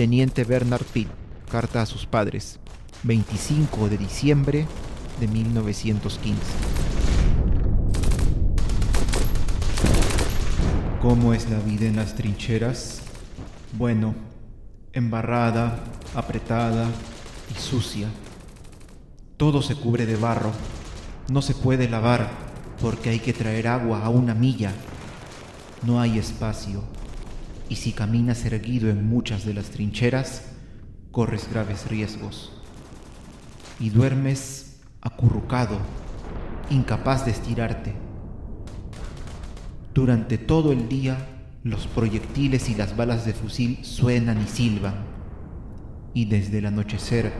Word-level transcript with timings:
Teniente 0.00 0.44
Bernard 0.44 0.86
Pitt, 0.86 1.08
carta 1.50 1.82
a 1.82 1.84
sus 1.84 2.06
padres, 2.06 2.58
25 3.02 3.90
de 3.90 3.98
diciembre 3.98 4.66
de 5.20 5.28
1915. 5.28 6.40
¿Cómo 11.02 11.34
es 11.34 11.50
la 11.50 11.58
vida 11.58 11.84
en 11.84 11.96
las 11.96 12.14
trincheras? 12.14 13.02
Bueno, 13.76 14.14
embarrada, 14.94 15.84
apretada 16.14 16.88
y 17.54 17.60
sucia. 17.60 18.08
Todo 19.36 19.60
se 19.60 19.74
cubre 19.74 20.06
de 20.06 20.16
barro. 20.16 20.52
No 21.30 21.42
se 21.42 21.54
puede 21.54 21.90
lavar 21.90 22.30
porque 22.80 23.10
hay 23.10 23.18
que 23.18 23.34
traer 23.34 23.68
agua 23.68 24.02
a 24.02 24.08
una 24.08 24.32
milla. 24.34 24.72
No 25.82 26.00
hay 26.00 26.18
espacio. 26.18 26.89
Y 27.70 27.76
si 27.76 27.92
caminas 27.92 28.44
erguido 28.44 28.90
en 28.90 29.08
muchas 29.08 29.46
de 29.46 29.54
las 29.54 29.70
trincheras, 29.70 30.52
corres 31.10 31.48
graves 31.50 31.88
riesgos. 31.88 32.52
Y 33.78 33.88
duermes 33.88 34.80
acurrucado, 35.00 35.78
incapaz 36.68 37.24
de 37.24 37.30
estirarte 37.30 38.10
durante 39.92 40.38
todo 40.38 40.70
el 40.72 40.88
día, 40.88 41.16
los 41.64 41.88
proyectiles 41.88 42.68
y 42.68 42.76
las 42.76 42.96
balas 42.96 43.26
de 43.26 43.32
fusil 43.32 43.84
suenan 43.84 44.40
y 44.40 44.46
silban, 44.46 44.94
y 46.14 46.26
desde 46.26 46.58
el 46.58 46.66
anochecer 46.66 47.32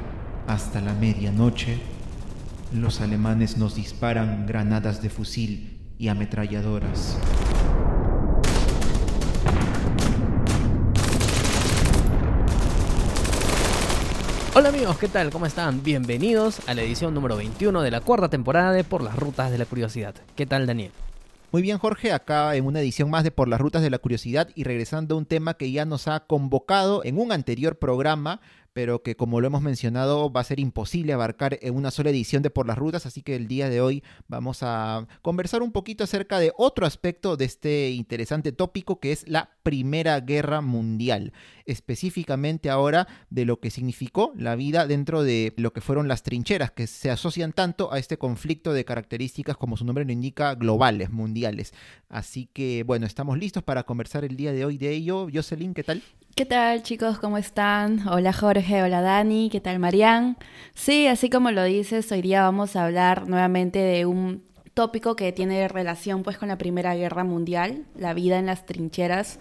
hasta 0.49 0.81
la 0.81 0.93
medianoche, 0.95 1.79
los 2.75 3.01
alemanes 3.01 3.57
nos 3.57 3.77
disparan 3.77 4.47
granadas 4.47 5.01
de 5.01 5.11
fusil 5.11 5.95
y 5.97 6.09
ametralladoras. 6.09 7.19
Hola 14.61 14.69
amigos, 14.69 14.99
¿qué 14.99 15.09
tal? 15.09 15.31
¿Cómo 15.31 15.47
están? 15.47 15.83
Bienvenidos 15.83 16.61
a 16.69 16.75
la 16.75 16.83
edición 16.83 17.15
número 17.15 17.35
21 17.35 17.81
de 17.81 17.91
la 17.91 18.03
cuarta 18.03 18.29
temporada 18.29 18.75
de 18.75 18.85
Por 18.85 19.03
las 19.03 19.17
Rutas 19.17 19.51
de 19.51 19.57
la 19.57 19.65
Curiosidad. 19.65 20.15
¿Qué 20.37 20.45
tal 20.45 20.67
Daniel? 20.67 20.93
Muy 21.51 21.63
bien, 21.63 21.79
Jorge, 21.79 22.13
acá 22.13 22.55
en 22.55 22.67
una 22.67 22.81
edición 22.81 23.09
más 23.09 23.25
de 23.25 23.31
Por 23.31 23.49
las 23.49 23.59
Rutas 23.59 23.81
de 23.81 23.89
la 23.89 23.97
Curiosidad 23.97 24.51
y 24.55 24.65
regresando 24.65 25.15
a 25.15 25.19
un 25.19 25.25
tema 25.25 25.55
que 25.55 25.73
ya 25.73 25.87
nos 25.87 26.09
ha 26.09 26.21
convocado 26.27 27.03
en 27.07 27.17
un 27.17 27.33
anterior 27.33 27.79
programa, 27.79 28.43
pero 28.75 29.03
que 29.03 29.17
como 29.17 29.41
lo 29.41 29.47
hemos 29.47 29.63
mencionado 29.63 30.31
va 30.31 30.43
a 30.43 30.45
ser 30.45 30.61
imposible 30.61 31.15
abarcar 31.15 31.59
en 31.63 31.75
una 31.75 31.91
sola 31.91 32.11
edición 32.11 32.43
de 32.43 32.51
Por 32.51 32.67
las 32.67 32.77
Rutas, 32.77 33.07
así 33.07 33.23
que 33.23 33.37
el 33.37 33.49
día 33.49 33.71
de 33.71 33.81
hoy 33.81 34.05
vamos 34.29 34.59
a 34.63 35.07
conversar 35.23 35.63
un 35.63 35.73
poquito 35.73 36.05
acerca 36.05 36.39
de 36.39 36.53
otro 36.55 36.85
aspecto 36.85 37.39
de 37.39 37.47
este 37.47 37.93
interesante 37.93 38.53
tópico 38.53 39.01
que 39.01 39.13
es 39.13 39.27
la 39.27 39.49
Primera 39.63 40.21
Guerra 40.21 40.61
Mundial, 40.61 41.33
específicamente 41.67 42.71
ahora 42.71 43.07
de 43.31 43.45
lo 43.45 43.61
que 43.61 43.71
significó 43.71 44.33
la 44.37 44.57
vida 44.57 44.87
dentro 44.87 45.23
de 45.23 45.53
lo 45.57 45.73
que 45.73 45.81
fueron 45.81 46.09
las 46.09 46.23
trincheras, 46.23 46.71
que 46.71 46.87
se 46.87 47.11
asocian 47.11 47.53
tanto 47.53 47.93
a 47.93 47.99
este 47.99 48.19
conflicto 48.19 48.73
de 48.73 48.85
características, 48.85 49.57
como 49.57 49.77
su 49.77 49.85
nombre 49.85 50.05
lo 50.05 50.13
indica, 50.13 50.55
globales, 50.55 51.11
mundiales. 51.11 51.73
Así 52.09 52.49
que 52.53 52.83
bueno, 52.85 53.07
estamos 53.07 53.39
listos 53.39 53.63
para 53.63 53.85
conversar 53.85 54.25
el 54.25 54.37
día 54.37 54.53
de 54.53 54.65
hoy 54.65 54.79
de 54.79 54.91
ello. 54.91 55.29
Jocelyn, 55.33 55.75
¿qué 55.75 55.85
tal? 55.85 56.03
¿Qué 56.35 56.47
tal 56.47 56.83
chicos? 56.83 57.19
¿Cómo 57.19 57.39
están? 57.39 58.07
Hola 58.09 58.33
Jorge, 58.33 58.83
hola 58.83 59.01
Dani, 59.01 59.51
¿qué 59.51 59.61
tal 59.61 59.79
Marian? 59.79 60.39
Sí, 60.75 61.07
así 61.07 61.29
como 61.29 61.51
lo 61.51 61.65
dices, 61.65 62.11
hoy 62.13 62.23
día 62.23 62.43
vamos 62.43 62.77
a 62.77 62.85
hablar 62.85 63.29
nuevamente 63.29 63.79
de 63.79 64.07
un 64.07 64.43
tópico 64.75 65.17
que 65.17 65.33
tiene 65.33 65.69
relación 65.69 66.23
pues 66.23 66.39
con 66.39 66.49
la 66.49 66.59
Primera 66.59 66.95
Guerra 66.95 67.25
Mundial, 67.25 67.85
la 67.95 68.15
vida 68.15 68.39
en 68.39 68.47
las 68.47 68.67
trincheras, 68.67 69.39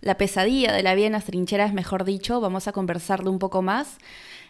la 0.00 0.16
pesadilla 0.16 0.72
de 0.72 0.82
la 0.82 0.94
vida 0.94 1.06
en 1.06 1.12
las 1.12 1.24
trincheras, 1.24 1.72
mejor 1.72 2.04
dicho, 2.04 2.40
vamos 2.40 2.68
a 2.68 2.72
conversarlo 2.72 3.30
un 3.30 3.38
poco 3.38 3.62
más. 3.62 3.98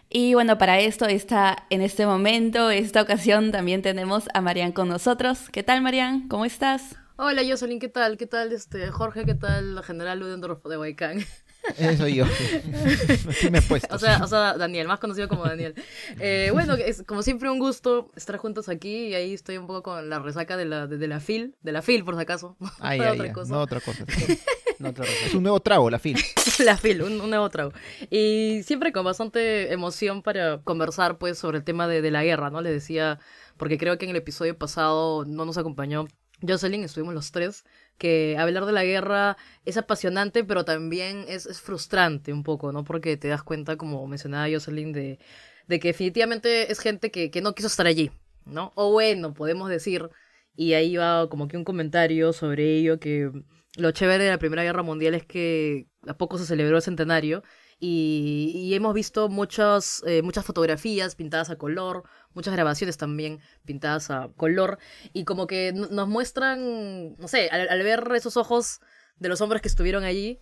Y 0.09 0.35
bueno, 0.35 0.59
para 0.59 0.81
esto 0.81 1.07
está 1.07 1.67
en 1.71 1.83
este 1.83 2.05
momento, 2.05 2.71
esta 2.71 3.03
ocasión 3.03 3.53
también 3.53 3.83
tenemos 3.83 4.29
a 4.35 4.41
Marian 4.41 4.73
con 4.73 4.89
nosotros. 4.89 5.49
¿Qué 5.51 5.63
tal 5.63 5.83
Marian? 5.83 6.27
¿Cómo 6.29 6.45
estás? 6.45 6.97
Hola 7.17 7.43
Jocelyn, 7.47 7.79
¿qué 7.79 7.89
tal? 7.89 8.17
¿Qué 8.17 8.27
tal 8.27 8.53
este 8.53 8.91
Jorge? 8.91 9.25
¿Qué 9.25 9.35
tal 9.35 9.83
general 9.85 10.19
Ludendorff 10.19 10.65
de 10.65 10.79
Huaycán? 10.79 11.19
Eso 11.77 12.03
soy 12.03 12.17
yo. 12.17 12.25
Así 13.29 13.51
me 13.51 13.59
he 13.59 13.63
puesto. 13.63 13.95
O 13.95 13.99
sea, 13.99 14.23
o 14.23 14.27
sea, 14.27 14.57
Daniel, 14.57 14.89
más 14.89 14.99
conocido 14.99 15.29
como 15.29 15.45
Daniel. 15.45 15.75
Eh, 16.19 16.51
bueno, 16.53 16.75
es 16.75 17.03
como 17.03 17.23
siempre 17.23 17.51
un 17.51 17.59
gusto 17.59 18.11
estar 18.17 18.37
juntos 18.37 18.69
aquí 18.69 19.09
y 19.09 19.15
ahí 19.15 19.35
estoy 19.35 19.59
un 19.59 19.67
poco 19.67 19.83
con 19.83 20.09
la 20.09 20.19
resaca 20.19 20.57
de 20.57 20.65
la, 20.65 20.87
de, 20.87 21.09
la 21.09 21.21
FIL, 21.21 21.55
de 21.63 21.73
la 21.73 21.83
FIL 21.83 22.05
por 22.05 22.17
si 22.17 22.23
acaso. 22.23 22.57
Ah, 22.81 22.97
no, 22.97 23.13
otra 23.13 23.33
cosa. 23.33 23.53
no 23.53 23.61
otra 23.61 23.81
cosa. 23.81 24.05
No 24.79 24.89
otra 24.89 25.05
cosa. 25.05 25.27
Es 25.27 25.35
un 25.35 25.43
nuevo 25.43 25.61
trago, 25.61 25.91
la 25.91 25.99
FIL. 25.99 26.19
la 26.65 26.77
FIL, 26.77 27.03
un, 27.03 27.19
nuevo 27.19 27.49
trago. 27.51 27.73
Y 28.11 28.63
siempre 28.65 28.93
con 28.93 29.05
bastante 29.05 29.73
emoción 29.73 30.23
para 30.23 30.59
conversar 30.63 31.19
pues 31.19 31.39
sobre 31.39 31.59
el 31.59 31.65
tema 31.65 31.87
de, 31.87 32.01
de 32.01 32.11
la 32.11 32.25
guerra, 32.25 32.51
¿no? 32.51 32.63
Les 32.63 32.73
decía, 32.73 33.19
porque 33.59 33.77
creo 33.77 33.99
que 33.99 34.07
en 34.07 34.11
el 34.11 34.17
episodio 34.17 34.57
pasado 34.57 35.25
no 35.27 35.45
nos 35.45 35.59
acompañó 35.59 36.07
Jocelyn, 36.47 36.85
estuvimos 36.85 37.15
los 37.15 37.33
tres, 37.33 37.65
que 38.01 38.37
hablar 38.39 38.65
de 38.67 38.73
la 38.73 38.85
guerra 38.85 39.37
es 39.67 39.77
apasionante, 39.77 40.43
pero 40.43 40.65
también 40.65 41.27
es, 41.29 41.61
frustrante 41.61 42.33
un 42.33 42.43
poco, 42.43 42.73
¿no? 42.73 42.83
Porque 42.85 43.17
te 43.19 43.29
das 43.29 43.43
cuenta, 43.45 43.77
como 43.77 44.07
mencionaba 44.09 44.49
Jocelyn, 44.51 44.93
de, 44.93 45.19
de 45.69 45.81
que 45.81 45.89
definitivamente 45.89 46.73
es 46.73 46.81
gente 46.81 47.11
que, 47.11 47.31
que 47.31 47.43
no 47.43 47.55
quiso 47.55 47.69
estar 47.69 47.87
allí, 47.87 48.11
¿no? 48.47 48.73
O 48.75 48.93
bueno, 48.93 49.35
podemos 49.35 49.69
decir, 49.69 50.09
y 50.57 50.73
ahí 50.73 50.97
va 50.97 51.29
como 51.29 51.47
que 51.47 51.59
un 51.59 51.65
comentario 51.65 52.33
sobre 52.33 52.79
ello, 52.79 52.99
que 52.99 53.31
lo 53.77 53.91
chévere 53.93 54.25
de 54.25 54.31
la 54.31 54.39
Primera 54.39 54.65
Guerra 54.65 54.83
Mundial 54.83 55.15
es 55.15 55.25
que 55.27 55.87
a 56.07 56.15
poco 56.17 56.39
se 56.39 56.47
celebró 56.47 56.77
el 56.77 56.83
centenario 56.83 57.43
y, 57.81 58.75
hemos 58.75 58.93
visto 58.93 59.31
muchas, 59.31 60.03
eh, 60.07 60.21
muchas 60.23 60.45
fotografías 60.45 61.15
pintadas 61.17 61.49
a 61.49 61.57
color, 61.57 62.05
muchas 62.35 62.53
grabaciones 62.53 62.99
también 62.99 63.41
pintadas 63.65 64.11
a 64.11 64.31
color, 64.37 64.79
y 65.15 65.25
como 65.25 65.47
que 65.47 65.73
nos 65.73 66.07
muestran, 66.07 67.17
no 67.17 67.27
sé, 67.27 67.49
al, 67.49 67.83
ver 67.83 68.07
esos 68.15 68.37
ojos 68.37 68.81
de 69.17 69.31
los 69.31 69.41
hombres 69.41 69.63
que 69.63 69.69
estuvieron 69.69 70.05
allí, 70.05 70.41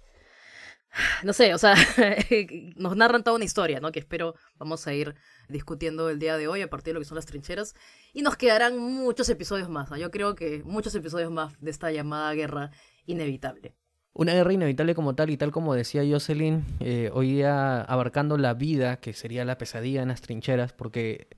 no 1.22 1.32
sé, 1.32 1.54
o 1.54 1.58
sea, 1.58 1.74
nos 2.76 2.96
narran 2.96 3.22
toda 3.22 3.36
una 3.36 3.44
historia, 3.44 3.78
¿no? 3.78 3.92
Que 3.92 4.00
espero 4.00 4.34
vamos 4.56 4.86
a 4.86 4.94
ir 4.94 5.14
discutiendo 5.48 6.10
el 6.10 6.18
día 6.18 6.36
de 6.38 6.48
hoy 6.48 6.62
a 6.62 6.70
partir 6.70 6.92
de 6.92 6.94
lo 6.94 7.00
que 7.00 7.06
son 7.06 7.16
las 7.16 7.26
trincheras. 7.26 7.74
Y 8.14 8.22
nos 8.22 8.36
quedarán 8.36 8.78
muchos 8.78 9.28
episodios 9.28 9.68
más, 9.68 9.90
Yo 9.98 10.10
creo 10.10 10.34
que 10.34 10.62
muchos 10.64 10.94
episodios 10.94 11.30
más 11.30 11.60
de 11.60 11.70
esta 11.70 11.92
llamada 11.92 12.32
guerra 12.32 12.70
inevitable. 13.06 13.74
Una 14.12 14.32
guerra 14.32 14.52
inevitable 14.52 14.94
como 14.94 15.14
tal 15.14 15.30
y 15.30 15.36
tal 15.36 15.52
como 15.52 15.74
decía 15.74 16.02
Jocelyn, 16.08 16.64
eh, 16.80 17.10
hoy 17.14 17.34
día 17.34 17.82
abarcando 17.82 18.36
la 18.36 18.54
vida, 18.54 18.96
que 18.96 19.12
sería 19.12 19.44
la 19.44 19.58
pesadilla 19.58 20.02
en 20.02 20.08
las 20.08 20.22
trincheras, 20.22 20.72
porque 20.72 21.28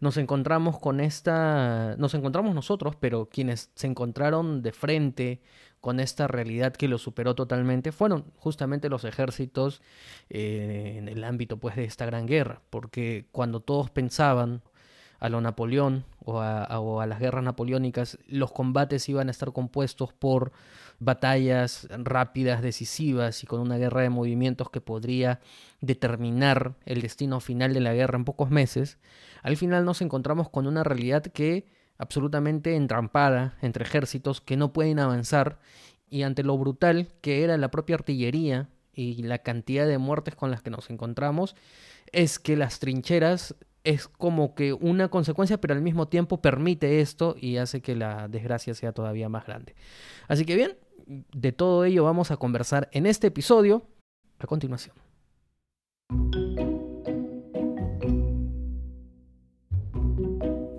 nos 0.00 0.16
encontramos 0.16 0.78
con 0.78 1.00
esta, 1.00 1.94
nos 1.98 2.14
encontramos 2.14 2.54
nosotros, 2.54 2.96
pero 2.96 3.28
quienes 3.28 3.70
se 3.74 3.86
encontraron 3.86 4.62
de 4.62 4.72
frente 4.72 5.40
con 5.80 6.00
esta 6.00 6.26
realidad 6.26 6.72
que 6.72 6.88
lo 6.88 6.98
superó 6.98 7.34
totalmente 7.34 7.92
fueron 7.92 8.24
justamente 8.36 8.88
los 8.88 9.04
ejércitos 9.04 9.82
eh, 10.30 10.96
en 10.98 11.08
el 11.08 11.22
ámbito 11.22 11.58
pues 11.58 11.76
de 11.76 11.84
esta 11.84 12.06
gran 12.06 12.26
guerra, 12.26 12.60
porque 12.70 13.28
cuando 13.30 13.60
todos 13.60 13.90
pensaban 13.90 14.62
a 15.18 15.28
lo 15.28 15.40
Napoleón 15.40 16.04
o 16.24 16.40
a, 16.40 17.06
las 17.06 17.20
guerras 17.20 17.44
napoleónicas, 17.44 18.18
los 18.26 18.52
combates 18.52 19.08
iban 19.08 19.28
a 19.28 19.30
estar 19.30 19.52
compuestos 19.52 20.12
por 20.12 20.52
batallas 20.98 21.88
rápidas, 21.90 22.62
decisivas 22.62 23.42
y 23.42 23.46
con 23.46 23.60
una 23.60 23.76
guerra 23.76 24.02
de 24.02 24.10
movimientos 24.10 24.70
que 24.70 24.80
podría 24.80 25.40
determinar 25.80 26.74
el 26.84 27.02
destino 27.02 27.40
final 27.40 27.74
de 27.74 27.80
la 27.80 27.94
guerra 27.94 28.16
en 28.16 28.24
pocos 28.24 28.50
meses, 28.50 28.98
al 29.42 29.56
final 29.56 29.84
nos 29.84 30.02
encontramos 30.02 30.48
con 30.48 30.66
una 30.66 30.84
realidad 30.84 31.22
que 31.22 31.66
absolutamente 31.98 32.76
entrampada 32.76 33.56
entre 33.62 33.84
ejércitos 33.84 34.40
que 34.40 34.56
no 34.56 34.72
pueden 34.72 34.98
avanzar 34.98 35.58
y 36.08 36.22
ante 36.22 36.42
lo 36.42 36.56
brutal 36.56 37.08
que 37.20 37.42
era 37.44 37.56
la 37.56 37.70
propia 37.70 37.96
artillería 37.96 38.68
y 38.92 39.22
la 39.22 39.38
cantidad 39.38 39.86
de 39.86 39.98
muertes 39.98 40.34
con 40.34 40.50
las 40.50 40.62
que 40.62 40.70
nos 40.70 40.88
encontramos, 40.90 41.54
es 42.12 42.38
que 42.38 42.56
las 42.56 42.78
trincheras 42.78 43.54
es 43.84 44.08
como 44.08 44.54
que 44.54 44.72
una 44.72 45.08
consecuencia, 45.08 45.60
pero 45.60 45.74
al 45.74 45.82
mismo 45.82 46.08
tiempo 46.08 46.40
permite 46.40 47.00
esto 47.00 47.36
y 47.38 47.58
hace 47.58 47.82
que 47.82 47.94
la 47.94 48.26
desgracia 48.26 48.74
sea 48.74 48.92
todavía 48.92 49.28
más 49.28 49.46
grande. 49.46 49.76
Así 50.26 50.44
que 50.44 50.56
bien, 50.56 50.76
de 51.06 51.52
todo 51.52 51.84
ello 51.84 52.04
vamos 52.04 52.30
a 52.30 52.36
conversar 52.36 52.88
en 52.92 53.06
este 53.06 53.28
episodio 53.28 53.82
a 54.38 54.46
continuación. 54.46 54.94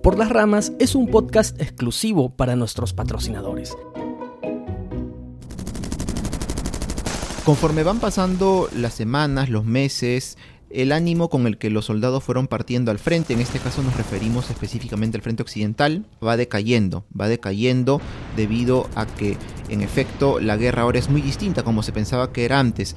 Por 0.04 0.18
las 0.18 0.30
Ramas 0.30 0.72
es 0.80 0.96
un 0.96 1.08
podcast 1.08 1.60
exclusivo 1.62 2.30
para 2.30 2.56
nuestros 2.56 2.94
patrocinadores. 2.94 3.76
Conforme 7.44 7.84
van 7.84 8.00
pasando 8.00 8.70
las 8.74 8.94
semanas, 8.94 9.50
los 9.50 9.66
meses, 9.66 10.38
el 10.70 10.92
ánimo 10.92 11.30
con 11.30 11.48
el 11.48 11.58
que 11.58 11.70
los 11.70 11.86
soldados 11.86 12.24
fueron 12.24 12.48
partiendo 12.48 12.92
al 12.92 13.00
frente, 13.00 13.34
en 13.34 13.40
este 13.40 13.60
caso 13.60 13.82
nos 13.84 13.96
referimos 13.96 14.50
específicamente 14.50 15.18
al 15.18 15.24
frente 15.24 15.44
occidental, 15.44 16.06
va 16.26 16.38
decayendo, 16.38 17.04
va 17.20 17.28
decayendo 17.28 18.02
debido 18.36 18.88
a 18.96 19.06
que 19.06 19.38
en 19.70 19.82
efecto 19.82 20.40
la 20.40 20.58
guerra 20.58 20.84
ahora 20.84 21.00
es 21.00 21.10
muy 21.10 21.22
distinta 21.22 21.64
como 21.64 21.84
se 21.84 21.92
pensaba 21.92 22.32
que 22.32 22.46
era 22.46 22.60
antes. 22.60 22.96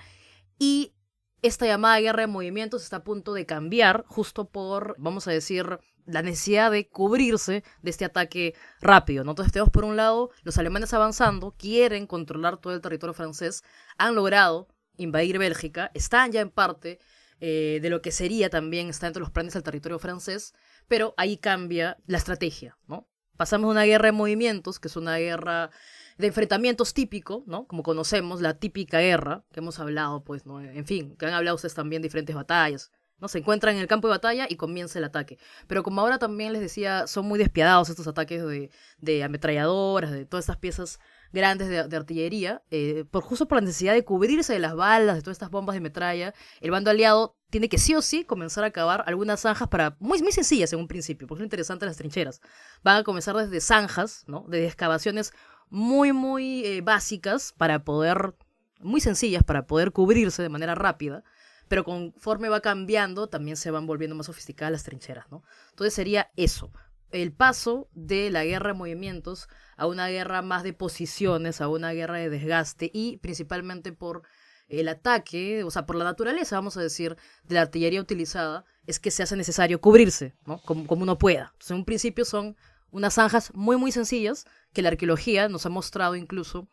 y 0.58 0.94
esta 1.42 1.66
llamada 1.66 1.98
guerra 1.98 2.20
de 2.20 2.26
movimientos 2.28 2.84
está 2.84 2.98
a 2.98 3.04
punto 3.04 3.34
de 3.34 3.46
cambiar 3.46 4.04
justo 4.06 4.48
por, 4.48 4.94
vamos 4.98 5.26
a 5.26 5.32
decir, 5.32 5.80
la 6.06 6.22
necesidad 6.22 6.70
de 6.70 6.88
cubrirse 6.88 7.64
de 7.82 7.90
este 7.90 8.04
ataque 8.04 8.54
rápido. 8.80 9.22
Entonces 9.22 9.52
tenemos 9.52 9.70
por 9.70 9.84
un 9.84 9.96
lado 9.96 10.30
los 10.42 10.58
alemanes 10.58 10.92
avanzando, 10.92 11.54
quieren 11.56 12.06
controlar 12.06 12.58
todo 12.58 12.74
el 12.74 12.80
territorio 12.80 13.14
francés, 13.14 13.62
han 13.98 14.14
logrado 14.14 14.68
invadir 14.96 15.38
Bélgica, 15.38 15.90
están 15.94 16.32
ya 16.32 16.40
en 16.40 16.50
parte 16.50 16.98
eh, 17.40 17.80
de 17.82 17.90
lo 17.90 18.02
que 18.02 18.12
sería 18.12 18.50
también, 18.50 18.88
está 18.88 19.06
dentro 19.06 19.20
de 19.20 19.24
los 19.24 19.32
planes 19.32 19.54
del 19.54 19.62
territorio 19.62 19.98
francés, 19.98 20.54
pero 20.88 21.14
ahí 21.16 21.36
cambia 21.36 21.98
la 22.06 22.18
estrategia, 22.18 22.78
¿no? 22.86 23.08
Pasamos 23.36 23.68
de 23.68 23.72
una 23.72 23.84
guerra 23.84 24.06
de 24.06 24.12
movimientos, 24.12 24.78
que 24.78 24.88
es 24.88 24.96
una 24.96 25.16
guerra 25.16 25.70
de 26.18 26.26
enfrentamientos 26.28 26.94
típico, 26.94 27.42
¿no? 27.46 27.66
Como 27.66 27.82
conocemos, 27.82 28.40
la 28.40 28.58
típica 28.58 29.00
guerra 29.00 29.44
que 29.52 29.60
hemos 29.60 29.80
hablado, 29.80 30.22
pues, 30.22 30.46
¿no? 30.46 30.60
En 30.60 30.86
fin, 30.86 31.16
que 31.16 31.26
han 31.26 31.34
hablado 31.34 31.56
ustedes 31.56 31.74
también 31.74 32.02
diferentes 32.02 32.36
batallas, 32.36 32.92
¿no? 33.22 33.28
Se 33.28 33.38
encuentran 33.38 33.76
en 33.76 33.80
el 33.80 33.86
campo 33.86 34.08
de 34.08 34.14
batalla 34.14 34.46
y 34.50 34.56
comienza 34.56 34.98
el 34.98 35.04
ataque. 35.04 35.38
Pero 35.68 35.82
como 35.82 36.02
ahora 36.02 36.18
también 36.18 36.52
les 36.52 36.60
decía, 36.60 37.06
son 37.06 37.24
muy 37.26 37.38
despiadados 37.38 37.88
estos 37.88 38.08
ataques 38.08 38.44
de, 38.44 38.70
de 38.98 39.22
ametralladoras, 39.22 40.10
de 40.10 40.26
todas 40.26 40.42
estas 40.42 40.58
piezas 40.58 40.98
grandes 41.32 41.68
de, 41.68 41.96
artillería, 41.96 42.62
eh, 42.70 43.04
por 43.10 43.22
justo 43.22 43.48
por 43.48 43.56
la 43.56 43.62
necesidad 43.62 43.94
de 43.94 44.04
cubrirse 44.04 44.52
de 44.52 44.58
las 44.58 44.74
balas, 44.74 45.16
de 45.16 45.22
todas 45.22 45.36
estas 45.36 45.50
bombas 45.50 45.74
de 45.74 45.80
metralla, 45.80 46.34
el 46.60 46.70
bando 46.70 46.90
aliado 46.90 47.36
tiene 47.48 47.68
que 47.68 47.78
sí 47.78 47.94
o 47.94 48.02
sí 48.02 48.24
comenzar 48.24 48.64
a 48.64 48.70
cavar 48.70 49.04
algunas 49.06 49.40
zanjas 49.40 49.68
para 49.68 49.96
muy, 49.98 50.20
muy 50.20 50.32
sencillas 50.32 50.72
en 50.72 50.80
un 50.80 50.88
principio, 50.88 51.26
porque 51.26 51.42
es 51.42 51.46
interesante 51.46 51.86
las 51.86 51.96
trincheras. 51.96 52.40
Van 52.82 52.98
a 52.98 53.04
comenzar 53.04 53.36
desde 53.36 53.60
zanjas, 53.60 54.24
¿no? 54.26 54.44
Desde 54.48 54.66
excavaciones 54.66 55.32
muy, 55.70 56.12
muy 56.12 56.66
eh, 56.66 56.80
básicas 56.82 57.54
para 57.56 57.84
poder, 57.84 58.34
muy 58.80 59.00
sencillas 59.00 59.42
para 59.42 59.66
poder 59.66 59.92
cubrirse 59.92 60.42
de 60.42 60.48
manera 60.48 60.74
rápida, 60.74 61.24
pero 61.68 61.84
conforme 61.84 62.48
va 62.48 62.60
cambiando 62.60 63.28
también 63.28 63.56
se 63.56 63.70
van 63.70 63.86
volviendo 63.86 64.16
más 64.16 64.26
sofisticadas 64.26 64.72
las 64.72 64.84
trincheras, 64.84 65.30
¿no? 65.30 65.42
Entonces 65.70 65.94
sería 65.94 66.30
eso, 66.36 66.72
el 67.12 67.32
paso 67.32 67.88
de 67.92 68.30
la 68.30 68.44
guerra 68.44 68.68
de 68.68 68.78
movimientos 68.78 69.48
a 69.76 69.86
una 69.86 70.08
guerra 70.08 70.42
más 70.42 70.62
de 70.62 70.72
posiciones, 70.72 71.60
a 71.60 71.68
una 71.68 71.92
guerra 71.92 72.18
de 72.18 72.30
desgaste 72.30 72.90
y 72.92 73.18
principalmente 73.18 73.92
por 73.92 74.22
el 74.68 74.88
ataque, 74.88 75.64
o 75.64 75.70
sea, 75.70 75.84
por 75.84 75.96
la 75.96 76.04
naturaleza, 76.04 76.56
vamos 76.56 76.76
a 76.76 76.82
decir, 76.82 77.16
de 77.44 77.54
la 77.54 77.62
artillería 77.62 78.00
utilizada, 78.00 78.64
es 78.86 78.98
que 78.98 79.10
se 79.10 79.22
hace 79.22 79.36
necesario 79.36 79.80
cubrirse, 79.80 80.34
¿no? 80.46 80.62
Como, 80.62 80.86
como 80.86 81.02
uno 81.02 81.18
pueda. 81.18 81.54
En 81.68 81.76
un 81.76 81.84
principio 81.84 82.24
son 82.24 82.56
unas 82.90 83.14
zanjas 83.14 83.52
muy, 83.54 83.76
muy 83.76 83.92
sencillas 83.92 84.46
que 84.72 84.82
la 84.82 84.88
arqueología 84.88 85.48
nos 85.48 85.66
ha 85.66 85.68
mostrado 85.68 86.16
incluso 86.16 86.68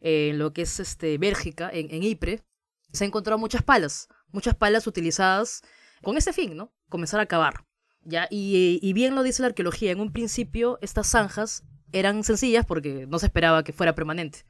en 0.00 0.38
lo 0.38 0.52
que 0.52 0.62
es 0.62 0.80
este, 0.80 1.16
Bélgica, 1.16 1.70
en, 1.72 1.90
en 1.90 2.02
Ypres, 2.02 2.42
se 2.92 3.04
han 3.04 3.08
encontrado 3.08 3.38
muchas 3.38 3.62
palas, 3.62 4.08
muchas 4.34 4.54
palas 4.54 4.86
utilizadas 4.86 5.62
con 6.02 6.18
ese 6.18 6.32
fin, 6.32 6.56
¿no? 6.56 6.72
Comenzar 6.90 7.20
a 7.20 7.26
cavar. 7.26 7.64
¿ya? 8.02 8.26
Y, 8.30 8.92
bien 8.92 9.14
lo 9.14 9.22
dice 9.22 9.42
la 9.42 9.48
arqueología, 9.48 9.92
en 9.92 10.00
un 10.00 10.12
principio 10.12 10.78
estas 10.82 11.08
zanjas 11.08 11.64
eran 11.92 12.24
sencillas 12.24 12.66
porque 12.66 13.06
no 13.06 13.18
se 13.18 13.26
esperaba 13.26 13.62
que 13.62 13.72
fuera 13.72 13.94
permanente. 13.94 14.44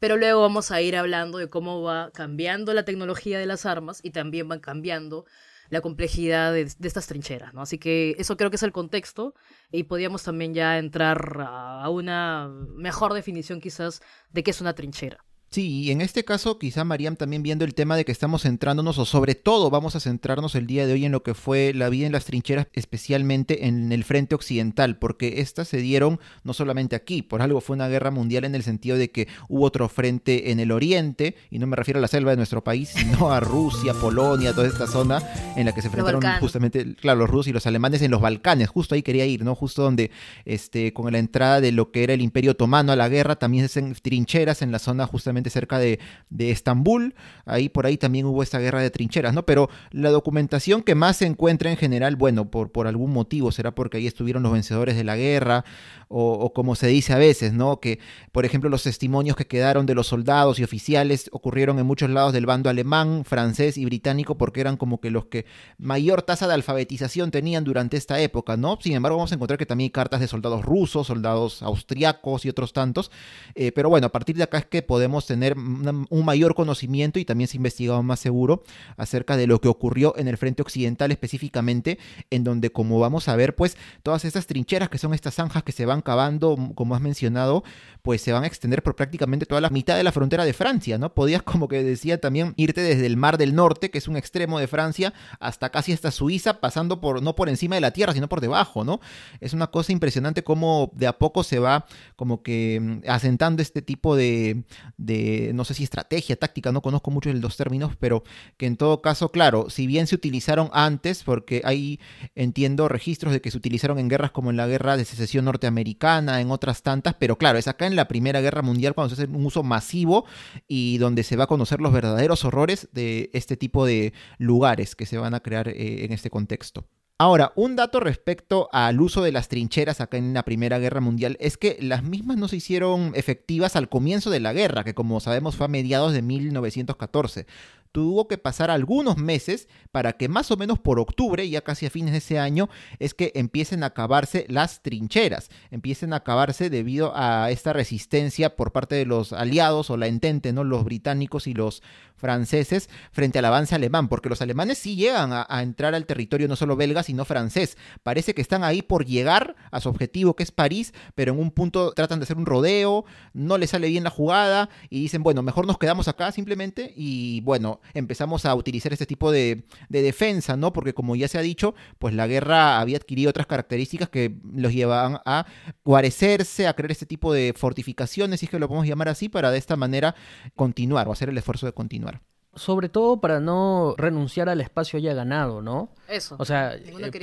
Pero 0.00 0.16
luego 0.16 0.42
vamos 0.42 0.70
a 0.70 0.82
ir 0.82 0.96
hablando 0.96 1.38
de 1.38 1.48
cómo 1.48 1.80
va 1.82 2.10
cambiando 2.12 2.74
la 2.74 2.84
tecnología 2.84 3.38
de 3.38 3.46
las 3.46 3.64
armas 3.64 4.00
y 4.02 4.10
también 4.10 4.48
van 4.48 4.60
cambiando 4.60 5.24
la 5.70 5.80
complejidad 5.80 6.52
de, 6.52 6.64
de 6.64 6.88
estas 6.88 7.06
trincheras, 7.06 7.54
¿no? 7.54 7.62
Así 7.62 7.78
que 7.78 8.14
eso 8.18 8.36
creo 8.36 8.50
que 8.50 8.56
es 8.56 8.62
el 8.64 8.72
contexto 8.72 9.34
y 9.70 9.84
podríamos 9.84 10.24
también 10.24 10.52
ya 10.52 10.78
entrar 10.78 11.38
a 11.40 11.88
una 11.88 12.48
mejor 12.74 13.14
definición 13.14 13.60
quizás 13.60 14.02
de 14.30 14.42
qué 14.42 14.50
es 14.50 14.60
una 14.60 14.74
trinchera. 14.74 15.24
Sí, 15.54 15.82
y 15.82 15.92
en 15.92 16.00
este 16.00 16.24
caso 16.24 16.58
quizá 16.58 16.82
Mariam 16.82 17.14
también 17.14 17.44
viendo 17.44 17.64
el 17.64 17.74
tema 17.74 17.96
de 17.96 18.04
que 18.04 18.10
estamos 18.10 18.42
centrándonos 18.42 18.98
o 18.98 19.04
sobre 19.04 19.36
todo 19.36 19.70
vamos 19.70 19.94
a 19.94 20.00
centrarnos 20.00 20.56
el 20.56 20.66
día 20.66 20.84
de 20.84 20.94
hoy 20.94 21.04
en 21.04 21.12
lo 21.12 21.22
que 21.22 21.32
fue 21.32 21.72
la 21.72 21.88
vida 21.90 22.06
en 22.06 22.12
las 22.12 22.24
trincheras, 22.24 22.66
especialmente 22.72 23.68
en 23.68 23.92
el 23.92 24.02
frente 24.02 24.34
occidental, 24.34 24.98
porque 24.98 25.34
estas 25.40 25.68
se 25.68 25.76
dieron 25.76 26.18
no 26.42 26.54
solamente 26.54 26.96
aquí, 26.96 27.22
por 27.22 27.40
algo 27.40 27.60
fue 27.60 27.76
una 27.76 27.86
guerra 27.86 28.10
mundial 28.10 28.42
en 28.44 28.56
el 28.56 28.64
sentido 28.64 28.98
de 28.98 29.12
que 29.12 29.28
hubo 29.48 29.64
otro 29.64 29.88
frente 29.88 30.50
en 30.50 30.58
el 30.58 30.72
oriente, 30.72 31.36
y 31.52 31.60
no 31.60 31.68
me 31.68 31.76
refiero 31.76 31.98
a 31.98 32.00
la 32.00 32.08
selva 32.08 32.32
de 32.32 32.36
nuestro 32.36 32.64
país, 32.64 32.88
sino 32.88 33.30
a 33.30 33.38
Rusia, 33.38 33.94
Polonia, 33.94 34.54
toda 34.54 34.66
esta 34.66 34.88
zona 34.88 35.22
en 35.54 35.66
la 35.66 35.72
que 35.72 35.82
se 35.82 35.86
enfrentaron 35.86 36.20
justamente, 36.40 36.96
claro, 36.96 37.20
los 37.20 37.30
rusos 37.30 37.46
y 37.46 37.52
los 37.52 37.68
alemanes 37.68 38.02
en 38.02 38.10
los 38.10 38.20
Balcanes, 38.20 38.70
justo 38.70 38.96
ahí 38.96 39.04
quería 39.04 39.24
ir, 39.24 39.44
¿no? 39.44 39.54
Justo 39.54 39.82
donde 39.82 40.10
este 40.46 40.92
con 40.92 41.12
la 41.12 41.18
entrada 41.20 41.60
de 41.60 41.70
lo 41.70 41.92
que 41.92 42.02
era 42.02 42.12
el 42.12 42.22
Imperio 42.22 42.50
Otomano 42.50 42.90
a 42.90 42.96
la 42.96 43.08
guerra, 43.08 43.36
también 43.36 43.68
se 43.68 43.78
hacen 43.78 43.94
trincheras 43.94 44.60
en 44.60 44.72
la 44.72 44.80
zona 44.80 45.06
justamente 45.06 45.43
cerca 45.50 45.78
de, 45.78 45.98
de, 46.30 46.50
Estambul. 46.50 47.14
Ahí 47.44 47.68
por 47.68 47.86
ahí 47.86 47.96
también 47.96 48.26
hubo 48.26 48.42
esta 48.42 48.58
guerra 48.58 48.80
de 48.80 48.90
trincheras, 48.90 49.34
¿no? 49.34 49.44
Pero 49.46 49.68
la 49.90 50.10
documentación 50.10 50.82
que 50.82 50.94
más 50.94 51.18
se 51.18 51.26
encuentra 51.26 51.70
en 51.70 51.76
general, 51.76 52.16
bueno, 52.16 52.50
por, 52.50 52.72
por 52.72 52.86
algún 52.86 53.12
motivo, 53.12 53.52
será 53.52 53.74
porque 53.74 53.98
ahí 53.98 54.06
estuvieron 54.06 54.42
los 54.42 54.52
vencedores 54.52 54.96
de 54.96 55.04
la 55.04 55.16
guerra, 55.16 55.64
o, 56.08 56.52
como 56.52 56.76
se 56.76 56.86
dice 56.86 57.12
a 57.12 57.18
veces, 57.18 57.52
¿no? 57.52 57.80
Que, 57.80 57.98
por 58.30 58.44
ejemplo, 58.44 58.70
los 58.70 58.84
testimonios 58.84 59.36
que 59.36 59.46
quedaron 59.46 59.84
de 59.86 59.94
los 59.94 60.06
soldados 60.06 60.58
y 60.58 60.64
oficiales 60.64 61.28
ocurrieron 61.32 61.78
en 61.78 61.86
muchos 61.86 62.08
lados 62.08 62.32
del 62.32 62.46
bando 62.46 62.70
alemán, 62.70 63.24
francés 63.24 63.76
y 63.76 63.84
británico, 63.84 64.36
porque 64.36 64.60
eran 64.60 64.76
como 64.76 65.00
que 65.00 65.10
los 65.10 65.26
que 65.26 65.46
mayor 65.76 66.22
tasa 66.22 66.46
de 66.46 66.54
alfabetización 66.54 67.30
tenían 67.30 67.64
durante 67.64 67.96
esta 67.96 68.20
época, 68.20 68.56
¿no? 68.56 68.78
Sin 68.80 68.92
embargo, 68.92 69.18
vamos 69.18 69.32
a 69.32 69.34
encontrar 69.34 69.58
que 69.58 69.66
también 69.66 69.86
hay 69.86 69.90
cartas 69.90 70.20
de 70.20 70.28
soldados 70.28 70.64
rusos, 70.64 71.06
soldados 71.06 71.62
austriacos 71.62 72.44
y 72.44 72.48
otros 72.48 72.72
tantos. 72.72 73.10
Eh, 73.54 73.72
pero 73.72 73.88
bueno, 73.88 74.06
a 74.06 74.12
partir 74.12 74.36
de 74.36 74.44
acá 74.44 74.58
es 74.58 74.66
que 74.66 74.82
podemos 74.82 75.26
tener 75.34 75.56
un 75.56 76.24
mayor 76.24 76.54
conocimiento 76.54 77.18
y 77.18 77.24
también 77.24 77.48
se 77.48 77.56
ha 77.56 77.58
investigado 77.58 78.02
más 78.02 78.20
seguro 78.20 78.62
acerca 78.96 79.36
de 79.36 79.46
lo 79.46 79.60
que 79.60 79.68
ocurrió 79.68 80.14
en 80.16 80.28
el 80.28 80.36
frente 80.36 80.62
occidental 80.62 81.12
específicamente, 81.12 81.98
en 82.30 82.44
donde 82.44 82.70
como 82.70 82.98
vamos 82.98 83.28
a 83.28 83.36
ver, 83.36 83.54
pues 83.54 83.76
todas 84.02 84.24
estas 84.24 84.46
trincheras 84.46 84.88
que 84.88 84.98
son 84.98 85.14
estas 85.14 85.34
zanjas 85.34 85.62
que 85.62 85.72
se 85.72 85.86
van 85.86 86.02
cavando, 86.02 86.56
como 86.74 86.94
has 86.94 87.00
mencionado, 87.00 87.64
pues 88.02 88.20
se 88.20 88.32
van 88.32 88.44
a 88.44 88.46
extender 88.46 88.82
por 88.82 88.94
prácticamente 88.96 89.46
toda 89.46 89.60
la 89.60 89.70
mitad 89.70 89.96
de 89.96 90.02
la 90.02 90.12
frontera 90.12 90.44
de 90.44 90.52
Francia, 90.52 90.98
¿no? 90.98 91.14
Podías, 91.14 91.42
como 91.54 91.68
que 91.68 91.82
decía 91.82 92.20
también, 92.20 92.54
irte 92.56 92.82
desde 92.82 93.06
el 93.06 93.16
Mar 93.16 93.38
del 93.38 93.54
Norte, 93.54 93.90
que 93.90 93.98
es 93.98 94.08
un 94.08 94.16
extremo 94.16 94.58
de 94.58 94.66
Francia, 94.66 95.14
hasta 95.40 95.70
casi 95.70 95.92
hasta 95.92 96.10
Suiza, 96.10 96.60
pasando 96.60 97.00
por, 97.00 97.22
no 97.22 97.34
por 97.34 97.48
encima 97.48 97.74
de 97.76 97.80
la 97.80 97.92
tierra, 97.92 98.12
sino 98.12 98.28
por 98.28 98.40
debajo, 98.40 98.84
¿no? 98.84 99.00
Es 99.40 99.52
una 99.52 99.68
cosa 99.68 99.92
impresionante 99.92 100.44
cómo 100.44 100.90
de 100.94 101.06
a 101.06 101.18
poco 101.18 101.42
se 101.42 101.58
va 101.58 101.86
como 102.16 102.42
que 102.42 102.78
mm, 102.80 103.08
asentando 103.08 103.62
este 103.62 103.82
tipo 103.82 104.16
de, 104.16 104.64
de 104.96 105.23
no 105.54 105.64
sé 105.64 105.74
si 105.74 105.84
estrategia, 105.84 106.36
táctica, 106.36 106.72
no 106.72 106.82
conozco 106.82 107.10
mucho 107.10 107.32
los 107.32 107.40
dos 107.40 107.56
términos, 107.56 107.96
pero 107.98 108.24
que 108.56 108.66
en 108.66 108.76
todo 108.76 109.02
caso, 109.02 109.30
claro, 109.30 109.70
si 109.70 109.86
bien 109.86 110.06
se 110.06 110.14
utilizaron 110.14 110.70
antes, 110.72 111.22
porque 111.22 111.62
hay, 111.64 112.00
entiendo, 112.34 112.88
registros 112.88 113.32
de 113.32 113.40
que 113.40 113.50
se 113.50 113.56
utilizaron 113.56 113.98
en 113.98 114.08
guerras 114.08 114.30
como 114.30 114.50
en 114.50 114.56
la 114.56 114.66
guerra 114.66 114.96
de 114.96 115.04
secesión 115.04 115.44
norteamericana, 115.44 116.40
en 116.40 116.50
otras 116.50 116.82
tantas, 116.82 117.14
pero 117.14 117.38
claro, 117.38 117.58
es 117.58 117.68
acá 117.68 117.86
en 117.86 117.96
la 117.96 118.08
Primera 118.08 118.40
Guerra 118.40 118.62
Mundial 118.62 118.94
cuando 118.94 119.14
se 119.14 119.22
hace 119.22 119.32
un 119.32 119.46
uso 119.46 119.62
masivo 119.62 120.24
y 120.68 120.98
donde 120.98 121.22
se 121.22 121.36
va 121.36 121.44
a 121.44 121.48
conocer 121.48 121.80
los 121.80 121.92
verdaderos 121.92 122.44
horrores 122.44 122.88
de 122.92 123.30
este 123.32 123.56
tipo 123.56 123.86
de 123.86 124.12
lugares 124.38 124.96
que 124.96 125.06
se 125.06 125.18
van 125.18 125.34
a 125.34 125.40
crear 125.40 125.68
eh, 125.68 126.04
en 126.04 126.12
este 126.12 126.30
contexto. 126.30 126.86
Ahora, 127.24 127.52
un 127.54 127.74
dato 127.74 128.00
respecto 128.00 128.68
al 128.70 129.00
uso 129.00 129.22
de 129.22 129.32
las 129.32 129.48
trincheras 129.48 130.02
acá 130.02 130.18
en 130.18 130.34
la 130.34 130.42
Primera 130.42 130.78
Guerra 130.78 131.00
Mundial 131.00 131.38
es 131.40 131.56
que 131.56 131.78
las 131.80 132.02
mismas 132.02 132.36
no 132.36 132.48
se 132.48 132.56
hicieron 132.56 133.12
efectivas 133.14 133.76
al 133.76 133.88
comienzo 133.88 134.28
de 134.28 134.40
la 134.40 134.52
guerra, 134.52 134.84
que 134.84 134.92
como 134.92 135.18
sabemos 135.20 135.56
fue 135.56 135.64
a 135.64 135.70
mediados 135.70 136.12
de 136.12 136.20
1914 136.20 137.46
tuvo 137.94 138.26
que 138.26 138.38
pasar 138.38 138.72
algunos 138.72 139.18
meses 139.18 139.68
para 139.92 140.14
que 140.14 140.28
más 140.28 140.50
o 140.50 140.56
menos 140.56 140.80
por 140.80 140.98
octubre, 140.98 141.48
ya 141.48 141.60
casi 141.60 141.86
a 141.86 141.90
fines 141.90 142.10
de 142.10 142.18
ese 142.18 142.40
año, 142.40 142.68
es 142.98 143.14
que 143.14 143.30
empiecen 143.36 143.84
a 143.84 143.86
acabarse 143.86 144.46
las 144.48 144.82
trincheras, 144.82 145.48
empiecen 145.70 146.12
a 146.12 146.16
acabarse 146.16 146.70
debido 146.70 147.12
a 147.14 147.52
esta 147.52 147.72
resistencia 147.72 148.56
por 148.56 148.72
parte 148.72 148.96
de 148.96 149.06
los 149.06 149.32
aliados 149.32 149.90
o 149.90 149.96
la 149.96 150.08
entente, 150.08 150.52
¿no? 150.52 150.64
Los 150.64 150.82
británicos 150.82 151.46
y 151.46 151.54
los 151.54 151.84
franceses 152.16 152.88
frente 153.12 153.38
al 153.38 153.44
avance 153.44 153.74
alemán, 153.76 154.08
porque 154.08 154.28
los 154.28 154.42
alemanes 154.42 154.78
sí 154.78 154.96
llegan 154.96 155.30
a, 155.32 155.46
entrar 155.62 155.94
al 155.94 156.06
territorio 156.06 156.48
no 156.48 156.56
solo 156.56 156.74
belga, 156.74 157.04
sino 157.04 157.24
francés. 157.24 157.76
Parece 158.02 158.34
que 158.34 158.42
están 158.42 158.64
ahí 158.64 158.82
por 158.82 159.04
llegar 159.04 159.54
a 159.70 159.80
su 159.80 159.88
objetivo, 159.88 160.34
que 160.34 160.42
es 160.42 160.50
París, 160.50 160.94
pero 161.14 161.32
en 161.32 161.38
un 161.38 161.52
punto 161.52 161.92
tratan 161.92 162.18
de 162.18 162.24
hacer 162.24 162.38
un 162.38 162.46
rodeo, 162.46 163.04
no 163.34 163.56
les 163.56 163.70
sale 163.70 163.88
bien 163.88 164.02
la 164.02 164.10
jugada 164.10 164.68
y 164.90 165.00
dicen, 165.00 165.22
bueno, 165.22 165.42
mejor 165.42 165.66
nos 165.66 165.78
quedamos 165.78 166.08
acá 166.08 166.32
simplemente 166.32 166.92
y 166.96 167.40
bueno, 167.42 167.80
empezamos 167.92 168.46
a 168.46 168.54
utilizar 168.54 168.92
este 168.92 169.06
tipo 169.06 169.30
de, 169.30 169.64
defensa, 169.88 170.56
¿no? 170.56 170.72
Porque 170.72 170.94
como 170.94 171.16
ya 171.16 171.28
se 171.28 171.38
ha 171.38 171.42
dicho, 171.42 171.74
pues 171.98 172.14
la 172.14 172.26
guerra 172.26 172.80
había 172.80 172.96
adquirido 172.96 173.30
otras 173.30 173.46
características 173.46 174.08
que 174.08 174.36
los 174.52 174.72
llevaban 174.72 175.20
a 175.24 175.46
guarecerse, 175.84 176.66
a 176.66 176.74
crear 176.74 176.92
este 176.92 177.06
tipo 177.06 177.32
de 177.32 177.54
fortificaciones, 177.56 178.40
si 178.40 178.46
es 178.46 178.50
que 178.50 178.58
lo 178.58 178.68
podemos 178.68 178.86
llamar 178.86 179.08
así, 179.08 179.28
para 179.28 179.50
de 179.50 179.58
esta 179.58 179.76
manera 179.76 180.14
continuar 180.54 181.08
o 181.08 181.12
hacer 181.12 181.28
el 181.28 181.38
esfuerzo 181.38 181.66
de 181.66 181.72
continuar 181.72 182.22
sobre 182.56 182.88
todo 182.88 183.20
para 183.20 183.40
no 183.40 183.94
renunciar 183.98 184.48
al 184.48 184.60
espacio 184.60 184.98
ya 184.98 185.14
ganado, 185.14 185.62
¿no? 185.62 185.90
Eso. 186.08 186.36
O 186.38 186.44
sea, 186.44 186.74
eh, 186.74 187.20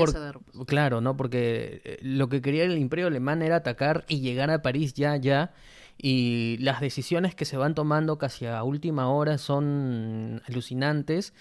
claro, 0.67 1.01
¿no? 1.01 1.15
Porque 1.15 1.81
eh, 1.83 1.97
lo 2.01 2.29
que 2.29 2.41
quería 2.41 2.63
el 2.63 2.77
Imperio 2.77 3.07
Alemán 3.07 3.41
era 3.41 3.57
atacar 3.57 4.03
y 4.07 4.19
llegar 4.19 4.49
a 4.51 4.61
París 4.61 4.93
ya, 4.93 5.15
ya 5.15 5.53
y 6.03 6.57
las 6.59 6.81
decisiones 6.81 7.35
que 7.35 7.45
se 7.45 7.57
van 7.57 7.75
tomando 7.75 8.17
casi 8.17 8.47
a 8.47 8.63
última 8.63 9.09
hora 9.09 9.37
son 9.37 10.41
alucinantes. 10.47 11.33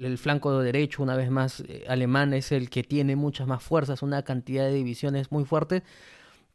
El 0.00 0.18
flanco 0.18 0.58
derecho, 0.58 1.04
una 1.04 1.14
vez 1.14 1.30
más, 1.30 1.60
eh, 1.60 1.84
alemán 1.88 2.34
es 2.34 2.50
el 2.50 2.68
que 2.68 2.82
tiene 2.82 3.14
muchas 3.14 3.46
más 3.46 3.62
fuerzas, 3.62 4.02
una 4.02 4.22
cantidad 4.22 4.64
de 4.64 4.72
divisiones 4.72 5.30
muy 5.30 5.44
fuerte, 5.44 5.84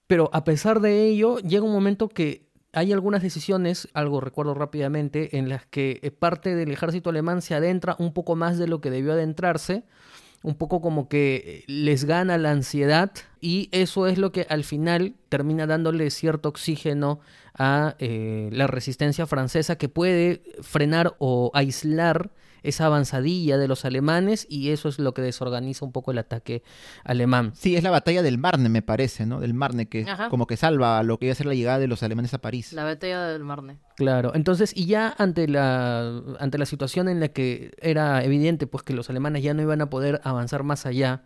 pero 0.08 0.29
a 0.34 0.43
pesar 0.43 0.82
de 0.82 1.08
ello, 1.08 1.38
llega 1.39 1.63
un 1.63 1.72
momento 1.72 2.10
que 2.10 2.50
hay 2.74 2.91
algunas 2.91 3.22
decisiones, 3.22 3.88
algo 3.93 4.20
recuerdo 4.20 4.53
rápidamente, 4.55 5.38
en 5.38 5.48
las 5.48 5.65
que 5.65 6.01
eh, 6.03 6.12
parte 6.12 6.55
del 6.55 6.70
ejército 6.70 7.12
alemán 7.12 7.41
se 7.41 7.55
adentra 7.55 7.96
un 7.98 8.13
poco 8.13 8.36
más 8.36 8.58
de 8.58 8.67
lo 8.67 8.82
que 8.82 8.89
debió 8.89 9.13
adentrarse, 9.13 9.84
un 10.41 10.55
poco 10.55 10.82
como 10.82 11.08
que 11.08 11.63
les 11.67 12.03
gana 12.03 12.38
la 12.38 12.51
ansiedad 12.51 13.12
y 13.39 13.70
eso 13.72 14.08
es 14.08 14.17
lo 14.17 14.34
que 14.34 14.46
al 14.50 14.65
final 14.65 15.15
termina 15.29 15.65
dándole 15.65 16.10
cierto 16.12 16.50
oxígeno 16.50 17.22
a 17.57 17.95
eh, 18.00 18.50
la 18.51 18.67
resistencia 18.67 19.27
francesa 19.27 19.77
que 19.77 19.89
puede 19.89 20.41
frenar 20.62 21.15
o 21.19 21.51
aislar 21.53 22.31
esa 22.63 22.86
avanzadilla 22.86 23.57
de 23.57 23.67
los 23.67 23.86
alemanes 23.86 24.48
y 24.50 24.69
eso 24.69 24.89
es 24.89 24.98
lo 24.98 25.13
que 25.13 25.22
desorganiza 25.22 25.86
un 25.86 25.91
poco 25.91 26.12
el 26.12 26.17
ataque 26.17 26.63
alemán. 27.03 27.51
Sí, 27.55 27.75
es 27.75 27.83
la 27.83 27.91
batalla 27.91 28.24
del 28.24 28.38
Marne, 28.38 28.69
me 28.69 28.81
parece, 28.81 29.25
¿no? 29.25 29.41
Del 29.41 29.53
Marne, 29.53 29.88
que 29.88 30.05
como 30.29 30.48
que 30.48 30.57
salva 30.57 31.03
lo 31.03 31.19
que 31.19 31.25
iba 31.25 31.33
a 31.33 31.36
ser 31.36 31.45
la 31.45 31.53
llegada 31.53 31.79
de 31.79 31.88
los 31.88 32.01
alemanes 32.03 32.33
a 32.33 32.39
París. 32.39 32.74
La 32.74 32.86
batalla 32.86 33.27
del 33.27 33.43
Marne. 33.43 33.77
Claro, 33.98 34.31
entonces, 34.33 34.72
y 34.75 34.86
ya 34.86 35.13
ante 35.17 35.48
la, 35.48 36.22
ante 36.39 36.57
la 36.57 36.65
situación 36.65 37.10
en 37.10 37.19
la 37.19 37.27
que 37.27 37.72
era 37.79 38.24
evidente 38.24 38.65
pues 38.65 38.83
que 38.83 38.93
los 38.93 39.10
alemanes 39.10 39.43
ya 39.43 39.53
no 39.53 39.62
iban 39.62 39.81
a 39.81 39.89
poder 39.89 40.22
avanzar 40.24 40.63
más 40.63 40.86
allá, 40.86 41.24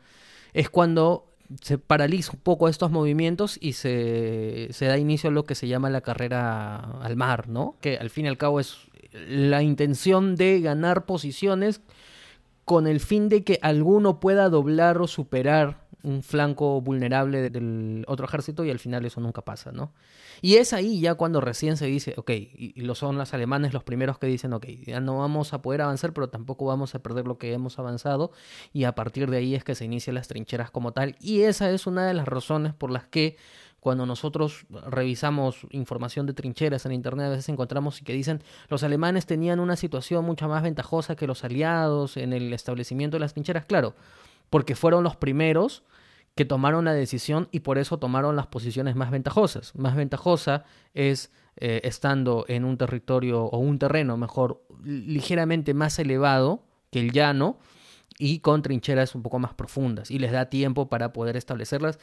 es 0.54 0.70
cuando 0.70 1.37
se 1.62 1.78
paraliza 1.78 2.34
un 2.34 2.40
poco 2.40 2.68
estos 2.68 2.92
movimientos 2.92 3.58
y 3.62 3.74
se, 3.74 4.68
se, 4.72 4.86
da 4.86 4.98
inicio 4.98 5.30
a 5.30 5.34
lo 5.34 5.46
que 5.46 5.56
se 5.56 5.68
llama 5.68 5.90
la 5.90 6.02
carrera 6.02 6.78
al 7.02 7.16
mar, 7.16 7.48
¿no? 7.48 7.76
Que 7.82 7.98
al 7.98 8.10
fin 8.10 8.26
y 8.26 8.30
al 8.30 8.38
cabo 8.38 8.60
es 8.60 8.88
la 9.14 9.64
intención 9.64 10.36
de 10.36 10.62
ganar 10.62 11.06
posiciones 11.06 11.82
con 12.66 12.88
el 12.88 13.00
fin 13.00 13.30
de 13.30 13.44
que 13.44 13.60
alguno 13.62 14.20
pueda 14.20 14.50
doblar 14.50 15.02
o 15.02 15.08
superar 15.08 15.87
un 16.04 16.24
flanco 16.24 16.80
vulnerable 16.82 17.50
del 17.50 18.06
otro 18.08 18.26
ejército 18.28 18.64
y 18.64 18.72
al 18.72 18.80
final 18.80 19.06
eso 19.06 19.20
nunca 19.20 19.42
pasa, 19.42 19.72
¿no? 19.72 19.94
Y 20.42 20.56
es 20.56 20.74
ahí 20.74 21.00
ya 21.00 21.16
cuando 21.16 21.42
recién 21.42 21.78
se 21.78 21.88
dice, 21.88 22.14
ok, 22.18 22.30
y 22.32 22.82
lo 22.82 22.96
son 22.96 23.18
los 23.18 23.34
alemanes 23.34 23.74
los 23.74 23.84
primeros 23.84 24.20
que 24.20 24.28
dicen, 24.28 24.54
ok, 24.54 24.66
ya 24.86 25.00
no 25.00 25.18
vamos 25.18 25.54
a 25.54 25.62
poder 25.62 25.82
avanzar, 25.82 26.14
pero 26.14 26.30
tampoco 26.30 26.66
vamos 26.66 26.94
a 26.94 27.00
perder 27.00 27.26
lo 27.26 27.38
que 27.38 27.54
hemos 27.54 27.80
avanzado, 27.80 28.32
y 28.74 28.84
a 28.84 28.94
partir 28.94 29.30
de 29.30 29.38
ahí 29.38 29.56
es 29.56 29.64
que 29.64 29.76
se 29.76 29.86
inician 29.86 30.16
las 30.16 30.28
trincheras 30.28 30.70
como 30.70 30.92
tal, 30.92 31.16
y 31.20 31.42
esa 31.42 31.72
es 31.72 31.88
una 31.88 32.06
de 32.06 32.14
las 32.14 32.28
razones 32.28 32.74
por 32.74 32.92
las 32.92 33.06
que 33.08 33.38
cuando 33.80 34.06
nosotros 34.06 34.66
revisamos 34.70 35.66
información 35.70 36.26
de 36.26 36.34
trincheras 36.34 36.86
en 36.86 36.92
internet, 36.92 37.28
a 37.28 37.30
veces 37.30 37.50
encontramos 37.50 38.02
que 38.02 38.14
dicen 38.14 38.44
los 38.70 38.84
alemanes 38.84 39.26
tenían 39.26 39.60
una 39.60 39.76
situación 39.76 40.26
mucho 40.26 40.48
más 40.48 40.62
ventajosa 40.62 41.16
que 41.16 41.28
los 41.28 41.44
aliados 41.44 42.18
en 42.18 42.34
el 42.34 42.54
establecimiento 42.54 43.16
de 43.16 43.22
las 43.22 43.34
trincheras, 43.34 43.66
claro, 43.66 43.96
porque 44.50 44.76
fueron 44.76 45.04
los 45.04 45.16
primeros 45.16 45.84
que 46.36 46.46
tomaron 46.46 46.86
la 46.86 46.94
decisión 46.94 47.50
y 47.52 47.62
por 47.62 47.78
eso 47.80 47.98
tomaron 47.98 48.36
las 48.36 48.48
posiciones 48.48 48.96
más 48.96 49.12
ventajosas. 49.12 49.76
Más 49.76 49.96
ventajosa 49.96 50.66
es 50.94 51.32
eh, 51.58 51.82
estando 51.84 52.46
en 52.48 52.64
un 52.64 52.78
territorio 52.78 53.44
o 53.46 53.58
un 53.58 53.80
terreno, 53.80 54.16
mejor, 54.18 54.64
ligeramente 54.84 55.74
más 55.74 55.98
elevado 55.98 56.64
que 56.92 57.00
el 57.00 57.12
llano 57.12 57.58
y 58.20 58.40
con 58.40 58.62
trincheras 58.62 59.16
un 59.16 59.24
poco 59.24 59.40
más 59.40 59.56
profundas 59.56 60.12
y 60.12 60.20
les 60.20 60.32
da 60.32 60.50
tiempo 60.50 60.88
para 60.90 61.12
poder 61.14 61.36
establecerlas. 61.36 62.00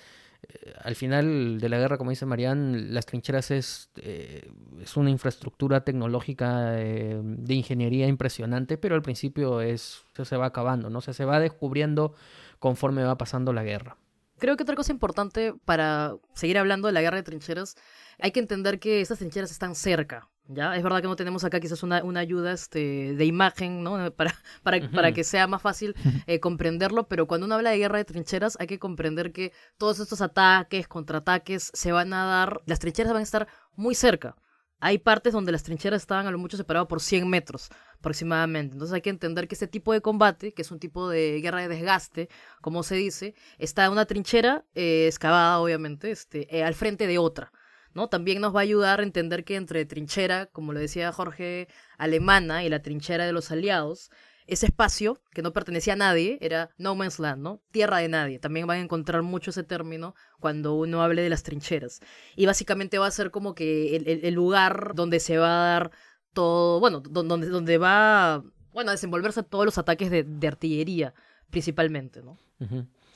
Eh, 0.49 0.75
al 0.83 0.95
final 0.95 1.59
de 1.59 1.69
la 1.69 1.79
guerra, 1.79 1.99
como 1.99 2.11
dice 2.11 2.27
Marian, 2.27 2.93
las 2.95 3.07
trincheras 3.07 3.51
es, 3.51 3.91
eh, 3.97 4.51
es 4.83 4.97
una 4.97 5.11
infraestructura 5.11 5.85
tecnológica 5.85 6.71
de 6.71 7.55
ingeniería 7.55 8.07
impresionante, 8.07 8.79
pero 8.79 8.95
al 8.95 9.03
principio 9.03 9.61
es, 9.61 10.05
se 10.23 10.37
va 10.37 10.47
acabando, 10.47 10.91
¿no? 10.91 11.01
se 11.01 11.25
va 11.25 11.41
descubriendo 11.41 12.15
conforme 12.59 13.05
va 13.05 13.19
pasando 13.19 13.53
la 13.53 13.63
guerra. 13.63 13.97
Creo 14.39 14.57
que 14.57 14.65
otra 14.65 14.77
cosa 14.77 14.93
importante 14.93 15.55
para 15.65 16.17
seguir 16.35 16.59
hablando 16.59 16.89
de 16.89 16.93
la 16.93 17.03
guerra 17.03 17.19
de 17.19 17.23
trincheras, 17.23 17.77
hay 18.19 18.33
que 18.33 18.41
entender 18.41 18.79
que 18.79 19.01
esas 19.01 19.19
trincheras 19.19 19.51
están 19.51 19.75
cerca. 19.75 20.29
¿Ya? 20.47 20.77
Es 20.77 20.83
verdad 20.83 21.01
que 21.01 21.09
no 21.09 21.17
tenemos 21.17 21.45
acá 21.45 21.61
quizás 21.61 21.83
una, 21.83 22.03
una 22.05 22.21
ayuda 22.21 22.53
este, 22.53 23.15
de 23.15 23.25
imagen 23.25 23.83
¿no? 23.83 24.13
para, 24.17 24.35
para, 24.63 24.91
para 24.91 25.13
que 25.13 25.25
sea 25.25 25.47
más 25.47 25.63
fácil 25.63 25.95
eh, 26.27 26.41
comprenderlo, 26.41 27.09
pero 27.09 27.27
cuando 27.27 27.47
uno 27.47 27.55
habla 27.57 27.71
de 27.71 27.79
guerra 27.79 27.99
de 27.99 28.05
trincheras 28.05 28.57
hay 28.61 28.67
que 28.67 28.79
comprender 28.79 29.33
que 29.33 29.53
todos 29.79 30.01
estos 30.01 30.21
ataques, 30.21 30.89
contraataques 30.89 31.71
se 31.73 31.93
van 31.93 32.13
a 32.13 32.25
dar, 32.25 32.63
las 32.67 32.79
trincheras 32.79 33.13
van 33.13 33.21
a 33.21 33.25
estar 33.25 33.49
muy 33.75 33.95
cerca. 33.95 34.37
Hay 34.81 34.99
partes 34.99 35.33
donde 35.33 35.51
las 35.51 35.63
trincheras 35.63 36.03
estaban 36.03 36.27
a 36.27 36.31
lo 36.31 36.39
mucho 36.39 36.59
separadas 36.59 36.89
por 36.89 37.01
100 37.01 37.27
metros 37.27 37.71
aproximadamente. 37.99 38.75
Entonces 38.75 38.95
hay 38.95 39.01
que 39.01 39.09
entender 39.09 39.49
que 39.49 39.55
este 39.55 39.67
tipo 39.67 39.95
de 39.95 40.03
combate, 40.03 40.53
que 40.53 40.61
es 40.61 40.71
un 40.71 40.79
tipo 40.79 41.09
de 41.09 41.41
guerra 41.41 41.63
de 41.63 41.69
desgaste, 41.69 42.29
como 42.61 42.83
se 42.83 42.97
dice, 42.97 43.35
está 43.57 43.87
en 43.87 43.93
una 43.93 44.05
trinchera 44.05 44.67
eh, 44.75 45.07
excavada, 45.07 45.59
obviamente, 45.61 46.11
este, 46.11 46.55
eh, 46.55 46.65
al 46.65 46.75
frente 46.75 47.07
de 47.07 47.17
otra. 47.17 47.51
¿No? 47.95 48.09
También 48.09 48.41
nos 48.41 48.55
va 48.55 48.61
a 48.61 48.63
ayudar 48.63 49.01
a 49.01 49.05
entender 49.05 49.45
que 49.45 49.57
entre 49.57 49.85
trinchera, 49.87 50.47
como 50.47 50.73
lo 50.73 50.81
decía 50.81 51.13
Jorge, 51.13 51.69
alemana 51.97 52.65
y 52.65 52.69
la 52.69 52.83
trinchera 52.83 53.25
de 53.25 53.33
los 53.33 53.51
aliados, 53.51 54.11
ese 54.47 54.67
espacio 54.67 55.21
que 55.33 55.43
no 55.43 55.53
pertenecía 55.53 55.95
a 55.95 55.97
nadie 55.97 56.39
era 56.43 56.71
no 56.77 56.95
man's 56.95 57.19
land, 57.19 57.43
¿no? 57.43 57.63
Tierra 57.71 57.99
de 57.99 58.09
nadie. 58.09 58.39
También 58.39 58.67
van 58.67 58.79
a 58.79 58.83
encontrar 58.83 59.23
mucho 59.23 59.51
ese 59.51 59.63
término 59.63 60.15
cuando 60.39 60.75
uno 60.75 61.03
hable 61.03 61.23
de 61.23 61.31
las 61.31 61.43
trincheras. 61.43 62.01
Y 62.37 62.45
básicamente 62.45 62.99
va 62.99 63.07
a 63.07 63.11
ser 63.11 63.31
como 63.31 63.55
que 63.55 63.97
el, 63.97 64.35
lugar 64.35 64.93
donde 64.95 65.21
se 65.21 65.39
va 65.39 65.49
a 65.49 65.69
dar 65.69 65.91
todo, 66.35 66.81
bueno, 66.81 67.01
donde, 67.01 67.47
donde 67.47 67.79
va, 67.79 68.45
bueno, 68.73 68.91
a 68.91 68.93
desenvolverse 68.95 69.43
todos 69.43 69.65
los 69.65 69.79
ataques 69.79 70.11
de, 70.11 70.25
de 70.25 70.47
artillería, 70.49 71.15
principalmente, 71.51 72.23
¿no? 72.23 72.39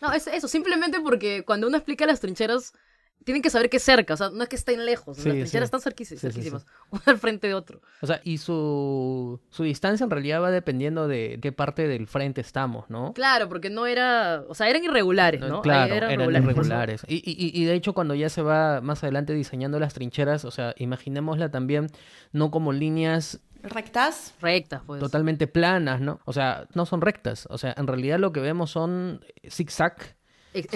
No, 0.01 0.13
es 0.13 0.27
eso, 0.29 0.49
simplemente 0.49 1.01
porque 1.01 1.45
cuando 1.45 1.67
uno 1.67 1.77
explica 1.77 2.07
las 2.07 2.21
trincheras, 2.21 2.73
tienen 3.25 3.43
que 3.43 3.51
saber 3.51 3.69
que 3.69 3.77
es 3.77 3.83
cerca, 3.83 4.15
o 4.15 4.17
sea, 4.17 4.31
no 4.31 4.43
es 4.43 4.49
que 4.49 4.57
estén 4.57 4.85
lejos, 4.87 5.17
Sí, 5.19 5.25
las 5.29 5.35
trincheras 5.35 5.51
sí. 5.51 5.77
están 5.77 5.81
cerquísimas, 5.81 6.21
Sí, 6.21 6.27
sí, 6.29 6.33
sí. 6.33 6.51
cerquísimas, 6.51 6.67
uno 6.91 7.03
al 7.07 7.19
frente 7.19 7.47
de 7.47 7.55
otro. 7.55 7.81
O 8.01 8.07
sea, 8.07 8.21
y 8.25 8.39
su, 8.39 9.41
su 9.51 9.63
distancia 9.65 10.05
en 10.05 10.11
realidad 10.11 10.43
va 10.43 10.51
dependiendo 10.51 11.09
de 11.09 11.39
qué 11.43 11.53
parte 11.53 11.87
del 11.89 12.07
frente 12.07 12.41
estamos, 12.41 12.89
¿no? 12.89 13.13
Claro, 13.13 13.49
porque 13.49 13.71
no 13.71 13.87
era, 13.87 14.43
o 14.49 14.55
sea, 14.55 14.69
eran 14.69 14.83
irregulares, 14.85 15.41
¿no? 15.41 15.57
Ahí 15.57 15.63
Claro, 15.63 15.95
eran 15.95 16.11
eran 16.21 16.43
irregulares. 16.45 17.03
Y, 17.09 17.17
y, 17.17 17.61
y 17.61 17.65
de 17.65 17.75
hecho, 17.75 17.93
cuando 17.93 18.15
ya 18.15 18.29
se 18.29 18.43
va 18.43 18.81
más 18.81 19.03
adelante 19.03 19.35
diseñando 19.35 19.79
las 19.79 19.95
trincheras, 19.95 20.45
o 20.45 20.51
sea, 20.51 20.75
imaginémosla 20.79 21.51
también 21.51 21.89
no 22.33 22.51
como 22.51 22.73
líneas 22.73 23.41
¿Rectas? 23.61 24.35
Rectas, 24.41 24.83
pues. 24.87 25.01
totalmente 25.01 25.49
planas, 25.49 26.01
¿no? 26.01 26.21
O 26.25 26.33
sea, 26.33 26.69
no 26.75 26.87
son 26.87 27.01
rectas. 27.01 27.47
O 27.51 27.59
sea, 27.59 27.75
en 27.77 27.89
realidad 27.89 28.19
lo 28.21 28.33
que 28.33 28.39
vemos 28.41 28.71
son 28.71 29.25
zigzag, 29.51 30.17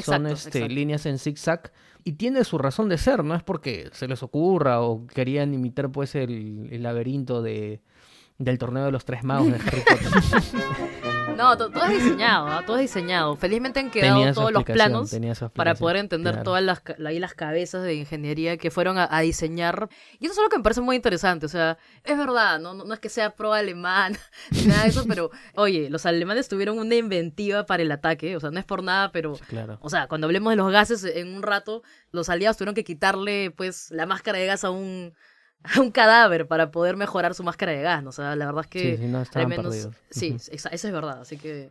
Son 0.02 0.26
este, 0.26 0.58
exacto. 0.58 0.68
líneas 0.68 1.06
en 1.06 1.18
zigzag 1.18 1.72
y 2.04 2.12
tiene 2.12 2.44
su 2.44 2.58
razón 2.58 2.88
de 2.88 2.98
ser, 2.98 3.24
no 3.24 3.34
es 3.34 3.42
porque 3.42 3.90
se 3.92 4.08
les 4.08 4.22
ocurra 4.22 4.80
o 4.80 5.06
querían 5.06 5.54
imitar 5.54 5.90
pues 5.90 6.14
el, 6.14 6.68
el 6.70 6.82
laberinto 6.82 7.42
de 7.42 7.80
del 8.38 8.58
torneo 8.58 8.84
de 8.86 8.92
los 8.92 9.04
tres 9.04 9.22
magos 9.24 9.52
de 9.52 9.56
Harry 9.56 9.82
Potter. 9.88 11.02
No, 11.36 11.56
to- 11.56 11.70
todo 11.70 11.84
es 11.86 12.02
diseñado, 12.04 12.46
¿ah? 12.46 12.62
todo 12.64 12.76
es 12.76 12.82
diseñado. 12.82 13.36
Felizmente 13.36 13.80
han 13.80 13.90
quedado 13.90 14.32
todos 14.32 14.52
los 14.52 14.64
planos 14.64 15.14
para 15.54 15.74
poder 15.74 15.96
entender 15.96 16.34
claro. 16.34 16.44
todas 16.44 16.62
las, 16.62 16.82
ahí 17.04 17.18
las 17.18 17.34
cabezas 17.34 17.82
de 17.82 17.94
ingeniería 17.94 18.56
que 18.58 18.70
fueron 18.70 18.98
a, 18.98 19.08
a 19.10 19.20
diseñar. 19.22 19.88
Y 20.20 20.26
eso 20.26 20.32
es 20.32 20.38
algo 20.38 20.50
que 20.50 20.58
me 20.58 20.62
parece 20.62 20.82
muy 20.82 20.94
interesante. 20.96 21.46
O 21.46 21.48
sea, 21.48 21.78
es 22.04 22.16
verdad, 22.18 22.60
no, 22.60 22.74
no, 22.74 22.84
no 22.84 22.94
es 22.94 23.00
que 23.00 23.08
sea 23.08 23.34
pro 23.34 23.52
alemán 23.54 24.16
ni 24.50 24.62
nada 24.66 24.82
de 24.84 24.90
eso, 24.90 25.04
pero 25.08 25.30
oye, 25.54 25.88
los 25.90 26.06
alemanes 26.06 26.48
tuvieron 26.48 26.78
una 26.78 26.94
inventiva 26.94 27.66
para 27.66 27.82
el 27.82 27.90
ataque. 27.90 28.36
O 28.36 28.40
sea, 28.40 28.50
no 28.50 28.58
es 28.58 28.64
por 28.64 28.82
nada, 28.82 29.10
pero 29.10 29.34
claro. 29.48 29.78
o 29.80 29.90
sea, 29.90 30.06
cuando 30.08 30.26
hablemos 30.26 30.50
de 30.52 30.56
los 30.56 30.70
gases, 30.70 31.02
en 31.04 31.34
un 31.34 31.42
rato, 31.42 31.82
los 32.10 32.28
aliados 32.28 32.56
tuvieron 32.56 32.74
que 32.74 32.84
quitarle, 32.84 33.50
pues, 33.50 33.90
la 33.90 34.06
máscara 34.06 34.38
de 34.38 34.46
gas 34.46 34.64
a 34.64 34.70
un, 34.70 35.14
a 35.64 35.80
un 35.80 35.90
cadáver 35.90 36.46
para 36.46 36.70
poder 36.70 36.96
mejorar 36.96 37.34
su 37.34 37.42
máscara 37.42 37.72
de 37.72 37.82
gas, 37.82 38.02
¿no? 38.02 38.10
O 38.10 38.12
sea, 38.12 38.36
la 38.36 38.46
verdad 38.46 38.64
es 38.64 38.70
que... 38.70 38.96
Sí, 38.96 39.02
sí, 39.02 39.08
no, 39.08 39.24
al 39.34 39.46
menos... 39.48 39.66
perdidos. 39.66 39.94
Sí, 40.10 40.32
exa- 40.32 40.70
eso 40.72 40.86
es 40.88 40.92
verdad, 40.92 41.20
así 41.20 41.36
que... 41.36 41.70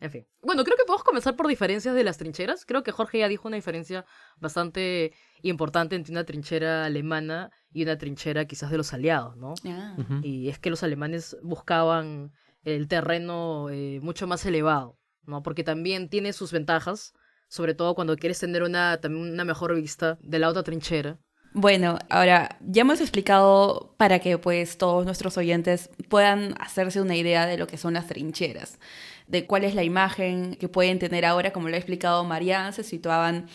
En 0.00 0.10
fin. 0.10 0.26
Bueno, 0.42 0.64
creo 0.64 0.76
que 0.76 0.84
podemos 0.84 1.04
comenzar 1.04 1.34
por 1.36 1.46
diferencias 1.46 1.94
de 1.94 2.04
las 2.04 2.18
trincheras. 2.18 2.66
Creo 2.66 2.82
que 2.82 2.92
Jorge 2.92 3.20
ya 3.20 3.28
dijo 3.28 3.48
una 3.48 3.56
diferencia 3.56 4.04
bastante 4.38 5.12
importante 5.42 5.96
entre 5.96 6.12
una 6.12 6.24
trinchera 6.24 6.84
alemana 6.84 7.50
y 7.72 7.84
una 7.84 7.96
trinchera 7.96 8.44
quizás 8.44 8.70
de 8.70 8.76
los 8.76 8.92
aliados, 8.92 9.36
¿no? 9.36 9.54
Ah. 9.66 9.96
Y 10.22 10.48
es 10.48 10.58
que 10.58 10.68
los 10.68 10.82
alemanes 10.82 11.36
buscaban 11.42 12.32
el 12.64 12.88
terreno 12.88 13.70
eh, 13.70 14.00
mucho 14.02 14.26
más 14.26 14.44
elevado, 14.44 14.98
¿no? 15.26 15.42
Porque 15.42 15.64
también 15.64 16.08
tiene 16.10 16.32
sus 16.32 16.52
ventajas, 16.52 17.14
sobre 17.48 17.72
todo 17.74 17.94
cuando 17.94 18.16
quieres 18.16 18.40
tener 18.40 18.62
una, 18.62 19.00
también 19.00 19.32
una 19.32 19.44
mejor 19.44 19.74
vista 19.74 20.18
de 20.20 20.38
la 20.38 20.48
otra 20.48 20.64
trinchera. 20.64 21.18
Bueno, 21.56 22.00
ahora 22.10 22.56
ya 22.66 22.80
hemos 22.80 23.00
explicado 23.00 23.94
para 23.96 24.18
que 24.18 24.38
pues 24.38 24.76
todos 24.76 25.04
nuestros 25.04 25.38
oyentes 25.38 25.88
puedan 26.08 26.56
hacerse 26.60 27.00
una 27.00 27.14
idea 27.14 27.46
de 27.46 27.56
lo 27.56 27.68
que 27.68 27.78
son 27.78 27.94
las 27.94 28.08
trincheras, 28.08 28.80
de 29.28 29.46
cuál 29.46 29.62
es 29.62 29.76
la 29.76 29.84
imagen 29.84 30.56
que 30.56 30.68
pueden 30.68 30.98
tener 30.98 31.24
ahora, 31.24 31.52
como 31.52 31.68
lo 31.68 31.76
ha 31.76 31.78
explicado 31.78 32.24
Marianne, 32.24 32.72
se 32.72 32.82
situaban 32.82 33.46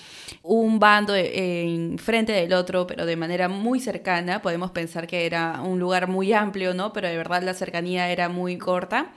un 0.43 0.79
bando 0.79 1.13
eh, 1.13 1.63
en 1.63 1.97
frente 1.99 2.31
del 2.31 2.53
otro, 2.53 2.87
pero 2.87 3.05
de 3.05 3.17
manera 3.17 3.49
muy 3.49 3.81
cercana, 3.81 4.41
podemos 4.41 4.71
pensar 4.71 5.05
que 5.05 5.25
era 5.25 5.61
un 5.61 5.77
lugar 5.77 6.07
muy 6.07 6.31
amplio, 6.31 6.73
¿no? 6.73 6.93
Pero 6.93 7.09
de 7.09 7.17
verdad 7.17 7.43
la 7.43 7.53
cercanía 7.53 8.09
era 8.09 8.29
muy 8.29 8.57
corta. 8.57 9.11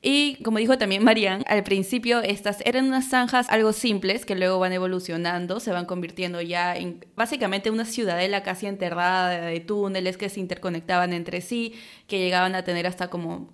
Y 0.00 0.40
como 0.44 0.58
dijo 0.58 0.78
también 0.78 1.02
Marianne, 1.02 1.44
al 1.48 1.64
principio 1.64 2.20
estas 2.20 2.60
eran 2.64 2.86
unas 2.86 3.08
zanjas 3.08 3.48
algo 3.50 3.72
simples 3.72 4.24
que 4.24 4.36
luego 4.36 4.60
van 4.60 4.72
evolucionando, 4.72 5.58
se 5.58 5.72
van 5.72 5.86
convirtiendo 5.86 6.40
ya 6.40 6.76
en 6.76 7.04
básicamente 7.16 7.72
una 7.72 7.84
ciudadela 7.84 8.44
casi 8.44 8.66
enterrada 8.66 9.28
de, 9.28 9.58
túneles 9.58 10.16
que 10.16 10.28
se 10.28 10.38
interconectaban 10.38 11.12
entre 11.12 11.40
sí, 11.40 11.74
que 12.06 12.18
llegaban 12.20 12.54
a 12.54 12.62
tener 12.62 12.86
hasta 12.86 13.10
como, 13.10 13.52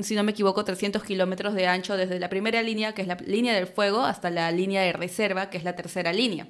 si 0.00 0.14
no 0.14 0.22
me 0.22 0.32
equivoco, 0.32 0.64
300 0.64 1.02
kilómetros 1.04 1.52
de 1.52 1.66
ancho 1.66 1.96
desde 1.98 2.18
la 2.18 2.30
primera 2.30 2.62
línea, 2.62 2.94
que 2.94 3.02
es 3.02 3.08
la 3.08 3.16
línea 3.26 3.54
del 3.54 3.66
fuego, 3.66 4.00
hasta 4.00 4.30
la 4.30 4.50
línea 4.50 4.80
de 4.82 4.94
reserva, 4.94 5.50
que 5.50 5.58
es 5.58 5.64
la 5.64 5.76
tercera 5.76 6.12
línea. 6.14 6.46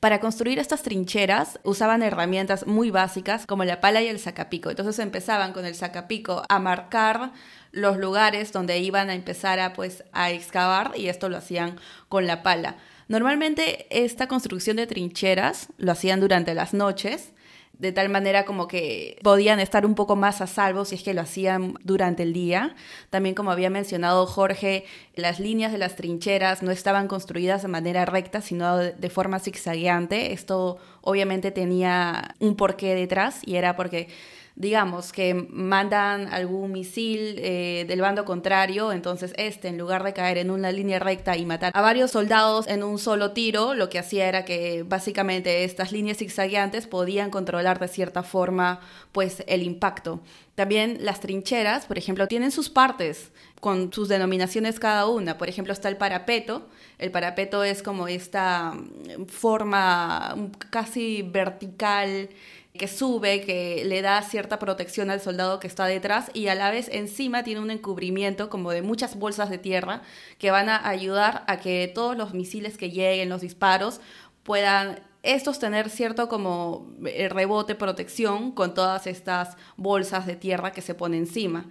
Para 0.00 0.20
construir 0.20 0.58
estas 0.58 0.82
trincheras 0.82 1.58
usaban 1.62 2.02
herramientas 2.02 2.66
muy 2.66 2.90
básicas 2.90 3.46
como 3.46 3.64
la 3.64 3.80
pala 3.80 4.02
y 4.02 4.08
el 4.08 4.18
sacapico. 4.18 4.68
Entonces 4.68 4.98
empezaban 4.98 5.52
con 5.52 5.64
el 5.64 5.74
sacapico 5.74 6.42
a 6.48 6.58
marcar 6.58 7.32
los 7.72 7.96
lugares 7.96 8.52
donde 8.52 8.78
iban 8.78 9.08
a 9.08 9.14
empezar 9.14 9.58
a 9.58 9.72
pues 9.72 10.04
a 10.12 10.30
excavar 10.30 10.92
y 10.96 11.08
esto 11.08 11.28
lo 11.28 11.38
hacían 11.38 11.76
con 12.08 12.26
la 12.26 12.42
pala. 12.42 12.76
Normalmente 13.08 13.86
esta 13.90 14.28
construcción 14.28 14.76
de 14.76 14.86
trincheras 14.86 15.68
lo 15.78 15.92
hacían 15.92 16.20
durante 16.20 16.54
las 16.54 16.74
noches 16.74 17.32
de 17.78 17.92
tal 17.92 18.08
manera 18.08 18.44
como 18.44 18.68
que 18.68 19.18
podían 19.22 19.60
estar 19.60 19.84
un 19.84 19.94
poco 19.94 20.16
más 20.16 20.40
a 20.40 20.46
salvo 20.46 20.84
si 20.84 20.94
es 20.94 21.02
que 21.02 21.14
lo 21.14 21.20
hacían 21.20 21.74
durante 21.84 22.22
el 22.22 22.32
día. 22.32 22.74
También 23.10 23.34
como 23.34 23.50
había 23.50 23.70
mencionado 23.70 24.26
Jorge, 24.26 24.84
las 25.14 25.40
líneas 25.40 25.72
de 25.72 25.78
las 25.78 25.96
trincheras 25.96 26.62
no 26.62 26.70
estaban 26.70 27.08
construidas 27.08 27.62
de 27.62 27.68
manera 27.68 28.04
recta, 28.06 28.40
sino 28.40 28.78
de, 28.78 29.10
forma 29.10 29.38
zigzagueante. 29.38 30.32
Esto 30.32 30.78
obviamente 31.02 31.50
tenía 31.50 32.34
un 32.40 32.56
porqué 32.56 32.94
detrás 32.94 33.40
y 33.44 33.56
era 33.56 33.76
porque 33.76 34.08
digamos 34.56 35.12
que 35.12 35.34
mandan 35.34 36.28
algún 36.32 36.72
misil 36.72 37.36
eh, 37.38 37.84
del 37.86 38.00
bando 38.00 38.24
contrario, 38.24 38.90
entonces 38.90 39.34
este 39.36 39.68
en 39.68 39.76
lugar 39.76 40.02
de 40.02 40.14
caer 40.14 40.38
en 40.38 40.50
una 40.50 40.72
línea 40.72 40.98
recta 40.98 41.36
y 41.36 41.44
matar 41.44 41.72
a 41.74 41.80
varios 41.82 42.10
soldados 42.10 42.66
en 42.66 42.82
un 42.82 42.98
solo 42.98 43.32
tiro, 43.32 43.74
lo 43.74 43.90
que 43.90 43.98
hacía 43.98 44.26
era 44.26 44.46
que 44.46 44.82
básicamente 44.82 45.64
estas 45.64 45.92
líneas 45.92 46.16
zigzagueantes 46.16 46.86
podían 46.86 47.30
controlar 47.30 47.78
de 47.78 47.88
cierta 47.88 48.22
forma 48.22 48.80
pues 49.12 49.44
el 49.46 49.62
impacto. 49.62 50.20
También 50.54 50.98
las 51.00 51.20
trincheras, 51.20 51.84
por 51.84 51.98
ejemplo, 51.98 52.26
tienen 52.26 52.50
sus 52.50 52.70
partes 52.70 53.30
con 53.60 53.92
sus 53.92 54.08
denominaciones 54.08 54.80
cada 54.80 55.06
una. 55.06 55.36
Por 55.36 55.50
ejemplo, 55.50 55.74
está 55.74 55.90
el 55.90 55.98
parapeto. 55.98 56.66
El 56.98 57.10
parapeto 57.10 57.62
es 57.62 57.82
como 57.82 58.08
esta 58.08 58.72
mm, 58.72 59.26
forma 59.26 60.34
mm, 60.34 60.46
casi 60.70 61.20
vertical 61.20 62.30
que 62.76 62.88
sube, 62.88 63.40
que 63.40 63.84
le 63.84 64.02
da 64.02 64.22
cierta 64.22 64.58
protección 64.58 65.10
al 65.10 65.20
soldado 65.20 65.60
que 65.60 65.66
está 65.66 65.86
detrás 65.86 66.30
y 66.34 66.48
a 66.48 66.54
la 66.54 66.70
vez 66.70 66.88
encima 66.92 67.42
tiene 67.42 67.60
un 67.60 67.70
encubrimiento 67.70 68.50
como 68.50 68.70
de 68.70 68.82
muchas 68.82 69.16
bolsas 69.16 69.50
de 69.50 69.58
tierra 69.58 70.02
que 70.38 70.50
van 70.50 70.68
a 70.68 70.88
ayudar 70.88 71.44
a 71.46 71.58
que 71.58 71.90
todos 71.94 72.16
los 72.16 72.34
misiles 72.34 72.76
que 72.76 72.90
lleguen, 72.90 73.28
los 73.28 73.40
disparos, 73.40 74.00
puedan 74.42 75.00
estos 75.22 75.58
tener 75.58 75.90
cierto 75.90 76.28
como 76.28 76.86
eh, 77.04 77.28
rebote, 77.28 77.74
protección 77.74 78.52
con 78.52 78.74
todas 78.74 79.06
estas 79.06 79.56
bolsas 79.76 80.26
de 80.26 80.36
tierra 80.36 80.72
que 80.72 80.82
se 80.82 80.94
pone 80.94 81.16
encima. 81.16 81.66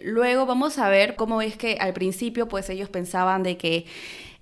Luego 0.00 0.46
vamos 0.46 0.78
a 0.78 0.88
ver 0.88 1.16
cómo 1.16 1.42
es 1.42 1.56
que 1.56 1.78
al 1.80 1.92
principio 1.92 2.48
pues 2.48 2.68
ellos 2.70 2.88
pensaban 2.88 3.42
de 3.42 3.56
que 3.56 3.86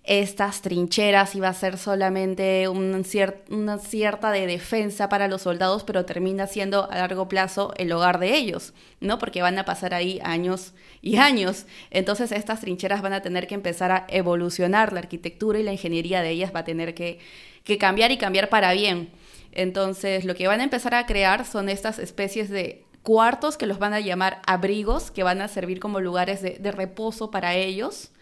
estas 0.07 0.63
trincheras 0.63 1.35
iba 1.35 1.49
a 1.49 1.53
ser 1.53 1.79
solamente 1.79 2.69
una 2.69 3.03
cierta 3.03 4.31
de 4.31 4.47
defensa 4.47 5.09
para 5.09 5.27
los 5.27 5.43
soldados, 5.43 5.83
pero 5.83 6.05
termina 6.05 6.47
siendo 6.47 6.89
a 6.89 6.95
largo 6.95 7.29
plazo 7.29 7.75
el 7.77 7.91
hogar 7.91 8.21
de 8.21 8.37
ellos, 8.37 8.73
¿no? 9.01 9.19
Porque 9.19 9.43
van 9.43 9.59
a 9.59 9.65
pasar 9.65 9.95
ahí 9.95 10.21
años 10.23 10.75
y 11.03 11.17
años. 11.17 11.67
Entonces 11.91 12.31
estas 12.31 12.61
trincheras 12.61 13.03
van 13.03 13.15
a 13.15 13.23
tener 13.23 13.49
que 13.49 13.57
empezar 13.57 13.91
a 13.91 14.07
evolucionar, 14.09 14.93
la 14.93 15.01
arquitectura 15.01 15.59
y 15.59 15.65
la 15.65 15.73
ingeniería 15.73 16.23
de 16.23 16.31
ellas 16.31 16.53
va 16.55 16.61
a 16.61 16.65
tener 16.65 16.95
que, 16.95 17.19
que 17.65 17.77
cambiar 17.77 18.13
y 18.13 18.17
cambiar 18.17 18.49
para 18.49 18.73
bien. 18.75 19.11
Entonces 19.51 20.25
lo 20.25 20.37
que 20.37 20.47
van 20.47 20.61
a 20.61 20.65
empezar 20.65 20.95
a 20.95 21.07
crear 21.07 21.45
son 21.45 21.69
estas 21.69 21.99
especies 21.99 22.49
de 22.49 22.85
cuartos 23.03 23.57
que 23.57 23.67
los 23.67 23.81
van 23.81 23.93
a 23.93 23.99
llamar 23.99 24.41
abrigos, 24.47 25.11
que 25.11 25.25
van 25.25 25.41
a 25.41 25.49
servir 25.49 25.81
como 25.81 25.99
lugares 25.99 26.43
de 26.43 26.71
reposo 26.71 27.33
para 27.33 27.57
ellos 27.57 28.13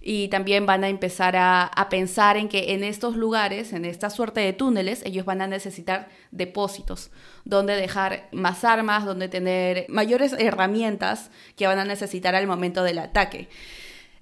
y 0.00 0.28
también 0.28 0.64
van 0.64 0.82
a 0.82 0.88
empezar 0.88 1.36
a, 1.36 1.64
a, 1.64 1.88
pensar 1.88 2.36
en 2.36 2.48
que 2.48 2.72
en 2.72 2.84
estos 2.84 3.16
lugares, 3.16 3.72
en 3.72 3.84
esta 3.84 4.08
suerte 4.08 4.40
de 4.40 4.52
túneles, 4.52 5.02
ellos 5.04 5.26
van 5.26 5.42
a 5.42 5.46
necesitar 5.46 6.08
depósitos, 6.30 7.10
donde 7.44 7.76
dejar 7.76 8.28
más 8.32 8.64
armas, 8.64 9.04
donde 9.04 9.28
tener 9.28 9.84
mayores 9.88 10.34
herramientas 10.38 11.30
que 11.56 11.66
van 11.66 11.78
a 11.78 11.84
necesitar 11.84 12.34
al 12.34 12.46
momento 12.46 12.82
del 12.82 12.98
ataque. 12.98 13.48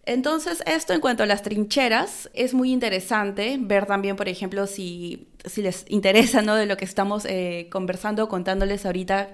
Entonces, 0.08 0.62
esto 0.64 0.94
en 0.94 1.00
cuanto 1.00 1.22
a 1.22 1.26
las 1.26 1.42
trincheras, 1.42 2.30
es 2.32 2.54
muy 2.54 2.72
interesante 2.72 3.58
ver 3.60 3.84
también, 3.84 4.16
por 4.16 4.26
ejemplo, 4.26 4.66
si, 4.66 5.28
si 5.44 5.60
les 5.60 5.84
interesa 5.88 6.40
¿no? 6.40 6.54
de 6.54 6.64
lo 6.64 6.78
que 6.78 6.86
estamos 6.86 7.26
eh, 7.26 7.68
conversando, 7.70 8.26
contándoles 8.26 8.86
ahorita, 8.86 9.28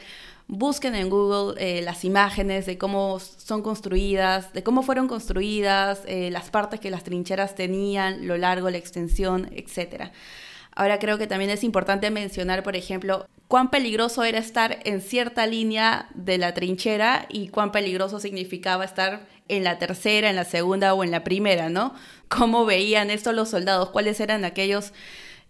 busquen 0.47 0.95
en 0.95 1.09
Google 1.09 1.55
eh, 1.59 1.83
las 1.83 2.05
imágenes 2.05 2.67
de 2.67 2.79
cómo 2.79 3.19
son 3.19 3.63
construidas, 3.63 4.53
de 4.53 4.63
cómo 4.63 4.83
fueron 4.83 5.09
construidas, 5.09 6.03
eh, 6.07 6.31
las 6.31 6.51
partes 6.51 6.81
que 6.81 6.91
las 6.91 7.05
trincheras 7.05 7.55
tenían, 7.55 8.27
lo 8.27 8.37
largo, 8.37 8.71
la 8.71 8.79
extensión, 8.79 9.51
etc. 9.53 10.11
Ahora 10.75 10.99
creo 10.99 11.19
que 11.19 11.27
también 11.27 11.51
es 11.51 11.65
importante 11.65 12.11
mencionar, 12.11 12.63
por 12.63 12.77
ejemplo, 12.77 13.27
cuán 13.49 13.71
peligroso 13.71 14.25
era 14.25 14.39
estar 14.39 14.81
en 14.85 15.01
cierta 15.01 15.47
línea 15.47 16.09
de 16.15 16.39
la 16.39 16.53
trinchera 16.53 17.27
y 17.29 17.49
cuán 17.49 17.73
peligroso 17.73 18.19
significaba 18.19 18.85
estar 18.85 19.27
en 19.49 19.63
la 19.63 19.79
tercera, 19.79 20.31
en 20.31 20.37
la 20.37 20.45
segunda 20.45 20.95
o 20.95 21.05
en 21.05 21.11
la 21.11 21.23
primera, 21.23 21.69
¿no? 21.69 21.95
¿Cómo 22.29 22.65
veían 22.65 23.11
esto 23.11 23.33
los 23.33 23.51
soldados? 23.51 23.91
¿Cuáles 23.91 24.19
eran 24.21 24.45
aquellos 24.45 24.93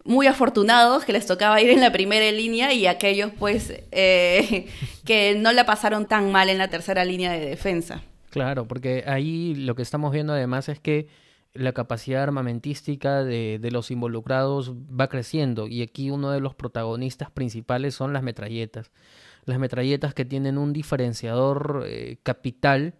muy 0.05 0.27
afortunados 0.27 1.05
que 1.05 1.13
les 1.13 1.27
tocaba 1.27 1.61
ir 1.61 1.71
en 1.71 1.81
la 1.81 1.93
primera 1.93 2.31
línea 2.31 2.73
y 2.73 2.87
aquellos 2.87 3.33
pues 3.39 3.73
eh, 3.91 4.67
que 5.05 5.35
no 5.37 5.53
la 5.53 5.67
pasaron 5.67 6.07
tan 6.07 6.31
mal 6.31 6.49
en 6.51 6.59
la 6.59 6.69
tercera 6.69 7.05
línea 7.05 7.33
de 7.33 7.41
defensa. 7.41 8.03
Claro, 8.31 8.67
porque 8.67 9.05
ahí 9.07 9.55
lo 9.55 9.75
que 9.75 9.83
estamos 9.83 10.13
viendo 10.13 10.33
además 10.33 10.69
es 10.69 10.81
que 10.81 11.09
la 11.55 11.73
capacidad 11.73 12.23
armamentística 12.23 13.23
de, 13.23 13.61
de, 13.61 13.71
los 13.71 13.93
involucrados 13.93 14.75
va 14.75 15.09
creciendo 15.09 15.69
y 15.69 15.83
aquí 15.83 16.11
uno 16.11 16.33
de 16.33 16.41
los 16.41 16.55
protagonistas 16.55 17.31
principales 17.31 17.95
son 17.95 18.13
las 18.13 18.25
metralletas. 18.25 18.91
Las 19.45 19.59
metralletas 19.59 20.15
que 20.15 20.25
tienen 20.25 20.59
un 20.59 20.73
diferenciador 20.73 21.85
eh, 21.87 22.17
capital 22.23 22.95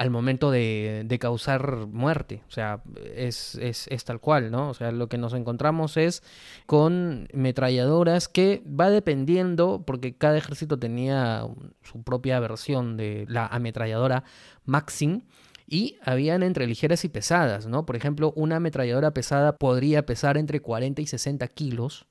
al 0.00 0.08
momento 0.08 0.50
de, 0.50 1.02
de, 1.04 1.18
causar 1.18 1.86
muerte. 1.86 2.42
O 2.48 2.50
sea, 2.50 2.82
es, 3.14 3.54
es, 3.56 4.04
tal 4.06 4.18
cual, 4.18 4.50
¿no? 4.50 4.70
O 4.70 4.74
sea, 4.74 4.92
lo 4.92 5.10
que 5.10 5.18
nos 5.18 5.34
encontramos 5.34 5.98
es 5.98 6.22
con 6.64 7.28
metralladoras 7.34 8.26
que 8.26 8.62
va 8.64 8.88
dependiendo, 8.88 9.84
porque 9.86 10.16
cada 10.16 10.38
ejército 10.38 10.78
tenía 10.78 11.44
su 11.82 12.02
propia 12.02 12.40
versión 12.40 12.96
de 12.96 13.26
la 13.28 13.46
ametralladora 13.46 14.24
Maxim, 14.64 15.20
y 15.66 15.98
habían 16.02 16.42
entre 16.44 16.66
ligeras 16.66 17.04
y 17.04 17.10
pesadas, 17.10 17.66
¿no? 17.66 17.84
Por 17.84 17.94
ejemplo, 17.94 18.32
una 18.36 18.56
ametralladora 18.56 19.12
pesada 19.12 19.58
podría 19.58 20.06
pesar 20.06 20.38
entre 20.38 20.60
40 20.60 21.02
y 21.02 21.06
60 21.08 21.46
kilos, 21.48 22.06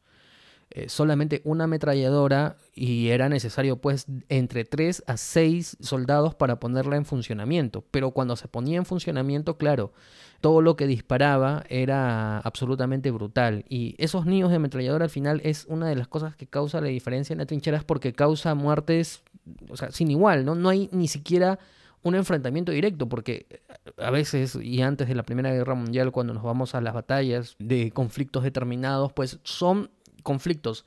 eh, 0.71 0.87
solamente 0.87 1.41
una 1.45 1.63
ametralladora 1.63 2.57
y 2.75 3.07
era 3.09 3.27
necesario 3.27 3.77
pues 3.77 4.05
entre 4.29 4.65
3 4.65 5.03
a 5.07 5.17
6 5.17 5.77
soldados 5.79 6.35
para 6.35 6.59
ponerla 6.59 6.95
en 6.95 7.05
funcionamiento. 7.05 7.83
Pero 7.89 8.11
cuando 8.11 8.35
se 8.35 8.47
ponía 8.47 8.77
en 8.77 8.85
funcionamiento, 8.85 9.57
claro, 9.57 9.93
todo 10.41 10.61
lo 10.61 10.75
que 10.75 10.85
disparaba 10.85 11.63
era 11.69 12.37
absolutamente 12.39 13.09
brutal. 13.11 13.65
Y 13.67 13.95
esos 13.97 14.27
niños 14.27 14.51
de 14.51 14.57
ametralladora 14.57 15.05
al 15.05 15.09
final 15.09 15.41
es 15.43 15.65
una 15.67 15.87
de 15.87 15.95
las 15.95 16.07
cosas 16.07 16.35
que 16.35 16.45
causa 16.45 16.81
la 16.81 16.87
diferencia 16.87 17.33
en 17.33 17.39
las 17.39 17.47
trincheras 17.47 17.83
porque 17.83 18.13
causa 18.13 18.53
muertes, 18.53 19.23
o 19.69 19.75
sea, 19.75 19.91
sin 19.91 20.11
igual, 20.11 20.45
¿no? 20.45 20.53
No 20.53 20.69
hay 20.69 20.87
ni 20.91 21.07
siquiera 21.07 21.59
un 22.01 22.15
enfrentamiento 22.15 22.71
directo, 22.71 23.09
porque 23.09 23.61
a 23.97 24.09
veces, 24.11 24.55
y 24.55 24.81
antes 24.81 25.07
de 25.07 25.15
la 25.15 25.23
Primera 25.23 25.51
Guerra 25.51 25.75
Mundial, 25.75 26.11
cuando 26.11 26.33
nos 26.33 26.43
vamos 26.43 26.75
a 26.75 26.81
las 26.81 26.93
batallas 26.93 27.55
de 27.59 27.91
conflictos 27.91 28.43
determinados, 28.43 29.11
pues 29.11 29.39
son 29.43 29.89
conflictos 30.21 30.85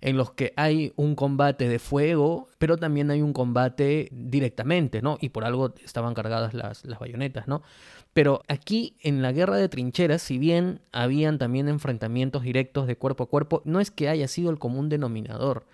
en 0.00 0.18
los 0.18 0.32
que 0.32 0.52
hay 0.56 0.92
un 0.96 1.14
combate 1.14 1.66
de 1.66 1.78
fuego, 1.78 2.48
pero 2.58 2.76
también 2.76 3.10
hay 3.10 3.22
un 3.22 3.32
combate 3.32 4.08
directamente, 4.12 5.00
¿no? 5.00 5.16
Y 5.18 5.30
por 5.30 5.44
algo 5.44 5.74
estaban 5.82 6.12
cargadas 6.12 6.52
las, 6.52 6.82
bayonetas, 7.00 7.48
¿no? 7.48 7.62
Pero 8.12 8.42
aquí 8.46 8.96
en 9.00 9.22
la 9.22 9.32
guerra 9.32 9.56
de 9.56 9.68
trincheras, 9.70 10.20
si 10.20 10.38
bien 10.38 10.82
habían 10.92 11.38
también 11.38 11.68
enfrentamientos 11.68 12.42
directos 12.42 12.86
de 12.86 12.96
cuerpo 12.96 13.24
a 13.24 13.28
cuerpo, 13.28 13.62
no 13.64 13.80
es 13.80 13.90
que 13.90 14.10
haya 14.10 14.28
sido 14.28 14.50
el 14.50 14.58
común 14.58 14.90
denominador. 14.90 15.64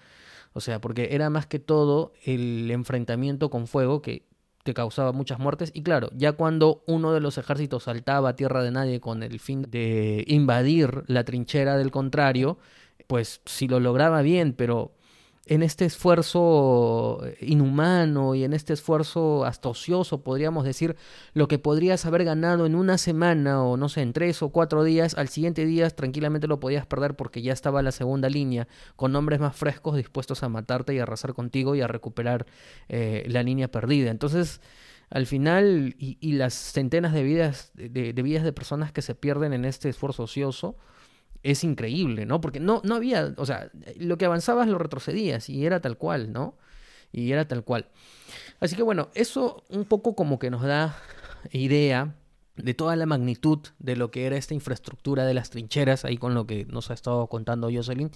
O 0.53 0.61
sea, 0.61 0.81
porque 0.81 1.09
era 1.11 1.29
más 1.29 1.46
que 1.46 1.59
todo 1.59 2.12
el 2.25 2.70
enfrentamiento 2.70 3.51
con 3.51 3.66
fuego 3.66 4.01
que 4.01 4.31
que 4.64 4.75
causaba 4.75 5.12
muchas 5.12 5.38
muertes. 5.38 5.70
Y 5.75 5.83
claro, 5.83 6.11
ya 6.14 6.33
cuando 6.33 6.83
uno 6.87 7.12
de 7.12 7.20
los 7.20 7.38
ejércitos 7.38 7.85
saltaba 7.85 8.31
a 8.31 8.37
tierra 8.37 8.62
de 8.62 8.70
nadie 8.70 9.01
con 9.01 9.23
el 9.23 9.40
fin 9.40 9.62
de 9.68 10.25
invadir 10.27 11.03
la 11.07 11.25
trinchera 11.25 11.77
del 11.77 11.90
contrario, 11.90 12.59
pues 13.11 13.40
si 13.44 13.66
lo 13.66 13.81
lograba 13.81 14.23
bien, 14.23 14.53
pero 14.53 14.94
en 15.44 15.64
este 15.64 15.85
esfuerzo 15.85 17.20
inhumano 17.40 18.37
y 18.37 18.44
en 18.44 18.53
este 18.53 18.73
esfuerzo 18.73 19.44
hasta 19.44 19.68
ocioso, 19.68 20.23
podríamos 20.23 20.64
decir, 20.64 20.94
lo 21.35 21.49
que 21.49 21.59
podrías 21.59 22.07
haber 22.07 22.23
ganado 22.23 22.66
en 22.66 22.77
una 22.77 22.99
semana 22.99 23.64
o 23.64 23.77
no 23.77 23.88
sé, 23.88 24.03
en 24.03 24.12
tres 24.12 24.44
o 24.44 24.51
cuatro 24.51 24.85
días, 24.85 25.16
al 25.18 25.29
siguiente 25.29 25.64
día 25.64 25.90
tranquilamente 25.90 26.46
lo 26.46 26.61
podías 26.61 26.87
perder 26.87 27.16
porque 27.16 27.42
ya 27.42 27.53
estaba 27.53 27.83
la 27.83 27.90
segunda 27.90 28.29
línea, 28.29 28.68
con 28.94 29.16
hombres 29.16 29.40
más 29.40 29.57
frescos 29.57 29.96
dispuestos 29.96 30.44
a 30.44 30.49
matarte 30.49 30.94
y 30.94 31.01
arrasar 31.01 31.35
contigo 31.35 31.75
y 31.75 31.81
a 31.81 31.88
recuperar 31.88 32.46
eh, 32.88 33.25
la 33.27 33.42
línea 33.42 33.66
perdida. 33.66 34.12
Entonces, 34.12 34.61
al 35.09 35.27
final, 35.27 35.96
y, 35.99 36.16
y 36.20 36.35
las 36.35 36.55
centenas 36.55 37.12
de 37.12 37.25
vidas, 37.25 37.73
de, 37.75 38.12
de 38.12 38.23
vidas 38.23 38.44
de 38.44 38.53
personas 38.53 38.92
que 38.92 39.03
se 39.03 39.16
pierden 39.16 39.53
en 39.53 39.64
este 39.64 39.88
esfuerzo 39.88 40.23
ocioso, 40.23 40.77
es 41.42 41.64
increíble, 41.64 42.26
¿no? 42.26 42.40
Porque 42.40 42.61
no, 42.61 42.81
no 42.85 42.94
había, 42.94 43.35
o 43.37 43.46
sea, 43.46 43.70
lo 43.96 44.18
que 44.18 44.26
avanzabas 44.26 44.68
lo 44.68 44.79
retrocedías 44.79 45.48
y 45.48 45.64
era 45.64 45.81
tal 45.81 45.96
cual, 45.96 46.33
¿no? 46.33 46.57
Y 47.12 47.33
era 47.33 47.48
tal 47.48 47.64
cual. 47.64 47.88
Así 48.61 48.76
que 48.76 48.83
bueno, 48.83 49.09
eso 49.14 49.64
un 49.68 49.85
poco 49.85 50.14
como 50.14 50.38
que 50.38 50.50
nos 50.50 50.62
da 50.62 50.96
idea 51.53 52.14
de 52.57 52.74
toda 52.74 52.96
la 52.96 53.07
magnitud 53.07 53.61
de 53.79 53.96
lo 53.96 54.11
que 54.11 54.26
era 54.26 54.37
esta 54.37 54.55
infraestructura 54.55 55.24
de 55.24 55.35
las 55.35 55.50
trincheras, 55.50 56.05
ahí 56.05 56.18
con 56.18 56.35
lo 56.35 56.46
que 56.46 56.66
nos 56.66 56.90
ha 56.90 56.94
estado 56.94 57.26
contando 57.26 57.70
Jocelyn. 57.72 58.11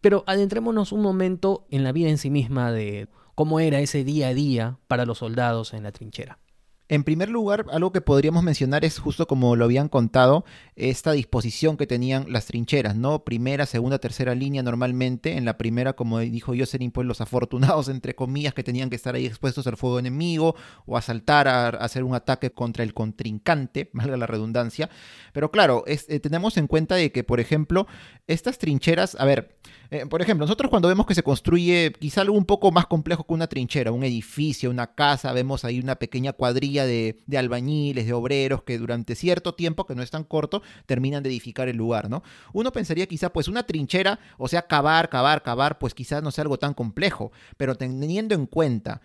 Pero 0.00 0.24
adentrémonos 0.26 0.92
un 0.92 1.02
momento 1.02 1.66
en 1.70 1.84
la 1.84 1.92
vida 1.92 2.08
en 2.08 2.18
sí 2.18 2.30
misma 2.30 2.72
de 2.72 3.08
cómo 3.34 3.60
era 3.60 3.80
ese 3.80 4.04
día 4.04 4.28
a 4.28 4.34
día 4.34 4.78
para 4.88 5.06
los 5.06 5.18
soldados 5.18 5.74
en 5.74 5.82
la 5.82 5.92
trinchera. 5.92 6.38
En 6.86 7.02
primer 7.02 7.30
lugar, 7.30 7.64
algo 7.72 7.92
que 7.92 8.02
podríamos 8.02 8.42
mencionar 8.42 8.84
es 8.84 8.98
justo 8.98 9.26
como 9.26 9.56
lo 9.56 9.64
habían 9.64 9.88
contado, 9.88 10.44
esta 10.76 11.12
disposición 11.12 11.78
que 11.78 11.86
tenían 11.86 12.26
las 12.30 12.44
trincheras, 12.44 12.94
¿no? 12.94 13.24
Primera, 13.24 13.64
segunda, 13.64 13.98
tercera 13.98 14.34
línea 14.34 14.62
normalmente. 14.62 15.38
En 15.38 15.46
la 15.46 15.56
primera, 15.56 15.94
como 15.94 16.18
dijo 16.18 16.52
Jocelyn, 16.54 16.90
pues 16.90 17.06
los 17.06 17.22
afortunados, 17.22 17.88
entre 17.88 18.14
comillas, 18.14 18.52
que 18.52 18.62
tenían 18.62 18.90
que 18.90 18.96
estar 18.96 19.14
ahí 19.14 19.24
expuestos 19.24 19.66
al 19.66 19.78
fuego 19.78 19.98
enemigo 19.98 20.56
o 20.84 20.98
a 20.98 21.02
saltar 21.02 21.48
a, 21.48 21.68
hacer 21.68 22.04
un 22.04 22.14
ataque 22.14 22.50
contra 22.50 22.84
el 22.84 22.92
contrincante, 22.92 23.88
valga 23.94 24.18
la 24.18 24.26
redundancia. 24.26 24.90
Pero 25.32 25.50
claro, 25.50 25.84
eh, 25.86 26.20
tenemos 26.20 26.58
en 26.58 26.66
cuenta 26.66 26.96
de 26.96 27.10
que, 27.12 27.24
por 27.24 27.40
ejemplo, 27.40 27.86
estas 28.26 28.58
trincheras, 28.58 29.16
a 29.18 29.24
ver, 29.24 29.56
eh, 29.90 30.06
por 30.06 30.22
ejemplo, 30.22 30.44
nosotros 30.44 30.70
cuando 30.70 30.88
vemos 30.88 31.06
que 31.06 31.14
se 31.14 31.22
construye 31.22 31.92
quizá 31.98 32.22
algo 32.22 32.36
un 32.36 32.44
poco 32.44 32.72
más 32.72 32.86
complejo 32.86 33.26
que 33.26 33.34
una 33.34 33.46
trinchera, 33.46 33.92
un 33.92 34.04
edificio, 34.04 34.70
una 34.70 34.94
casa, 34.94 35.32
vemos 35.32 35.64
ahí 35.64 35.80
una 35.80 35.96
pequeña 35.96 36.32
cuadrilla 36.32 36.86
de, 36.86 37.20
de, 37.26 37.38
albañiles, 37.38 38.06
de 38.06 38.12
obreros 38.12 38.62
que 38.62 38.78
durante 38.78 39.14
cierto 39.14 39.54
tiempo, 39.54 39.86
que 39.86 39.94
no 39.94 40.02
es 40.02 40.10
tan 40.10 40.24
corto, 40.24 40.62
terminan 40.86 41.22
de 41.22 41.30
edificar 41.30 41.68
el 41.68 41.76
lugar, 41.76 42.10
¿no? 42.10 42.22
Uno 42.52 42.72
pensaría 42.72 43.06
quizá 43.06 43.32
pues 43.32 43.48
una 43.48 43.64
trinchera, 43.64 44.18
o 44.38 44.48
sea, 44.48 44.62
cavar, 44.62 45.08
cavar, 45.08 45.42
cavar, 45.42 45.78
pues 45.78 45.94
quizás 45.94 46.22
no 46.22 46.30
sea 46.30 46.42
algo 46.42 46.58
tan 46.58 46.74
complejo, 46.74 47.32
pero 47.56 47.74
teniendo 47.74 48.34
en 48.34 48.46
cuenta 48.46 49.00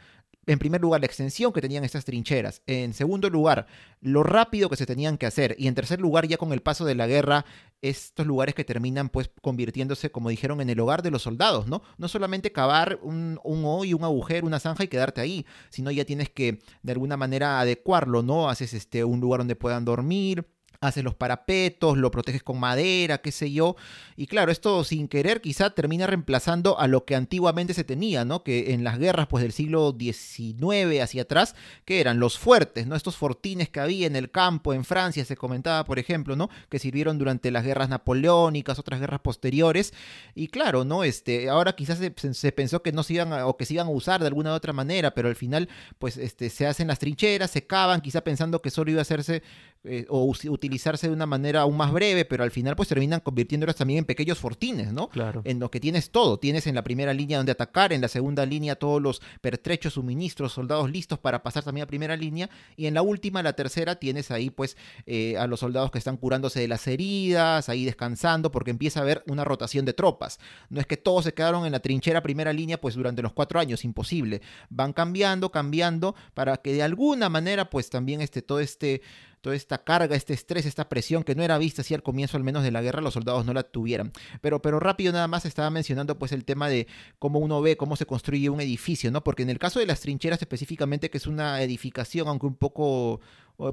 en 0.49 0.57
primer 0.57 0.81
lugar, 0.81 0.99
la 0.99 1.05
extensión 1.05 1.53
que 1.53 1.61
tenían 1.61 1.83
estas 1.83 2.05
trincheras. 2.05 2.63
En 2.65 2.95
segundo 2.95 3.29
lugar, 3.29 3.67
lo 4.01 4.23
rápido 4.23 4.67
que 4.67 4.77
se 4.77 4.87
tenían 4.87 5.19
que 5.19 5.27
hacer. 5.27 5.55
Y 5.59 5.67
en 5.67 5.75
tercer 5.75 6.01
lugar, 6.01 6.27
ya 6.27 6.37
con 6.37 6.53
el 6.53 6.63
paso 6.63 6.85
de 6.85 6.95
la 6.95 7.05
guerra, 7.05 7.45
estos 7.83 8.25
lugares 8.25 8.55
que 8.55 8.63
terminan 8.63 9.09
pues 9.09 9.29
convirtiéndose, 9.43 10.11
como 10.11 10.29
dijeron, 10.29 10.59
en 10.59 10.71
el 10.71 10.79
hogar 10.79 11.03
de 11.03 11.11
los 11.11 11.21
soldados, 11.21 11.67
¿no? 11.67 11.83
No 11.99 12.07
solamente 12.07 12.51
cavar 12.51 12.97
un, 13.03 13.39
un 13.43 13.63
hoy, 13.63 13.93
un 13.93 14.03
agujero, 14.03 14.47
una 14.47 14.59
zanja 14.59 14.83
y 14.83 14.87
quedarte 14.87 15.21
ahí, 15.21 15.45
sino 15.69 15.91
ya 15.91 16.03
tienes 16.03 16.31
que 16.31 16.57
de 16.81 16.91
alguna 16.93 17.15
manera 17.15 17.59
adecuarlo, 17.59 18.23
¿no? 18.23 18.49
Haces 18.49 18.73
este, 18.73 19.03
un 19.03 19.19
lugar 19.19 19.41
donde 19.41 19.55
puedan 19.55 19.85
dormir, 19.85 20.47
haces 20.81 21.03
los 21.03 21.15
parapetos, 21.15 21.97
lo 21.97 22.09
proteges 22.09 22.41
con 22.41 22.59
madera, 22.59 23.17
qué 23.19 23.31
sé 23.31 23.51
yo. 23.51 23.75
Y 24.15 24.27
claro, 24.27 24.51
esto 24.51 24.83
sin 24.85 25.09
querer 25.09 25.41
quizá 25.41 25.71
termina 25.71 26.07
reemplazando 26.07 26.79
a 26.79 26.87
lo 26.87 27.03
que 27.03 27.15
antiguamente 27.15 27.73
se 27.73 27.83
tenía, 27.83 28.23
¿no? 28.23 28.43
Que 28.43 28.73
en 28.73 28.85
las 28.85 28.97
guerras 28.97 29.27
pues 29.27 29.43
del 29.43 29.51
siglo 29.51 29.95
XIX 29.97 31.01
hacia 31.01 31.23
atrás, 31.23 31.55
que 31.83 31.99
eran 31.99 32.19
los 32.19 32.37
fuertes, 32.37 32.87
¿no? 32.87 32.95
Estos 32.95 33.17
fortines 33.17 33.69
que 33.69 33.81
había 33.81 34.07
en 34.07 34.15
el 34.15 34.31
campo, 34.31 34.73
en 34.73 34.85
Francia 34.85 35.25
se 35.25 35.35
comentaba, 35.35 35.83
por 35.83 35.99
ejemplo, 35.99 36.37
¿no? 36.37 36.49
Que 36.69 36.79
sirvieron 36.79 37.17
durante 37.17 37.51
las 37.51 37.65
guerras 37.65 37.89
napoleónicas, 37.89 38.79
otras 38.79 39.01
guerras 39.01 39.19
posteriores. 39.19 39.93
Y 40.33 40.47
claro, 40.47 40.85
¿no? 40.85 41.03
Este, 41.03 41.49
ahora 41.49 41.73
quizás 41.73 41.99
se, 41.99 42.51
pensó 42.53 42.81
que 42.81 42.93
no 42.93 43.03
se 43.03 43.15
iban 43.15 43.33
a, 43.33 43.47
o 43.47 43.57
que 43.57 43.65
se 43.65 43.73
iban 43.73 43.87
a 43.87 43.91
usar 43.91 44.21
de 44.21 44.27
alguna 44.27 44.51
u 44.51 44.55
otra 44.55 44.71
manera, 44.71 45.13
pero 45.13 45.27
al 45.27 45.35
final 45.35 45.67
pues 45.97 46.15
este, 46.15 46.49
se 46.49 46.67
hacen 46.67 46.87
las 46.87 46.99
trincheras, 46.99 47.51
se 47.51 47.67
cavan, 47.67 47.99
quizá 47.99 48.21
pensando 48.21 48.61
que 48.61 48.71
solo 48.71 48.91
iba 48.91 48.99
a 48.99 49.01
hacerse 49.01 49.43
eh, 49.85 50.05
o 50.09 50.25
utilizarse 50.25 51.07
de 51.07 51.13
una 51.13 51.25
manera 51.25 51.61
aún 51.61 51.77
más 51.77 51.93
breve, 51.93 52.25
pero 52.25 52.43
al 52.43 52.51
final 52.51 52.75
pues 52.75 52.89
terminan 52.89 53.21
convirtiéndolas 53.21 53.77
también 53.77 53.99
en 53.99 54.05
pequeños 54.05 54.37
fortines, 54.37 54.91
¿no? 54.91 55.07
Claro. 55.07 55.41
En 55.45 55.59
lo 55.59 55.71
que 55.71 55.79
tienes 55.79 56.11
todo, 56.11 56.37
tienes 56.37 56.67
en 56.67 56.75
la 56.75 56.83
primera 56.83 57.13
línea 57.13 57.37
donde 57.37 57.53
atacar, 57.53 57.93
en 57.93 58.01
la 58.01 58.09
segunda 58.09 58.45
línea 58.45 58.75
todos 58.75 59.01
los 59.01 59.21
pertrechos, 59.39 59.93
suministros, 59.93 60.51
soldados 60.51 60.91
listos 60.91 61.17
para 61.17 61.43
pasar 61.43 61.63
también 61.63 61.85
a 61.85 61.87
primera 61.87 62.17
línea, 62.17 62.49
y 62.75 62.87
en 62.87 62.93
la 62.93 63.01
última, 63.01 63.41
la 63.41 63.53
tercera, 63.53 63.95
tienes 63.95 64.31
ahí 64.31 64.49
pues 64.49 64.75
eh, 65.05 65.37
a 65.37 65.47
los 65.47 65.61
soldados 65.61 65.91
que 65.91 65.97
están 65.97 66.17
curándose 66.17 66.59
de 66.59 66.67
las 66.67 66.85
heridas, 66.85 67.69
ahí 67.69 67.85
descansando, 67.85 68.51
porque 68.51 68.71
empieza 68.71 68.99
a 68.99 69.03
haber 69.03 69.23
una 69.27 69.45
rotación 69.45 69.85
de 69.85 69.93
tropas. 69.93 70.39
No 70.69 70.81
es 70.81 70.87
que 70.87 70.97
todos 70.97 71.23
se 71.23 71.33
quedaron 71.33 71.65
en 71.65 71.71
la 71.71 71.79
trinchera 71.79 72.21
primera 72.21 72.51
línea 72.51 72.81
pues 72.81 72.95
durante 72.95 73.21
los 73.21 73.31
cuatro 73.31 73.61
años, 73.61 73.85
imposible. 73.85 74.41
Van 74.69 74.91
cambiando, 74.91 75.51
cambiando, 75.51 76.15
para 76.33 76.57
que 76.57 76.73
de 76.73 76.83
alguna 76.83 77.29
manera 77.29 77.69
pues 77.69 77.89
también 77.89 78.19
este, 78.19 78.41
todo 78.41 78.59
este 78.59 79.01
toda 79.41 79.55
esta 79.55 79.83
carga, 79.83 80.15
este 80.15 80.33
estrés, 80.33 80.65
esta 80.65 80.89
presión 80.89 81.23
que 81.23 81.35
no 81.35 81.43
era 81.43 81.57
vista 81.57 81.81
así 81.81 81.93
al 81.93 82.03
comienzo 82.03 82.37
al 82.37 82.43
menos 82.43 82.63
de 82.63 82.71
la 82.71 82.81
guerra, 82.81 83.01
los 83.01 83.13
soldados 83.13 83.45
no 83.45 83.53
la 83.53 83.63
tuvieran. 83.63 84.11
Pero, 84.41 84.61
pero 84.61 84.79
rápido 84.79 85.13
nada 85.13 85.27
más 85.27 85.45
estaba 85.45 85.69
mencionando 85.69 86.17
pues 86.17 86.31
el 86.31 86.45
tema 86.45 86.69
de 86.69 86.87
cómo 87.19 87.39
uno 87.39 87.61
ve 87.61 87.77
cómo 87.77 87.95
se 87.95 88.05
construye 88.05 88.49
un 88.49 88.61
edificio, 88.61 89.11
¿no? 89.11 89.23
Porque 89.23 89.43
en 89.43 89.49
el 89.49 89.59
caso 89.59 89.79
de 89.79 89.85
las 89.85 90.01
trincheras 90.01 90.41
específicamente, 90.41 91.09
que 91.09 91.17
es 91.17 91.27
una 91.27 91.61
edificación, 91.61 92.27
aunque 92.27 92.47
un 92.47 92.55
poco 92.55 93.21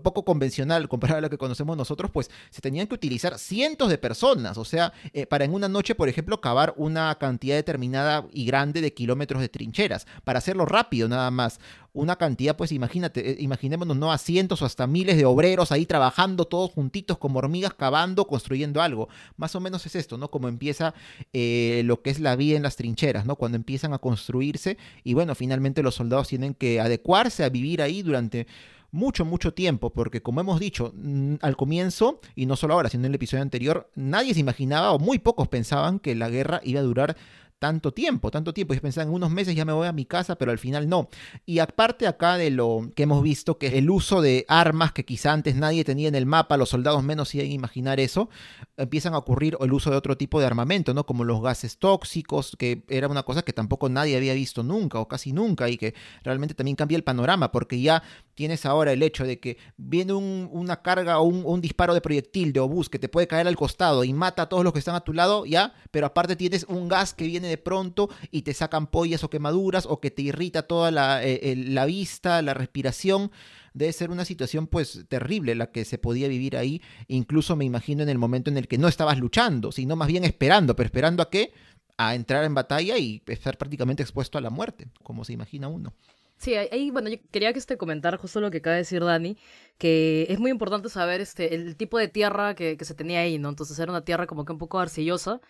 poco 0.02 0.24
convencional 0.24 0.88
comparado 0.88 1.18
a 1.18 1.20
lo 1.20 1.30
que 1.30 1.38
conocemos 1.38 1.76
nosotros, 1.76 2.10
pues 2.10 2.30
se 2.50 2.60
tenían 2.60 2.86
que 2.86 2.94
utilizar 2.94 3.38
cientos 3.38 3.88
de 3.88 3.98
personas, 3.98 4.58
o 4.58 4.64
sea, 4.64 4.92
eh, 5.12 5.26
para 5.26 5.44
en 5.44 5.54
una 5.54 5.68
noche, 5.68 5.94
por 5.94 6.08
ejemplo, 6.08 6.40
cavar 6.40 6.74
una 6.76 7.14
cantidad 7.16 7.56
determinada 7.56 8.26
y 8.32 8.44
grande 8.46 8.80
de 8.80 8.92
kilómetros 8.92 9.40
de 9.40 9.48
trincheras, 9.48 10.06
para 10.24 10.38
hacerlo 10.38 10.66
rápido 10.66 11.08
nada 11.08 11.30
más. 11.30 11.60
Una 11.92 12.16
cantidad, 12.16 12.56
pues 12.56 12.72
imagínate, 12.72 13.30
eh, 13.30 13.36
imaginémonos, 13.38 13.96
no 13.96 14.12
a 14.12 14.18
cientos 14.18 14.60
o 14.60 14.66
hasta 14.66 14.86
miles 14.86 15.16
de 15.16 15.24
obreros 15.24 15.72
ahí 15.72 15.86
trabajando 15.86 16.44
todos 16.44 16.70
juntitos 16.72 17.16
como 17.16 17.38
hormigas, 17.38 17.72
cavando, 17.72 18.26
construyendo 18.26 18.82
algo. 18.82 19.08
Más 19.38 19.54
o 19.54 19.60
menos 19.60 19.86
es 19.86 19.96
esto, 19.96 20.18
¿no? 20.18 20.30
Como 20.30 20.48
empieza 20.48 20.92
eh, 21.32 21.80
lo 21.86 22.02
que 22.02 22.10
es 22.10 22.20
la 22.20 22.36
vida 22.36 22.58
en 22.58 22.64
las 22.64 22.76
trincheras, 22.76 23.24
¿no? 23.24 23.36
Cuando 23.36 23.56
empiezan 23.56 23.94
a 23.94 23.98
construirse 23.98 24.76
y 25.04 25.14
bueno, 25.14 25.34
finalmente 25.34 25.82
los 25.82 25.94
soldados 25.94 26.28
tienen 26.28 26.52
que 26.52 26.80
adecuarse 26.80 27.44
a 27.44 27.48
vivir 27.48 27.80
ahí 27.80 28.02
durante 28.02 28.46
mucho, 28.90 29.24
mucho 29.24 29.54
tiempo, 29.54 29.92
porque 29.92 30.22
como 30.22 30.40
hemos 30.40 30.60
dicho 30.60 30.94
al 31.40 31.56
comienzo, 31.56 32.20
y 32.34 32.46
no 32.46 32.56
solo 32.56 32.74
ahora, 32.74 32.88
sino 32.88 33.02
en 33.02 33.12
el 33.12 33.16
episodio 33.16 33.42
anterior, 33.42 33.90
nadie 33.94 34.34
se 34.34 34.40
imaginaba 34.40 34.92
o 34.92 34.98
muy 34.98 35.18
pocos 35.18 35.48
pensaban 35.48 35.98
que 35.98 36.14
la 36.14 36.28
guerra 36.28 36.60
iba 36.64 36.80
a 36.80 36.84
durar 36.84 37.16
tanto 37.58 37.92
tiempo, 37.92 38.30
tanto 38.30 38.52
tiempo. 38.52 38.74
Yo 38.74 38.80
pensaba 38.80 39.06
en 39.06 39.14
unos 39.14 39.30
meses 39.30 39.54
ya 39.54 39.64
me 39.64 39.72
voy 39.72 39.86
a 39.86 39.92
mi 39.92 40.04
casa, 40.04 40.36
pero 40.36 40.50
al 40.50 40.58
final 40.58 40.88
no. 40.88 41.08
Y 41.44 41.58
aparte 41.60 42.06
acá 42.06 42.36
de 42.36 42.50
lo 42.50 42.92
que 42.94 43.04
hemos 43.04 43.22
visto, 43.22 43.58
que 43.58 43.78
el 43.78 43.90
uso 43.90 44.20
de 44.20 44.44
armas 44.48 44.92
que 44.92 45.04
quizá 45.04 45.32
antes 45.32 45.56
nadie 45.56 45.84
tenía 45.84 46.08
en 46.08 46.14
el 46.14 46.26
mapa, 46.26 46.56
los 46.56 46.68
soldados 46.68 47.02
menos 47.02 47.34
iban 47.34 47.46
a 47.46 47.50
imaginar 47.50 48.00
eso, 48.00 48.28
empiezan 48.76 49.14
a 49.14 49.18
ocurrir 49.18 49.56
el 49.60 49.72
uso 49.72 49.90
de 49.90 49.96
otro 49.96 50.16
tipo 50.16 50.40
de 50.40 50.46
armamento, 50.46 50.92
¿no? 50.92 51.06
Como 51.06 51.24
los 51.24 51.42
gases 51.42 51.78
tóxicos, 51.78 52.56
que 52.58 52.84
era 52.88 53.08
una 53.08 53.22
cosa 53.22 53.42
que 53.42 53.52
tampoco 53.52 53.88
nadie 53.88 54.16
había 54.16 54.34
visto 54.34 54.62
nunca 54.62 54.98
o 54.98 55.08
casi 55.08 55.32
nunca 55.32 55.68
y 55.68 55.78
que 55.78 55.94
realmente 56.22 56.54
también 56.54 56.76
cambia 56.76 56.96
el 56.96 57.04
panorama, 57.04 57.52
porque 57.52 57.80
ya 57.80 58.02
tienes 58.36 58.66
ahora 58.66 58.92
el 58.92 59.02
hecho 59.02 59.24
de 59.24 59.40
que 59.40 59.56
viene 59.76 60.12
una 60.12 60.82
carga 60.82 61.18
o 61.18 61.24
un, 61.24 61.42
un, 61.44 61.60
disparo 61.60 61.94
de 61.94 62.02
proyectil 62.02 62.52
de 62.52 62.60
obús 62.60 62.88
que 62.88 62.98
te 62.98 63.08
puede 63.08 63.26
caer 63.26 63.48
al 63.48 63.56
costado 63.56 64.04
y 64.04 64.12
mata 64.12 64.42
a 64.42 64.48
todos 64.48 64.62
los 64.62 64.72
que 64.72 64.78
están 64.78 64.94
a 64.94 65.00
tu 65.00 65.14
lado, 65.14 65.46
ya, 65.46 65.74
pero 65.90 66.06
aparte 66.06 66.36
tienes 66.36 66.64
un 66.68 66.86
gas 66.86 67.14
que 67.14 67.26
viene 67.26 67.48
de 67.48 67.56
pronto 67.56 68.10
y 68.30 68.42
te 68.42 68.54
sacan 68.54 68.86
pollas 68.86 69.24
o 69.24 69.30
quemaduras 69.30 69.86
o 69.86 70.00
que 70.00 70.10
te 70.10 70.22
irrita 70.22 70.62
toda 70.62 70.90
la, 70.90 71.24
eh, 71.24 71.56
la 71.56 71.86
vista, 71.86 72.42
la 72.42 72.54
respiración. 72.54 73.32
Debe 73.72 73.92
ser 73.92 74.10
una 74.10 74.26
situación 74.26 74.66
pues 74.66 75.04
terrible 75.08 75.54
la 75.54 75.70
que 75.70 75.86
se 75.86 75.98
podía 75.98 76.28
vivir 76.28 76.56
ahí, 76.56 76.82
incluso 77.08 77.56
me 77.56 77.64
imagino 77.64 78.02
en 78.02 78.10
el 78.10 78.18
momento 78.18 78.50
en 78.50 78.58
el 78.58 78.68
que 78.68 78.78
no 78.78 78.86
estabas 78.86 79.18
luchando, 79.18 79.72
sino 79.72 79.96
más 79.96 80.08
bien 80.08 80.24
esperando, 80.24 80.76
pero 80.76 80.86
esperando 80.86 81.22
a 81.22 81.30
qué? 81.30 81.52
A 81.96 82.14
entrar 82.14 82.44
en 82.44 82.54
batalla 82.54 82.98
y 82.98 83.22
estar 83.26 83.56
prácticamente 83.56 84.02
expuesto 84.02 84.36
a 84.36 84.42
la 84.42 84.50
muerte, 84.50 84.88
como 85.02 85.24
se 85.24 85.32
imagina 85.32 85.68
uno. 85.68 85.94
Sí, 86.38 86.54
ahí, 86.54 86.90
bueno, 86.90 87.08
yo 87.08 87.16
quería 87.30 87.52
que 87.52 87.58
este 87.58 87.78
comentar 87.78 88.16
justo 88.18 88.40
lo 88.40 88.50
que 88.50 88.58
acaba 88.58 88.74
de 88.74 88.82
decir 88.82 89.02
Dani, 89.02 89.38
que 89.78 90.26
es 90.28 90.38
muy 90.38 90.50
importante 90.50 90.88
saber 90.90 91.20
este, 91.20 91.54
el 91.54 91.76
tipo 91.76 91.98
de 91.98 92.08
tierra 92.08 92.54
que, 92.54 92.76
que 92.76 92.84
se 92.84 92.94
tenía 92.94 93.20
ahí, 93.20 93.38
¿no? 93.38 93.48
Entonces 93.48 93.78
era 93.78 93.90
una 93.90 94.04
tierra 94.04 94.26
como 94.26 94.44
que 94.44 94.52
un 94.52 94.58
poco 94.58 94.78
arcillosa, 94.78 95.40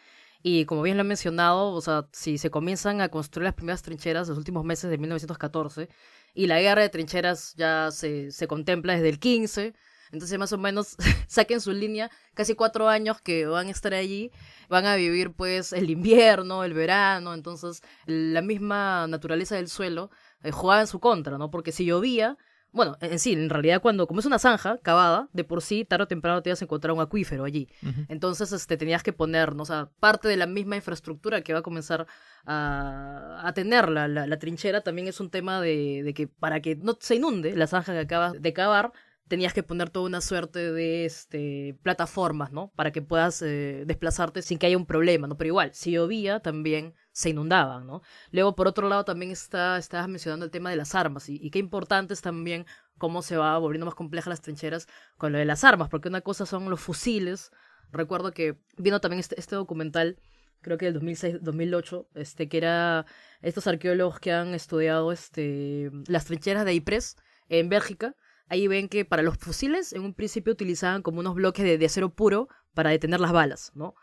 y 0.43 0.65
como 0.67 0.83
bien 0.83 0.97
lo 0.97 1.01
he 1.03 1.05
mencionado, 1.05 1.73
o 1.73 1.81
sea, 1.81 2.07
si 2.13 2.39
se 2.39 2.51
comienzan 2.51 3.01
a 3.01 3.09
construir 3.09 3.47
las 3.47 3.55
primeras 3.55 3.83
trincheras 3.83 4.29
los 4.29 4.39
últimos 4.39 4.65
meses 4.65 4.91
de 4.91 4.99
1914 4.99 5.89
y 6.35 6.47
la 6.47 6.61
guerra 6.61 6.83
de 6.83 6.89
trincheras 6.89 7.55
ya 7.57 7.91
se, 7.91 8.31
se 8.31 8.47
contempla 8.47 8.95
desde 8.95 9.09
el 9.09 9.19
15, 9.19 9.75
entonces 10.13 10.39
más 10.39 10.53
o 10.53 10.59
menos 10.59 10.97
saquen 11.27 11.61
su 11.61 11.73
línea, 11.73 12.11
casi 12.35 12.55
cuatro 12.55 12.89
años 12.89 13.21
que 13.21 13.47
van 13.47 13.69
a 13.69 13.71
estar 13.71 13.93
allí, 13.95 14.31
van 14.69 14.87
a 14.87 14.97
vivir 14.97 15.33
pues 15.33 15.73
el 15.73 15.91
invierno, 15.91 16.63
el 16.65 16.75
verano, 16.75 17.35
entonces 17.35 17.83
la 18.07 18.43
misma 18.43 19.07
naturaleza 19.09 19.57
del 19.57 19.69
suelo 19.69 20.11
eh, 20.43 20.51
jugaba 20.51 20.81
en 20.81 20.87
su 20.87 21.01
contra, 21.01 21.39
¿no? 21.39 21.51
Porque 21.51 21.73
si 21.73 21.85
llovía, 21.85 22.37
bueno, 22.73 22.97
en 23.01 23.19
sí, 23.19 23.33
en 23.33 23.49
realidad 23.49 23.81
cuando, 23.81 24.07
como 24.07 24.21
es 24.21 24.27
una 24.27 24.39
zanja 24.39 24.79
cavada, 24.79 25.29
de 25.33 25.45
por 25.45 25.63
sí, 25.63 25.85
tarde 25.85 26.05
o 26.05 26.09
temprano 26.09 26.43
te 26.43 26.51
ibas 26.51 26.61
a 26.61 26.65
encontrar 26.65 26.93
un 26.95 27.01
acuífero 27.01 27.45
allí. 27.45 27.69
Entonces, 28.09 28.53
este, 28.53 28.77
tenías 28.77 29.03
que 29.03 29.13
poner, 29.13 29.55
¿no? 29.55 29.63
o 29.63 29.67
sea, 29.67 29.91
parte 29.99 30.29
de 30.29 30.37
la 30.37 30.47
misma 30.47 30.77
infraestructura 30.77 31.41
que 31.41 31.53
va 31.53 31.61
a 31.61 31.63
comenzar 31.63 32.07
a, 32.45 33.43
a 33.43 33.53
tener 33.55 33.89
la, 33.89 34.09
la, 34.09 34.39
trinchera 34.39 34.83
también 34.83 35.09
es 35.09 35.21
un 35.21 35.31
tema 35.31 35.61
de, 35.61 36.03
de 36.05 36.15
que 36.15 36.29
para 36.29 36.61
que 36.61 36.77
no 36.77 36.97
se 37.01 37.15
inunde 37.15 37.57
la 37.57 37.67
zanja 37.67 37.93
que 37.93 38.01
acabas 38.01 38.41
de 38.41 38.53
cavar, 38.53 38.93
tenías 39.29 39.53
que 39.53 39.63
poner 39.63 39.91
toda 39.91 40.07
una 40.07 40.21
suerte 40.21 40.73
de 40.73 41.05
este, 41.05 41.77
plataformas, 41.83 42.53
¿no? 42.53 42.73
Para 42.77 42.93
que 42.93 43.03
puedas 43.03 43.43
eh, 43.43 43.85
desplazarte 43.87 44.43
sin 44.43 44.59
que 44.59 44.67
haya 44.67 44.77
un 44.77 44.87
problema, 44.87 45.27
¿no? 45.27 45.37
Pero 45.37 45.49
igual, 45.49 45.75
si 45.75 45.93
llovía 45.93 46.41
también 46.41 46.95
se 47.17 47.31
inundaban, 47.31 47.87
¿no? 47.87 48.03
Luego, 48.31 48.55
por 48.55 48.69
otro 48.69 48.91
lado, 48.91 49.07
también 49.07 49.31
está, 49.31 49.79
estabas 49.79 50.07
mencionando 50.07 50.45
el 50.45 50.51
tema 50.51 50.69
de 50.69 50.77
las 50.77 50.95
armas 50.95 51.31
y, 51.31 51.51
qué 51.51 51.59
importante 51.59 52.13
es 52.13 52.21
también 52.21 52.67
cómo 52.99 53.23
se 53.23 53.39
va 53.39 53.57
volviendo 53.57 53.87
más 53.87 53.95
compleja 53.95 54.29
las 54.29 54.43
trincheras 54.43 54.87
con 55.17 55.33
lo 55.33 55.39
de 55.39 55.47
las 55.47 55.65
armas, 55.65 55.89
porque 55.89 56.11
una 56.11 56.21
cosa 56.21 56.45
son 56.45 56.69
los 56.69 56.79
fusiles. 56.79 57.53
Recuerdo 57.91 58.33
que 58.33 58.59
vino 58.77 59.01
también 59.01 59.21
este, 59.21 59.41
este 59.41 59.57
documental, 59.57 60.21
creo 60.61 60.77
que 60.77 60.93
del 60.93 61.01
2006-2008, 61.01 62.07
este, 62.17 62.51
que 62.51 62.59
era 62.59 63.07
estos 63.41 63.67
arqueólogos 63.67 64.21
que 64.21 64.33
han 64.33 64.53
estudiado 64.53 65.11
este, 65.11 65.91
las 66.09 66.27
trincheras 66.27 66.67
de 66.67 66.75
Ypres 66.75 67.17
en 67.49 67.71
Bélgica 67.71 68.15
ahí 68.49 68.69
ven 68.69 68.89
que 68.91 69.07
para 69.07 69.23
los 69.23 69.39
fusiles 69.39 69.95
en 69.95 70.03
un 70.03 70.13
principio 70.13 70.53
utilizaban 70.53 71.01
como 71.01 71.21
unos 71.21 71.35
bloques 71.35 71.65
de, 71.65 71.87
acero 71.87 72.11
puro 72.11 72.49
para 72.75 72.91
detener 72.91 73.21
las 73.21 73.33
balas, 73.33 73.73
¿no? 73.75 73.95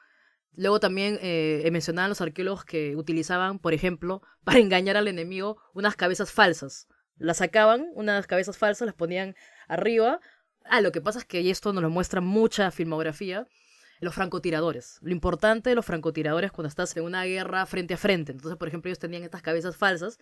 Luego 0.55 0.79
también 0.79 1.17
eh, 1.21 1.67
mencionaban 1.71 2.09
los 2.09 2.21
arqueólogos 2.21 2.65
que 2.65 2.95
utilizaban, 2.95 3.59
por 3.59 3.73
ejemplo, 3.73 4.21
para 4.43 4.59
engañar 4.59 4.97
al 4.97 5.07
enemigo 5.07 5.57
unas 5.73 5.95
cabezas 5.95 6.31
falsas. 6.31 6.87
Las 7.17 7.37
sacaban, 7.37 7.87
unas 7.95 8.27
cabezas 8.27 8.57
falsas, 8.57 8.85
las 8.85 8.95
ponían 8.95 9.35
arriba. 9.67 10.19
Ah, 10.65 10.81
lo 10.81 10.91
que 10.91 11.01
pasa 11.01 11.19
es 11.19 11.25
que 11.25 11.41
y 11.41 11.49
esto 11.49 11.73
nos 11.73 11.83
lo 11.83 11.89
muestra 11.89 12.21
mucha 12.21 12.71
filmografía, 12.71 13.47
los 13.99 14.15
francotiradores. 14.15 14.99
Lo 15.01 15.11
importante 15.11 15.69
de 15.69 15.75
los 15.75 15.85
francotiradores 15.85 16.51
cuando 16.51 16.69
estás 16.69 16.95
en 16.97 17.03
una 17.03 17.23
guerra 17.23 17.65
frente 17.65 17.93
a 17.93 17.97
frente. 17.97 18.31
Entonces, 18.31 18.57
por 18.57 18.67
ejemplo, 18.67 18.89
ellos 18.89 18.99
tenían 18.99 19.23
estas 19.23 19.41
cabezas 19.41 19.77
falsas, 19.77 20.19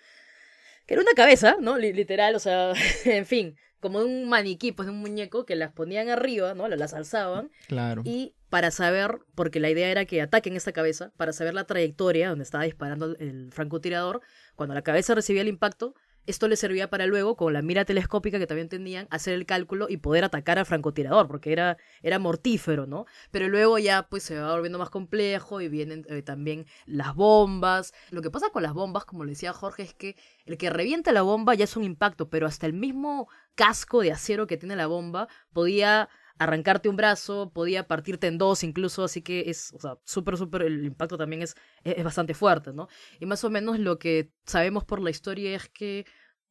que 0.86 0.94
era 0.96 1.04
una 1.04 1.14
cabeza, 1.14 1.58
¿no? 1.60 1.78
literal, 1.78 2.36
o 2.36 2.40
sea, 2.40 2.74
en 3.06 3.26
fin, 3.26 3.56
como 3.80 4.00
un 4.00 4.30
maniquí, 4.30 4.72
pues 4.72 4.86
de 4.86 4.94
un 4.94 5.00
muñeco 5.00 5.46
que 5.46 5.56
las 5.56 5.72
ponían 5.72 6.10
arriba, 6.10 6.54
¿no? 6.54 6.68
Las 6.68 6.94
alzaban. 6.94 7.50
Claro. 7.68 8.04
Y 8.06 8.36
para 8.50 8.70
saber, 8.70 9.20
porque 9.34 9.60
la 9.60 9.70
idea 9.70 9.90
era 9.90 10.06
que 10.06 10.22
ataquen 10.22 10.56
esta 10.56 10.72
cabeza, 10.72 11.12
para 11.18 11.34
saber 11.34 11.54
la 11.54 11.66
trayectoria 11.66 12.30
donde 12.30 12.44
estaba 12.44 12.64
disparando 12.64 13.16
el 13.18 13.52
francotirador, 13.52 14.22
cuando 14.56 14.76
la 14.76 14.84
cabeza 14.84 15.16
recibía 15.16 15.42
el 15.42 15.48
impacto, 15.48 15.96
esto 16.26 16.48
le 16.48 16.56
servía 16.56 16.90
para 16.90 17.06
luego, 17.06 17.36
con 17.36 17.54
la 17.54 17.62
mira 17.62 17.86
telescópica 17.86 18.40
que 18.40 18.48
también 18.48 18.70
tenían, 18.70 19.08
hacer 19.10 19.34
el 19.34 19.46
cálculo 19.46 19.88
y 19.90 19.98
poder 19.98 20.24
atacar 20.24 20.60
al 20.60 20.66
francotirador, 20.66 21.28
porque 21.28 21.52
era, 21.52 21.78
era 22.02 22.20
mortífero, 22.20 22.86
¿no? 22.86 23.06
Pero 23.32 23.50
luego 23.50 23.80
ya 23.80 24.08
pues 24.10 24.24
se 24.24 24.40
va 24.40 24.54
volviendo 24.54 24.80
más 24.80 24.90
complejo 24.90 25.62
y 25.62 25.68
vienen 25.68 26.06
eh, 26.10 26.22
también 26.22 26.66
las 26.86 27.16
bombas. 27.16 27.94
Lo 28.12 28.22
que 28.22 28.32
pasa 28.32 28.50
con 28.52 28.64
las 28.64 28.74
bombas, 28.74 29.06
como 29.06 29.24
le 29.24 29.32
decía 29.32 29.54
Jorge, 29.54 29.84
es 29.84 29.94
que 29.94 30.16
el 30.46 30.58
que 30.58 30.70
revienta 30.70 31.12
la 31.12 31.22
bomba 31.22 31.56
ya 31.56 31.64
es 31.64 31.76
un 31.76 31.84
impacto, 31.84 32.30
pero 32.30 32.48
hasta 32.48 32.66
el 32.66 32.74
mismo 32.74 33.28
casco 33.56 34.02
de 34.02 34.12
acero 34.12 34.48
que 34.48 34.58
tiene 34.58 34.76
la 34.76 34.88
bomba 34.88 35.28
podía 35.52 36.10
arrancarte 36.42 36.90
un 36.90 36.96
brazo, 36.96 37.52
podía 37.54 37.88
partirte 37.88 38.26
en 38.26 38.40
dos 38.40 38.64
incluso, 38.64 39.04
así 39.04 39.22
que 39.22 39.44
es, 39.46 39.72
o 39.74 39.80
sea, 39.80 39.98
súper, 40.04 40.38
súper, 40.38 40.64
el 40.64 40.86
impacto 40.86 41.16
también 41.16 41.44
es, 41.44 41.56
es, 41.84 42.04
bastante 42.04 42.34
fuerte, 42.34 42.74
¿no? 42.74 42.88
Y 43.20 43.28
más 43.28 43.44
o 43.44 43.52
menos 43.52 43.78
lo 43.78 44.00
que 44.00 44.32
sabemos 44.44 44.84
por 44.84 45.02
la 45.02 45.12
historia 45.12 45.56
es 45.56 45.70
que 45.70 46.04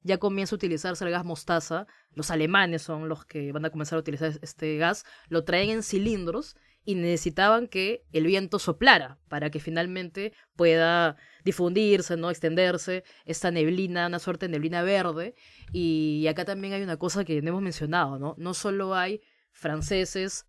ya 0.02 0.18
comienza 0.18 0.54
a 0.54 0.58
utilizarse 0.58 1.04
el 1.04 1.10
gas 1.10 1.24
mostaza, 1.24 1.88
los 2.14 2.30
alemanes 2.30 2.82
son 2.82 3.08
los 3.08 3.24
que 3.24 3.50
van 3.50 3.64
a 3.64 3.70
comenzar 3.70 3.96
a 3.96 4.00
utilizar 4.00 4.38
este 4.42 4.76
gas, 4.76 5.04
lo 5.28 5.42
traen 5.42 5.70
en 5.70 5.82
cilindros 5.82 6.56
y 6.84 6.94
necesitaban 6.94 7.66
que 7.66 8.06
el 8.12 8.26
viento 8.26 8.60
soplara 8.60 9.18
para 9.28 9.50
que 9.50 9.58
finalmente 9.58 10.32
pueda 10.54 11.16
difundirse, 11.44 12.16
¿no? 12.16 12.30
extenderse 12.30 13.02
esta 13.24 13.50
neblina, 13.50 14.06
una 14.06 14.20
suerte 14.20 14.46
de 14.46 14.52
neblina 14.52 14.82
verde. 14.82 15.34
Y 15.72 16.26
acá 16.28 16.44
también 16.44 16.72
hay 16.74 16.82
una 16.82 16.96
cosa 16.96 17.24
que 17.24 17.42
no 17.42 17.50
hemos 17.50 17.62
mencionado, 17.62 18.18
¿no? 18.18 18.34
No 18.38 18.54
solo 18.54 18.94
hay 18.94 19.20
franceses, 19.60 20.46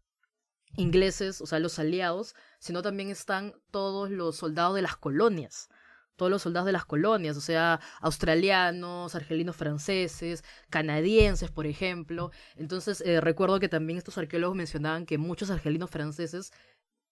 ingleses, 0.77 1.41
o 1.41 1.45
sea, 1.45 1.59
los 1.59 1.77
aliados, 1.79 2.33
sino 2.59 2.81
también 2.81 3.09
están 3.09 3.53
todos 3.69 4.09
los 4.09 4.37
soldados 4.37 4.75
de 4.75 4.81
las 4.81 4.95
colonias 4.95 5.69
todos 6.21 6.29
los 6.29 6.43
soldados 6.43 6.67
de 6.67 6.71
las 6.71 6.85
colonias, 6.85 7.35
o 7.35 7.41
sea, 7.41 7.79
australianos, 7.99 9.15
argelinos 9.15 9.55
franceses, 9.55 10.43
canadienses, 10.69 11.49
por 11.49 11.65
ejemplo. 11.65 12.29
Entonces, 12.57 13.01
eh, 13.01 13.19
recuerdo 13.21 13.59
que 13.59 13.69
también 13.69 13.97
estos 13.97 14.19
arqueólogos 14.19 14.55
mencionaban 14.55 15.07
que 15.07 15.17
muchos 15.17 15.49
argelinos 15.49 15.89
franceses 15.89 16.51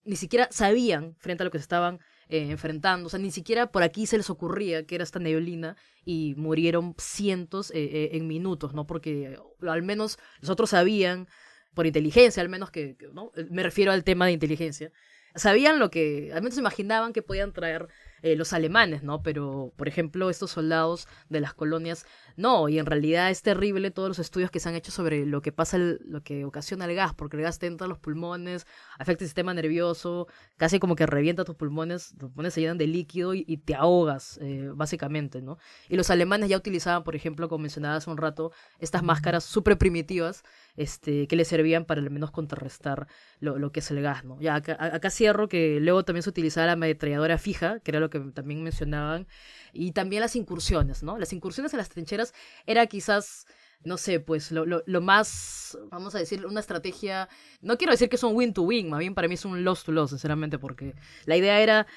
ni 0.04 0.16
siquiera 0.16 0.48
sabían 0.52 1.16
frente 1.18 1.42
a 1.42 1.46
lo 1.46 1.50
que 1.50 1.58
se 1.58 1.64
estaban 1.64 2.00
eh, 2.28 2.52
enfrentando, 2.52 3.08
o 3.08 3.10
sea, 3.10 3.20
ni 3.20 3.32
siquiera 3.32 3.72
por 3.72 3.82
aquí 3.82 4.06
se 4.06 4.18
les 4.18 4.30
ocurría 4.30 4.86
que 4.86 4.94
era 4.94 5.04
esta 5.04 5.18
neblina 5.18 5.76
y 6.06 6.36
murieron 6.38 6.94
cientos 7.00 7.72
eh, 7.72 8.12
en 8.14 8.28
minutos, 8.28 8.76
¿no? 8.76 8.86
Porque 8.86 9.40
al 9.68 9.82
menos 9.82 10.20
los 10.40 10.52
otros 10.52 10.70
sabían 10.70 11.28
por 11.74 11.86
inteligencia 11.86 12.42
al 12.42 12.50
menos, 12.50 12.72
que, 12.72 12.98
¿no? 13.14 13.32
me 13.50 13.64
refiero 13.64 13.92
al 13.92 14.04
tema 14.04 14.26
de 14.26 14.34
inteligencia, 14.34 14.92
sabían 15.36 15.80
lo 15.80 15.90
que, 15.90 16.32
al 16.34 16.42
menos 16.42 16.58
imaginaban 16.58 17.14
que 17.14 17.22
podían 17.22 17.54
traer 17.54 17.88
eh, 18.22 18.36
los 18.36 18.54
alemanes, 18.54 19.04
¿no? 19.04 19.22
Pero, 19.24 19.74
por 19.76 19.88
ejemplo, 19.88 20.30
estos 20.30 20.52
soldados 20.52 21.08
de 21.30 21.40
las 21.40 21.54
colonias, 21.54 22.06
no, 22.40 22.70
y 22.70 22.80
en 22.80 22.86
realidad 22.86 23.30
es 23.30 23.42
terrible 23.42 23.92
todos 23.92 24.08
los 24.08 24.20
estudios 24.20 24.50
que 24.50 24.62
se 24.62 24.70
han 24.70 24.76
hecho 24.76 24.94
sobre 24.94 25.26
lo 25.26 25.42
que 25.42 25.52
pasa, 25.52 25.78
lo 25.78 26.24
que 26.24 26.46
ocasiona 26.46 26.86
el 26.86 26.96
gas, 26.96 27.14
porque 27.14 27.36
el 27.36 27.44
gas 27.44 27.60
te 27.60 27.68
entra 27.68 27.84
a 27.84 27.90
los 27.90 27.98
pulmones, 27.98 28.66
afecta 28.98 29.26
el 29.26 29.28
sistema 29.28 29.54
nervioso, 29.54 30.26
casi 30.56 30.80
como 30.80 30.96
que 30.96 31.06
revienta 31.06 31.44
tus 31.44 31.58
pulmones, 31.58 32.16
tus 32.18 32.30
pulmones 32.30 32.54
se 32.54 32.62
llenan 32.62 32.78
de 32.78 32.88
líquido 32.88 33.34
y, 33.34 33.58
te 33.58 33.76
ahogas, 33.76 34.40
eh, 34.42 34.70
básicamente, 34.74 35.42
¿no? 35.42 35.58
Y 35.90 35.98
los 35.98 36.10
alemanes 36.12 36.50
ya 36.50 36.56
utilizaban, 36.56 37.04
por 37.04 37.14
ejemplo, 37.14 37.50
como 37.50 37.64
mencionaba 37.64 37.98
hace 37.98 38.10
un 38.10 38.16
rato, 38.16 38.54
estas 38.80 39.04
máscaras 39.04 39.44
súper 39.44 39.78
primitivas, 39.78 40.46
este, 40.78 41.28
que 41.28 41.36
le 41.36 41.44
servían 41.44 41.84
para 41.84 42.00
al 42.00 42.10
menos 42.10 42.32
contrarrestar 42.32 43.08
lo, 43.42 43.72
que 43.74 43.82
es 43.82 43.92
el 43.92 44.02
gas, 44.02 44.24
¿no? 44.24 44.40
Ya 44.40 44.56
acá, 44.56 44.78
acá 44.80 45.10
cierro 45.10 45.50
que 45.50 45.80
luego 45.82 46.06
también 46.06 46.24
se 46.24 46.30
utilizaba 46.30 46.68
la 46.68 46.74
ametralladora 46.74 47.38
fija, 47.38 47.82
que 47.82 47.92
era 47.92 48.00
lo 48.00 48.10
que 48.10 48.20
también 48.20 48.64
mencionaban, 48.64 49.28
y 49.74 49.92
también 49.92 50.22
las 50.22 50.38
incursiones, 50.38 51.04
¿no? 51.04 51.18
Las 51.18 51.34
incursiones 51.34 51.74
en 51.74 51.80
las 51.80 51.90
trincheras 51.90 52.29
era 52.66 52.88
quizás 52.88 53.46
no 53.84 53.98
sé, 53.98 54.20
pues 54.20 54.52
lo, 54.52 54.66
lo, 54.66 55.02
más, 55.02 55.78
vamos 55.90 56.14
a 56.14 56.20
decir, 56.20 56.46
una 56.46 56.60
estrategia, 56.60 57.30
no 57.62 57.78
quiero 57.78 57.92
decir 57.92 58.10
que 58.10 58.18
es 58.18 58.24
un 58.24 58.36
win 58.36 58.54
to 58.54 58.64
win, 58.64 58.90
más 58.90 59.00
bien 59.00 59.16
para 59.16 59.28
mí 59.28 59.36
es 59.36 59.46
un 59.46 59.64
loss 59.64 59.86
to 59.86 59.92
loss, 59.92 60.10
sinceramente, 60.10 60.60
porque 60.60 60.96
la 61.26 61.38
idea 61.38 61.62
era 61.62 61.88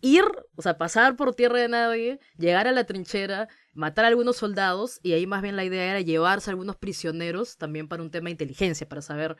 ir, 0.00 0.24
o 0.56 0.62
sea, 0.62 0.78
pasar 0.78 1.16
por 1.16 1.34
tierra 1.34 1.58
de 1.58 1.68
nadie, 1.68 2.20
llegar 2.36 2.68
a 2.68 2.72
la 2.72 2.84
trinchera, 2.84 3.48
matar 3.72 4.04
a 4.04 4.08
algunos 4.08 4.36
soldados, 4.36 5.00
y 5.02 5.14
ahí 5.14 5.26
más 5.26 5.42
bien 5.42 5.56
la 5.56 5.64
idea 5.64 5.90
era 5.90 6.00
llevarse 6.00 6.50
a 6.50 6.52
algunos 6.52 6.76
prisioneros, 6.76 7.56
también 7.56 7.88
para 7.88 8.02
un 8.02 8.10
tema 8.10 8.26
de 8.26 8.32
inteligencia, 8.32 8.88
para 8.88 9.02
saber 9.02 9.36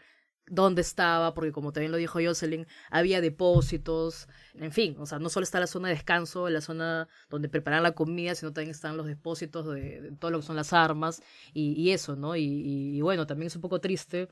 dónde 0.46 0.82
estaba, 0.82 1.34
porque 1.34 1.52
como 1.52 1.72
también 1.72 1.92
lo 1.92 1.98
dijo 1.98 2.18
Jocelyn, 2.22 2.66
había 2.90 3.20
depósitos, 3.20 4.28
en 4.54 4.72
fin, 4.72 4.96
o 4.98 5.06
sea, 5.06 5.18
no 5.18 5.28
solo 5.28 5.44
está 5.44 5.60
la 5.60 5.66
zona 5.66 5.88
de 5.88 5.94
descanso, 5.94 6.48
la 6.48 6.60
zona 6.60 7.08
donde 7.30 7.48
preparan 7.48 7.82
la 7.82 7.92
comida, 7.92 8.34
sino 8.34 8.52
también 8.52 8.70
están 8.70 8.96
los 8.96 9.06
depósitos 9.06 9.66
de, 9.66 10.12
todo 10.18 10.30
lo 10.30 10.40
que 10.40 10.46
son 10.46 10.56
las 10.56 10.72
armas 10.72 11.22
y, 11.52 11.90
eso, 11.90 12.16
¿no? 12.16 12.36
Y, 12.36 13.00
bueno, 13.00 13.26
también 13.26 13.48
es 13.48 13.56
un 13.56 13.62
poco 13.62 13.80
triste 13.80 14.28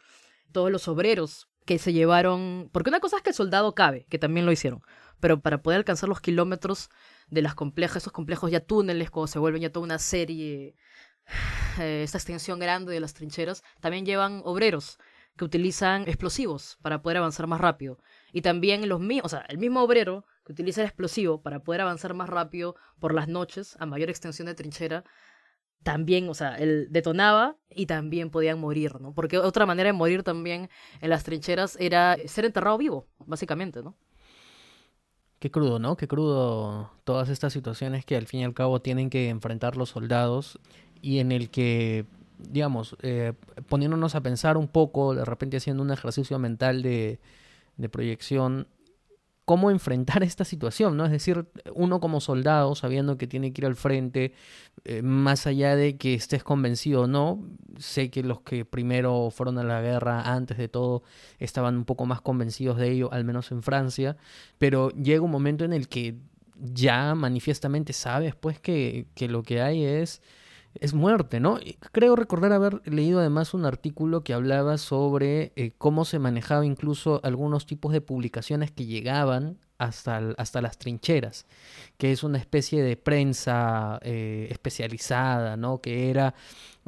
todos 0.52 0.70
los 0.70 0.88
obreros 0.88 1.48
que 1.64 1.78
se 1.78 1.92
llevaron, 1.92 2.68
porque 2.72 2.90
una 2.90 3.00
cosa 3.00 3.18
es 3.18 3.22
que 3.22 3.30
el 3.30 3.36
soldado 3.36 3.74
cabe, 3.74 4.06
que 4.10 4.18
también 4.18 4.46
lo 4.46 4.52
hicieron, 4.52 4.82
pero 5.20 5.40
para 5.40 5.62
poder 5.62 5.78
alcanzar 5.78 6.08
los 6.08 6.20
kilómetros 6.20 6.90
de 7.28 7.42
las 7.42 7.54
complejas, 7.54 7.98
esos 7.98 8.12
complejos 8.12 8.50
ya 8.50 8.60
túneles, 8.60 9.10
cuando 9.10 9.28
se 9.28 9.38
vuelven 9.38 9.62
ya 9.62 9.70
toda 9.70 9.84
una 9.84 9.98
serie, 9.98 10.74
eh, 11.78 12.02
esta 12.02 12.18
extensión 12.18 12.58
grande 12.58 12.92
de 12.92 13.00
las 13.00 13.14
trincheras, 13.14 13.62
también 13.80 14.04
llevan 14.04 14.42
obreros 14.44 14.98
que 15.36 15.44
utilizan 15.44 16.02
explosivos 16.02 16.78
para 16.82 17.02
poder 17.02 17.18
avanzar 17.18 17.46
más 17.46 17.60
rápido. 17.60 17.98
Y 18.32 18.42
también 18.42 18.88
los 18.88 19.00
mismos, 19.00 19.26
o 19.26 19.28
sea, 19.28 19.40
el 19.48 19.58
mismo 19.58 19.82
obrero 19.82 20.24
que 20.44 20.52
utiliza 20.52 20.82
el 20.82 20.86
explosivo 20.86 21.42
para 21.42 21.62
poder 21.62 21.80
avanzar 21.80 22.14
más 22.14 22.28
rápido 22.28 22.76
por 22.98 23.14
las 23.14 23.28
noches 23.28 23.76
a 23.80 23.86
mayor 23.86 24.10
extensión 24.10 24.46
de 24.46 24.54
trinchera, 24.54 25.04
también, 25.82 26.28
o 26.28 26.34
sea, 26.34 26.56
él 26.56 26.88
detonaba 26.90 27.56
y 27.70 27.86
también 27.86 28.30
podían 28.30 28.60
morir, 28.60 29.00
¿no? 29.00 29.14
Porque 29.14 29.38
otra 29.38 29.64
manera 29.64 29.88
de 29.88 29.92
morir 29.94 30.22
también 30.22 30.68
en 31.00 31.10
las 31.10 31.24
trincheras 31.24 31.76
era 31.80 32.16
ser 32.26 32.44
enterrado 32.44 32.76
vivo, 32.76 33.06
básicamente, 33.18 33.82
¿no? 33.82 33.96
Qué 35.38 35.50
crudo, 35.50 35.78
¿no? 35.78 35.96
Qué 35.96 36.06
crudo 36.06 36.92
todas 37.04 37.30
estas 37.30 37.54
situaciones 37.54 38.04
que 38.04 38.16
al 38.16 38.26
fin 38.26 38.40
y 38.40 38.44
al 38.44 38.52
cabo 38.52 38.82
tienen 38.82 39.08
que 39.08 39.30
enfrentar 39.30 39.76
los 39.76 39.88
soldados 39.88 40.60
y 41.00 41.18
en 41.18 41.32
el 41.32 41.48
que 41.48 42.04
digamos, 42.48 42.96
eh, 43.02 43.32
poniéndonos 43.68 44.14
a 44.14 44.22
pensar 44.22 44.56
un 44.56 44.68
poco, 44.68 45.14
de 45.14 45.24
repente 45.24 45.56
haciendo 45.56 45.82
un 45.82 45.90
ejercicio 45.90 46.38
mental 46.38 46.82
de, 46.82 47.20
proyección, 47.90 48.68
cómo 49.46 49.70
enfrentar 49.70 50.22
esta 50.22 50.44
situación, 50.44 50.96
¿no? 50.96 51.06
Es 51.06 51.10
decir, 51.10 51.46
uno 51.74 51.98
como 51.98 52.20
soldado, 52.20 52.74
sabiendo 52.74 53.16
que 53.16 53.26
tiene 53.26 53.52
que 53.52 53.62
ir 53.62 53.66
al 53.66 53.74
frente, 53.74 54.34
eh, 54.84 55.02
más 55.02 55.46
allá 55.46 55.76
de 55.76 55.96
que 55.96 56.14
estés 56.14 56.44
convencido 56.44 57.02
o 57.02 57.06
no, 57.06 57.42
sé 57.78 58.10
que 58.10 58.22
los 58.22 58.42
que 58.42 58.64
primero 58.64 59.30
fueron 59.30 59.58
a 59.58 59.64
la 59.64 59.80
guerra 59.80 60.32
antes 60.34 60.58
de 60.58 60.68
todo 60.68 61.02
estaban 61.38 61.76
un 61.76 61.84
poco 61.84 62.04
más 62.04 62.20
convencidos 62.20 62.76
de 62.76 62.90
ello, 62.90 63.12
al 63.12 63.24
menos 63.24 63.50
en 63.50 63.62
Francia, 63.62 64.16
pero 64.58 64.90
llega 64.90 65.22
un 65.22 65.30
momento 65.30 65.64
en 65.64 65.72
el 65.72 65.88
que 65.88 66.18
ya 66.56 67.14
manifiestamente 67.14 67.94
sabes 67.94 68.34
pues 68.34 68.60
que 68.60 69.06
lo 69.20 69.42
que 69.42 69.62
hay 69.62 69.84
es 69.84 70.20
es 70.74 70.94
muerte, 70.94 71.40
¿no? 71.40 71.58
Creo 71.92 72.14
recordar 72.14 72.52
haber 72.52 72.80
leído 72.88 73.18
además 73.18 73.54
un 73.54 73.64
artículo 73.64 74.22
que 74.22 74.34
hablaba 74.34 74.78
sobre 74.78 75.52
eh, 75.56 75.72
cómo 75.78 76.04
se 76.04 76.18
manejaba 76.18 76.64
incluso 76.64 77.20
algunos 77.24 77.66
tipos 77.66 77.92
de 77.92 78.00
publicaciones 78.00 78.70
que 78.70 78.86
llegaban 78.86 79.58
hasta, 79.78 80.34
hasta 80.36 80.60
las 80.60 80.78
trincheras, 80.78 81.46
que 81.96 82.12
es 82.12 82.22
una 82.22 82.38
especie 82.38 82.82
de 82.82 82.96
prensa 82.96 83.98
eh, 84.02 84.46
especializada, 84.50 85.56
¿no? 85.56 85.80
Que 85.80 86.10
era 86.10 86.34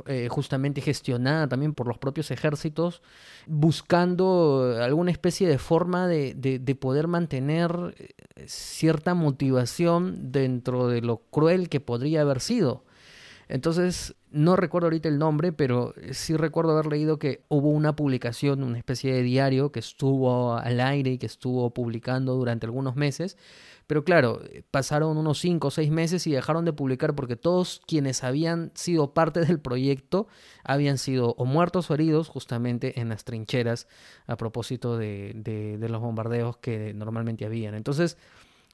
eh, 0.07 0.29
justamente 0.31 0.81
gestionada 0.81 1.49
también 1.49 1.75
por 1.75 1.89
los 1.89 1.99
propios 1.99 2.31
ejércitos, 2.31 3.03
buscando 3.47 4.77
alguna 4.81 5.11
especie 5.11 5.49
de 5.49 5.59
forma 5.59 6.07
de, 6.07 6.35
de 6.35 6.75
poder 6.77 7.09
mantener 7.09 7.95
cierta 8.47 9.15
motivación 9.15 10.31
dentro 10.31 10.87
de 10.87 11.01
lo 11.01 11.17
cruel 11.17 11.69
que 11.69 11.81
podría 11.81 12.21
haber 12.21 12.41
sido 12.41 12.85
entonces, 13.53 14.15
no 14.31 14.57
recuerdo 14.57 14.87
ahorita 14.87 15.11
el 15.11 15.19
nombre, 15.19 15.53
pero 15.53 15.93
sí 16.13 16.35
recuerdo 16.39 16.73
haber 16.73 16.87
leído 16.87 17.19
que 17.19 17.45
hubo 17.51 17.69
una 17.69 17.95
publicación, 17.95 18.63
una 18.63 18.79
especie 18.79 19.13
de 19.13 19.21
diario 19.23 19.73
que 19.73 19.79
estuvo 19.79 20.55
al 20.55 20.81
aire 20.81 21.11
y 21.11 21.19
que 21.19 21.27
estuvo 21.27 21.69
publicando 21.69 22.35
durante 22.35 22.65
algunos 22.65 22.97
meses. 22.97 23.37
Pero 23.87 24.05
claro, 24.05 24.41
pasaron 24.71 25.19
unos 25.19 25.39
5 25.41 25.69
o 25.69 25.71
6 25.71 25.91
meses 25.91 26.27
y 26.27 26.33
dejaron 26.33 26.65
de 26.65 26.73
publicar 26.73 27.15
porque 27.15 27.37
todos 27.37 27.83
quienes 27.87 28.25
habían 28.25 28.71
sido 28.73 29.13
parte 29.13 29.41
del 29.41 29.61
proyecto 29.61 30.29
habían 30.65 30.97
sido 30.97 31.35
o 31.37 31.45
muertos 31.45 31.91
o 31.91 31.95
heridos 31.95 32.31
justamente 32.31 33.01
en 33.01 33.11
las 33.11 33.25
trincheras 33.25 33.87
a 34.27 34.39
propósito 34.39 34.97
de, 34.97 35.33
de, 35.35 35.89
los 35.91 36.01
bombardeos 36.01 36.57
que 36.57 36.95
normalmente 36.95 37.45
habían. 37.45 37.75
Entonces, 37.75 38.17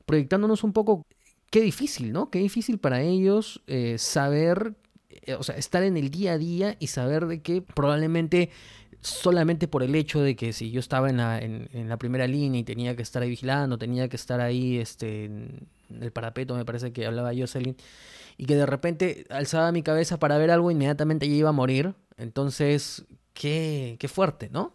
proyectándonos 0.06 0.62
un 0.62 0.72
poco 0.72 1.04
qué 1.50 1.60
difícil, 1.60 2.12
¿no? 2.12 2.30
Qué 2.30 2.38
difícil 2.38 2.78
para 2.78 3.00
ellos 3.02 3.62
eh, 3.66 3.96
saber, 3.98 4.74
eh, 5.08 5.34
o 5.34 5.42
sea, 5.42 5.56
estar 5.56 5.82
en 5.82 5.96
el 5.96 6.10
día 6.10 6.32
a 6.32 6.38
día 6.38 6.76
y 6.78 6.88
saber 6.88 7.26
de 7.26 7.42
que 7.42 7.62
probablemente 7.62 8.50
solamente 9.00 9.68
por 9.68 9.82
el 9.82 9.94
hecho 9.94 10.20
de 10.20 10.34
que 10.34 10.52
si 10.52 10.70
yo 10.70 10.80
estaba 10.80 11.08
en 11.08 11.18
la, 11.18 11.38
en, 11.38 11.88
la 11.88 11.96
primera 11.98 12.26
línea 12.26 12.60
y 12.60 12.64
tenía 12.64 12.96
que 12.96 13.02
estar 13.02 13.22
ahí 13.22 13.30
vigilando, 13.30 13.78
tenía 13.78 14.08
que 14.08 14.16
estar 14.16 14.40
ahí 14.40 14.78
este, 14.78 15.26
en 15.26 15.68
el 16.00 16.10
parapeto, 16.10 16.56
me 16.56 16.64
parece 16.64 16.92
que 16.92 17.06
hablaba 17.06 17.32
Jocelyn, 17.36 17.76
y 18.36 18.46
que 18.46 18.56
de 18.56 18.66
repente 18.66 19.24
alzaba 19.30 19.72
mi 19.72 19.82
cabeza 19.82 20.18
para 20.18 20.38
ver 20.38 20.50
algo, 20.50 20.70
inmediatamente 20.70 21.28
ya 21.28 21.34
iba 21.34 21.48
a 21.50 21.52
morir. 21.52 21.94
Entonces, 22.16 23.04
qué, 23.34 23.96
qué 23.98 24.08
fuerte, 24.08 24.48
¿no? 24.50 24.72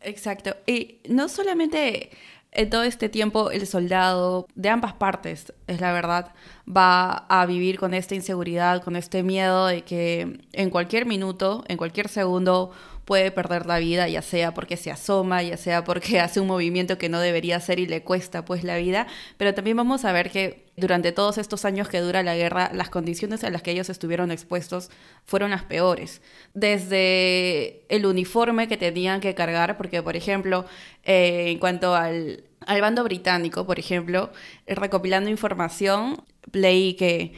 Exacto. 0.00 0.56
Y 0.66 1.00
no 1.08 1.28
solamente 1.28 2.10
en 2.52 2.68
todo 2.68 2.82
este 2.82 3.08
tiempo 3.08 3.50
el 3.50 3.66
soldado 3.66 4.46
de 4.54 4.68
ambas 4.68 4.92
partes, 4.92 5.52
es 5.66 5.80
la 5.80 5.92
verdad, 5.92 6.34
va 6.68 7.26
a 7.28 7.46
vivir 7.46 7.78
con 7.78 7.94
esta 7.94 8.14
inseguridad, 8.14 8.82
con 8.82 8.94
este 8.94 9.22
miedo 9.22 9.66
de 9.66 9.82
que 9.82 10.40
en 10.52 10.70
cualquier 10.70 11.06
minuto, 11.06 11.64
en 11.68 11.78
cualquier 11.78 12.08
segundo, 12.08 12.70
puede 13.04 13.30
perder 13.30 13.66
la 13.66 13.78
vida, 13.78 14.08
ya 14.08 14.22
sea 14.22 14.54
porque 14.54 14.76
se 14.76 14.90
asoma, 14.90 15.42
ya 15.42 15.56
sea 15.56 15.84
porque 15.84 16.20
hace 16.20 16.40
un 16.40 16.46
movimiento 16.46 16.98
que 16.98 17.08
no 17.08 17.20
debería 17.20 17.56
hacer 17.56 17.78
y 17.78 17.86
le 17.86 18.02
cuesta 18.02 18.44
pues 18.44 18.64
la 18.64 18.76
vida, 18.76 19.06
pero 19.36 19.54
también 19.54 19.76
vamos 19.76 20.04
a 20.04 20.12
ver 20.12 20.30
que 20.30 20.66
durante 20.76 21.12
todos 21.12 21.38
estos 21.38 21.64
años 21.64 21.88
que 21.88 22.00
dura 22.00 22.22
la 22.22 22.34
guerra, 22.34 22.70
las 22.72 22.88
condiciones 22.88 23.44
a 23.44 23.50
las 23.50 23.62
que 23.62 23.72
ellos 23.72 23.90
estuvieron 23.90 24.30
expuestos 24.30 24.90
fueron 25.24 25.50
las 25.50 25.64
peores. 25.64 26.22
Desde 26.54 27.84
el 27.88 28.06
uniforme 28.06 28.68
que 28.68 28.76
tenían 28.76 29.20
que 29.20 29.34
cargar, 29.34 29.76
porque 29.76 30.02
por 30.02 30.16
ejemplo, 30.16 30.64
eh, 31.04 31.46
en 31.48 31.58
cuanto 31.58 31.94
al, 31.94 32.44
al 32.66 32.80
bando 32.80 33.04
británico, 33.04 33.66
por 33.66 33.78
ejemplo, 33.78 34.32
recopilando 34.66 35.28
información, 35.28 36.24
leí 36.52 36.94
que 36.94 37.34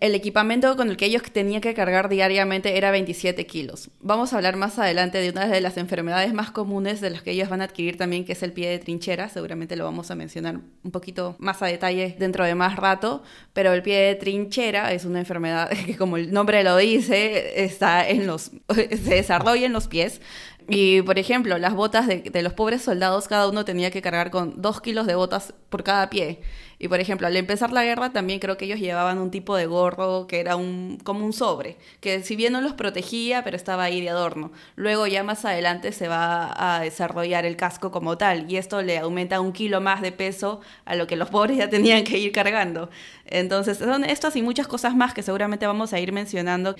el 0.00 0.14
equipamiento 0.14 0.74
con 0.76 0.88
el 0.88 0.96
que 0.96 1.04
ellos 1.04 1.22
tenían 1.30 1.60
que 1.60 1.74
cargar 1.74 2.08
diariamente 2.08 2.78
era 2.78 2.90
27 2.90 3.46
kilos. 3.46 3.90
Vamos 4.00 4.32
a 4.32 4.36
hablar 4.36 4.56
más 4.56 4.78
adelante 4.78 5.18
de 5.18 5.28
una 5.28 5.46
de 5.46 5.60
las 5.60 5.76
enfermedades 5.76 6.32
más 6.32 6.50
comunes 6.50 7.02
de 7.02 7.10
las 7.10 7.22
que 7.22 7.32
ellos 7.32 7.50
van 7.50 7.60
a 7.60 7.64
adquirir 7.64 7.98
también, 7.98 8.24
que 8.24 8.32
es 8.32 8.42
el 8.42 8.54
pie 8.54 8.70
de 8.70 8.78
trinchera. 8.78 9.28
Seguramente 9.28 9.76
lo 9.76 9.84
vamos 9.84 10.10
a 10.10 10.14
mencionar 10.14 10.60
un 10.82 10.90
poquito 10.90 11.36
más 11.38 11.60
a 11.60 11.66
detalle 11.66 12.16
dentro 12.18 12.46
de 12.46 12.54
más 12.54 12.76
rato, 12.76 13.22
pero 13.52 13.74
el 13.74 13.82
pie 13.82 13.98
de 13.98 14.14
trinchera 14.14 14.90
es 14.94 15.04
una 15.04 15.18
enfermedad 15.18 15.68
que, 15.86 15.96
como 15.98 16.16
el 16.16 16.32
nombre 16.32 16.64
lo 16.64 16.78
dice, 16.78 17.62
está 17.62 18.08
en 18.08 18.26
los, 18.26 18.52
se 18.74 19.14
desarrolla 19.14 19.66
en 19.66 19.74
los 19.74 19.86
pies. 19.86 20.22
Y, 20.66 21.02
por 21.02 21.18
ejemplo, 21.18 21.58
las 21.58 21.74
botas 21.74 22.06
de, 22.06 22.20
de, 22.20 22.42
los 22.42 22.52
pobres 22.52 22.80
soldados, 22.80 23.28
cada 23.28 23.48
uno 23.48 23.64
tenía 23.64 23.90
que 23.90 24.00
cargar 24.00 24.30
con 24.30 24.62
dos 24.62 24.80
kilos 24.80 25.06
de 25.06 25.16
botas 25.16 25.52
por 25.68 25.82
cada 25.82 26.08
pie. 26.08 26.40
Y, 26.82 26.88
por 26.88 26.98
ejemplo, 26.98 27.26
al 27.26 27.36
empezar 27.36 27.72
la 27.72 27.84
guerra, 27.84 28.10
también 28.10 28.40
creo 28.40 28.56
que 28.56 28.64
ellos 28.64 28.80
llevaban 28.80 29.18
un 29.18 29.30
tipo 29.30 29.54
de 29.54 29.66
gorro 29.66 30.26
que 30.26 30.40
era 30.40 30.56
un, 30.56 30.98
como 31.04 31.26
un 31.26 31.34
sobre, 31.34 31.76
que 32.00 32.22
si 32.22 32.36
bien 32.36 32.54
no 32.54 32.62
los 32.62 32.72
protegía, 32.72 33.44
pero 33.44 33.54
estaba 33.54 33.84
ahí 33.84 34.00
de 34.00 34.08
adorno. 34.08 34.50
Luego, 34.76 35.06
ya 35.06 35.22
más 35.22 35.44
adelante, 35.44 35.92
se 35.92 36.08
va 36.08 36.54
a 36.56 36.80
desarrollar 36.80 37.44
el 37.44 37.56
casco 37.58 37.90
como 37.90 38.16
tal, 38.16 38.50
y 38.50 38.56
esto 38.56 38.80
le 38.80 38.96
aumenta 38.96 39.42
un 39.42 39.52
kilo 39.52 39.82
más 39.82 40.00
de 40.00 40.10
peso 40.10 40.62
a 40.86 40.94
lo 40.96 41.06
que 41.06 41.16
los 41.16 41.28
pobres 41.28 41.58
ya 41.58 41.68
tenían 41.68 42.02
que 42.02 42.16
ir 42.16 42.32
cargando. 42.32 42.88
Entonces, 43.26 43.76
son 43.76 44.02
estas 44.04 44.34
y 44.36 44.42
muchas 44.42 44.66
cosas 44.66 44.96
más 44.96 45.12
que 45.12 45.22
seguramente 45.22 45.66
vamos 45.66 45.92
a 45.92 46.00
ir 46.00 46.12
mencionando 46.12 46.76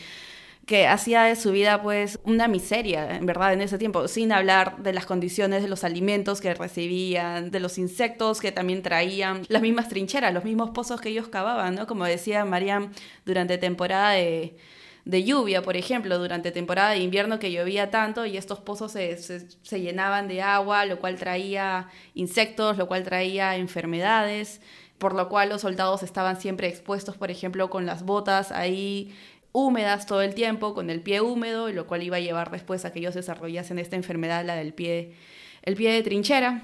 que 0.70 0.86
hacía 0.86 1.24
de 1.24 1.34
su 1.34 1.50
vida 1.50 1.82
pues 1.82 2.20
una 2.22 2.46
miseria, 2.46 3.16
en 3.16 3.26
verdad, 3.26 3.52
en 3.52 3.60
ese 3.60 3.76
tiempo, 3.76 4.06
sin 4.06 4.30
hablar 4.30 4.80
de 4.84 4.92
las 4.92 5.04
condiciones 5.04 5.64
de 5.64 5.68
los 5.68 5.82
alimentos 5.82 6.40
que 6.40 6.54
recibían, 6.54 7.50
de 7.50 7.58
los 7.58 7.76
insectos 7.76 8.40
que 8.40 8.52
también 8.52 8.80
traían, 8.80 9.42
las 9.48 9.62
mismas 9.62 9.88
trincheras, 9.88 10.32
los 10.32 10.44
mismos 10.44 10.70
pozos 10.70 11.00
que 11.00 11.08
ellos 11.08 11.26
cavaban, 11.26 11.74
¿no? 11.74 11.88
Como 11.88 12.04
decía 12.04 12.44
Mariam, 12.44 12.92
durante 13.26 13.58
temporada 13.58 14.12
de, 14.12 14.56
de 15.04 15.24
lluvia, 15.24 15.60
por 15.62 15.76
ejemplo, 15.76 16.16
durante 16.20 16.52
temporada 16.52 16.90
de 16.90 16.98
invierno 16.98 17.40
que 17.40 17.50
llovía 17.50 17.90
tanto 17.90 18.24
y 18.24 18.36
estos 18.36 18.60
pozos 18.60 18.92
se, 18.92 19.16
se, 19.16 19.48
se, 19.50 19.80
llenaban 19.80 20.28
de 20.28 20.40
agua, 20.40 20.84
lo 20.84 21.00
cual 21.00 21.16
traía 21.16 21.88
insectos, 22.14 22.78
lo 22.78 22.86
cual 22.86 23.02
traía 23.02 23.56
enfermedades, 23.56 24.60
por 24.98 25.16
lo 25.16 25.28
cual 25.28 25.48
los 25.48 25.62
soldados 25.62 26.04
estaban 26.04 26.40
siempre 26.40 26.68
expuestos, 26.68 27.16
por 27.16 27.32
ejemplo, 27.32 27.70
con 27.70 27.86
las 27.86 28.04
botas 28.04 28.52
ahí 28.52 29.12
húmedas 29.52 30.06
todo 30.06 30.22
el 30.22 30.34
tiempo, 30.34 30.74
con 30.74 30.90
el 30.90 31.00
pie 31.00 31.20
húmedo, 31.20 31.70
lo 31.70 31.86
cual 31.86 32.02
iba 32.02 32.16
a 32.16 32.20
llevar 32.20 32.50
después 32.50 32.84
a 32.84 32.92
que 32.92 32.98
ellos 32.98 33.14
desarrollasen 33.14 33.78
esta 33.78 33.96
enfermedad, 33.96 34.44
la 34.44 34.56
del 34.56 34.74
pie, 34.74 35.14
el 35.62 35.76
pie 35.76 35.92
de 35.92 36.02
trinchera. 36.02 36.62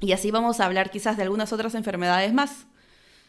Y 0.00 0.12
así 0.12 0.30
vamos 0.30 0.60
a 0.60 0.66
hablar 0.66 0.90
quizás 0.90 1.16
de 1.16 1.24
algunas 1.24 1.52
otras 1.52 1.74
enfermedades 1.74 2.32
más. 2.32 2.67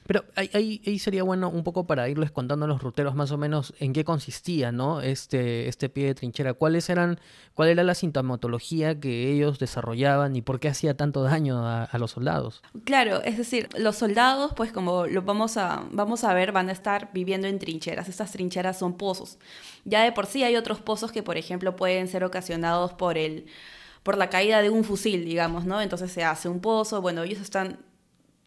Pero 0.10 0.26
ahí, 0.36 0.82
ahí, 0.84 0.98
sería 0.98 1.22
bueno 1.22 1.50
un 1.50 1.64
poco 1.64 1.86
para 1.86 2.10
irles 2.10 2.32
contando 2.32 2.66
a 2.66 2.68
los 2.68 2.82
ruteros 2.82 3.14
más 3.14 3.30
o 3.30 3.38
menos 3.38 3.76
en 3.80 3.94
qué 3.94 4.04
consistía, 4.04 4.72
¿no? 4.72 5.02
Este, 5.02 5.68
este 5.68 5.88
pie 5.88 6.08
de 6.08 6.16
trinchera. 6.16 6.56
¿Cuáles 6.56 6.90
eran, 6.90 7.20
cuál 7.54 7.70
era 7.70 7.84
la 7.84 7.94
sintomatología 7.94 9.00
que 9.00 9.32
ellos 9.32 9.60
desarrollaban 9.60 10.36
y 10.36 10.42
por 10.42 10.60
qué 10.60 10.68
hacía 10.68 10.98
tanto 10.98 11.22
daño 11.22 11.64
a, 11.64 11.96
los 12.00 12.10
soldados? 12.10 12.64
Claro, 12.86 13.22
es 13.22 13.38
decir, 13.38 13.70
los 13.78 13.98
soldados, 13.98 14.52
pues 14.56 14.72
como 14.72 15.06
lo 15.06 15.22
vamos 15.22 15.58
a, 15.58 15.84
vamos 15.92 16.24
a 16.24 16.34
ver, 16.34 16.54
van 16.54 16.70
a 16.70 16.72
estar 16.72 17.12
viviendo 17.14 17.46
en 17.46 17.60
trincheras. 17.60 18.10
Estas 18.10 18.32
trincheras 18.32 18.80
son 18.80 18.98
pozos. 18.98 19.38
Ya 19.86 20.02
de 20.02 20.12
por 20.12 20.26
sí 20.26 20.42
hay 20.42 20.56
otros 20.56 20.80
pozos 20.82 21.12
que, 21.12 21.22
por 21.22 21.38
ejemplo, 21.38 21.76
pueden 21.76 22.08
ser 22.08 22.24
ocasionados 22.24 22.94
por 22.94 23.20
el 23.20 23.46
por 24.02 24.18
la 24.18 24.30
caída 24.32 24.64
de 24.64 24.72
un 24.72 24.84
fusil, 24.84 25.24
digamos, 25.24 25.66
¿no? 25.66 25.82
Entonces 25.82 26.12
se 26.12 26.24
hace 26.24 26.50
un 26.50 26.62
pozo, 26.62 27.00
bueno, 27.00 27.22
ellos 27.22 27.42
están 27.42 27.78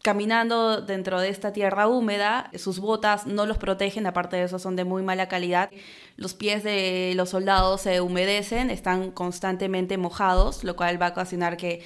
caminando 0.03 0.81
dentro 0.81 1.21
de 1.21 1.29
esta 1.29 1.53
tierra 1.53 1.87
húmeda, 1.87 2.51
sus 2.55 2.79
botas 2.79 3.25
no 3.25 3.45
los 3.45 3.57
protegen, 3.57 4.05
aparte 4.05 4.35
de 4.35 4.43
eso 4.43 4.59
son 4.59 4.75
de 4.75 4.83
muy 4.83 5.01
mala 5.01 5.29
calidad. 5.29 5.71
Los 6.17 6.33
pies 6.33 6.61
de 6.61 7.13
los 7.15 7.29
soldados 7.29 7.81
se 7.81 8.01
humedecen, 8.01 8.69
están 8.69 9.11
constantemente 9.11 9.97
mojados, 9.97 10.65
lo 10.65 10.75
cual 10.75 11.01
va 11.01 11.07
a 11.07 11.11
ocasionar 11.11 11.55
que 11.55 11.81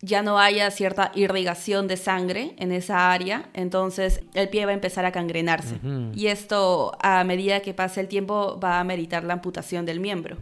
ya 0.00 0.22
no 0.22 0.38
haya 0.38 0.70
cierta 0.70 1.10
irrigación 1.16 1.88
de 1.88 1.96
sangre 1.96 2.54
en 2.56 2.70
esa 2.70 3.12
área, 3.12 3.50
entonces 3.52 4.20
el 4.34 4.48
pie 4.48 4.64
va 4.64 4.70
a 4.70 4.74
empezar 4.74 5.04
a 5.04 5.10
cangrenarse. 5.10 5.74
Uh 5.82 5.86
-huh. 5.86 6.12
Y 6.14 6.28
esto, 6.28 6.92
a 7.02 7.24
medida 7.24 7.60
que 7.60 7.74
pase 7.74 8.00
el 8.00 8.06
tiempo, 8.06 8.60
va 8.62 8.78
a 8.78 8.84
meritar 8.84 9.24
la 9.24 9.34
amputación 9.34 9.84
del 9.84 9.98
miembro. 9.98 10.36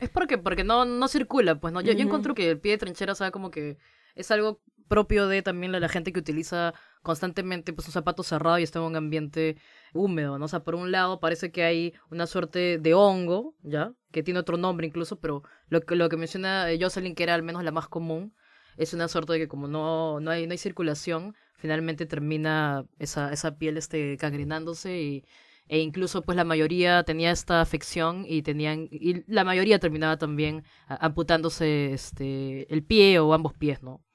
Es 0.00 0.08
porque, 0.08 0.38
porque 0.38 0.64
no, 0.64 0.86
no 0.86 1.06
circula, 1.06 1.54
pues 1.56 1.72
no. 1.72 1.82
Yo, 1.82 1.92
uh 1.92 1.94
-huh. 1.94 1.98
yo 1.98 2.04
encuentro 2.04 2.34
que 2.34 2.50
el 2.50 2.58
pie 2.58 2.72
de 2.72 2.78
trinchera, 2.78 3.12
o 3.12 3.14
sea, 3.14 3.30
como 3.30 3.50
que 3.50 3.76
es 4.16 4.30
algo 4.30 4.60
propio 4.88 5.28
de 5.28 5.42
también 5.42 5.72
la 5.72 5.88
gente 5.88 6.12
que 6.12 6.20
utiliza 6.20 6.74
constantemente 7.02 7.72
pues 7.72 7.86
un 7.88 7.92
zapato 7.92 8.22
cerrado 8.22 8.58
y 8.58 8.62
está 8.62 8.78
en 8.78 8.86
un 8.86 8.96
ambiente 8.96 9.56
húmedo, 9.92 10.38
¿no? 10.38 10.46
O 10.46 10.48
sea, 10.48 10.64
por 10.64 10.74
un 10.74 10.90
lado 10.92 11.20
parece 11.20 11.52
que 11.52 11.64
hay 11.64 11.94
una 12.10 12.26
suerte 12.26 12.78
de 12.78 12.94
hongo, 12.94 13.54
¿ya? 13.62 13.92
Que 14.12 14.22
tiene 14.22 14.40
otro 14.40 14.56
nombre 14.56 14.86
incluso, 14.86 15.20
pero 15.20 15.42
lo 15.68 15.80
que, 15.82 15.96
lo 15.96 16.08
que 16.08 16.16
menciona 16.16 16.66
Jocelyn, 16.80 17.14
que 17.14 17.22
era 17.24 17.34
al 17.34 17.42
menos 17.42 17.64
la 17.64 17.72
más 17.72 17.88
común, 17.88 18.34
es 18.76 18.94
una 18.94 19.08
suerte 19.08 19.34
de 19.34 19.38
que 19.40 19.48
como 19.48 19.68
no, 19.68 20.20
no, 20.20 20.30
hay, 20.30 20.46
no 20.46 20.52
hay 20.52 20.58
circulación, 20.58 21.34
finalmente 21.56 22.06
termina 22.06 22.84
esa, 22.98 23.32
esa 23.32 23.56
piel 23.58 23.76
este, 23.76 24.16
cangrenándose 24.18 25.00
y, 25.00 25.24
e 25.68 25.80
incluso 25.80 26.22
pues 26.22 26.36
la 26.36 26.44
mayoría 26.44 27.02
tenía 27.04 27.30
esta 27.32 27.60
afección 27.60 28.24
y 28.28 28.42
tenían 28.42 28.88
y 28.90 29.24
la 29.32 29.44
mayoría 29.44 29.80
terminaba 29.80 30.16
también 30.16 30.64
amputándose 30.86 31.92
este 31.92 32.72
el 32.72 32.84
pie 32.84 33.18
o 33.18 33.34
ambos 33.34 33.54
pies, 33.54 33.82
¿no? 33.82 34.05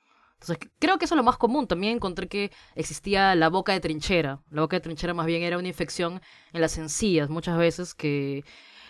Entonces, 0.42 0.70
creo 0.80 0.98
que 0.98 1.06
eso 1.06 1.14
es 1.14 1.18
lo 1.18 1.24
más 1.24 1.38
común. 1.38 1.68
También 1.68 1.98
encontré 1.98 2.28
que 2.28 2.52
existía 2.76 3.36
la 3.36 3.50
boca 3.50 3.74
de 3.74 3.80
trinchera. 3.80 4.42
La 4.50 4.62
boca 4.62 4.76
de 4.76 4.82
trinchera 4.82 5.14
más 5.14 5.28
bien 5.28 5.44
era 5.44 5.58
una 5.60 5.68
infección 5.68 6.20
en 6.52 6.62
las 6.62 6.78
encías, 6.78 7.30
muchas 7.30 7.58
veces 7.58 7.94
que... 7.94 8.44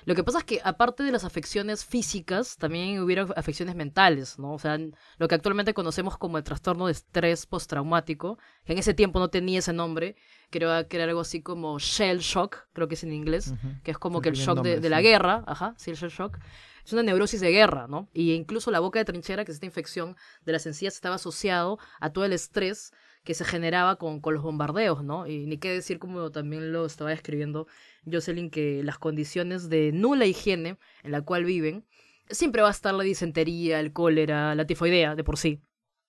Lo 0.05 0.15
que 0.15 0.23
pasa 0.23 0.39
es 0.39 0.45
que 0.45 0.61
aparte 0.63 1.03
de 1.03 1.11
las 1.11 1.25
afecciones 1.25 1.85
físicas, 1.85 2.57
también 2.57 2.99
hubieron 3.01 3.31
afecciones 3.35 3.75
mentales, 3.75 4.39
¿no? 4.39 4.53
O 4.53 4.57
sea, 4.57 4.79
lo 5.19 5.27
que 5.27 5.35
actualmente 5.35 5.75
conocemos 5.75 6.17
como 6.17 6.39
el 6.39 6.43
trastorno 6.43 6.87
de 6.87 6.93
estrés 6.93 7.45
postraumático, 7.45 8.39
que 8.65 8.73
en 8.73 8.79
ese 8.79 8.95
tiempo 8.95 9.19
no 9.19 9.29
tenía 9.29 9.59
ese 9.59 9.73
nombre, 9.73 10.15
creo 10.49 10.87
que 10.87 10.97
era 10.97 11.03
algo 11.03 11.19
así 11.19 11.43
como 11.43 11.77
shell 11.77 12.17
shock, 12.17 12.65
creo 12.73 12.87
que 12.87 12.95
es 12.95 13.03
en 13.03 13.13
inglés, 13.13 13.49
uh 13.49 13.53
-huh. 13.53 13.81
que 13.83 13.91
es 13.91 13.99
como 13.99 14.17
el 14.17 14.23
que 14.23 14.29
el 14.29 14.35
shock 14.35 14.55
nombre, 14.55 14.71
de, 14.71 14.77
de 14.77 14.87
sí. 14.87 14.89
la 14.89 15.01
guerra, 15.01 15.43
ajá, 15.45 15.75
sí, 15.77 15.91
el 15.91 15.97
shell 15.97 16.09
shock 16.09 16.39
es 16.85 16.93
una 16.93 17.03
neurosis 17.03 17.41
de 17.41 17.51
guerra, 17.51 17.87
¿no? 17.87 18.09
Y 18.13 18.33
incluso 18.33 18.71
la 18.71 18.79
boca 18.79 18.99
de 18.99 19.05
trinchera, 19.05 19.45
que 19.45 19.51
es 19.51 19.55
esta 19.55 19.65
infección 19.65 20.15
de 20.45 20.51
las 20.51 20.65
encías, 20.65 20.95
estaba 20.95 21.15
asociado 21.15 21.79
a 21.99 22.11
todo 22.11 22.25
el 22.25 22.33
estrés 22.33 22.91
que 23.23 23.33
se 23.33 23.45
generaba 23.45 23.97
con, 23.97 24.19
con 24.19 24.33
los 24.33 24.43
bombardeos, 24.43 25.03
¿no? 25.03 25.27
Y 25.27 25.45
ni 25.45 25.57
qué 25.57 25.69
decir, 25.71 25.99
como 25.99 26.31
también 26.31 26.71
lo 26.71 26.85
estaba 26.85 27.13
escribiendo 27.13 27.67
Jocelyn, 28.11 28.49
que 28.49 28.83
las 28.83 28.97
condiciones 28.97 29.69
de 29.69 29.91
nula 29.91 30.25
higiene 30.25 30.77
en 31.03 31.11
la 31.11 31.21
cual 31.21 31.45
viven, 31.45 31.85
siempre 32.29 32.61
va 32.61 32.69
a 32.69 32.71
estar 32.71 32.93
la 32.93 33.03
disentería, 33.03 33.79
el 33.79 33.93
cólera, 33.93 34.55
la 34.55 34.65
tifoidea, 34.65 35.15
de 35.15 35.23
por 35.23 35.37
sí. 35.37 35.61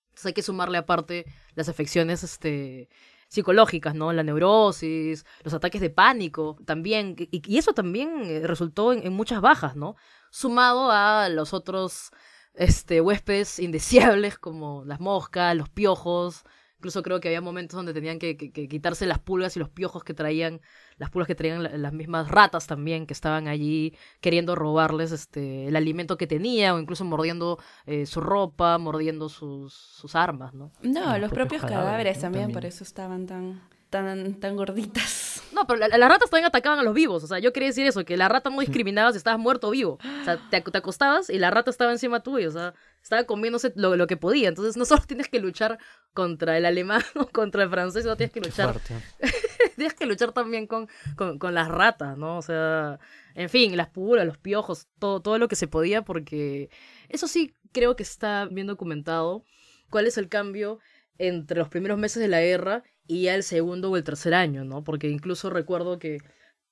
Entonces 0.05 0.25
hay 0.27 0.33
que 0.33 0.41
sumarle 0.41 0.77
aparte 0.77 1.25
las 1.55 1.69
afecciones, 1.69 2.23
este 2.23 2.89
psicológicas, 3.27 3.95
¿no? 3.95 4.13
La 4.13 4.21
neurosis, 4.21 5.25
los 5.43 5.53
ataques 5.55 5.81
de 5.81 5.89
pánico, 5.89 6.55
también, 6.65 7.15
y, 7.17 7.57
eso 7.57 7.73
también 7.73 8.43
resultó 8.43 8.93
en, 8.93 9.03
en, 9.07 9.13
muchas 9.13 9.41
bajas, 9.41 9.75
¿no? 9.75 9.95
Sumado 10.35 10.89
a 10.89 11.29
los 11.29 11.53
otros 11.53 12.09
este, 12.55 13.01
huéspedes 13.01 13.59
indeseables 13.59 14.39
como 14.39 14.83
las 14.83 14.99
moscas, 14.99 15.55
los 15.55 15.69
piojos, 15.69 16.43
incluso 16.77 17.03
creo 17.03 17.19
que 17.19 17.27
había 17.27 17.39
momentos 17.39 17.77
donde 17.77 17.93
tenían 17.93 18.17
que, 18.17 18.35
que, 18.35 18.51
que, 18.51 18.67
quitarse 18.67 19.05
las 19.05 19.19
pulgas 19.19 19.55
y 19.57 19.59
los 19.59 19.69
piojos 19.69 20.03
que 20.03 20.15
traían, 20.15 20.59
las 20.97 21.11
pulgas 21.11 21.27
que 21.27 21.35
traían 21.35 21.79
las 21.79 21.93
mismas 21.93 22.29
ratas 22.29 22.65
también, 22.65 23.05
que 23.05 23.13
estaban 23.13 23.47
allí 23.47 23.95
queriendo 24.21 24.55
robarles 24.55 25.11
este, 25.11 25.67
el 25.67 25.75
alimento 25.75 26.17
que 26.17 26.25
tenía, 26.25 26.73
o 26.73 26.79
incluso 26.79 27.05
mordiendo 27.05 27.59
eh, 27.85 28.07
su 28.07 28.19
ropa, 28.19 28.79
mordiendo 28.79 29.29
sus, 29.29 29.71
sus 29.71 30.15
armas, 30.15 30.55
¿no? 30.55 30.71
No, 30.81 31.11
los, 31.11 31.21
los 31.21 31.29
propios, 31.29 31.29
propios 31.29 31.61
cadáveres, 31.61 31.85
cadáveres 31.85 32.19
también, 32.21 32.43
también, 32.45 32.59
por 32.59 32.65
eso 32.65 32.83
estaban 32.83 33.27
tan 33.27 33.61
tan, 33.93 34.33
tan 34.39 34.57
gorditas. 34.57 35.29
No, 35.53 35.67
pero 35.67 35.87
las 35.87 36.09
ratas 36.09 36.31
también 36.31 36.47
atacaban 36.47 36.79
a 36.79 36.83
los 36.83 36.95
vivos. 36.95 37.23
O 37.23 37.27
sea, 37.27 37.37
yo 37.37 37.53
quería 37.53 37.69
decir 37.69 37.85
eso, 37.85 38.03
que 38.03 38.17
la 38.17 38.27
rata 38.27 38.49
no 38.49 38.59
discriminaba 38.59 39.11
si 39.11 39.19
estabas 39.19 39.39
muerto 39.39 39.67
o 39.67 39.69
vivo. 39.69 39.99
O 40.01 40.23
sea, 40.25 40.39
te, 40.49 40.59
te, 40.61 40.77
acostabas 40.79 41.29
y 41.29 41.37
la 41.37 41.51
rata 41.51 41.69
estaba 41.69 41.91
encima 41.91 42.23
tuyo. 42.23 42.49
O 42.49 42.51
sea, 42.51 42.73
estaba 43.03 43.23
comiéndose 43.25 43.71
lo, 43.75 43.95
lo, 43.95 44.07
que 44.07 44.17
podía. 44.17 44.49
Entonces, 44.49 44.77
no 44.77 44.85
solo 44.85 45.03
tienes 45.07 45.27
que 45.27 45.39
luchar 45.39 45.77
contra 46.11 46.57
el 46.57 46.65
alemán 46.65 47.03
o 47.15 47.27
contra 47.27 47.61
el 47.61 47.69
francés, 47.69 48.03
no 48.03 48.17
tienes 48.17 48.33
que 48.33 48.39
luchar. 48.39 48.79
tienes 49.75 49.93
que 49.93 50.07
luchar 50.07 50.31
también 50.31 50.65
con, 50.65 50.89
con, 51.15 51.37
con, 51.37 51.53
las 51.53 51.67
ratas, 51.67 52.17
¿no? 52.17 52.39
O 52.39 52.41
sea, 52.41 52.99
en 53.35 53.47
fin, 53.47 53.77
las 53.77 53.89
pulgas, 53.89 54.25
los 54.25 54.39
piojos, 54.39 54.87
todo, 54.97 55.19
todo 55.19 55.37
lo 55.37 55.47
que 55.47 55.55
se 55.55 55.67
podía, 55.67 56.01
porque 56.01 56.71
eso 57.09 57.27
sí 57.27 57.53
creo 57.71 57.95
que 57.95 58.01
está 58.01 58.47
bien 58.49 58.65
documentado. 58.65 59.43
¿Cuál 59.91 60.07
es 60.07 60.17
el 60.17 60.29
cambio 60.29 60.79
entre 61.17 61.57
los 61.57 61.69
primeros 61.69 61.97
meses 61.97 62.21
de 62.21 62.27
la 62.27 62.41
guerra 62.41 62.83
y 63.05 63.23
ya 63.23 63.35
el 63.35 63.43
segundo 63.43 63.91
o 63.91 63.97
el 63.97 64.03
tercer 64.03 64.33
año, 64.33 64.63
¿no? 64.63 64.83
Porque 64.83 65.09
incluso 65.09 65.49
recuerdo 65.49 65.99
que 65.99 66.19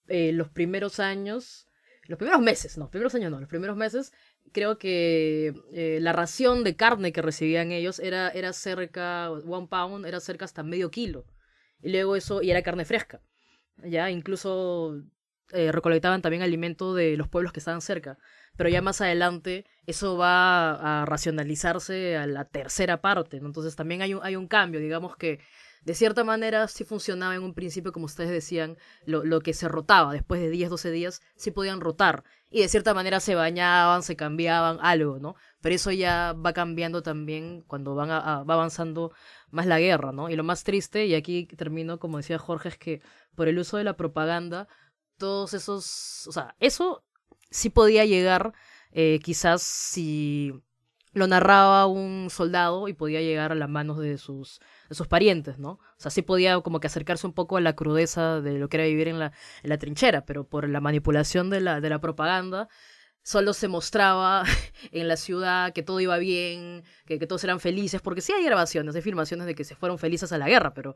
eh, 0.08 0.32
los 0.34 0.50
primeros 0.50 1.00
años, 1.00 1.68
los 2.08 2.18
primeros 2.18 2.42
meses, 2.42 2.78
no, 2.78 2.86
los 2.86 2.92
primeros 2.92 3.16
años 3.16 3.32
no, 3.32 3.40
los 3.40 3.50
primeros 3.50 3.78
meses, 3.78 4.12
creo 4.52 4.78
que 4.78 5.54
eh, 5.74 6.00
la 6.02 6.14
ración 6.14 6.64
de 6.64 6.76
carne 6.76 7.12
que 7.12 7.22
recibían 7.22 7.72
ellos 7.72 8.00
era, 8.00 8.30
era 8.30 8.54
cerca, 8.54 9.32
one 9.32 9.68
pound, 9.68 10.06
era 10.06 10.20
cerca 10.20 10.46
hasta 10.46 10.64
medio 10.64 10.92
kilo. 10.92 11.26
Y 11.82 11.92
luego 11.92 12.16
eso, 12.16 12.42
y 12.42 12.52
era 12.52 12.62
carne 12.62 12.86
fresca. 12.86 13.22
Ya, 13.84 14.12
incluso 14.12 15.02
eh, 15.52 15.72
recolectaban 15.72 16.22
también 16.22 16.44
alimento 16.44 16.94
de 16.94 17.18
los 17.18 17.28
pueblos 17.28 17.54
que 17.54 17.60
estaban 17.60 17.82
cerca. 17.82 18.18
Pero 18.58 18.70
ya 18.70 18.82
más 18.82 19.02
adelante 19.02 19.66
eso 19.86 20.18
va 20.18 21.02
a 21.02 21.06
racionalizarse 21.06 22.18
a 22.18 22.28
la 22.28 22.46
tercera 22.46 23.02
parte. 23.02 23.38
Entonces 23.38 23.76
también 23.76 24.02
hay 24.02 24.14
un, 24.14 24.22
hay 24.24 24.36
un 24.36 24.48
cambio, 24.48 24.80
digamos 24.80 25.16
que 25.16 25.40
de 25.84 25.96
cierta 25.96 26.24
manera 26.24 26.68
sí 26.68 26.84
funcionaba 26.84 27.36
en 27.36 27.42
un 27.42 27.54
principio, 27.56 27.92
como 27.92 28.06
ustedes 28.06 28.30
decían, 28.30 28.78
lo, 29.06 29.24
lo, 29.24 29.42
que 29.42 29.54
se 29.54 29.68
rotaba 29.68 30.14
después 30.14 30.40
de 30.40 30.50
10, 30.50 30.70
12 30.70 30.92
días, 30.92 31.22
sí 31.36 31.50
podían 31.52 31.82
rotar. 31.82 32.24
Y 32.52 32.62
de 32.62 32.68
cierta 32.68 32.94
manera 32.94 33.20
se 33.20 33.34
bañaban, 33.34 34.04
se 34.04 34.16
cambiaban, 34.16 34.78
algo, 34.82 35.18
¿no? 35.20 35.36
Pero 35.62 35.74
eso 35.74 35.92
ya 35.92 36.34
va 36.34 36.54
cambiando 36.54 37.02
también 37.02 37.64
cuando 37.66 37.96
van 37.96 38.12
a, 38.12 38.44
va 38.44 38.54
avanzando 38.54 39.12
más 39.50 39.66
la 39.66 39.80
guerra, 39.80 40.12
¿no? 40.12 40.30
Y 40.30 40.36
lo 40.36 40.44
más 40.44 40.64
triste, 40.64 41.08
y 41.08 41.16
aquí 41.16 41.48
termino, 41.48 42.00
como 42.00 42.18
decía 42.18 42.38
Jorge, 42.38 42.70
es 42.70 42.78
que 42.78 43.02
por 43.36 43.48
el 43.48 43.58
uso 43.58 43.78
de 43.78 43.84
la 43.84 43.98
propaganda, 43.98 44.68
todos 45.18 45.54
esos, 45.54 46.28
o 46.28 46.32
sea, 46.32 46.56
eso 46.60 47.04
sí 47.52 47.70
podía 47.70 48.06
llegar, 48.06 48.54
eh, 48.92 49.20
quizás 49.22 49.62
si 49.62 50.54
lo 51.14 51.28
narraba 51.28 51.86
un 51.88 52.30
soldado 52.30 52.88
y 52.88 52.94
podía 52.94 53.22
llegar 53.22 53.52
a 53.52 53.56
las 53.56 53.70
manos 53.70 54.00
de 54.00 54.18
sus, 54.18 54.62
de 54.90 54.96
sus 54.96 55.08
parientes, 55.08 55.60
¿no? 55.60 55.72
O 55.72 55.98
sea, 55.98 56.10
sí 56.10 56.22
podía 56.22 56.60
como 56.62 56.80
que 56.80 56.88
acercarse 56.88 57.28
un 57.28 57.34
poco 57.34 57.58
a 57.58 57.62
la 57.62 57.76
crudeza 57.76 58.40
de 58.42 58.58
lo 58.58 58.70
que 58.70 58.78
era 58.78 58.86
vivir 58.86 59.10
en 59.10 59.20
la, 59.20 59.34
en 59.64 59.70
la 59.70 59.78
trinchera, 59.78 60.26
pero 60.26 60.48
por 60.48 60.68
la 60.70 60.80
manipulación 60.80 61.50
de 61.50 61.60
la, 61.62 61.82
de 61.82 61.90
la 61.90 62.00
propaganda, 62.00 62.70
solo 63.24 63.54
se 63.54 63.68
mostraba 63.68 64.44
en 64.92 65.08
la 65.08 65.18
ciudad 65.18 65.74
que 65.74 65.84
todo 65.84 66.00
iba 66.00 66.18
bien, 66.18 66.84
que, 67.06 67.20
que, 67.20 67.28
todos 67.28 67.44
eran 67.44 67.60
felices, 67.60 68.02
porque 68.02 68.22
sí 68.22 68.32
hay 68.32 68.46
grabaciones, 68.46 68.96
hay 68.96 69.02
filmaciones 69.02 69.48
de 69.48 69.56
que 69.56 69.66
se 69.66 69.76
fueron 69.76 70.00
felices 70.00 70.32
a 70.32 70.38
la 70.38 70.48
guerra, 70.48 70.74
pero 70.74 70.96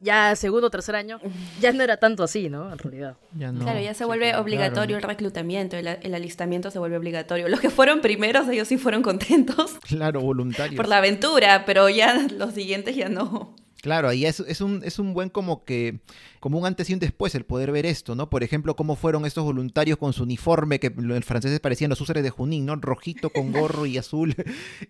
ya 0.00 0.34
segundo 0.36 0.68
o 0.68 0.70
tercer 0.70 0.96
año 0.96 1.20
ya 1.60 1.72
no 1.72 1.82
era 1.82 1.96
tanto 1.96 2.22
así, 2.22 2.48
¿no? 2.48 2.70
En 2.72 2.78
realidad. 2.78 3.16
Ya 3.36 3.52
no. 3.52 3.60
Claro, 3.60 3.80
ya 3.80 3.94
se 3.94 4.04
vuelve 4.04 4.36
obligatorio 4.36 4.96
el 4.96 5.02
reclutamiento, 5.02 5.76
el, 5.76 5.86
el, 5.86 6.14
alistamiento 6.14 6.70
se 6.70 6.78
vuelve 6.78 6.96
obligatorio. 6.96 7.48
Los 7.48 7.60
que 7.60 7.70
fueron 7.70 8.00
primeros, 8.00 8.48
ellos 8.48 8.68
sí 8.68 8.78
fueron 8.78 9.02
contentos. 9.02 9.78
Claro, 9.88 10.20
voluntarios. 10.20 10.76
Por 10.76 10.88
la 10.88 10.98
aventura, 10.98 11.64
pero 11.66 11.88
ya 11.88 12.28
los 12.36 12.54
siguientes 12.54 12.94
ya 12.96 13.08
no. 13.08 13.56
Claro, 13.80 14.08
ahí 14.08 14.26
es, 14.26 14.40
es, 14.40 14.60
un, 14.60 14.82
es 14.82 14.98
un 14.98 15.14
buen 15.14 15.28
como 15.28 15.64
que, 15.64 16.00
como 16.40 16.58
un 16.58 16.66
antes 16.66 16.90
y 16.90 16.94
un 16.94 16.98
después 16.98 17.36
el 17.36 17.44
poder 17.44 17.70
ver 17.70 17.86
esto, 17.86 18.16
¿no? 18.16 18.28
Por 18.28 18.42
ejemplo, 18.42 18.74
cómo 18.74 18.96
fueron 18.96 19.24
estos 19.24 19.44
voluntarios 19.44 19.98
con 19.98 20.12
su 20.12 20.24
uniforme, 20.24 20.80
que 20.80 20.88
en 20.88 21.22
franceses 21.22 21.60
parecían 21.60 21.90
los 21.90 22.00
úsares 22.00 22.24
de 22.24 22.30
Junín, 22.30 22.66
¿no? 22.66 22.74
Rojito 22.74 23.30
con 23.30 23.52
gorro 23.52 23.86
y 23.86 23.96
azul. 23.98 24.34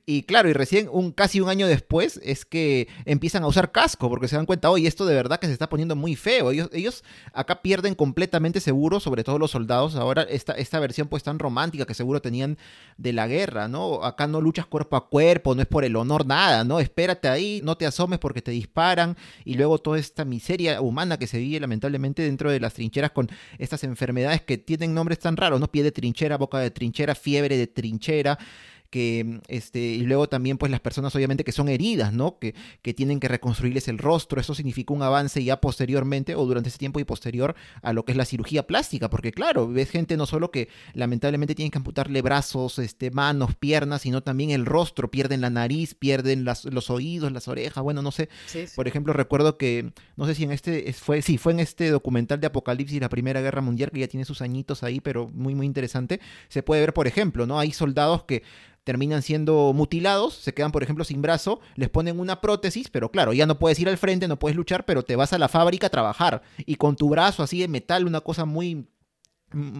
Y 0.06 0.22
claro, 0.22 0.48
y 0.48 0.54
recién, 0.54 0.88
un, 0.90 1.12
casi 1.12 1.40
un 1.40 1.50
año 1.50 1.66
después, 1.66 2.18
es 2.22 2.46
que 2.46 2.88
empiezan 3.04 3.42
a 3.42 3.46
usar 3.46 3.72
casco, 3.72 4.08
porque 4.08 4.26
se 4.26 4.36
dan 4.36 4.46
cuenta, 4.46 4.70
oye, 4.70 4.88
esto 4.88 5.04
de 5.04 5.14
verdad 5.14 5.38
que 5.38 5.46
se 5.46 5.52
está 5.52 5.68
poniendo 5.68 5.96
muy 5.96 6.16
feo. 6.16 6.50
Ellos, 6.50 6.70
ellos 6.72 7.04
acá 7.34 7.60
pierden 7.60 7.94
completamente 7.94 8.60
seguro, 8.60 9.00
sobre 9.00 9.22
todo 9.22 9.38
los 9.38 9.50
soldados, 9.50 9.96
ahora 9.96 10.22
esta, 10.22 10.54
esta 10.54 10.80
versión 10.80 11.08
pues 11.08 11.22
tan 11.22 11.38
romántica 11.38 11.84
que 11.84 11.92
seguro 11.92 12.22
tenían 12.22 12.56
de 12.96 13.12
la 13.12 13.26
guerra, 13.26 13.68
¿no? 13.68 14.02
Acá 14.02 14.26
no 14.26 14.40
luchas 14.40 14.64
cuerpo 14.64 14.96
a 14.96 15.08
cuerpo, 15.10 15.54
no 15.54 15.60
es 15.60 15.68
por 15.68 15.84
el 15.84 15.96
honor, 15.96 16.24
nada, 16.24 16.64
¿no? 16.64 16.80
Espérate 16.80 17.28
ahí, 17.28 17.60
no 17.62 17.76
te 17.76 17.84
asomes 17.84 18.18
porque 18.18 18.40
te 18.40 18.50
disparan 18.50 18.77
paran 18.78 19.16
y 19.44 19.54
luego 19.54 19.78
toda 19.78 19.98
esta 19.98 20.24
miseria 20.24 20.80
humana 20.80 21.18
que 21.18 21.26
se 21.26 21.38
vive 21.38 21.58
lamentablemente 21.58 22.22
dentro 22.22 22.48
de 22.48 22.60
las 22.60 22.74
trincheras 22.74 23.10
con 23.10 23.28
estas 23.58 23.82
enfermedades 23.82 24.42
que 24.42 24.56
tienen 24.56 24.94
nombres 24.94 25.18
tan 25.18 25.36
raros, 25.36 25.58
¿no? 25.58 25.66
Pie 25.66 25.82
de 25.82 25.90
trinchera, 25.90 26.36
boca 26.38 26.60
de 26.60 26.70
trinchera, 26.70 27.16
fiebre 27.16 27.56
de 27.56 27.66
trinchera 27.66 28.38
que 28.90 29.40
este 29.48 29.80
y 29.80 30.02
luego 30.02 30.28
también 30.28 30.58
pues 30.58 30.70
las 30.70 30.80
personas 30.80 31.14
obviamente 31.14 31.44
que 31.44 31.52
son 31.52 31.68
heridas, 31.68 32.12
¿no? 32.12 32.38
Que, 32.38 32.54
que 32.82 32.94
tienen 32.94 33.20
que 33.20 33.28
reconstruirles 33.28 33.88
el 33.88 33.98
rostro, 33.98 34.40
eso 34.40 34.54
significó 34.54 34.94
un 34.94 35.02
avance 35.02 35.42
ya 35.44 35.60
posteriormente 35.60 36.34
o 36.34 36.44
durante 36.46 36.70
ese 36.70 36.78
tiempo 36.78 37.00
y 37.00 37.04
posterior 37.04 37.54
a 37.82 37.92
lo 37.92 38.04
que 38.04 38.12
es 38.12 38.18
la 38.18 38.24
cirugía 38.24 38.66
plástica, 38.66 39.10
porque 39.10 39.32
claro, 39.32 39.68
ves 39.68 39.90
gente 39.90 40.16
no 40.16 40.26
solo 40.26 40.50
que 40.50 40.68
lamentablemente 40.94 41.54
tienen 41.54 41.70
que 41.70 41.78
amputarle 41.78 42.22
brazos, 42.22 42.78
este 42.78 43.10
manos, 43.10 43.54
piernas, 43.56 44.02
sino 44.02 44.22
también 44.22 44.50
el 44.50 44.66
rostro, 44.66 45.10
pierden 45.10 45.40
la 45.40 45.50
nariz, 45.50 45.94
pierden 45.94 46.44
las, 46.44 46.64
los 46.64 46.90
oídos, 46.90 47.32
las 47.32 47.48
orejas, 47.48 47.82
bueno, 47.82 48.02
no 48.02 48.10
sé. 48.10 48.28
Sí, 48.46 48.66
sí. 48.66 48.72
Por 48.74 48.88
ejemplo, 48.88 49.12
recuerdo 49.12 49.58
que 49.58 49.92
no 50.16 50.26
sé 50.26 50.34
si 50.34 50.44
en 50.44 50.52
este 50.52 50.92
fue 50.92 51.22
sí, 51.22 51.38
fue 51.38 51.52
en 51.52 51.60
este 51.60 51.90
documental 51.90 52.40
de 52.40 52.46
Apocalipsis 52.46 53.00
la 53.00 53.08
Primera 53.08 53.40
Guerra 53.40 53.60
Mundial 53.60 53.90
que 53.90 54.00
ya 54.00 54.08
tiene 54.08 54.24
sus 54.24 54.40
añitos 54.40 54.82
ahí, 54.82 55.00
pero 55.00 55.28
muy 55.28 55.54
muy 55.54 55.66
interesante. 55.66 56.20
Se 56.48 56.62
puede 56.62 56.80
ver, 56.80 56.94
por 56.94 57.06
ejemplo, 57.06 57.46
¿no? 57.46 57.58
Hay 57.58 57.72
soldados 57.72 58.24
que 58.24 58.42
terminan 58.88 59.20
siendo 59.20 59.74
mutilados, 59.74 60.32
se 60.32 60.54
quedan, 60.54 60.72
por 60.72 60.82
ejemplo, 60.82 61.04
sin 61.04 61.20
brazo, 61.20 61.60
les 61.74 61.90
ponen 61.90 62.18
una 62.18 62.40
prótesis, 62.40 62.88
pero 62.88 63.10
claro, 63.10 63.34
ya 63.34 63.44
no 63.44 63.58
puedes 63.58 63.78
ir 63.78 63.86
al 63.86 63.98
frente, 63.98 64.28
no 64.28 64.38
puedes 64.38 64.56
luchar, 64.56 64.86
pero 64.86 65.02
te 65.02 65.14
vas 65.14 65.34
a 65.34 65.38
la 65.38 65.48
fábrica 65.48 65.88
a 65.88 65.90
trabajar 65.90 66.40
y 66.64 66.76
con 66.76 66.96
tu 66.96 67.10
brazo 67.10 67.42
así 67.42 67.60
de 67.60 67.68
metal, 67.68 68.06
una 68.06 68.22
cosa 68.22 68.46
muy 68.46 68.88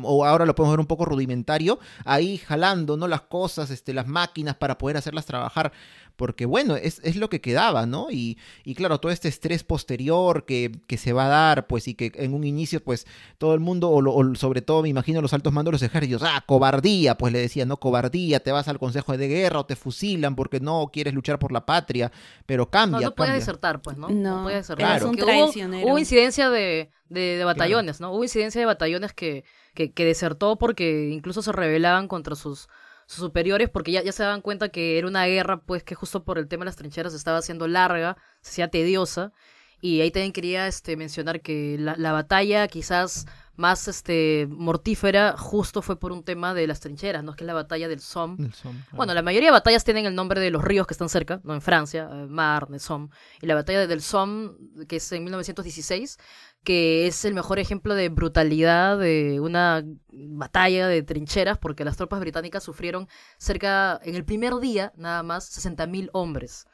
o 0.03 0.27
ahora 0.27 0.45
lo 0.45 0.55
podemos 0.55 0.75
ver 0.75 0.81
un 0.81 0.87
poco 0.87 1.07
rudimentario, 1.07 1.79
ahí 2.05 2.37
jalando, 2.37 2.99
¿no? 2.99 3.09
Las 3.09 3.23
cosas, 3.23 3.71
este, 3.71 3.95
las 3.95 4.07
máquinas 4.07 4.57
para 4.57 4.77
poder 4.77 4.99
hacerlas 4.99 5.25
trabajar, 5.25 5.73
porque 6.19 6.47
bueno, 6.47 6.75
es, 6.75 7.01
es 7.05 7.15
lo 7.15 7.31
que 7.31 7.41
quedaba, 7.41 7.87
¿no? 7.87 8.09
Y, 8.11 8.39
y, 8.65 8.75
claro, 8.75 8.99
todo 8.99 9.13
este 9.13 9.29
estrés 9.29 9.63
posterior 9.63 10.45
que, 10.45 10.73
que, 10.89 10.99
se 10.99 11.13
va 11.13 11.27
a 11.27 11.29
dar, 11.29 11.69
pues, 11.69 11.87
y 11.87 11.95
que 11.95 12.11
en 12.17 12.35
un 12.35 12.43
inicio, 12.43 12.83
pues, 12.83 13.07
todo 13.39 13.55
el 13.55 13.61
mundo, 13.61 13.89
o, 13.89 14.03
o, 14.03 14.35
sobre 14.35 14.61
todo, 14.61 14.83
me 14.83 14.89
imagino, 14.89 15.23
los 15.23 15.33
altos 15.33 15.53
mandos 15.53 15.71
de 15.71 15.75
los 15.77 15.83
ejércitos, 15.83 16.25
ah, 16.25 16.43
cobardía, 16.45 17.17
pues 17.17 17.33
le 17.33 17.39
decían, 17.39 17.69
¿no? 17.69 17.77
Cobardía, 17.77 18.41
te 18.41 18.51
vas 18.51 18.67
al 18.67 18.81
consejo 18.81 19.17
de 19.17 19.29
guerra 19.29 19.61
o 19.61 19.67
te 19.67 19.77
fusilan 19.77 20.35
porque 20.35 20.59
no 20.59 20.91
quieres 20.93 21.15
luchar 21.15 21.39
por 21.39 21.53
la 21.53 21.65
patria, 21.65 22.11
pero 22.47 22.69
cambia. 22.69 22.99
No, 22.99 23.07
no 23.07 23.15
puede 23.15 23.29
cambia. 23.29 23.41
desertar, 23.41 23.81
pues, 23.81 23.97
¿no? 23.97 24.09
No, 24.09 24.39
no 24.39 24.43
puede 24.43 24.57
desertar. 24.57 25.01
traicionero. 25.01 25.85
Hubo, 25.85 25.93
hubo 25.93 25.99
incidencia 26.01 26.51
de, 26.51 26.91
de, 27.09 27.21
de 27.37 27.45
batallones, 27.45 28.01
¿no? 28.01 28.11
Hubo 28.13 28.25
incidencia 28.25 28.61
de 28.61 28.67
batallones 28.67 29.13
que, 29.13 29.45
que, 29.73 29.93
que 29.93 30.05
desertó 30.05 30.59
porque 30.59 31.11
incluso 31.13 31.43
se 31.43 31.53
rebelaban 31.53 32.09
contra 32.09 32.35
sus, 32.35 32.69
sus 33.09 33.21
superiores 33.21 33.71
porque 33.71 33.91
ya, 33.91 34.03
ya 34.03 34.13
se 34.13 34.23
daban 34.23 34.43
cuenta 34.43 34.69
que 34.69 34.99
era 34.99 35.09
una 35.09 35.25
guerra, 35.25 35.63
pues 35.63 35.83
que 35.83 35.95
justo 35.95 36.25
por 36.25 36.39
el 36.39 36.47
tema 36.47 36.65
de 36.65 36.67
las 36.67 36.77
trincheras 36.77 37.15
estaba 37.15 37.39
haciendo 37.39 37.67
larga, 37.67 38.19
se 38.43 38.51
hacía 38.51 38.69
tediosa. 38.69 39.33
Y 39.81 40.03
ahí 40.03 40.11
también 40.11 40.33
quería 40.33 40.67
este, 40.67 40.97
mencionar 40.97 41.41
que 41.41 41.77
la, 41.79 41.97
la 41.97 42.13
batalla 42.13 42.69
quizás 42.69 43.27
más 43.59 43.89
este, 43.89 44.47
mortífera 44.51 45.37
justo 45.37 45.83
fue 45.83 45.99
por 45.99 46.13
un 46.13 46.23
tema 46.23 46.55
de 46.55 46.69
las 46.69 46.79
trincheras, 46.79 47.25
¿no? 47.25 47.35
Que 47.35 47.43
es 47.43 47.47
la 47.47 47.55
batalla 47.55 47.89
del 47.89 48.01
Somme. 48.01 48.37
Somme, 48.53 48.81
claro. 48.83 48.97
Bueno, 48.97 49.15
la 49.15 49.23
mayoría 49.23 49.49
de 49.49 49.53
batallas 49.53 49.83
tienen 49.83 50.07
el 50.07 50.15
nombre 50.15 50.41
de 50.41 50.53
los 50.53 50.63
ríos 50.63 50.87
que 50.87 50.95
están 50.95 51.09
cerca, 51.09 51.41
¿no? 51.43 51.55
En 51.55 51.61
Francia, 51.61 52.09
eh, 52.13 52.27
Marne, 52.29 52.79
Somme. 52.79 53.09
Y 53.43 53.47
la 53.47 53.57
batalla 53.57 53.89
del 53.89 54.01
Somme, 54.01 54.53
que 54.87 54.97
es 54.97 55.13
en 55.13 55.25
1916, 55.25 56.19
que 56.65 57.07
es 57.07 57.25
el 57.25 57.35
mejor 57.35 57.59
ejemplo 57.59 57.95
de 57.95 58.09
brutalidad 58.09 58.99
de 58.99 59.41
una 59.41 59.85
batalla 60.11 60.87
de 60.89 61.03
trincheras, 61.03 61.59
porque 61.59 61.85
las 61.85 61.97
tropas 61.97 62.21
británicas 62.21 62.63
sufrieron 62.63 63.09
cerca, 63.39 64.01
en 64.03 64.15
el 64.15 64.25
primer 64.25 64.57
día, 64.57 64.93
nada 64.97 65.23
más, 65.23 65.51
60.000 65.65 66.11
hombres. 66.13 66.67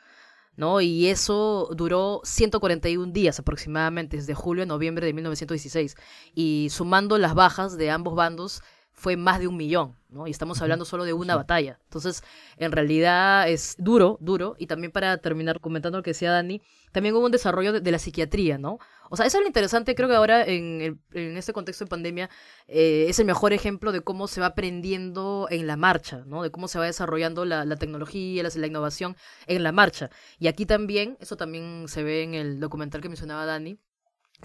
¿no? 0.56 0.80
Y 0.80 1.08
eso 1.08 1.70
duró 1.76 2.20
141 2.24 3.12
días 3.12 3.38
aproximadamente, 3.38 4.16
desde 4.16 4.34
julio 4.34 4.62
a 4.62 4.66
noviembre 4.66 5.06
de 5.06 5.12
1916. 5.12 5.96
Y 6.34 6.68
sumando 6.70 7.18
las 7.18 7.34
bajas 7.34 7.76
de 7.76 7.90
ambos 7.90 8.14
bandos, 8.14 8.62
fue 8.94 9.16
más 9.16 9.40
de 9.40 9.48
un 9.48 9.56
millón, 9.56 9.96
¿no? 10.08 10.28
Y 10.28 10.30
estamos 10.30 10.62
hablando 10.62 10.84
solo 10.84 11.04
de 11.04 11.12
una 11.12 11.34
batalla. 11.34 11.80
Entonces, 11.82 12.22
en 12.56 12.70
realidad 12.70 13.48
es 13.48 13.74
duro, 13.76 14.18
duro. 14.20 14.54
Y 14.56 14.68
también 14.68 14.92
para 14.92 15.18
terminar 15.18 15.60
comentando 15.60 15.98
lo 15.98 16.04
que 16.04 16.10
decía 16.10 16.30
Dani, 16.30 16.62
también 16.92 17.16
hubo 17.16 17.26
un 17.26 17.32
desarrollo 17.32 17.72
de, 17.72 17.80
de 17.80 17.90
la 17.90 17.98
psiquiatría, 17.98 18.56
¿no? 18.56 18.78
O 19.10 19.16
sea, 19.16 19.26
eso 19.26 19.38
es 19.38 19.42
lo 19.42 19.46
interesante, 19.46 19.94
creo 19.94 20.08
que 20.08 20.14
ahora 20.14 20.44
en, 20.44 20.80
el, 20.80 20.98
en 21.12 21.36
este 21.36 21.52
contexto 21.52 21.84
de 21.84 21.88
pandemia 21.88 22.30
eh, 22.68 23.06
es 23.08 23.18
el 23.18 23.26
mejor 23.26 23.52
ejemplo 23.52 23.92
de 23.92 24.00
cómo 24.00 24.28
se 24.28 24.40
va 24.40 24.46
aprendiendo 24.48 25.46
en 25.50 25.66
la 25.66 25.76
marcha, 25.76 26.22
¿no? 26.26 26.42
De 26.42 26.50
cómo 26.50 26.68
se 26.68 26.78
va 26.78 26.86
desarrollando 26.86 27.44
la, 27.44 27.64
la 27.64 27.76
tecnología, 27.76 28.42
la, 28.42 28.50
la, 28.54 28.66
innovación 28.66 29.16
en 29.46 29.62
la 29.62 29.72
marcha. 29.72 30.10
Y 30.38 30.48
aquí 30.48 30.66
también, 30.66 31.16
eso 31.20 31.36
también 31.36 31.86
se 31.88 32.02
ve 32.02 32.22
en 32.22 32.34
el 32.34 32.60
documental 32.60 33.00
que 33.00 33.08
mencionaba 33.08 33.46
Dani, 33.46 33.78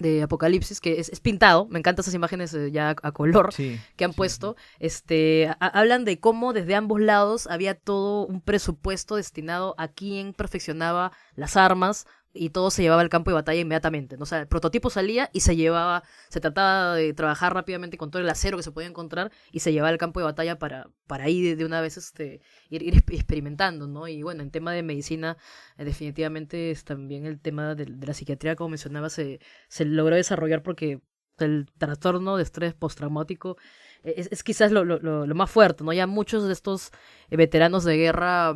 de 0.00 0.22
Apocalipsis, 0.22 0.80
que 0.80 0.98
es, 0.98 1.08
es, 1.08 1.20
pintado, 1.20 1.66
me 1.66 1.78
encantan 1.78 2.02
esas 2.02 2.14
imágenes 2.14 2.54
eh, 2.54 2.70
ya 2.70 2.90
a, 2.90 2.96
a 3.02 3.12
color 3.12 3.52
sí, 3.52 3.78
que 3.96 4.04
han 4.04 4.12
sí, 4.12 4.16
puesto, 4.16 4.56
sí. 4.58 4.76
este, 4.80 5.48
a, 5.48 5.66
hablan 5.66 6.04
de 6.04 6.18
cómo 6.20 6.52
desde 6.52 6.74
ambos 6.74 7.00
lados 7.00 7.46
había 7.46 7.74
todo 7.74 8.26
un 8.26 8.40
presupuesto 8.40 9.16
destinado 9.16 9.74
a 9.78 9.88
quien 9.88 10.32
perfeccionaba 10.32 11.12
las 11.34 11.56
armas, 11.56 12.06
y 12.32 12.50
todo 12.50 12.70
se 12.70 12.82
llevaba 12.82 13.02
al 13.02 13.08
campo 13.08 13.30
de 13.30 13.34
batalla 13.34 13.60
inmediatamente. 13.60 14.16
O 14.20 14.26
sea, 14.26 14.40
el 14.40 14.46
prototipo 14.46 14.90
salía 14.90 15.30
y 15.32 15.40
se 15.40 15.56
llevaba, 15.56 16.02
se 16.28 16.40
trataba 16.40 16.94
de 16.94 17.12
trabajar 17.12 17.54
rápidamente 17.54 17.96
con 17.96 18.10
todo 18.10 18.22
el 18.22 18.28
acero 18.28 18.56
que 18.56 18.62
se 18.62 18.72
podía 18.72 18.88
encontrar 18.88 19.32
y 19.52 19.60
se 19.60 19.72
llevaba 19.72 19.88
al 19.90 19.98
campo 19.98 20.20
de 20.20 20.24
batalla 20.24 20.58
para, 20.58 20.88
para 21.06 21.24
ahí 21.24 21.54
de, 21.54 21.64
una 21.64 21.80
vez 21.80 21.96
este, 21.96 22.40
ir, 22.68 22.82
ir, 22.82 22.96
experimentando, 23.10 23.86
¿no? 23.86 24.06
Y 24.06 24.22
bueno, 24.22 24.42
en 24.42 24.50
tema 24.50 24.72
de 24.72 24.82
medicina, 24.82 25.36
eh, 25.76 25.84
definitivamente 25.84 26.70
es 26.70 26.84
también 26.84 27.26
el 27.26 27.40
tema 27.40 27.74
de, 27.74 27.86
la 27.86 28.14
psiquiatría, 28.14 28.56
como 28.56 28.70
mencionaba, 28.70 29.10
se, 29.10 29.40
se 29.68 29.84
logró 29.84 30.16
desarrollar 30.16 30.62
porque 30.62 31.00
el 31.38 31.66
trastorno 31.78 32.36
de 32.36 32.42
estrés 32.42 32.74
postraumático 32.74 33.56
es, 34.02 34.28
es 34.30 34.42
quizás 34.42 34.72
lo, 34.72 34.84
lo, 34.84 34.98
lo, 34.98 35.34
más 35.34 35.50
fuerte, 35.50 35.84
¿no? 35.84 35.92
Ya 35.92 36.06
muchos 36.06 36.46
de 36.46 36.52
estos 36.52 36.90
eh, 37.30 37.36
veteranos 37.36 37.84
de 37.84 37.96
guerra 37.96 38.54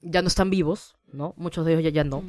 ya 0.00 0.22
no 0.22 0.28
están 0.28 0.50
vivos, 0.50 0.96
¿no? 1.12 1.34
Muchos 1.36 1.66
de 1.66 1.72
ellos 1.72 1.84
ya, 1.84 1.90
ya 1.90 2.04
no. 2.04 2.22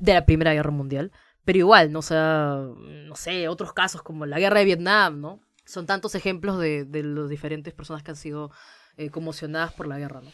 De 0.00 0.14
la 0.14 0.26
Primera 0.26 0.52
Guerra 0.52 0.70
Mundial, 0.70 1.12
pero 1.44 1.58
igual, 1.58 1.92
¿no? 1.92 2.00
O 2.00 2.76
no 2.76 3.16
sé, 3.16 3.48
otros 3.48 3.72
casos 3.72 4.02
como 4.02 4.26
la 4.26 4.38
Guerra 4.38 4.60
de 4.60 4.64
Vietnam, 4.64 5.20
¿no? 5.20 5.40
son 5.64 5.86
tantos 5.86 6.14
ejemplos 6.14 6.58
de, 6.58 6.84
de 6.84 7.02
las 7.02 7.28
diferentes 7.28 7.72
personas 7.72 8.02
que 8.02 8.10
han 8.10 8.16
sido 8.16 8.50
eh, 8.96 9.10
conmocionadas 9.10 9.72
por 9.72 9.86
la 9.86 9.98
guerra, 9.98 10.20
¿no? 10.20 10.30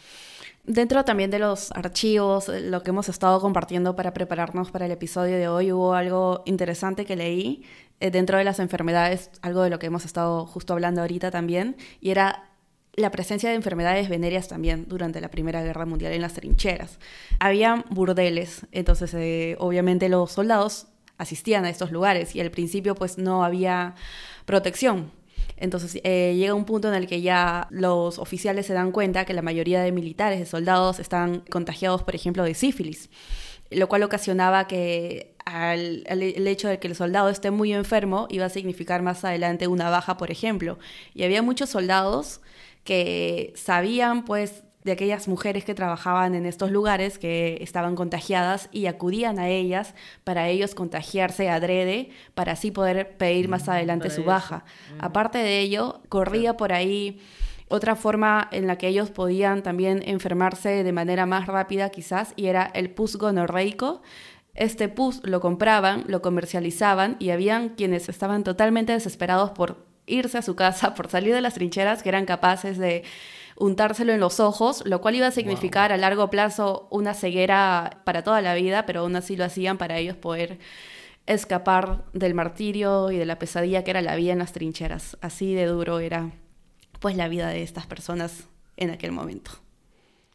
Dentro 0.65 1.05
también 1.05 1.31
de 1.31 1.39
los 1.39 1.73
archivos, 1.73 2.51
eh, 2.51 2.61
lo 2.61 2.83
que 2.83 2.91
hemos 2.91 3.09
estado 3.09 3.41
compartiendo 3.41 3.97
para 3.97 4.13
prepararnos 4.13 4.71
para 4.71 4.87
el 4.87 4.93
episodio 4.93 5.37
de 5.37 5.49
hoy, 5.49 5.73
hubo 5.73 5.95
algo 5.95 6.43
interesante 6.45 7.07
que 7.07 7.17
leí 7.17 7.65
eh, 8.01 8.11
dentro 8.11 8.37
de 8.37 8.45
las 8.45 8.59
enfermedades, 8.59 9.31
algo 9.41 9.63
de 9.63 9.71
lo 9.71 9.79
que 9.79 9.87
hemos 9.87 10.05
estado 10.05 10.45
justo 10.47 10.75
hablando 10.75 11.01
ahorita 11.01 11.31
también, 11.31 11.77
y 12.01 12.11
era 12.11 12.50
la 13.01 13.11
presencia 13.11 13.51
de 13.51 13.57
enfermedades 13.57 14.09
venéreas 14.09 14.49
también 14.49 14.87
durante 14.89 15.21
la 15.21 15.31
Primera 15.31 15.63
Guerra 15.63 15.87
Mundial 15.87 16.13
en 16.13 16.23
las 16.23 16.35
trincheras. 16.35 16.99
Había 17.39 17.85
burdeles, 17.91 18.67
entonces 18.73 19.57
obviamente 19.59 20.09
los 20.09 20.33
soldados 20.33 20.87
asistían 21.19 21.65
a 21.65 21.71
estos 21.71 21.93
lugares 21.93 22.35
y 22.35 22.41
al 22.41 22.51
principio 22.51 22.95
pues 22.95 23.19
no 23.19 23.45
había 23.45 23.95
protección 24.47 25.13
entonces 25.61 26.01
eh, 26.05 26.35
llega 26.37 26.55
un 26.55 26.65
punto 26.65 26.89
en 26.89 26.95
el 26.95 27.07
que 27.07 27.21
ya 27.21 27.69
los 27.71 28.19
oficiales 28.19 28.67
se 28.67 28.73
dan 28.73 28.93
cuenta 28.93 29.27
que 29.27 29.35
la 29.35 29.43
mayoría 29.43 29.83
de 29.83 29.93
militares, 29.93 30.41
de 30.41 30.47
soldados, 30.47 30.99
están 30.99 31.41
contagiados, 31.51 32.03
por 32.03 32.15
ejemplo, 32.15 32.43
de 32.43 32.55
sífilis, 32.55 33.11
lo 33.71 33.87
cual 33.87 34.03
ocasionaba 34.03 34.67
que 34.67 35.35
el 35.47 36.47
hecho 36.47 36.69
de 36.69 36.79
que 36.79 36.89
el 36.89 36.97
soldado 36.97 37.29
esté 37.29 37.51
muy 37.51 37.73
enfermo 37.75 38.27
iba 38.31 38.47
a 38.47 38.49
significar 38.49 39.03
más 39.03 39.25
adelante 39.25 39.67
una 39.69 39.91
baja, 39.91 40.17
por 40.17 40.31
ejemplo. 40.31 40.79
Y 41.15 41.25
había 41.25 41.43
muchos 41.43 41.69
soldados 41.71 42.41
que 42.85 43.53
sabían 43.57 44.25
pues 44.25 44.65
de 44.85 44.93
aquellas 44.93 45.29
mujeres 45.29 45.65
que 45.65 45.75
trabajaban 45.75 46.35
en 46.35 46.47
estos 46.47 46.71
lugares 46.71 47.19
que 47.19 47.59
estaban 47.61 47.97
contagiadas 47.97 48.69
y 48.73 48.87
acudían 48.87 49.39
a 49.39 49.49
ellas 49.49 49.95
para 50.25 50.49
ellos 50.49 50.75
contagiarse 50.75 51.51
adrede 51.51 52.11
para 52.35 52.53
así 52.53 52.71
poder 52.71 53.17
pedir 53.19 53.49
más 53.49 53.67
mm, 53.67 53.71
adelante 53.71 54.11
su 54.11 54.25
baja. 54.25 54.65
Aparte 54.99 55.39
de 55.39 55.61
ello, 55.61 56.01
corría 56.09 56.57
por 56.57 56.73
ahí 56.73 57.21
otra 57.69 57.95
forma 57.95 58.49
en 58.53 58.67
la 58.67 58.79
que 58.79 58.89
ellos 58.89 59.11
podían 59.11 59.63
también 59.63 60.03
enfermarse 60.07 60.83
de 60.83 60.93
manera 60.93 61.27
más 61.27 61.47
rápida 61.47 61.91
quizás 61.91 62.33
y 62.37 62.47
era 62.47 62.71
el 62.75 62.91
pus 62.91 63.17
gonorreico. 63.17 64.01
Este 64.55 64.89
pus 64.89 65.21
lo 65.25 65.41
compraban, 65.41 66.05
lo 66.09 66.23
comercializaban 66.23 67.17
y 67.19 67.31
habían 67.31 67.71
quienes 67.71 68.09
estaban 68.09 68.45
totalmente 68.45 68.93
desesperados 68.93 69.51
por 69.51 69.90
irse 70.07 70.39
a 70.39 70.43
su 70.43 70.57
casa, 70.57 70.95
por 70.95 71.09
salir 71.11 71.35
de 71.35 71.41
las 71.41 71.55
trincheras, 71.55 72.03
que 72.03 72.09
eran 72.09 72.27
capaces 72.27 72.79
de 72.79 73.05
untárselo 73.57 74.13
en 74.13 74.21
los 74.21 74.41
ojos, 74.41 74.83
lo 74.87 75.01
cual 75.01 75.17
iba 75.17 75.27
a 75.27 75.31
significar 75.31 75.93
a 75.93 75.97
largo 75.97 76.31
plazo 76.31 76.89
una 76.91 77.15
ceguera 77.15 78.01
para 78.05 78.25
toda 78.25 78.41
la 78.41 78.55
vida, 78.55 78.87
pero 78.87 79.01
aún 79.01 79.17
así 79.17 79.37
lo 79.37 79.45
hacían 79.45 79.79
para 79.79 79.99
ellos 79.99 80.17
poder 80.17 80.59
escapar 81.27 82.05
del 82.13 82.35
martirio 82.35 83.11
y 83.11 83.17
de 83.19 83.27
la 83.27 83.39
pesadilla 83.39 83.85
que 83.85 83.91
era 83.91 84.03
la 84.03 84.17
vida 84.17 84.33
en 84.33 84.39
las 84.39 84.53
trincheras. 84.53 85.17
Así 85.21 85.55
de 85.55 85.67
duro 85.67 86.01
era 86.01 86.31
pues 86.99 87.17
la 87.17 87.29
vida 87.29 87.49
de 87.49 87.63
estas 87.63 87.87
personas 87.87 88.49
en 88.77 88.91
aquel 88.91 89.13
momento. 89.13 89.53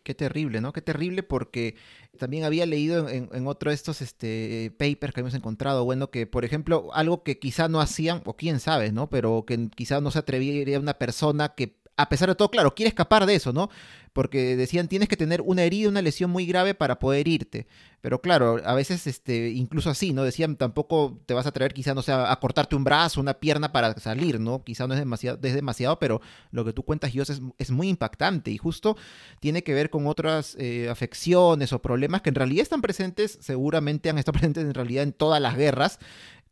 Qué 0.06 0.14
terrible, 0.14 0.62
¿no? 0.62 0.72
Qué 0.72 0.84
terrible 0.84 1.24
porque 1.24 1.76
también 2.20 2.44
había 2.44 2.68
leído 2.68 3.10
en, 3.10 3.48
otro 3.48 3.72
de 3.72 3.76
estos 3.76 4.04
este, 4.04 4.72
papers 4.78 5.16
que 5.16 5.22
hemos 5.22 5.34
encontrado, 5.34 5.84
bueno, 5.84 6.12
que 6.12 6.28
por 6.28 6.46
ejemplo, 6.46 6.92
algo 6.94 7.24
que 7.24 7.40
quizá 7.40 7.70
no 7.70 7.82
hacían, 7.82 8.22
o 8.26 8.36
quién 8.36 8.60
sabe, 8.60 8.92
¿no? 8.92 9.10
Pero 9.10 9.46
que 9.48 9.68
quizá 9.76 10.02
no 10.02 10.12
se 10.12 10.20
atreviera 10.20 10.80
una 10.80 11.00
persona 11.00 11.56
que 11.56 11.80
a 11.98 12.10
pesar 12.10 12.30
de 12.30 12.36
todo, 12.36 12.50
claro, 12.50 12.76
quiere 12.76 12.90
escapar 12.90 13.26
de 13.26 13.36
eso, 13.36 13.54
¿no? 13.54 13.70
Porque 14.14 14.56
decían, 14.56 14.88
tienes 14.88 15.10
que 15.10 15.18
tener 15.18 15.42
una 15.42 15.64
herida, 15.64 15.90
una 15.90 16.02
lesión 16.02 16.30
muy 16.30 16.46
grave 16.46 16.74
para 16.74 17.00
poder 17.00 17.28
irte. 17.28 17.68
Pero 18.06 18.22
claro, 18.22 18.62
a 18.64 18.76
veces, 18.76 19.08
este, 19.08 19.50
incluso 19.50 19.90
así, 19.90 20.14
¿no? 20.14 20.24
Decían, 20.24 20.58
tampoco 20.58 21.20
te 21.26 21.34
vas 21.34 21.48
a 21.48 21.52
traer 21.52 21.74
quizá, 21.74 21.94
no 21.94 22.02
sé, 22.02 22.12
a 22.12 22.36
cortarte 22.40 22.76
un 22.76 22.84
brazo, 22.84 23.20
una 23.20 23.34
pierna 23.34 23.72
para 23.72 23.98
salir, 23.98 24.40
¿no? 24.40 24.64
Quizá 24.64 24.88
no 24.88 24.94
es 24.94 25.00
demasiado, 25.00 25.40
es 25.42 25.56
demasiado 25.56 25.98
pero 26.00 26.22
lo 26.52 26.64
que 26.64 26.72
tú 26.72 26.84
cuentas, 26.84 27.14
Dios, 27.14 27.30
es, 27.30 27.42
es 27.58 27.72
muy 27.72 27.90
impactante 27.90 28.52
y 28.52 28.58
justo 28.58 28.96
tiene 29.40 29.64
que 29.64 29.74
ver 29.74 29.90
con 29.90 30.08
otras 30.08 30.56
eh, 30.60 30.88
afecciones 30.90 31.74
o 31.74 31.82
problemas 31.82 32.22
que 32.22 32.30
en 32.30 32.36
realidad 32.36 32.62
están 32.62 32.82
presentes, 32.82 33.40
seguramente 33.42 34.10
han 34.10 34.18
estado 34.18 34.34
presentes 34.38 34.66
en 34.66 34.74
realidad 34.74 35.04
en 35.04 35.12
todas 35.12 35.42
las 35.42 35.58
guerras, 35.58 36.00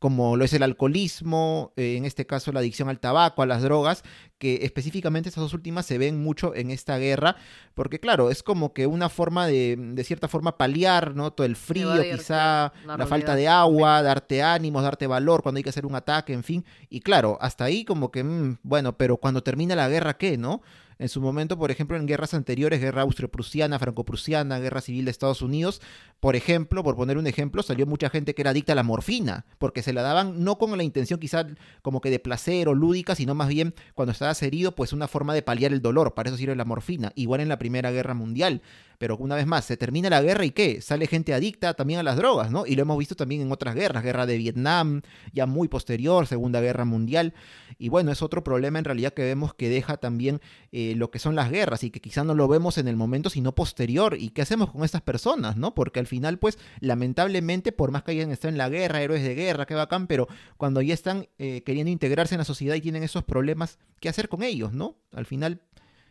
como 0.03 0.35
lo 0.35 0.43
es 0.43 0.51
el 0.51 0.63
alcoholismo, 0.63 1.71
eh, 1.77 1.95
en 1.95 2.03
este 2.03 2.25
caso 2.25 2.51
la 2.51 2.59
adicción 2.59 2.89
al 2.89 2.99
tabaco, 2.99 3.41
a 3.41 3.45
las 3.45 3.61
drogas, 3.61 4.03
que 4.37 4.65
específicamente 4.65 5.29
estas 5.29 5.43
dos 5.43 5.53
últimas 5.53 5.85
se 5.85 5.97
ven 5.97 6.21
mucho 6.21 6.53
en 6.55 6.71
esta 6.71 6.97
guerra, 6.97 7.37
porque 7.73 8.01
claro, 8.01 8.29
es 8.29 8.43
como 8.43 8.73
que 8.73 8.85
una 8.85 9.07
forma 9.07 9.47
de, 9.47 9.77
de 9.79 10.03
cierta 10.03 10.27
forma, 10.27 10.57
paliar, 10.57 11.15
¿no? 11.15 11.31
Todo 11.31 11.47
el 11.47 11.55
frío, 11.55 11.93
quizá, 12.01 12.73
la, 12.85 13.07
falta 13.07 13.37
de 13.37 13.47
agua, 13.47 14.01
darte 14.01 14.43
ánimos, 14.43 14.83
darte 14.83 15.07
valor 15.07 15.41
cuando 15.41 15.59
hay 15.59 15.63
que 15.63 15.69
hacer 15.69 15.85
un 15.85 15.95
ataque, 15.95 16.33
en 16.33 16.43
fin. 16.43 16.65
Y 16.89 16.99
claro, 16.99 17.37
hasta 17.39 17.63
ahí 17.63 17.85
como 17.85 18.11
que, 18.11 18.25
mm, 18.25 18.57
bueno, 18.61 18.97
pero 18.97 19.15
cuando 19.15 19.41
termina 19.41 19.73
la 19.73 19.87
guerra, 19.87 20.17
¿qué, 20.17 20.37
no? 20.37 20.61
En 20.99 21.09
su 21.09 21.21
momento, 21.21 21.57
por 21.57 21.71
ejemplo, 21.71 21.97
en 21.97 22.05
guerras 22.05 22.33
anteriores, 22.33 22.79
guerra 22.79 23.01
austro-prusiana, 23.01 23.79
franco-prusiana, 23.79 24.59
guerra 24.59 24.81
civil 24.81 25.05
de 25.05 25.11
Estados 25.11 25.41
Unidos, 25.41 25.81
por 26.19 26.35
ejemplo, 26.35 26.83
por 26.83 26.95
poner 26.95 27.17
un 27.17 27.27
ejemplo, 27.27 27.63
salió 27.63 27.85
mucha 27.85 28.09
gente 28.09 28.33
que 28.33 28.41
era 28.41 28.51
adicta 28.51 28.73
a 28.73 28.75
la 28.75 28.83
morfina, 28.83 29.45
porque 29.57 29.83
se 29.83 29.93
la 29.93 30.01
daban 30.01 30.43
no 30.43 30.57
con 30.57 30.75
la 30.77 30.83
intención 30.83 31.19
quizá 31.19 31.47
como 31.81 32.01
que 32.01 32.09
de 32.09 32.19
placer 32.19 32.67
o 32.67 32.73
lúdica, 32.73 33.15
sino 33.15 33.35
más 33.35 33.49
bien 33.49 33.73
cuando 33.93 34.11
estabas 34.11 34.41
herido, 34.43 34.75
pues 34.75 34.93
una 34.93 35.07
forma 35.07 35.33
de 35.33 35.41
paliar 35.41 35.73
el 35.73 35.81
dolor, 35.81 36.13
para 36.13 36.29
eso 36.29 36.37
sirve 36.37 36.55
la 36.55 36.65
morfina, 36.65 37.11
igual 37.15 37.41
en 37.41 37.49
la 37.49 37.57
Primera 37.59 37.91
Guerra 37.91 38.13
Mundial. 38.13 38.61
Pero 39.03 39.17
una 39.17 39.35
vez 39.35 39.45
más, 39.45 39.65
se 39.65 39.75
termina 39.75 40.09
la 40.09 40.21
guerra 40.21 40.45
y 40.45 40.51
¿qué? 40.51 40.79
Sale 40.79 41.07
gente 41.07 41.33
adicta 41.33 41.73
también 41.73 41.99
a 41.99 42.03
las 42.03 42.15
drogas, 42.15 42.51
¿no? 42.51 42.65
Y 42.65 42.77
lo 42.77 42.83
hemos 42.83 42.97
visto 42.97 43.15
también 43.15 43.41
en 43.41 43.51
otras 43.51 43.75
guerras, 43.75 44.01
guerra 44.01 44.25
de 44.25 44.37
Vietnam, 44.37 45.01
ya 45.33 45.45
muy 45.45 45.67
posterior, 45.67 46.25
Segunda 46.25 46.61
Guerra 46.61 46.85
Mundial. 46.85 47.33
Y 47.77 47.89
bueno, 47.89 48.13
es 48.13 48.21
otro 48.21 48.45
problema 48.45 48.79
en 48.79 48.85
realidad 48.85 49.13
que 49.13 49.23
vemos 49.23 49.53
que 49.55 49.67
deja 49.67 49.97
también 49.97 50.39
eh, 50.71 50.93
lo 50.95 51.11
que 51.11 51.19
son 51.19 51.35
las 51.35 51.51
guerras 51.51 51.83
y 51.83 51.91
que 51.91 51.99
quizá 51.99 52.23
no 52.23 52.33
lo 52.33 52.47
vemos 52.47 52.77
en 52.77 52.87
el 52.87 52.95
momento, 52.95 53.29
sino 53.29 53.53
posterior. 53.53 54.15
¿Y 54.17 54.29
qué 54.29 54.41
hacemos 54.41 54.71
con 54.71 54.85
estas 54.85 55.01
personas, 55.01 55.57
no? 55.57 55.75
Porque 55.75 55.99
al 55.99 56.07
final, 56.07 56.39
pues, 56.39 56.57
lamentablemente, 56.79 57.73
por 57.73 57.91
más 57.91 58.03
que 58.03 58.11
hayan 58.11 58.31
estado 58.31 58.53
en 58.53 58.57
la 58.57 58.69
guerra, 58.69 59.01
héroes 59.01 59.21
de 59.21 59.35
guerra, 59.35 59.65
qué 59.65 59.75
bacán, 59.75 60.07
pero 60.07 60.29
cuando 60.55 60.81
ya 60.81 60.93
están 60.93 61.27
eh, 61.39 61.61
queriendo 61.65 61.91
integrarse 61.91 62.35
en 62.35 62.39
la 62.39 62.45
sociedad 62.45 62.75
y 62.75 62.79
tienen 62.79 63.03
esos 63.03 63.25
problemas, 63.25 63.79
¿qué 63.99 64.07
hacer 64.07 64.29
con 64.29 64.43
ellos, 64.43 64.71
no? 64.71 64.95
Al 65.11 65.25
final 65.25 65.61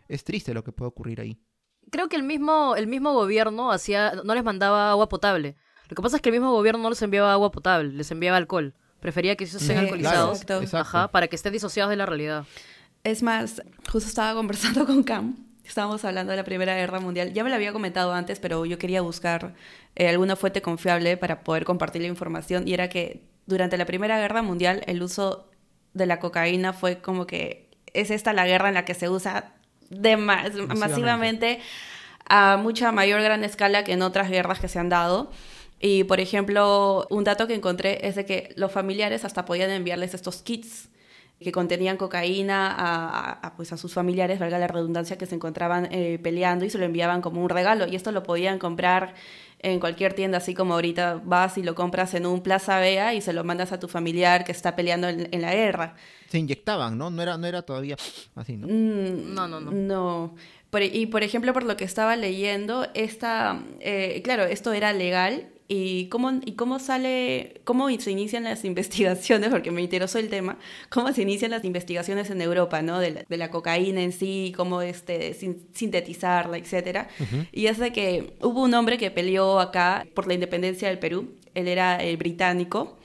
es 0.09 0.25
triste 0.25 0.53
lo 0.53 0.63
que 0.63 0.73
puede 0.73 0.91
ocurrir 0.91 1.23
ahí 1.23 1.39
creo 1.93 2.09
que 2.09 2.17
el 2.17 2.23
mismo, 2.25 2.75
el 2.75 2.89
mismo 2.89 3.13
gobierno 3.13 3.71
hacía, 3.71 4.15
no 4.25 4.35
les 4.35 4.43
mandaba 4.43 4.91
agua 4.91 5.09
potable. 5.09 5.57
Lo 5.89 5.95
que 5.95 6.03
pasa 6.03 6.17
es 6.17 6.23
que 6.23 6.31
el 6.31 6.33
mismo 6.33 6.51
gobierno 6.51 6.83
no 6.83 6.89
les 6.89 7.03
enviaba 7.03 7.33
agua 7.33 7.53
potable, 7.53 7.93
les 7.93 8.11
enviaba 8.11 8.39
alcohol. 8.39 8.75
Prefería 8.99 9.37
que 9.37 9.45
ellos 9.45 9.61
estén 9.61 9.79
alcoholizados 9.79 10.43
para 11.13 11.29
que 11.29 11.37
estén 11.37 11.53
disociados 11.53 11.91
de 11.91 11.97
la 11.97 12.07
realidad. 12.07 12.47
Es 13.05 13.23
más, 13.23 13.63
justo 13.91 14.09
estaba 14.09 14.35
conversando 14.39 14.87
con 14.87 15.03
Cam, 15.03 15.37
estábamos 15.65 16.03
hablando 16.05 16.31
de 16.31 16.39
la 16.39 16.45
Primera 16.45 16.75
Guerra 16.75 16.99
Mundial. 16.99 17.35
Ya 17.35 17.45
me 17.45 17.51
lo 17.51 17.57
había 17.57 17.73
comentado 17.73 18.15
antes, 18.15 18.41
pero 18.41 18.65
yo 18.65 18.79
quería 18.79 19.03
buscar 19.03 19.55
eh, 19.95 20.09
alguna 20.09 20.35
fuente 20.35 20.63
confiable 20.63 21.19
para 21.19 21.45
poder 21.45 21.65
compartir 21.65 22.01
la 22.01 22.09
información. 22.09 22.67
Y 22.67 22.73
era 22.73 22.89
que 22.89 23.23
durante 23.45 23.77
la 23.77 23.85
Primera 23.85 24.19
Guerra 24.19 24.41
Mundial 24.41 24.83
el 24.87 25.03
uso 25.03 25.51
de 25.93 26.07
la 26.07 26.21
cocaína 26.21 26.73
fue 26.73 27.03
como 27.03 27.27
que 27.27 27.69
es 27.93 28.11
esta 28.11 28.33
la 28.33 28.47
guerra 28.47 28.69
en 28.69 28.75
la 28.75 28.87
que 28.87 28.95
se 28.95 29.11
usa 29.11 29.53
de 29.93 30.17
masivamente. 30.17 31.61
a 32.29 32.57
mucha 32.57 32.93
mayor 32.93 33.21
gran 33.21 33.45
escala 33.45 33.85
que 33.85 33.93
en 33.93 34.03
otras 34.03 34.31
guerras 34.31 34.59
que 34.59 34.69
se 34.69 34.79
han 34.79 34.89
dado. 34.89 35.31
Y, 35.81 36.05
por 36.05 36.21
ejemplo, 36.21 37.07
un 37.11 37.25
dato 37.25 37.47
que 37.49 37.55
encontré 37.55 38.07
es 38.07 38.15
de 38.15 38.25
que 38.25 38.55
los 38.57 38.71
familiares 38.71 39.25
hasta 39.25 39.45
podían 39.45 39.71
enviarles 39.71 40.15
estos 40.15 40.41
kits 40.43 40.89
que 41.43 41.53
contenían 41.53 41.97
cocaína 41.97 42.73
a, 43.43 43.53
pues 43.57 43.73
a 43.73 43.77
sus 43.77 43.93
familiares, 43.93 44.39
valga 44.39 44.59
la 44.59 44.69
redundancia, 44.69 45.19
que 45.19 45.27
se 45.27 45.35
encontraban 45.35 45.89
eh, 45.91 46.19
peleando 46.23 46.65
y 46.65 46.71
se 46.71 46.79
lo 46.79 46.85
enviaban 46.85 47.21
como 47.21 47.43
un 47.43 47.49
regalo. 47.49 47.87
Y 47.87 47.97
esto 47.97 48.13
lo 48.13 48.23
podían 48.23 48.59
comprar 48.59 49.15
en 49.63 49.81
cualquier 49.81 50.15
tienda, 50.15 50.39
así 50.39 50.55
como 50.55 50.75
ahorita 50.75 51.21
vas 51.25 51.57
y 51.57 51.63
lo 51.63 51.75
compras 51.75 52.15
en 52.15 52.27
un 52.27 52.43
Plaza 52.43 52.79
Vea 52.81 53.15
y 53.15 53.21
se 53.21 53.33
lo 53.33 53.45
mandas 53.45 53.73
a 53.73 53.79
tu 53.79 53.89
familiar 53.89 54.45
que 54.45 54.53
está 54.53 54.77
peleando 54.77 55.09
en, 55.09 55.29
en 55.31 55.43
la 55.43 55.55
guerra 55.55 55.95
se 56.33 56.39
inyectaban, 56.39 56.97
¿no? 56.97 57.11
No 57.11 57.23
era, 57.23 57.37
no 57.37 57.47
era 57.47 57.61
todavía 57.61 57.95
así, 58.37 58.57
¿no? 58.57 58.67
Mm, 58.67 59.35
no, 59.35 59.47
no, 59.47 59.61
no. 59.61 59.71
No. 59.71 60.35
y 60.81 61.07
por 61.07 61.23
ejemplo, 61.23 61.53
por 61.53 61.63
lo 61.63 61.77
que 61.77 61.85
estaba 61.85 62.17
leyendo, 62.17 62.87
esta, 62.95 63.63
eh, 63.81 64.23
claro, 64.25 64.45
esto 64.45 64.73
era 64.73 64.95
legal. 64.95 65.51
¿Y 65.75 66.09
cómo, 66.09 66.31
¿Y 66.45 66.53
cómo 66.53 66.79
sale, 66.79 67.63
cómo 67.65 67.89
se 67.99 68.11
inician 68.11 68.45
las 68.45 68.63
investigaciones? 68.67 69.49
Porque 69.49 69.71
me 69.71 69.81
interesó 69.81 70.19
el 70.19 70.29
tema. 70.29 70.59
¿Cómo 70.91 71.11
se 71.15 71.23
inician 71.23 71.51
las 71.51 71.65
investigaciones 71.65 72.29
en 72.29 72.43
Europa, 72.43 72.83
¿no? 72.83 72.99
De 72.99 73.25
la, 73.31 73.51
cocaína 73.51 74.03
en 74.03 74.13
sí, 74.13 74.53
cómo 74.55 74.83
este, 74.83 75.33
sintetizarla, 75.73 76.59
etcétera. 76.59 77.09
Y 77.53 77.69
es 77.69 77.79
de 77.79 77.91
que 77.91 78.35
hubo 78.43 78.63
un 78.63 78.75
hombre 78.75 78.99
que 78.99 79.11
peleó 79.11 79.61
acá 79.61 80.07
por 80.15 80.27
la 80.27 80.35
independencia 80.35 80.89
del 80.89 80.99
Perú. 80.99 81.33
Él 81.55 81.69
era 81.69 81.97
el 81.97 82.19
británico 82.19 82.99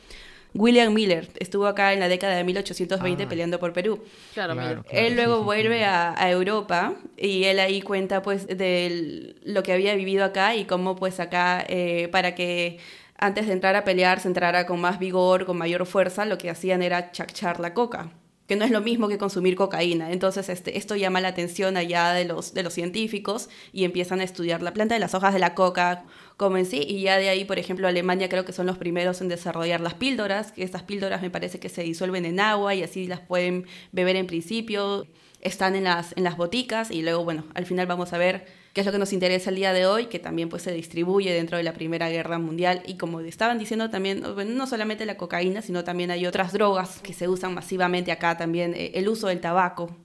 William 0.54 0.93
Miller 0.93 1.30
estuvo 1.39 1.68
acá 1.68 1.93
en 1.93 2.00
la 2.00 2.08
década 2.08 2.36
de 2.36 2.43
1820 2.43 3.24
ah. 3.24 3.30
peleando 3.30 3.60
por 3.60 3.74
Perú. 3.74 4.04
Claro, 4.34 4.84
él 4.89 5.16
luego 5.16 5.43
vuelve 5.43 5.86
a, 5.86 6.16
Europa 6.30 6.95
y 7.16 7.45
él 7.45 7.60
ahí 7.60 7.82
cuenta 7.82 8.22
pues 8.22 8.48
de 8.48 9.36
lo 9.43 9.64
que 9.64 9.74
había 9.74 9.95
vivido 9.95 10.26
acá 10.26 10.56
y 10.56 10.66
cómo 10.66 10.95
pues 10.95 11.20
acá 11.20 11.64
eh, 11.68 12.10
para 12.12 12.36
que 12.36 12.80
antes 13.18 13.48
de 13.48 13.54
entrar 13.54 13.76
a 13.76 13.84
pelear 13.84 14.20
se 14.20 14.28
entrara 14.28 14.66
con 14.66 14.80
más 14.80 15.00
vigor, 15.00 15.45
con 15.45 15.58
mayor 15.58 15.86
fuerza, 15.86 16.26
lo 16.26 16.38
que 16.38 16.50
hacían 16.50 16.82
era 16.82 17.12
chachar 17.12 17.60
la 17.60 17.74
coca. 17.74 18.12
que 18.48 18.56
no 18.56 18.64
es 18.64 18.72
lo 18.72 18.80
mismo 18.80 19.10
que 19.10 19.18
consumir 19.18 19.56
cocaína. 19.58 20.12
Entonces, 20.12 20.48
este, 20.48 20.78
esto 20.78 20.95
llama 20.95 21.20
la 21.20 21.28
atención 21.28 21.76
allá 21.76 22.14
de 22.14 22.24
los, 22.24 22.54
de 22.54 22.64
los 22.64 22.74
científicos 22.74 23.50
y 23.74 23.84
empiezan 23.84 24.22
a 24.22 24.24
estudiar 24.24 24.62
la 24.62 24.72
planta 24.72 24.95
de 24.95 25.02
las 25.02 25.14
hojas 25.14 25.34
de 25.34 25.39
la 25.39 25.54
coca 25.54 26.06
como 26.38 26.58
en 26.58 26.68
sí, 26.68 26.86
y 26.88 27.02
ya 27.02 27.18
de 27.18 27.30
ahí, 27.30 27.46
por 27.46 27.58
ejemplo, 27.58 27.88
Alemania 27.88 28.30
creo 28.30 28.46
que 28.46 28.54
son 28.54 28.68
los 28.68 28.78
primeros 28.78 29.22
en 29.22 29.28
desarrollar 29.28 29.82
las 29.82 29.96
píldoras, 29.96 30.52
que 30.52 30.64
estas 30.64 30.84
píldoras 30.84 31.24
me 31.24 31.32
parece 31.32 31.60
que 31.60 31.68
se 31.68 31.82
disuelven 31.82 32.26
en 32.26 32.40
agua 32.40 32.76
y 32.76 32.84
así 32.84 33.08
las 33.08 33.20
pueden 33.20 33.66
beber 33.92 34.16
en 34.16 34.28
principio, 34.28 35.08
están 35.42 35.76
en 35.76 35.86
las, 35.86 36.14
en 36.16 36.24
las 36.24 36.38
boticas 36.38 36.92
y 36.92 37.02
luego, 37.02 37.24
bueno, 37.24 37.44
al 37.56 37.66
final 37.66 37.88
vamos 37.88 38.14
a 38.14 38.20
ver 38.20 38.46
qué 38.74 38.82
es 38.82 38.86
lo 38.86 38.92
que 38.92 39.00
nos 39.00 39.14
interesa 39.14 39.50
el 39.50 39.56
día 39.56 39.74
de 39.74 39.88
hoy, 39.88 40.06
que 40.06 40.20
también 40.20 40.50
pues 40.50 40.62
se 40.62 40.72
distribuye 40.72 41.34
dentro 41.34 41.58
de 41.58 41.64
la 41.64 41.74
Primera 41.74 42.10
Guerra 42.10 42.38
Mundial. 42.38 42.84
Y 42.86 42.98
como 42.98 43.22
estaban 43.22 43.58
diciendo 43.58 43.90
también, 43.90 44.22
no 44.22 44.68
solamente 44.68 45.08
la 45.08 45.18
cocaína, 45.18 45.64
sino 45.64 45.84
también 45.84 46.12
hay 46.12 46.28
otras 46.28 46.54
drogas 46.54 47.00
que 47.02 47.14
se 47.14 47.28
usan 47.28 47.56
masivamente 47.56 48.12
acá 48.12 48.38
también, 48.38 48.76
eh, 48.76 48.92
el 48.94 49.10
uso 49.10 49.28
del 49.28 49.42
tabaco, 49.42 49.98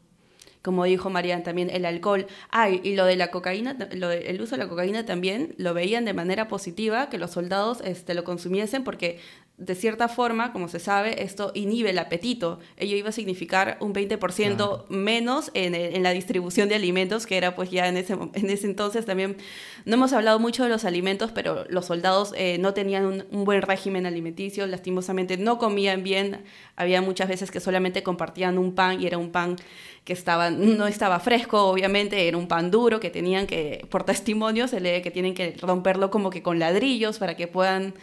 como 0.62 0.84
dijo 0.84 1.10
Marian, 1.10 1.42
también 1.42 1.70
el 1.70 1.84
alcohol. 1.84 2.26
Ah, 2.50 2.70
y 2.70 2.94
lo 2.94 3.04
de 3.04 3.16
la 3.16 3.30
cocaína, 3.30 3.76
lo 3.92 4.10
el 4.10 4.40
uso 4.40 4.56
de 4.56 4.62
la 4.62 4.68
cocaína 4.68 5.04
también 5.04 5.54
lo 5.58 5.74
veían 5.74 6.04
de 6.04 6.14
manera 6.14 6.48
positiva, 6.48 7.08
que 7.08 7.18
los 7.18 7.32
soldados 7.32 7.80
este, 7.84 8.14
lo 8.14 8.24
consumiesen 8.24 8.84
porque 8.84 9.18
de 9.58 9.74
cierta 9.74 10.08
forma, 10.08 10.52
como 10.52 10.66
se 10.66 10.80
sabe, 10.80 11.22
esto 11.22 11.52
inhibe 11.54 11.90
el 11.90 11.98
apetito. 11.98 12.58
Ello 12.76 12.96
iba 12.96 13.10
a 13.10 13.12
significar 13.12 13.76
un 13.80 13.94
20% 13.94 14.86
menos 14.88 15.50
en, 15.54 15.74
en, 15.74 16.02
la 16.02 16.10
distribución 16.10 16.68
de 16.68 16.74
alimentos, 16.74 17.26
que 17.26 17.36
era 17.36 17.54
pues 17.54 17.70
ya 17.70 17.86
en 17.86 17.96
ese, 17.96 18.14
en 18.14 18.50
ese 18.50 18.66
entonces 18.66 19.04
también, 19.04 19.36
no 19.84 19.94
hemos 19.94 20.12
hablado 20.14 20.40
mucho 20.40 20.64
de 20.64 20.70
los 20.70 20.84
alimentos, 20.84 21.30
pero 21.32 21.64
los 21.68 21.86
soldados 21.86 22.32
eh, 22.36 22.58
no 22.58 22.74
tenían 22.74 23.04
un, 23.04 23.24
un, 23.30 23.44
buen 23.44 23.62
régimen 23.62 24.04
alimenticio, 24.04 24.66
lastimosamente 24.66 25.36
no 25.36 25.58
comían 25.58 26.02
bien, 26.02 26.42
había 26.74 27.00
muchas 27.00 27.28
veces 27.28 27.50
que 27.50 27.60
solamente 27.60 28.02
compartían 28.02 28.58
un 28.58 28.74
pan 28.74 29.00
y 29.00 29.06
era 29.06 29.18
un 29.18 29.30
pan 29.30 29.56
que 30.04 30.12
estaba, 30.12 30.50
no 30.50 30.86
estaba 30.86 31.20
fresco, 31.20 31.66
obviamente, 31.66 32.26
era 32.26 32.36
un 32.36 32.48
pan 32.48 32.70
duro 32.70 32.98
que 32.98 33.10
tenían 33.10 33.46
que, 33.46 33.86
por 33.90 34.04
testimonio, 34.04 34.66
se 34.68 34.80
lee 34.80 35.02
que 35.02 35.10
tienen 35.10 35.34
que 35.34 35.54
romperlo 35.60 36.10
como 36.10 36.30
que 36.30 36.42
con 36.42 36.58
ladrillos 36.58 37.18
para 37.18 37.36
que 37.36 37.46
puedan 37.46 37.94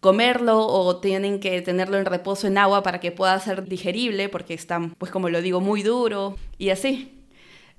comerlo 0.00 0.66
o 0.66 0.98
tienen 0.98 1.40
que 1.40 1.62
tenerlo 1.62 1.98
en 1.98 2.04
reposo 2.04 2.46
en 2.46 2.58
agua 2.58 2.82
para 2.82 3.00
que 3.00 3.12
pueda 3.12 3.38
ser 3.40 3.64
digerible 3.66 4.28
porque 4.28 4.54
está, 4.54 4.78
pues 4.98 5.10
como 5.10 5.28
lo 5.30 5.40
digo, 5.40 5.60
muy 5.60 5.82
duro 5.82 6.36
y 6.58 6.70
así. 6.70 7.12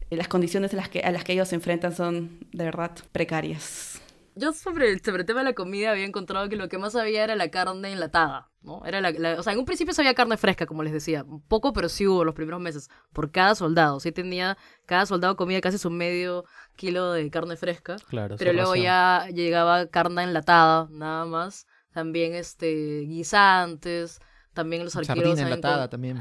Las 0.09 0.27
condiciones 0.27 0.73
a 0.73 0.77
las 0.77 0.89
que, 0.89 1.01
a 1.01 1.11
las 1.11 1.23
que 1.23 1.33
ellos 1.33 1.49
se 1.49 1.55
enfrentan 1.55 1.95
son 1.95 2.39
de 2.53 2.65
verdad 2.65 2.91
precarias. 3.11 4.01
Yo 4.37 4.53
sobre 4.53 4.91
el, 4.91 5.01
sobre 5.01 5.21
el 5.21 5.25
tema 5.25 5.39
de 5.39 5.45
la 5.45 5.53
comida 5.53 5.91
había 5.91 6.05
encontrado 6.05 6.47
que 6.49 6.55
lo 6.55 6.69
que 6.69 6.77
más 6.77 6.95
había 6.95 7.23
era 7.23 7.35
la 7.35 7.49
carne 7.49 7.91
enlatada, 7.91 8.49
¿no? 8.61 8.85
Era 8.85 9.01
la, 9.01 9.39
o 9.39 9.43
sea, 9.43 9.53
en 9.53 9.59
un 9.59 9.65
principio 9.65 9.93
había 9.97 10.13
carne 10.13 10.37
fresca, 10.37 10.65
como 10.65 10.83
les 10.83 10.93
decía, 10.93 11.25
poco, 11.47 11.73
pero 11.73 11.89
sí 11.89 12.07
hubo 12.07 12.23
los 12.23 12.35
primeros 12.35 12.61
meses, 12.61 12.89
por 13.13 13.31
cada 13.31 13.55
soldado. 13.55 13.99
Sí 13.99 14.11
tenía, 14.11 14.57
cada 14.85 15.05
soldado 15.05 15.35
comía 15.35 15.59
casi 15.61 15.77
su 15.77 15.89
medio 15.89 16.45
kilo 16.75 17.11
de 17.11 17.29
carne 17.31 17.55
fresca. 17.57 17.97
Claro, 18.07 18.35
pero 18.37 18.53
luego 18.53 18.75
ya 18.75 19.27
llegaba 19.33 19.87
carne 19.87 20.23
enlatada, 20.23 20.87
nada 20.91 21.25
más 21.25 21.67
también 21.91 22.35
este 22.35 23.01
guisantes, 23.07 24.21
también 24.53 24.83
los 24.83 24.95
arqueros 24.95 25.39
enlatada 25.39 25.89
también. 25.89 26.19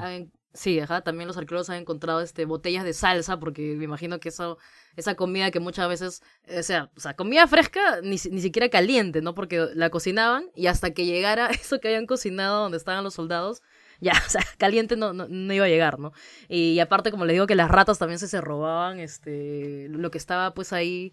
Sí, 0.56 0.80
ajá, 0.80 1.02
también 1.02 1.28
los 1.28 1.36
arqueros 1.36 1.70
han 1.70 1.76
encontrado 1.76 2.20
este 2.20 2.44
botellas 2.44 2.84
de 2.84 2.92
salsa 2.92 3.38
porque 3.38 3.76
me 3.76 3.84
imagino 3.84 4.18
que 4.18 4.30
eso 4.30 4.58
esa 4.96 5.14
comida 5.14 5.50
que 5.50 5.60
muchas 5.60 5.88
veces, 5.88 6.22
o 6.48 6.62
sea, 6.62 6.90
o 6.96 7.00
sea, 7.00 7.14
comida 7.14 7.46
fresca 7.46 8.00
ni, 8.02 8.16
ni 8.30 8.40
siquiera 8.40 8.68
caliente, 8.68 9.20
¿no? 9.22 9.34
Porque 9.34 9.68
la 9.74 9.90
cocinaban 9.90 10.50
y 10.54 10.66
hasta 10.66 10.92
que 10.92 11.04
llegara 11.06 11.46
eso 11.50 11.80
que 11.80 11.88
habían 11.88 12.06
cocinado 12.06 12.62
donde 12.62 12.78
estaban 12.78 13.04
los 13.04 13.14
soldados, 13.14 13.62
ya, 14.00 14.12
o 14.26 14.30
sea, 14.30 14.42
caliente 14.58 14.96
no, 14.96 15.12
no, 15.12 15.26
no, 15.28 15.54
iba 15.54 15.66
a 15.66 15.68
llegar, 15.68 15.98
¿no? 15.98 16.12
Y, 16.48 16.78
aparte, 16.80 17.10
como 17.10 17.24
les 17.24 17.34
digo, 17.34 17.46
que 17.46 17.54
las 17.54 17.70
ratas 17.70 17.98
también 17.98 18.18
se, 18.18 18.28
se 18.28 18.40
robaban 18.40 18.98
este, 19.00 19.88
lo 19.90 20.10
que 20.10 20.18
estaba 20.18 20.54
pues 20.54 20.72
ahí 20.72 21.12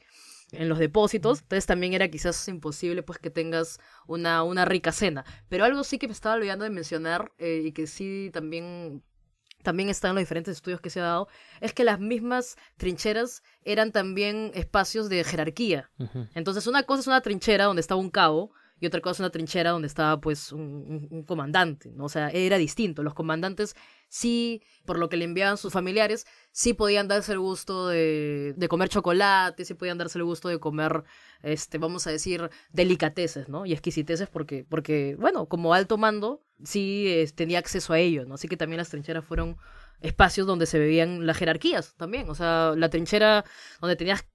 en 0.52 0.70
los 0.70 0.78
depósitos, 0.78 1.42
entonces 1.42 1.66
también 1.66 1.94
era 1.94 2.10
quizás 2.10 2.48
imposible 2.48 3.02
pues 3.02 3.18
que 3.18 3.30
tengas 3.30 3.80
una, 4.08 4.44
una 4.44 4.66
rica 4.66 4.92
cena. 4.92 5.26
Pero 5.50 5.66
algo 5.66 5.84
sí 5.84 5.98
que 5.98 6.08
me 6.08 6.14
estaba 6.14 6.36
olvidando 6.36 6.64
de 6.64 6.70
mencionar 6.70 7.32
eh, 7.40 7.64
y 7.66 7.72
que 7.72 7.88
sí 7.88 8.30
también 8.32 9.04
también 9.64 9.90
está 9.90 10.10
en 10.10 10.16
los 10.16 10.22
diferentes 10.22 10.56
estudios 10.56 10.82
que 10.82 10.90
se 10.90 11.00
ha 11.00 11.04
dado, 11.04 11.28
es 11.62 11.74
que 11.74 11.84
las 11.84 12.00
mismas 12.00 12.58
trincheras 12.78 13.42
eran 13.64 13.92
también 13.92 14.52
espacios 14.54 15.10
de 15.10 15.24
jerarquía. 15.24 15.90
Entonces, 16.36 16.68
una 16.68 16.84
cosa 16.84 17.02
es 17.02 17.08
una 17.08 17.22
trinchera 17.22 17.66
donde 17.66 17.80
estaba 17.80 18.00
un 18.00 18.12
cabo, 18.12 18.52
y 18.80 18.86
otra 18.86 19.00
cosa 19.00 19.14
es 19.14 19.20
una 19.22 19.30
trinchera 19.30 19.72
donde 19.72 19.88
estaba 19.88 20.20
pues 20.20 20.52
un, 20.52 21.24
comandante, 21.26 21.90
¿no? 21.96 22.06
O 22.06 22.10
sea, 22.10 22.30
era 22.30 22.58
distinto. 22.58 23.02
Los 23.02 23.14
comandantes 23.14 23.76
sí, 24.14 24.62
por 24.86 25.00
lo 25.00 25.10
que 25.10 25.18
le 25.18 25.26
enviaban 25.26 25.58
sus 25.58 25.74
familiares, 25.74 26.28
sí 26.52 26.76
podían 26.76 27.08
darse 27.08 27.32
el 27.32 27.40
gusto 27.40 27.88
de, 27.88 28.54
de 28.56 28.68
comer 28.68 28.90
chocolate, 28.90 29.66
sí 29.66 29.74
podían 29.74 29.98
darse 29.98 30.20
el 30.20 30.24
gusto 30.24 30.50
de 30.50 30.60
comer, 30.60 31.04
este, 31.42 31.80
vamos 31.80 32.06
a 32.06 32.12
decir, 32.12 32.52
delicateces, 32.72 33.50
¿no? 33.50 33.66
Y 33.66 33.74
exquisiteces 33.74 34.30
porque, 34.30 34.66
porque 34.70 35.16
bueno, 35.20 35.48
como 35.48 35.74
alto 35.74 35.98
mando, 35.98 36.44
sí 36.64 37.26
tenía 37.34 37.58
acceso 37.58 37.94
a 37.94 37.98
ello, 38.00 38.26
¿no? 38.26 38.36
Así 38.36 38.48
que 38.48 38.56
también 38.56 38.78
las 38.78 38.90
trincheras 38.90 39.26
fueron 39.26 39.58
espacios 40.00 40.46
donde 40.46 40.68
se 40.68 40.78
veían 40.78 41.26
las 41.26 41.38
jerarquías 41.38 41.96
también. 41.96 42.30
O 42.30 42.36
sea, 42.36 42.74
la 42.78 42.90
trinchera 42.90 43.46
donde 43.82 43.96
tenías 43.96 44.28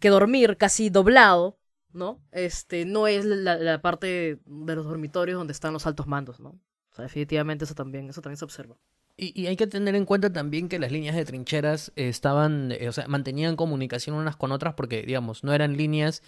que 0.00 0.08
dormir 0.08 0.56
casi 0.56 0.88
doblado 0.88 1.58
¿no? 1.92 2.22
Este, 2.32 2.86
no 2.86 3.06
es 3.06 3.26
la, 3.26 3.82
parte 3.82 4.40
de 4.46 4.74
los 4.74 4.86
dormitorios 4.86 5.36
donde 5.36 5.52
están 5.52 5.74
los 5.74 5.86
altos 5.86 6.06
mandos, 6.06 6.40
¿no? 6.40 6.58
O 6.92 6.94
sea, 6.94 7.04
definitivamente 7.04 7.64
eso 7.64 7.74
también, 7.74 8.08
eso 8.08 8.20
también 8.22 8.38
se 8.38 8.44
observa. 8.44 8.76
Y, 9.16 9.46
hay 9.46 9.56
que 9.56 9.66
tener 9.66 9.94
en 9.94 10.06
cuenta 10.06 10.32
también 10.32 10.68
que 10.68 10.78
las 10.78 10.90
líneas 10.90 11.14
de 11.14 11.24
trincheras 11.24 11.92
estaban, 11.96 12.72
eh, 12.72 12.88
o 12.88 12.92
sea, 12.92 13.06
mantenían 13.08 13.56
comunicación 13.56 14.16
unas 14.16 14.36
con 14.36 14.52
otras 14.52 14.74
porque, 14.74 15.02
digamos, 15.02 15.44
no 15.44 15.52
eran 15.52 15.76
líneas 15.76 16.22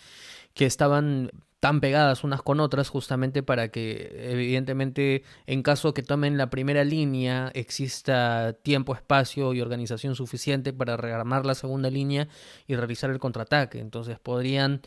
que 0.53 0.67
estaban 0.67 1.31
tan 1.61 1.81
pegadas 1.81 2.25
unas 2.25 2.43
con 2.43 2.61
otras 2.61 2.91
justamente 2.91 3.43
para 3.43 3.69
que 3.69 4.13
evidentemente 4.31 5.25
en 5.47 5.63
caso 5.63 5.95
que 5.95 6.03
tomen 6.03 6.37
la 6.37 6.51
primera 6.51 6.85
línea 6.85 7.51
exista 7.55 8.53
tiempo, 8.63 8.95
espacio 8.95 9.55
y 9.55 9.63
organización 9.63 10.15
suficiente 10.15 10.75
para 10.75 10.99
rearmar 10.99 11.47
la 11.47 11.55
segunda 11.55 11.89
línea 11.89 12.29
y 12.67 12.77
realizar 12.77 13.09
el 13.11 13.19
contraataque. 13.19 13.81
Entonces 13.81 14.19
podrían 14.19 14.83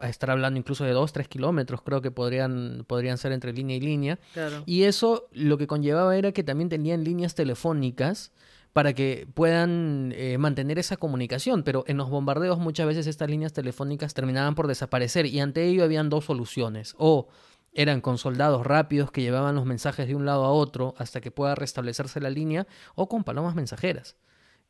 a 0.00 0.08
estar 0.08 0.30
hablando 0.30 0.58
incluso 0.58 0.84
de 0.84 0.92
dos, 0.92 1.12
tres 1.12 1.28
kilómetros, 1.28 1.82
creo 1.82 2.02
que 2.02 2.10
podrían, 2.10 2.84
podrían 2.86 3.18
ser 3.18 3.32
entre 3.32 3.52
línea 3.52 3.76
y 3.76 3.80
línea. 3.80 4.18
Y 4.66 4.84
eso 4.84 5.28
lo 5.32 5.58
que 5.58 5.66
conllevaba 5.66 6.16
era 6.16 6.32
que 6.32 6.42
también 6.42 6.68
tenían 6.68 7.04
líneas 7.04 7.34
telefónicas 7.34 8.32
para 8.72 8.94
que 8.94 9.28
puedan 9.34 10.12
eh, 10.16 10.38
mantener 10.38 10.78
esa 10.78 10.96
comunicación, 10.96 11.62
pero 11.62 11.84
en 11.86 11.98
los 11.98 12.08
bombardeos 12.08 12.58
muchas 12.58 12.86
veces 12.86 13.06
estas 13.06 13.28
líneas 13.28 13.52
telefónicas 13.52 14.14
terminaban 14.14 14.54
por 14.54 14.66
desaparecer 14.66 15.26
y 15.26 15.40
ante 15.40 15.64
ello 15.64 15.84
habían 15.84 16.08
dos 16.08 16.24
soluciones, 16.24 16.94
o 16.98 17.28
eran 17.74 18.00
con 18.00 18.18
soldados 18.18 18.66
rápidos 18.66 19.10
que 19.10 19.22
llevaban 19.22 19.54
los 19.54 19.66
mensajes 19.66 20.06
de 20.06 20.14
un 20.14 20.24
lado 20.24 20.44
a 20.44 20.52
otro 20.52 20.94
hasta 20.96 21.20
que 21.20 21.30
pueda 21.30 21.54
restablecerse 21.54 22.20
la 22.20 22.30
línea, 22.30 22.66
o 22.94 23.08
con 23.08 23.24
palomas 23.24 23.54
mensajeras 23.54 24.16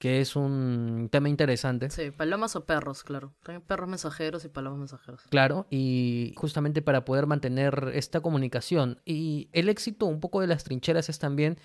que 0.02 0.20
es 0.20 0.34
un 0.34 1.08
tema 1.12 1.28
interesante. 1.28 1.88
Sí, 1.88 2.10
palomas 2.10 2.56
o 2.56 2.64
perros, 2.64 3.04
claro. 3.04 3.34
También 3.44 3.62
perros 3.62 3.88
mensajeros 3.88 4.44
y 4.44 4.48
palomas 4.48 4.80
mensajeros. 4.80 5.22
Claro, 5.30 5.68
y 5.70 6.34
justamente 6.36 6.82
para 6.82 7.04
poder 7.04 7.28
mantener 7.28 7.92
esta 7.94 8.18
comunicación. 8.20 9.00
Y 9.04 9.48
el 9.52 9.68
éxito 9.68 10.06
un 10.06 10.18
poco 10.18 10.40
de 10.40 10.48
las 10.48 10.64
trincheras 10.64 11.08
es 11.08 11.20
también 11.20 11.56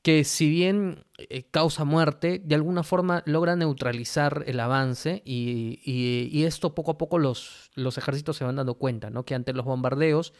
que 0.00 0.24
si 0.24 0.48
bien 0.48 1.04
eh, 1.18 1.42
causa 1.50 1.84
muerte, 1.84 2.40
de 2.42 2.54
alguna 2.54 2.82
forma 2.82 3.22
logra 3.26 3.56
neutralizar 3.56 4.42
el 4.46 4.58
avance 4.58 5.20
y, 5.26 5.82
y, 5.84 6.44
esto 6.44 6.74
poco 6.74 6.92
a 6.92 6.96
poco 6.96 7.18
los, 7.18 7.72
los 7.74 7.98
ejércitos 7.98 8.38
se 8.38 8.44
van 8.44 8.56
dando 8.56 8.76
cuenta, 8.76 9.10
¿no? 9.10 9.26
Que 9.26 9.34
ante 9.34 9.52
los 9.52 9.66
bombardeos 9.66 10.32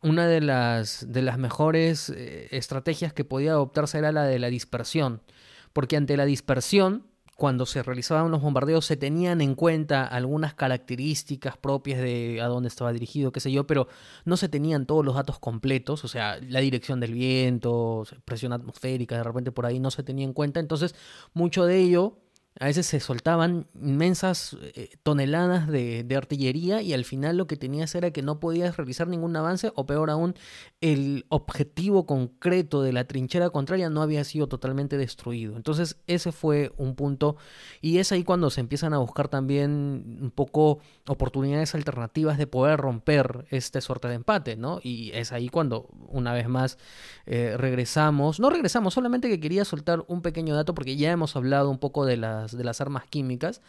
una 0.00 0.26
de 0.26 0.40
las, 0.40 1.12
de 1.12 1.20
las 1.20 1.36
mejores 1.36 2.08
eh, 2.08 2.48
estrategias 2.52 3.12
que 3.12 3.26
podía 3.26 3.50
adoptarse 3.50 3.98
era 3.98 4.12
la 4.12 4.24
de 4.24 4.38
la 4.38 4.48
dispersión 4.48 5.20
porque 5.74 5.98
ante 5.98 6.16
la 6.16 6.24
dispersión, 6.24 7.04
cuando 7.36 7.66
se 7.66 7.82
realizaban 7.82 8.30
los 8.30 8.40
bombardeos 8.40 8.86
se 8.86 8.96
tenían 8.96 9.40
en 9.40 9.56
cuenta 9.56 10.06
algunas 10.06 10.54
características 10.54 11.56
propias 11.56 12.00
de 12.00 12.40
a 12.40 12.46
dónde 12.46 12.68
estaba 12.68 12.92
dirigido, 12.92 13.32
qué 13.32 13.40
sé 13.40 13.50
yo, 13.50 13.66
pero 13.66 13.88
no 14.24 14.36
se 14.36 14.48
tenían 14.48 14.86
todos 14.86 15.04
los 15.04 15.16
datos 15.16 15.38
completos, 15.40 16.04
o 16.04 16.08
sea, 16.08 16.38
la 16.40 16.60
dirección 16.60 17.00
del 17.00 17.12
viento, 17.12 18.04
presión 18.24 18.52
atmosférica, 18.52 19.16
de 19.16 19.24
repente 19.24 19.52
por 19.52 19.66
ahí 19.66 19.80
no 19.80 19.90
se 19.90 20.02
tenía 20.04 20.24
en 20.24 20.32
cuenta, 20.32 20.60
entonces 20.60 20.94
mucho 21.34 21.66
de 21.66 21.80
ello 21.80 22.23
A 22.60 22.66
veces 22.66 22.86
se 22.86 23.00
soltaban 23.00 23.66
inmensas 23.74 24.56
eh, 24.62 24.90
toneladas 25.02 25.66
de, 25.66 26.06
artillería 26.16 26.82
y 26.82 26.92
al 26.92 27.04
final 27.04 27.36
lo 27.36 27.48
que 27.48 27.56
tenías 27.56 27.92
era 27.96 28.12
que 28.12 28.22
no 28.22 28.38
podías 28.38 28.76
realizar 28.76 29.08
ningún 29.08 29.34
avance 29.34 29.72
o 29.74 29.86
peor 29.86 30.08
aún, 30.10 30.36
el 30.80 31.26
objetivo 31.30 32.06
concreto 32.06 32.82
de 32.82 32.92
la 32.92 33.08
trinchera 33.08 33.50
contraria 33.50 33.90
no 33.90 34.02
había 34.02 34.22
sido 34.22 34.46
totalmente 34.46 34.96
destruido. 34.96 35.56
Entonces 35.56 35.96
ese 36.06 36.30
fue 36.30 36.72
un 36.76 36.94
punto 36.94 37.36
y 37.80 37.98
es 37.98 38.12
ahí 38.12 38.22
cuando 38.22 38.50
se 38.50 38.60
empiezan 38.60 38.94
a 38.94 38.98
buscar 38.98 39.26
también 39.26 40.20
un 40.22 40.30
poco 40.30 40.78
oportunidades 41.08 41.74
alternativas 41.74 42.38
de 42.38 42.46
poder 42.46 42.78
romper 42.78 43.46
esta 43.50 43.80
suerte 43.80 44.06
de 44.06 44.14
empate, 44.14 44.56
¿no? 44.56 44.78
Y 44.80 45.10
es 45.14 45.32
ahí 45.32 45.48
cuando 45.48 45.88
una 46.08 46.32
vez 46.32 46.48
más 46.48 46.78
eh, 47.26 47.56
regresamos, 47.58 48.38
no 48.38 48.48
regresamos, 48.48 48.94
solamente 48.94 49.28
que 49.28 49.40
quería 49.40 49.64
soltar 49.64 50.04
un 50.06 50.22
pequeño 50.22 50.54
dato 50.54 50.72
porque 50.74 50.96
ya 50.96 51.10
hemos 51.10 51.34
hablado 51.34 51.68
un 51.68 51.78
poco 51.78 52.06
de 52.06 52.16
las 52.44 52.56
de 52.56 52.64
las 52.64 52.80
armas 52.80 53.04
químicas, 53.08 53.60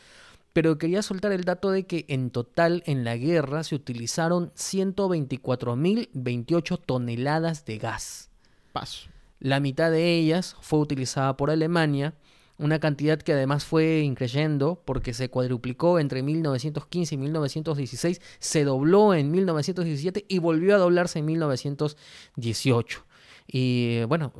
pero 0.53 0.77
quería 0.77 1.01
soltar 1.01 1.31
el 1.31 1.43
dato 1.43 1.71
de 1.71 1.85
que 1.85 2.05
en 2.07 2.29
total 2.29 2.83
en 2.85 3.03
la 3.03 3.17
guerra 3.17 3.63
se 3.63 3.73
utilizaron 3.75 4.51
124.028 4.53 6.79
toneladas 6.85 7.65
de 7.65 7.77
gas. 7.77 8.29
Paso. 8.71 9.09
La 9.39 9.59
mitad 9.59 9.91
de 9.91 10.15
ellas 10.15 10.55
fue 10.61 10.79
utilizada 10.79 11.35
por 11.35 11.51
Alemania, 11.51 12.13
una 12.57 12.79
cantidad 12.79 13.21
que 13.21 13.33
además 13.33 13.65
fue 13.65 13.99
increyendo 13.99 14.81
porque 14.85 15.13
se 15.13 15.29
cuadruplicó 15.29 15.99
entre 15.99 16.23
1915 16.23 17.15
y 17.15 17.17
1916, 17.17 18.21
se 18.39 18.63
dobló 18.63 19.13
en 19.13 19.31
1917 19.31 20.25
y 20.27 20.39
volvió 20.39 20.75
a 20.75 20.79
doblarse 20.79 21.19
en 21.19 21.25
1918. 21.25 23.05
Y 23.47 24.03
bueno, 24.05 24.31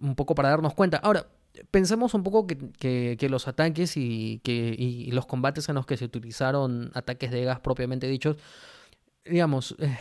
un 0.00 0.16
poco 0.16 0.34
para 0.34 0.50
darnos 0.50 0.74
cuenta. 0.74 0.98
Ahora, 0.98 1.28
pensemos 1.70 2.14
un 2.14 2.22
poco 2.22 2.46
que, 2.46 3.26
los 3.28 3.48
ataques 3.48 3.96
y, 3.96 4.40
que, 4.42 5.08
los 5.12 5.26
combates 5.26 5.68
en 5.68 5.76
los 5.76 5.86
que 5.86 5.96
se 5.96 6.04
utilizaron 6.04 6.90
ataques 6.94 7.30
de 7.30 7.44
gas 7.44 7.60
propiamente 7.60 8.06
dichos, 8.06 8.36
digamos, 9.24 9.76
eh, 9.78 9.96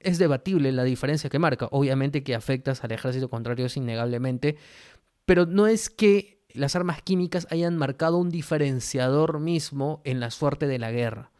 es 0.00 0.18
debatible 0.18 0.72
la 0.72 0.84
diferencia 0.84 1.30
que 1.30 1.38
marca. 1.38 1.68
Obviamente 1.70 2.22
que 2.22 2.34
afectas 2.34 2.84
al 2.84 2.92
ejército 2.92 3.28
contrario 3.28 3.66
es 3.66 3.76
innegablemente, 3.76 4.56
pero 5.24 5.46
no 5.46 5.66
es 5.66 5.90
que 5.90 6.42
las 6.52 6.76
armas 6.76 7.02
químicas 7.02 7.46
hayan 7.50 7.76
marcado 7.76 8.18
un 8.18 8.30
diferenciador 8.30 9.40
mismo 9.40 10.02
en 10.04 10.20
la 10.20 10.30
suerte 10.30 10.66
de 10.66 10.78
la 10.78 10.92
guerra. 10.92 11.30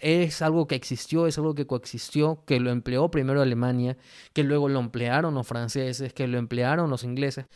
Es 0.00 0.42
algo 0.42 0.66
que 0.66 0.74
existió, 0.74 1.28
es 1.28 1.38
algo 1.38 1.54
que 1.54 1.66
coexistió, 1.66 2.42
que 2.46 2.58
lo 2.58 2.70
empleó 2.70 3.12
primero 3.12 3.40
Alemania, 3.40 3.96
que 4.32 4.42
luego 4.42 4.68
lo 4.68 4.80
emplearon 4.80 5.34
los 5.34 5.46
franceses, 5.46 6.12
que 6.12 6.26
lo 6.26 6.38
emplearon 6.38 6.90
los 6.90 7.04
ingleses 7.04 7.46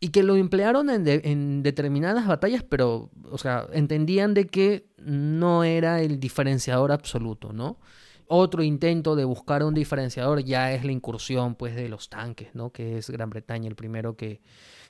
y 0.00 0.08
que 0.08 0.22
lo 0.22 0.36
emplearon 0.36 0.90
en, 0.90 1.06
en, 1.06 1.62
determinadas 1.62 2.26
batallas, 2.26 2.62
pero, 2.62 3.10
o 3.30 3.38
sea, 3.38 3.66
entendían 3.72 4.34
de 4.34 4.46
que 4.46 4.86
no 4.98 5.64
era 5.64 6.00
el 6.02 6.20
diferenciador 6.20 6.92
absoluto, 6.92 7.52
¿no? 7.52 7.78
Otro 8.28 8.62
intento 8.62 9.16
de 9.16 9.24
buscar 9.24 9.62
un 9.62 9.72
diferenciador 9.72 10.42
ya 10.42 10.72
es 10.72 10.84
la 10.84 10.92
incursión, 10.92 11.54
pues, 11.54 11.76
de 11.76 11.88
los 11.88 12.10
tanques, 12.10 12.54
¿no? 12.54 12.70
Que 12.70 12.98
es 12.98 13.08
Gran 13.08 13.30
Bretaña 13.30 13.68
el 13.68 13.76
primero 13.76 14.16
que, 14.16 14.42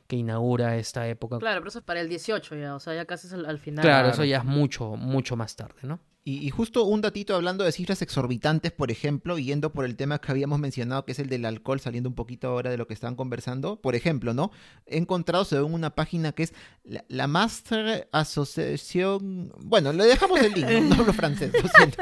que 0.06 0.16
inaugura 0.16 0.76
esta 0.76 1.06
época. 1.06 1.38
Claro, 1.38 1.60
pero 1.60 1.68
eso 1.68 1.80
es 1.80 1.84
para 1.84 2.00
el 2.00 2.08
18 2.08 2.56
ya, 2.56 2.74
o 2.74 2.80
sea, 2.80 2.94
ya 2.94 3.04
casi 3.04 3.26
es 3.26 3.32
al, 3.32 3.58
final. 3.58 3.84
Claro, 3.84 4.08
eso 4.08 4.24
ya 4.24 4.38
es 4.38 4.44
mucho, 4.44 4.96
mucho 4.96 5.36
más 5.36 5.54
tarde, 5.54 5.80
¿no? 5.82 6.00
Y, 6.28 6.50
justo 6.50 6.82
un 6.82 7.02
datito 7.02 7.36
hablando 7.36 7.62
de 7.62 7.70
cifras 7.70 8.02
exorbitantes, 8.02 8.72
por 8.72 8.90
ejemplo, 8.90 9.38
yendo 9.38 9.72
por 9.72 9.84
el 9.84 9.94
tema 9.94 10.20
que 10.20 10.32
habíamos 10.32 10.58
mencionado, 10.58 11.04
que 11.04 11.12
es 11.12 11.20
el 11.20 11.28
del 11.28 11.44
alcohol, 11.44 11.78
saliendo 11.78 12.08
un 12.08 12.16
poquito 12.16 12.48
ahora 12.48 12.68
de 12.68 12.76
lo 12.76 12.88
que 12.88 12.94
están 12.94 13.14
conversando. 13.14 13.80
Por 13.80 13.94
ejemplo, 13.94 14.34
¿no? 14.34 14.50
He 14.86 14.98
encontrado, 14.98 15.44
según 15.44 15.72
una 15.72 15.94
página 15.94 16.32
que 16.32 16.42
es 16.42 16.54
la, 16.82 17.28
Master 17.28 18.08
Association. 18.10 19.52
Bueno, 19.60 19.92
le 19.92 20.02
dejamos 20.02 20.40
el 20.40 20.52
link, 20.52 20.68
no, 20.90 20.96
hablo 20.96 21.12
francés, 21.12 21.52
lo 21.62 21.68
siento. 21.68 21.98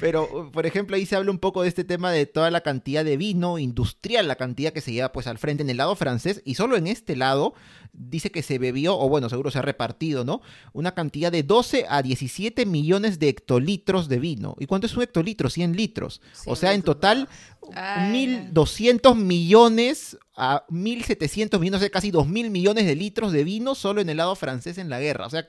Pero, 0.00 0.50
por 0.50 0.66
ejemplo, 0.66 0.96
ahí 0.96 1.06
se 1.06 1.14
habla 1.14 1.30
un 1.30 1.38
poco 1.38 1.62
de 1.62 1.68
este 1.68 1.84
tema 1.84 2.10
de 2.10 2.26
toda 2.26 2.50
la 2.50 2.62
cantidad 2.62 3.04
de 3.04 3.16
vino 3.16 3.60
industrial, 3.60 4.26
la 4.26 4.34
cantidad 4.34 4.72
que 4.72 4.80
se 4.80 4.90
lleva 4.90 5.12
pues 5.12 5.28
al 5.28 5.38
frente 5.38 5.62
en 5.62 5.70
el 5.70 5.76
lado 5.76 5.94
francés, 5.94 6.42
y 6.44 6.56
solo 6.56 6.76
en 6.76 6.88
este 6.88 7.14
lado 7.14 7.54
dice 7.92 8.30
que 8.30 8.42
se 8.42 8.58
bebió, 8.58 8.98
o 8.98 9.08
bueno, 9.08 9.28
seguro 9.28 9.50
se 9.50 9.58
ha 9.58 9.62
repartido, 9.62 10.24
¿no? 10.24 10.40
Una 10.72 10.94
cantidad 10.94 11.30
de 11.30 11.42
12 11.42 11.86
a 11.88 12.02
17 12.02 12.66
millones 12.66 13.18
de 13.18 13.28
hectolitros 13.28 14.08
de 14.08 14.18
vino. 14.18 14.56
¿Y 14.58 14.66
cuánto 14.66 14.86
es 14.86 14.96
un 14.96 15.02
hectolitro? 15.02 15.50
100 15.50 15.76
litros. 15.76 16.20
o 16.46 16.56
sea, 16.56 16.74
en 16.74 16.82
total, 16.82 17.28
1.200 17.60 19.14
millones 19.14 20.18
a 20.34 20.66
1.700 20.68 21.58
millones, 21.58 21.90
casi 21.90 22.10
2.000 22.10 22.50
millones 22.50 22.86
de 22.86 22.96
litros 22.96 23.32
de 23.32 23.44
vino 23.44 23.74
solo 23.74 24.00
en 24.00 24.08
el 24.08 24.16
lado 24.16 24.34
francés 24.36 24.78
en 24.78 24.88
la 24.88 25.00
guerra. 25.00 25.26
O 25.26 25.30
sea, 25.30 25.46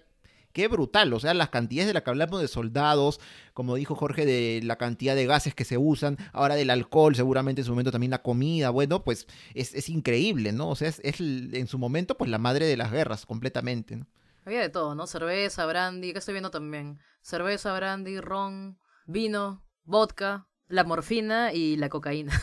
qué 0.53 0.67
brutal, 0.67 1.11
o 1.13 1.19
sea, 1.19 1.33
las 1.33 1.49
cantidades 1.49 1.87
de 1.87 1.93
la 1.93 2.03
que 2.03 2.11
hablamos 2.11 2.39
de 2.39 2.47
soldados, 2.47 3.19
como 3.53 3.75
dijo 3.75 3.95
Jorge, 3.95 4.25
de 4.25 4.61
la 4.63 4.77
cantidad 4.77 5.15
de 5.15 5.25
gases 5.25 5.55
que 5.55 5.65
se 5.65 5.77
usan, 5.77 6.17
ahora 6.31 6.55
del 6.55 6.69
alcohol, 6.69 7.15
seguramente 7.15 7.61
en 7.61 7.65
su 7.65 7.71
momento 7.71 7.91
también 7.91 8.11
la 8.11 8.21
comida, 8.21 8.69
bueno, 8.69 9.03
pues 9.03 9.27
es, 9.55 9.89
increíble, 9.89 10.53
¿no? 10.53 10.69
O 10.69 10.75
sea, 10.75 10.87
es, 10.87 11.19
en 11.19 11.67
su 11.67 11.77
momento 11.77 12.15
pues 12.15 12.29
la 12.29 12.37
madre 12.37 12.67
de 12.67 12.77
las 12.77 12.91
guerras 12.91 13.25
completamente, 13.25 13.95
¿no? 13.97 14.07
Había 14.45 14.61
de 14.61 14.69
todo, 14.69 14.93
¿no? 14.93 15.07
Cerveza, 15.07 15.65
brandy, 15.65 16.11
que 16.11 16.19
estoy 16.19 16.33
viendo 16.33 16.51
también. 16.51 16.99
Cerveza, 17.21 17.73
brandy, 17.73 18.19
ron, 18.19 18.77
vino, 19.05 19.63
vodka, 19.85 20.47
la 20.67 20.83
morfina 20.83 21.53
y 21.53 21.77
la 21.77 21.89
cocaína. 21.89 22.33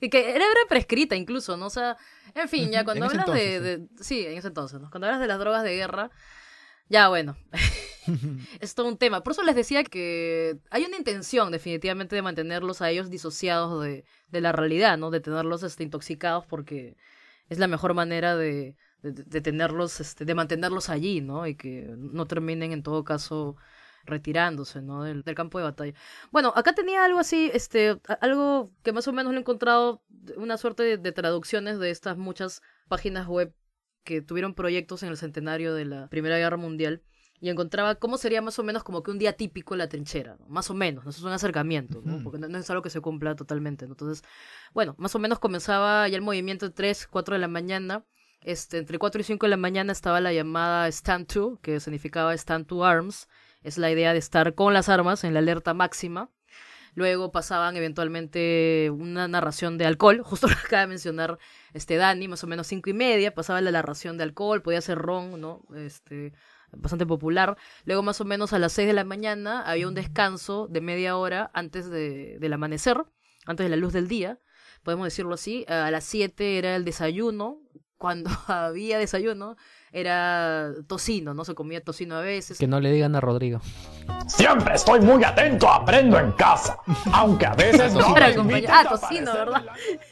Y 0.00 0.10
que 0.10 0.30
era, 0.30 0.44
era, 0.44 0.68
prescrita 0.68 1.16
incluso, 1.16 1.56
¿no? 1.56 1.66
O 1.66 1.70
sea, 1.70 1.96
en 2.34 2.48
fin, 2.48 2.70
ya 2.70 2.84
cuando 2.84 3.06
hablas 3.06 3.26
de, 3.26 3.60
de, 3.60 3.88
sí. 4.00 4.24
en 4.26 4.38
ese 4.38 4.48
entonces, 4.48 4.80
¿no? 4.80 4.90
Cuando 4.90 5.06
hablas 5.06 5.20
de 5.20 5.26
las 5.26 5.38
drogas 5.38 5.62
de 5.62 5.74
guerra, 5.74 6.10
ya, 6.88 7.08
bueno. 7.08 7.36
es 8.60 8.74
todo 8.74 8.88
un 8.88 8.98
tema. 8.98 9.22
Por 9.22 9.32
eso 9.32 9.42
les 9.42 9.56
decía 9.56 9.84
que 9.84 10.58
hay 10.70 10.84
una 10.84 10.96
intención 10.96 11.50
definitivamente 11.50 12.16
de 12.16 12.22
mantenerlos 12.22 12.82
a 12.82 12.90
ellos 12.90 13.10
disociados 13.10 13.82
de, 13.82 14.04
de 14.28 14.40
la 14.40 14.52
realidad, 14.52 14.98
¿no? 14.98 15.10
De 15.10 15.20
tenerlos 15.20 15.62
este, 15.62 15.82
intoxicados 15.84 16.44
porque 16.46 16.96
es 17.48 17.58
la 17.58 17.66
mejor 17.66 17.94
manera 17.94 18.36
de, 18.36 18.76
tenerlos, 19.42 20.00
este, 20.00 20.24
de 20.24 20.34
mantenerlos 20.34 20.88
allí, 20.88 21.20
¿no? 21.20 21.46
Y 21.46 21.56
que 21.56 21.94
no 21.96 22.26
terminen 22.26 22.72
en 22.72 22.82
todo 22.82 23.04
caso 23.04 23.56
retirándose, 24.04 24.82
¿no? 24.82 25.02
Del, 25.02 25.22
del, 25.22 25.34
campo 25.34 25.58
de 25.58 25.64
batalla. 25.64 25.94
Bueno, 26.30 26.52
acá 26.54 26.74
tenía 26.74 27.04
algo 27.04 27.18
así, 27.18 27.50
este, 27.54 27.98
algo 28.20 28.70
que 28.82 28.92
más 28.92 29.08
o 29.08 29.12
menos 29.12 29.32
lo 29.32 29.38
he 29.38 29.40
encontrado, 29.40 30.02
una 30.36 30.58
suerte 30.58 30.98
de 30.98 31.12
traducciones 31.12 31.78
de 31.78 31.90
estas 31.90 32.18
muchas 32.18 32.62
páginas 32.88 33.26
web 33.26 33.54
que 34.04 34.22
tuvieron 34.22 34.54
proyectos 34.54 35.02
en 35.02 35.08
el 35.08 35.16
centenario 35.16 35.74
de 35.74 35.84
la 35.86 36.08
Primera 36.08 36.38
Guerra 36.38 36.56
Mundial 36.56 37.02
y 37.40 37.50
encontraba 37.50 37.96
cómo 37.96 38.16
sería 38.16 38.40
más 38.40 38.58
o 38.58 38.62
menos 38.62 38.84
como 38.84 39.02
que 39.02 39.10
un 39.10 39.18
día 39.18 39.34
típico 39.34 39.74
en 39.74 39.78
la 39.78 39.88
trinchera, 39.88 40.38
más 40.48 40.70
o 40.70 40.74
menos, 40.74 41.04
eso 41.04 41.18
es 41.18 41.24
un 41.24 41.32
acercamiento, 41.32 42.00
¿no? 42.04 42.22
porque 42.22 42.38
no, 42.38 42.56
es 42.56 42.70
algo 42.70 42.82
que 42.82 42.90
se 42.90 43.00
cumpla 43.00 43.34
totalmente. 43.34 43.84
Entonces, 43.84 44.22
bueno, 44.72 44.94
más 44.98 45.14
o 45.14 45.18
menos 45.18 45.38
comenzaba 45.38 46.08
ya 46.08 46.16
el 46.16 46.22
movimiento 46.22 46.66
de 46.66 46.74
3, 46.74 47.08
4 47.08 47.34
de 47.34 47.38
la 47.38 47.48
mañana. 47.48 48.04
Este, 48.40 48.78
entre 48.78 48.98
4 48.98 49.20
y 49.20 49.24
5 49.24 49.46
de 49.46 49.50
la 49.50 49.56
mañana 49.56 49.92
estaba 49.92 50.20
la 50.20 50.32
llamada 50.32 50.86
Stand 50.88 51.26
to, 51.26 51.58
que 51.62 51.80
significaba 51.80 52.34
Stand 52.34 52.66
to 52.66 52.84
Arms. 52.84 53.28
Es 53.62 53.78
la 53.78 53.90
idea 53.90 54.12
de 54.12 54.18
estar 54.18 54.54
con 54.54 54.74
las 54.74 54.88
armas 54.88 55.24
en 55.24 55.32
la 55.32 55.40
alerta 55.40 55.74
máxima. 55.74 56.30
Luego 56.94 57.32
pasaban 57.32 57.76
eventualmente 57.76 58.90
una 58.92 59.28
narración 59.28 59.78
de 59.78 59.86
alcohol, 59.86 60.20
justo 60.24 60.46
lo 60.46 60.54
acaba 60.54 60.82
de 60.82 60.88
mencionar 60.88 61.38
este 61.72 61.96
Dani, 61.96 62.28
más 62.28 62.44
o 62.44 62.46
menos 62.46 62.66
cinco 62.66 62.90
y 62.90 62.92
media, 62.94 63.34
pasaba 63.34 63.60
la 63.60 63.70
narración 63.72 64.16
de 64.16 64.24
alcohol, 64.24 64.62
podía 64.62 64.80
ser 64.80 64.98
ron, 64.98 65.40
¿no? 65.40 65.62
Este, 65.74 66.32
bastante 66.72 67.06
popular. 67.06 67.56
Luego 67.84 68.02
más 68.02 68.20
o 68.20 68.24
menos 68.24 68.52
a 68.52 68.58
las 68.58 68.72
seis 68.72 68.86
de 68.86 68.94
la 68.94 69.04
mañana 69.04 69.62
había 69.62 69.88
un 69.88 69.94
descanso 69.94 70.68
de 70.68 70.80
media 70.80 71.16
hora 71.16 71.50
antes 71.54 71.90
de, 71.90 72.38
del 72.38 72.52
amanecer, 72.52 73.04
antes 73.46 73.64
de 73.64 73.70
la 73.70 73.76
luz 73.76 73.92
del 73.92 74.08
día, 74.08 74.40
podemos 74.82 75.06
decirlo 75.06 75.34
así. 75.34 75.64
A 75.68 75.90
las 75.90 76.04
siete 76.04 76.58
era 76.58 76.76
el 76.76 76.84
desayuno, 76.84 77.60
cuando 77.96 78.30
había 78.46 78.98
desayuno 78.98 79.56
era 79.94 80.72
tocino, 80.88 81.34
¿no? 81.34 81.44
Se 81.44 81.54
comía 81.54 81.80
tocino 81.80 82.16
a 82.16 82.20
veces. 82.20 82.58
Que 82.58 82.66
no 82.66 82.80
le 82.80 82.90
digan 82.90 83.14
a 83.14 83.20
Rodrigo. 83.20 83.60
Siempre 84.26 84.74
estoy 84.74 85.00
muy 85.00 85.22
atento, 85.22 85.70
aprendo 85.70 86.18
en 86.18 86.32
casa. 86.32 86.78
Aunque 87.12 87.46
a 87.46 87.54
veces 87.54 87.94
no. 87.94 88.12
Para 88.12 88.26
acompañar, 88.26 88.70
ah, 88.74 88.88
tocino, 88.88 89.32
¿verdad? 89.32 89.64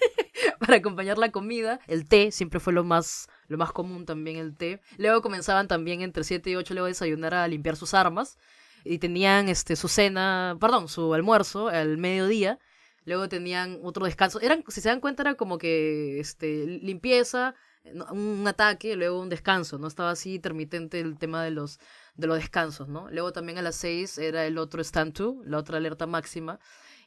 Para 0.61 0.77
acompañar 0.77 1.19
la 1.19 1.33
comida. 1.33 1.81
El 1.89 2.07
té 2.07 2.31
siempre 2.31 2.61
fue 2.61 2.73
lo 2.73 2.85
más, 2.85 3.29
lo 3.49 3.59
más 3.59 3.73
común 3.73 4.07
también, 4.07 4.37
el 4.37 4.57
té. 4.57 4.81
Luego 4.99 5.21
comenzaban 5.21 5.67
también 5.67 6.01
entre 6.01 6.23
7 6.23 6.49
y 6.49 6.55
8 6.55 6.75
luego 6.75 6.87
a 6.87 6.89
desayunar 6.89 7.35
a 7.35 7.49
limpiar 7.49 7.75
sus 7.75 7.93
armas. 7.93 8.39
Y 8.85 8.99
tenían 8.99 9.49
este, 9.49 9.75
su 9.75 9.89
cena, 9.89 10.57
perdón, 10.61 10.87
su 10.87 11.13
almuerzo 11.13 11.69
al 11.69 11.99
mediodía. 11.99 12.61
Luego 13.05 13.29
tenían 13.29 13.81
otro 13.83 14.05
descanso. 14.05 14.41
Eran, 14.41 14.63
si 14.69 14.81
se 14.81 14.89
dan 14.89 15.01
cuenta, 15.01 15.25
era 15.25 15.35
como 15.35 15.59
que 15.59 16.21
este, 16.21 16.67
limpieza, 16.67 17.57
un 17.85 18.45
ataque, 18.47 18.97
luego 18.97 19.21
un 19.21 19.29
descanso, 19.29 19.79
¿no? 19.79 19.87
Estaba 19.87 20.11
así 20.11 20.35
intermitente 20.35 21.01
el 21.01 21.19
tema 21.19 21.43
de 21.43 21.51
los, 21.51 21.81
de 22.15 22.27
los 22.27 22.39
descansos, 22.39 22.89
¿no? 22.89 23.11
Luego 23.11 23.33
también 23.33 23.59
a 23.59 23.63
las 23.63 23.77
seis 23.77 24.19
era 24.19 24.47
el 24.47 24.59
otro 24.59 24.83
stand 24.83 25.13
to, 25.15 25.43
la 25.45 25.59
otra 25.59 25.79
alerta 25.79 26.07
máxima. 26.07 26.59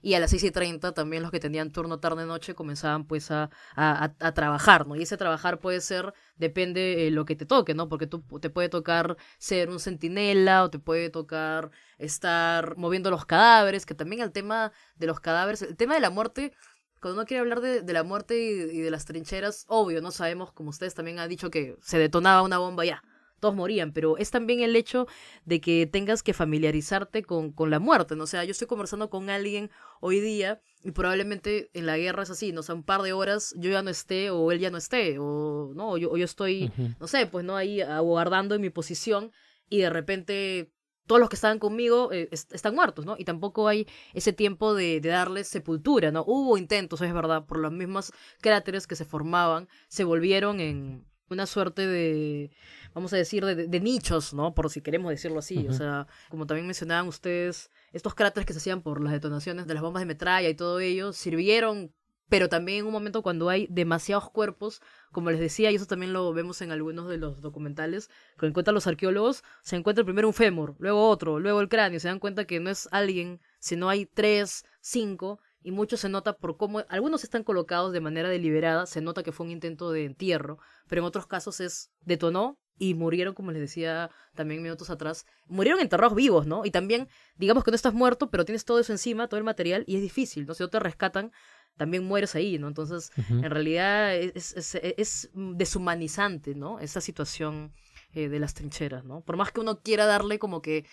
y 0.01 0.13
a 0.13 0.19
las 0.19 0.29
6 0.31 0.43
y 0.43 0.51
30 0.51 0.93
también 0.93 1.23
los 1.23 1.31
que 1.31 1.39
tenían 1.39 1.71
turno 1.71 1.99
tarde-noche 1.99 2.53
comenzaban 2.53 3.05
pues 3.07 3.31
a, 3.31 3.49
a, 3.75 4.31
trabajar, 4.33 4.85
¿no? 4.87 4.95
Y 4.95 5.01
ese 5.03 5.17
trabajar 5.17 5.59
puede 5.59 5.81
ser, 5.81 6.13
depende 6.37 6.95
de 6.97 7.11
lo 7.11 7.25
que 7.25 7.35
te 7.35 7.45
toque, 7.45 7.73
¿no? 7.73 7.89
Porque 7.89 8.05
tú 8.05 8.21
te 8.39 8.49
puede 8.51 8.69
tocar 8.69 9.17
ser 9.39 9.69
un 9.69 9.79
centinela 9.79 10.63
o 10.63 10.69
te 10.69 10.79
puede 10.79 11.09
tocar 11.09 11.71
estar 11.97 12.77
moviendo 12.77 13.09
los 13.09 13.25
cadáveres, 13.25 13.85
que 13.85 13.95
también 13.95 14.21
el 14.21 14.31
tema 14.31 14.71
de 14.97 15.07
los 15.07 15.19
cadáveres, 15.19 15.61
el 15.63 15.75
tema 15.75 15.95
de 15.95 16.01
la 16.01 16.11
muerte 16.11 16.53
cuando 17.01 17.19
uno 17.19 17.27
quiere 17.27 17.41
hablar 17.41 17.61
de, 17.61 17.81
de 17.81 17.93
la 17.93 18.03
muerte 18.03 18.37
y, 18.39 18.77
y, 18.77 18.81
de 18.81 18.91
las 18.91 19.05
trincheras, 19.05 19.65
obvio, 19.67 20.01
no 20.01 20.11
sabemos, 20.11 20.51
como 20.51 20.69
ustedes 20.69 20.93
también 20.93 21.19
han 21.19 21.29
dicho, 21.29 21.49
que 21.49 21.77
se 21.81 21.97
detonaba 21.97 22.41
una 22.41 22.57
bomba 22.57 22.85
ya 22.85 23.03
todos 23.39 23.55
morían, 23.55 23.91
pero 23.91 24.17
es 24.17 24.31
también 24.31 24.61
el 24.61 24.75
hecho 24.75 25.07
de 25.45 25.61
que 25.61 25.85
tengas 25.85 26.23
que 26.23 26.33
familiarizarte 26.33 27.23
con, 27.23 27.51
con 27.51 27.69
la 27.69 27.79
muerte, 27.79 28.15
¿no? 28.15 28.23
O 28.23 28.27
sea, 28.27 28.43
yo 28.43 28.51
estoy 28.51 28.67
conversando 28.67 29.09
con 29.09 29.29
alguien 29.29 29.69
hoy 29.99 30.19
día 30.19 30.61
y 30.83 30.91
probablemente 30.91 31.69
en 31.73 31.85
la 31.85 31.97
guerra 31.97 32.23
es 32.23 32.29
así, 32.29 32.51
¿no? 32.51 32.61
O 32.61 32.63
sea, 32.63 32.75
un 32.75 32.83
par 32.83 33.01
de 33.01 33.13
horas 33.13 33.53
yo 33.57 33.69
ya 33.69 33.81
no 33.81 33.89
esté 33.89 34.29
o 34.29 34.51
él 34.51 34.59
ya 34.59 34.71
no 34.71 34.77
esté, 34.77 35.17
o, 35.19 35.73
¿no? 35.75 35.91
O 35.91 35.97
yo, 35.97 36.15
yo 36.17 36.25
estoy, 36.25 36.71
no 36.99 37.07
sé, 37.07 37.27
pues, 37.27 37.45
¿no? 37.45 37.55
Ahí 37.55 37.81
aguardando 37.81 38.55
en 38.55 38.61
mi 38.61 38.69
posición 38.69 39.31
y 39.69 39.79
de 39.79 39.89
repente 39.89 40.71
todos 41.07 41.19
los 41.19 41.29
que 41.29 41.35
estaban 41.35 41.59
conmigo 41.59 42.11
eh, 42.11 42.29
est 42.31 42.53
están 42.53 42.75
muertos, 42.75 43.05
¿no? 43.05 43.15
Y 43.17 43.25
tampoco 43.25 43.67
hay 43.67 43.87
ese 44.13 44.33
tiempo 44.33 44.73
de, 44.73 44.99
de, 45.01 45.09
darles 45.09 45.47
sepultura, 45.47 46.11
¿no? 46.11 46.23
Hubo 46.25 46.57
intentos, 46.57 47.01
es 47.01 47.13
verdad, 47.13 47.45
por 47.45 47.57
los 47.59 47.71
mismos 47.71 48.11
cráteres 48.41 48.87
que 48.87 48.95
se 48.95 49.05
formaban, 49.05 49.67
se 49.87 50.03
volvieron 50.03 50.59
en 50.59 51.05
una 51.29 51.45
suerte 51.45 51.87
de, 51.87 52.51
vamos 52.93 53.13
a 53.13 53.17
decir, 53.17 53.45
de, 53.45 53.55
de, 53.67 53.79
nichos, 53.79 54.33
¿no? 54.33 54.53
Por 54.53 54.69
si 54.69 54.81
queremos 54.81 55.09
decirlo 55.09 55.39
así. 55.39 55.57
Uh 55.57 55.61
-huh. 55.61 55.69
O 55.69 55.73
sea, 55.73 56.07
como 56.29 56.45
también 56.45 56.67
mencionaban 56.67 57.07
ustedes, 57.07 57.71
estos 57.93 58.13
cráteres 58.13 58.45
que 58.45 58.53
se 58.53 58.59
hacían 58.59 58.81
por 58.81 59.01
las 59.03 59.13
detonaciones 59.13 59.67
de 59.67 59.73
las 59.73 59.83
bombas 59.83 60.01
de 60.01 60.05
metralla 60.05 60.49
y 60.49 60.55
todo 60.55 60.79
ello, 60.79 61.13
sirvieron, 61.13 61.93
pero 62.29 62.49
también 62.49 62.79
en 62.79 62.85
un 62.85 62.91
momento 62.91 63.21
cuando 63.21 63.49
hay 63.49 63.67
demasiados 63.69 64.29
cuerpos, 64.29 64.81
como 65.11 65.31
les 65.31 65.39
decía, 65.39 65.71
y 65.71 65.75
eso 65.75 65.85
también 65.85 66.13
lo 66.13 66.33
vemos 66.33 66.61
en 66.61 66.71
algunos 66.71 67.07
de 67.07 67.17
los 67.17 67.41
documentales, 67.41 68.09
que 68.37 68.45
encuentran 68.47 68.73
los 68.73 68.87
arqueólogos, 68.87 69.43
se 69.61 69.75
encuentra 69.75 70.03
primero 70.03 70.27
un 70.27 70.33
fémur, 70.33 70.75
luego 70.79 71.07
otro, 71.09 71.39
luego 71.39 71.61
el 71.61 71.69
cráneo, 71.69 71.99
se 71.99 72.07
dan 72.07 72.19
cuenta 72.19 72.45
que 72.45 72.59
no 72.59 72.69
es 72.69 72.89
alguien, 72.91 73.41
sino 73.59 73.89
hay 73.89 74.05
tres, 74.05 74.65
cinco, 74.81 75.39
y 75.61 75.71
mucho 75.71 75.97
se 75.97 76.09
nota 76.09 76.37
por 76.37 76.57
cómo 76.57 76.83
algunos 76.89 77.23
están 77.23 77.43
colocados 77.43 77.91
de 77.91 77.99
manera 77.99 78.29
deliberada, 78.29 78.85
se 78.85 79.01
nota 79.01 79.23
que 79.23 79.31
fue 79.31 79.47
un 79.47 79.51
intento 79.51 79.91
de 79.91 80.05
entierro, 80.05 80.59
pero 80.87 81.01
en 81.01 81.07
otros 81.07 81.25
casos 81.25 81.59
es 81.59 81.91
detonó 82.01 82.59
y 82.77 82.93
murieron, 82.93 83.33
como 83.33 83.51
les 83.51 83.61
decía 83.61 84.11
también 84.35 84.61
minutos 84.61 84.89
atrás, 84.89 85.25
murieron 85.47 85.81
enterrados 85.81 86.15
vivos, 86.15 86.45
¿no? 86.45 86.65
Y 86.65 86.71
también, 86.71 87.07
digamos 87.37 87.63
que 87.63 87.71
no 87.71 87.75
estás 87.75 87.93
muerto, 87.93 88.29
pero 88.29 88.45
tienes 88.45 88.65
todo 88.65 88.79
eso 88.79 88.91
encima, 88.91 89.27
todo 89.27 89.37
el 89.39 89.43
material, 89.43 89.83
y 89.87 89.95
es 89.95 90.01
difícil, 90.01 90.45
¿no? 90.45 90.53
Si 90.53 90.61
no 90.61 90.69
te 90.69 90.79
rescatan, 90.79 91.31
también 91.77 92.05
mueres 92.05 92.35
ahí, 92.35 92.57
¿no? 92.57 92.67
Entonces, 92.67 93.11
uh 93.17 93.21
-huh. 93.21 93.45
en 93.45 93.51
realidad 93.51 94.15
es, 94.15 94.53
es, 94.55 94.75
es, 94.75 95.29
deshumanizante, 95.33 96.55
¿no? 96.55 96.79
Esa 96.79 97.01
situación 97.01 97.71
eh, 98.13 98.29
de 98.29 98.39
las 98.39 98.53
trincheras, 98.53 99.03
¿no? 99.03 99.21
Por 99.21 99.37
más 99.37 99.51
que 99.51 99.59
uno 99.59 99.81
quiera 99.81 100.05
darle 100.05 100.39
como 100.39 100.61
que... 100.61 100.85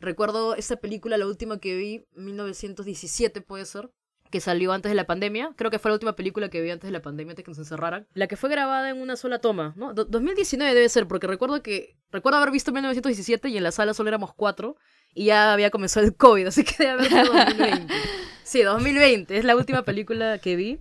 Recuerdo 0.00 0.56
esta 0.56 0.76
película, 0.76 1.16
la 1.16 1.26
última 1.26 1.58
que 1.58 1.76
vi, 1.76 2.04
1917 2.16 3.40
puede 3.40 3.64
ser, 3.64 3.90
que 4.34 4.40
salió 4.40 4.72
antes 4.72 4.90
de 4.90 4.96
la 4.96 5.06
pandemia. 5.06 5.52
Creo 5.56 5.70
que 5.70 5.78
fue 5.78 5.92
la 5.92 5.94
última 5.94 6.16
película 6.16 6.48
que 6.48 6.60
vi 6.60 6.70
antes 6.70 6.88
de 6.88 6.92
la 6.92 7.00
pandemia, 7.00 7.30
antes 7.30 7.42
de 7.42 7.44
que 7.44 7.50
nos 7.52 7.58
encerraran. 7.58 8.08
La 8.14 8.26
que 8.26 8.36
fue 8.36 8.50
grabada 8.50 8.90
en 8.90 9.00
una 9.00 9.14
sola 9.14 9.38
toma, 9.38 9.72
¿no? 9.76 9.94
Do 9.94 10.04
2019 10.04 10.74
debe 10.74 10.88
ser, 10.88 11.06
porque 11.06 11.28
recuerdo 11.28 11.62
que... 11.62 11.96
Recuerdo 12.10 12.38
haber 12.38 12.50
visto 12.50 12.72
1917 12.72 13.48
y 13.48 13.56
en 13.56 13.62
la 13.62 13.70
sala 13.70 13.94
solo 13.94 14.08
éramos 14.08 14.34
cuatro 14.34 14.76
y 15.14 15.26
ya 15.26 15.52
había 15.52 15.70
comenzado 15.70 16.04
el 16.04 16.16
COVID, 16.16 16.48
así 16.48 16.64
que 16.64 16.74
debe 16.78 16.90
haber 16.90 17.08
sido 17.08 17.32
2020. 17.32 17.94
Sí, 18.44 18.62
2020, 18.62 19.38
es 19.38 19.44
la 19.44 19.56
última 19.56 19.84
película 19.84 20.38
que 20.38 20.54
vi. 20.54 20.80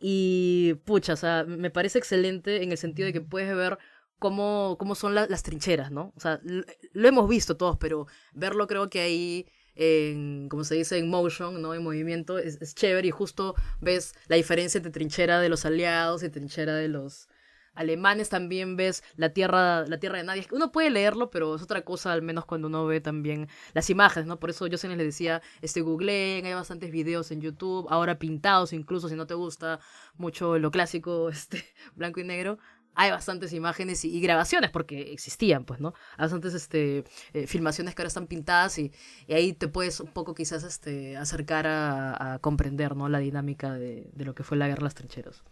Y, 0.00 0.74
pucha, 0.84 1.14
o 1.14 1.16
sea, 1.16 1.44
me 1.44 1.70
parece 1.70 1.98
excelente 1.98 2.62
en 2.62 2.72
el 2.72 2.78
sentido 2.78 3.06
de 3.06 3.12
que 3.12 3.20
puedes 3.20 3.54
ver 3.56 3.78
cómo, 4.18 4.76
cómo 4.78 4.94
son 4.94 5.14
la, 5.14 5.26
las 5.26 5.42
trincheras, 5.42 5.90
¿no? 5.90 6.12
O 6.16 6.20
sea, 6.20 6.40
lo, 6.42 6.64
lo 6.92 7.08
hemos 7.08 7.28
visto 7.28 7.56
todos, 7.56 7.76
pero 7.78 8.06
verlo 8.34 8.66
creo 8.66 8.90
que 8.90 9.00
ahí 9.00 9.46
en, 9.76 10.48
como 10.48 10.64
se 10.64 10.74
dice, 10.74 10.98
en 10.98 11.08
motion, 11.08 11.62
¿no? 11.62 11.74
En 11.74 11.82
movimiento, 11.84 12.38
es, 12.38 12.60
es, 12.60 12.74
chévere 12.74 13.08
y 13.08 13.10
justo 13.10 13.54
ves 13.80 14.14
la 14.26 14.36
diferencia 14.36 14.78
entre 14.78 14.90
trinchera 14.90 15.40
de 15.40 15.48
los 15.48 15.64
aliados 15.64 16.22
y 16.22 16.28
trinchera 16.28 16.74
de 16.74 16.88
los 16.88 17.28
alemanes. 17.76 18.28
También 18.28 18.76
ves 18.76 19.04
la 19.16 19.30
tierra, 19.30 19.86
la 19.86 19.98
tierra 19.98 20.18
de 20.18 20.24
nadie. 20.24 20.46
Uno 20.50 20.72
puede 20.72 20.90
leerlo, 20.90 21.30
pero 21.30 21.54
es 21.54 21.62
otra 21.62 21.82
cosa, 21.82 22.12
al 22.12 22.22
menos 22.22 22.44
cuando 22.44 22.68
uno 22.68 22.86
ve 22.86 23.00
también 23.00 23.48
las 23.74 23.88
imágenes, 23.90 24.26
¿no? 24.26 24.40
Por 24.40 24.50
eso 24.50 24.66
yo 24.66 24.78
se 24.78 24.88
les 24.88 24.98
decía, 24.98 25.42
este, 25.62 25.82
googleen, 25.82 26.46
hay 26.46 26.54
bastantes 26.54 26.90
videos 26.90 27.30
en 27.30 27.40
YouTube, 27.40 27.86
ahora 27.90 28.18
pintados 28.18 28.72
incluso, 28.72 29.08
si 29.08 29.14
no 29.14 29.26
te 29.26 29.34
gusta 29.34 29.80
mucho 30.16 30.58
lo 30.58 30.70
clásico, 30.70 31.28
este, 31.30 31.64
blanco 31.94 32.20
y 32.20 32.24
negro, 32.24 32.58
hay 32.96 33.10
bastantes 33.10 33.52
imágenes 33.52 34.04
y, 34.04 34.20
grabaciones, 34.20 34.70
porque 34.70 35.12
existían, 35.12 35.64
pues, 35.64 35.80
¿no? 35.80 35.92
Hay 36.16 36.24
bastantes 36.24 36.54
este, 36.54 37.04
eh, 37.34 37.46
filmaciones 37.46 37.94
que 37.94 38.02
ahora 38.02 38.08
están 38.08 38.26
pintadas 38.26 38.78
y, 38.78 38.90
ahí 39.28 39.52
te 39.52 39.68
puedes 39.68 40.00
un 40.00 40.12
poco 40.12 40.34
quizás 40.34 40.64
este, 40.64 41.16
acercar 41.16 41.66
a, 41.68 42.38
comprender, 42.40 42.96
¿no? 42.96 43.08
La 43.08 43.18
dinámica 43.18 43.74
de, 43.74 44.10
de, 44.14 44.24
lo 44.24 44.34
que 44.34 44.44
fue 44.44 44.56
la 44.56 44.66
guerra 44.66 44.80
de 44.80 44.84
las 44.84 44.94
trincheras. 44.94 45.42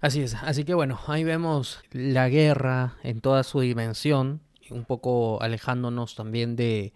Así 0.00 0.22
es, 0.22 0.34
así 0.34 0.64
que 0.64 0.72
bueno, 0.72 0.98
ahí 1.08 1.24
vemos 1.24 1.80
la 1.92 2.28
guerra 2.30 2.96
en 3.02 3.20
toda 3.20 3.42
su 3.42 3.60
dimensión, 3.60 4.40
un 4.70 4.86
poco 4.86 5.42
alejándonos 5.42 6.14
también 6.14 6.56
de, 6.56 6.94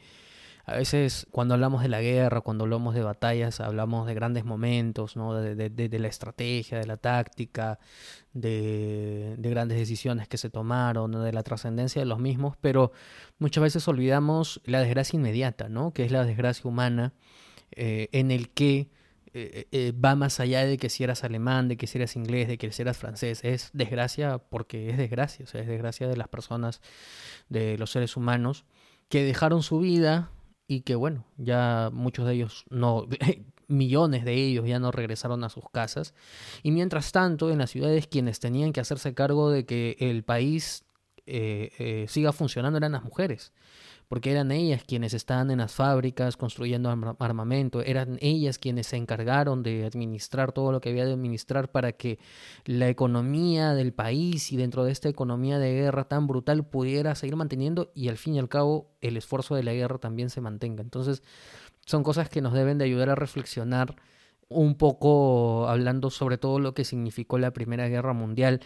a 0.65 0.77
veces 0.77 1.27
cuando 1.31 1.53
hablamos 1.53 1.83
de 1.83 1.89
la 1.89 2.01
guerra, 2.01 2.41
cuando 2.41 2.65
hablamos 2.65 2.95
de 2.95 3.03
batallas, 3.03 3.61
hablamos 3.61 4.07
de 4.07 4.15
grandes 4.15 4.47
momentos, 4.47 5.17
¿no? 5.17 5.35
de, 5.35 5.55
de, 5.55 5.69
de, 5.69 5.91
de 5.91 5.99
la 5.99 6.09
estrategia, 6.09 6.79
de 6.79 6.87
la 6.87 6.97
táctica, 6.97 7.79
de, 8.33 9.37
grandes 9.39 9.77
decisiones 9.77 10.27
que 10.27 10.39
se 10.39 10.49
tomaron, 10.49 11.13
de 11.13 11.33
la 11.33 11.43
trascendencia 11.43 12.01
de 12.01 12.07
los 12.07 12.19
mismos, 12.19 12.57
pero 12.63 12.93
muchas 13.39 13.63
veces 13.63 13.87
olvidamos 13.87 14.63
la 14.65 14.81
desgracia 14.81 15.19
inmediata, 15.19 15.69
¿no? 15.69 15.93
que 15.93 16.07
es 16.07 16.11
la 16.11 16.25
desgracia 16.25 16.67
humana, 16.67 17.13
eh, 17.73 18.09
en 18.13 18.31
el 18.31 18.49
que 18.49 18.89
eh, 19.37 19.66
eh, 19.72 19.93
va 19.93 20.14
más 20.14 20.39
allá 20.39 20.64
de 20.64 20.78
que 20.78 20.89
si 20.89 21.03
eras 21.03 21.24
alemán, 21.24 21.66
de 21.66 21.76
que 21.76 21.89
si 21.89 21.99
eras 21.99 22.14
inglés, 22.14 22.47
de 22.47 22.57
que 22.57 22.70
si 22.70 22.82
eras 22.82 22.97
francés. 22.97 23.41
Es 23.43 23.70
desgracia 23.72 24.39
porque 24.39 24.91
es 24.91 24.97
desgracia, 24.97 25.45
o 25.45 25.49
sea, 25.49 25.61
es 25.61 25.66
desgracia 25.66 26.07
de 26.07 26.16
las 26.16 26.28
personas, 26.28 26.80
de 27.49 27.76
los 27.76 27.91
seres 27.91 28.16
humanos 28.16 28.64
que 29.09 29.24
dejaron 29.24 29.64
su 29.64 29.80
vida 29.80 30.30
y 30.68 30.82
que 30.82 30.95
bueno, 30.95 31.26
ya 31.37 31.91
muchos 31.93 32.26
de 32.26 32.35
ellos 32.35 32.64
no, 32.70 33.09
millones 33.66 34.24
de 34.24 34.35
ellos 34.35 34.66
ya 34.68 34.78
no 34.78 34.93
regresaron 34.93 35.43
a 35.43 35.49
sus 35.49 35.64
casas. 35.72 36.14
Y 36.62 36.70
mientras 36.70 37.11
tanto, 37.11 37.51
en 37.51 37.59
las 37.59 37.70
ciudades 37.70 38.07
quienes 38.07 38.39
tenían 38.39 38.72
que 38.72 38.80
hacerse 38.80 39.14
cargo 39.14 39.51
de 39.51 39.66
que 39.66 39.97
el 39.99 40.22
país 40.22 40.85
eh, 41.26 42.07
siga 42.09 42.32
funcionando 42.32 42.78
eran 42.78 42.93
las 42.93 43.03
mujeres 43.03 43.53
porque 44.09 44.31
eran 44.31 44.53
ellas 44.53 44.85
quienes 44.87 45.15
estaban 45.15 45.51
en 45.51 45.59
las 45.59 45.73
fábricas 45.73 46.37
construyendo 46.37 46.91
armamento, 47.19 47.83
eran 47.83 48.19
ellas 48.21 48.59
quienes 48.59 48.89
se 48.89 48.97
encargaron 48.97 49.63
de 49.63 49.87
administrar 49.87 50.53
todo 50.53 50.73
lo 50.73 50.81
que 50.81 50.91
había 50.91 51.07
de 51.07 51.13
administrar 51.13 51.71
para 51.71 51.93
que 51.93 52.19
la 52.65 52.89
economía 52.89 53.75
del 53.75 53.93
país 53.93 54.53
y 54.53 54.57
dentro 54.57 54.85
de 54.85 54.93
esta 54.93 55.09
economía 55.09 55.59
de 55.59 55.73
guerra 55.73 56.05
tan 56.05 56.27
brutal 56.27 56.67
pudiera 56.67 57.15
seguir 57.15 57.37
manteniendo 57.37 57.91
y 57.95 58.09
al 58.09 58.19
fin 58.19 58.35
y 58.35 58.39
al 58.39 58.49
cabo 58.49 58.91
el 59.01 59.17
esfuerzo 59.17 59.55
de 59.55 59.63
la 59.63 59.73
guerra 59.73 59.99
también 59.99 60.31
se 60.31 60.41
mantenga. 60.41 60.83
Entonces 60.83 61.23
son 61.87 62.03
cosas 62.03 62.29
que 62.29 62.41
nos 62.41 62.53
deben 62.53 62.79
de 62.79 62.85
ayudar 62.85 63.11
a 63.11 63.15
reflexionar 63.15 63.97
un 64.49 64.77
poco 64.77 65.69
hablando 65.69 66.11
sobre 66.11 66.39
todo 66.39 66.59
lo 66.59 66.75
que 66.75 66.85
significó 66.85 67.39
la 67.39 67.53
Primera 67.53 67.89
Guerra 67.89 68.13
Mundial. 68.13 68.61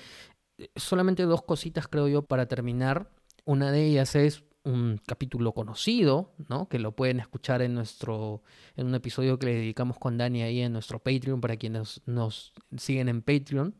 Solamente 0.76 1.22
dos 1.22 1.43
cositas 1.43 1.89
creo 1.89 2.09
yo 2.09 2.22
para 2.22 2.47
terminar. 2.47 3.11
Una 3.45 3.70
de 3.72 3.86
ellas 3.86 4.14
es 4.14 4.45
un 4.68 5.00
capítulo 5.06 5.52
conocido, 5.52 6.32
¿no? 6.48 6.68
Que 6.68 6.78
lo 6.78 6.92
pueden 6.92 7.20
escuchar 7.20 7.62
en 7.62 7.74
nuestro, 7.74 8.42
en 8.76 8.86
un 8.86 8.94
episodio 8.94 9.38
que 9.38 9.46
le 9.46 9.54
dedicamos 9.54 9.98
con 9.98 10.18
Dani 10.18 10.42
ahí 10.42 10.60
en 10.60 10.72
nuestro 10.72 10.98
Patreon 10.98 11.40
para 11.40 11.56
quienes 11.56 12.02
nos 12.06 12.52
siguen 12.76 13.08
en 13.08 13.22
Patreon, 13.22 13.74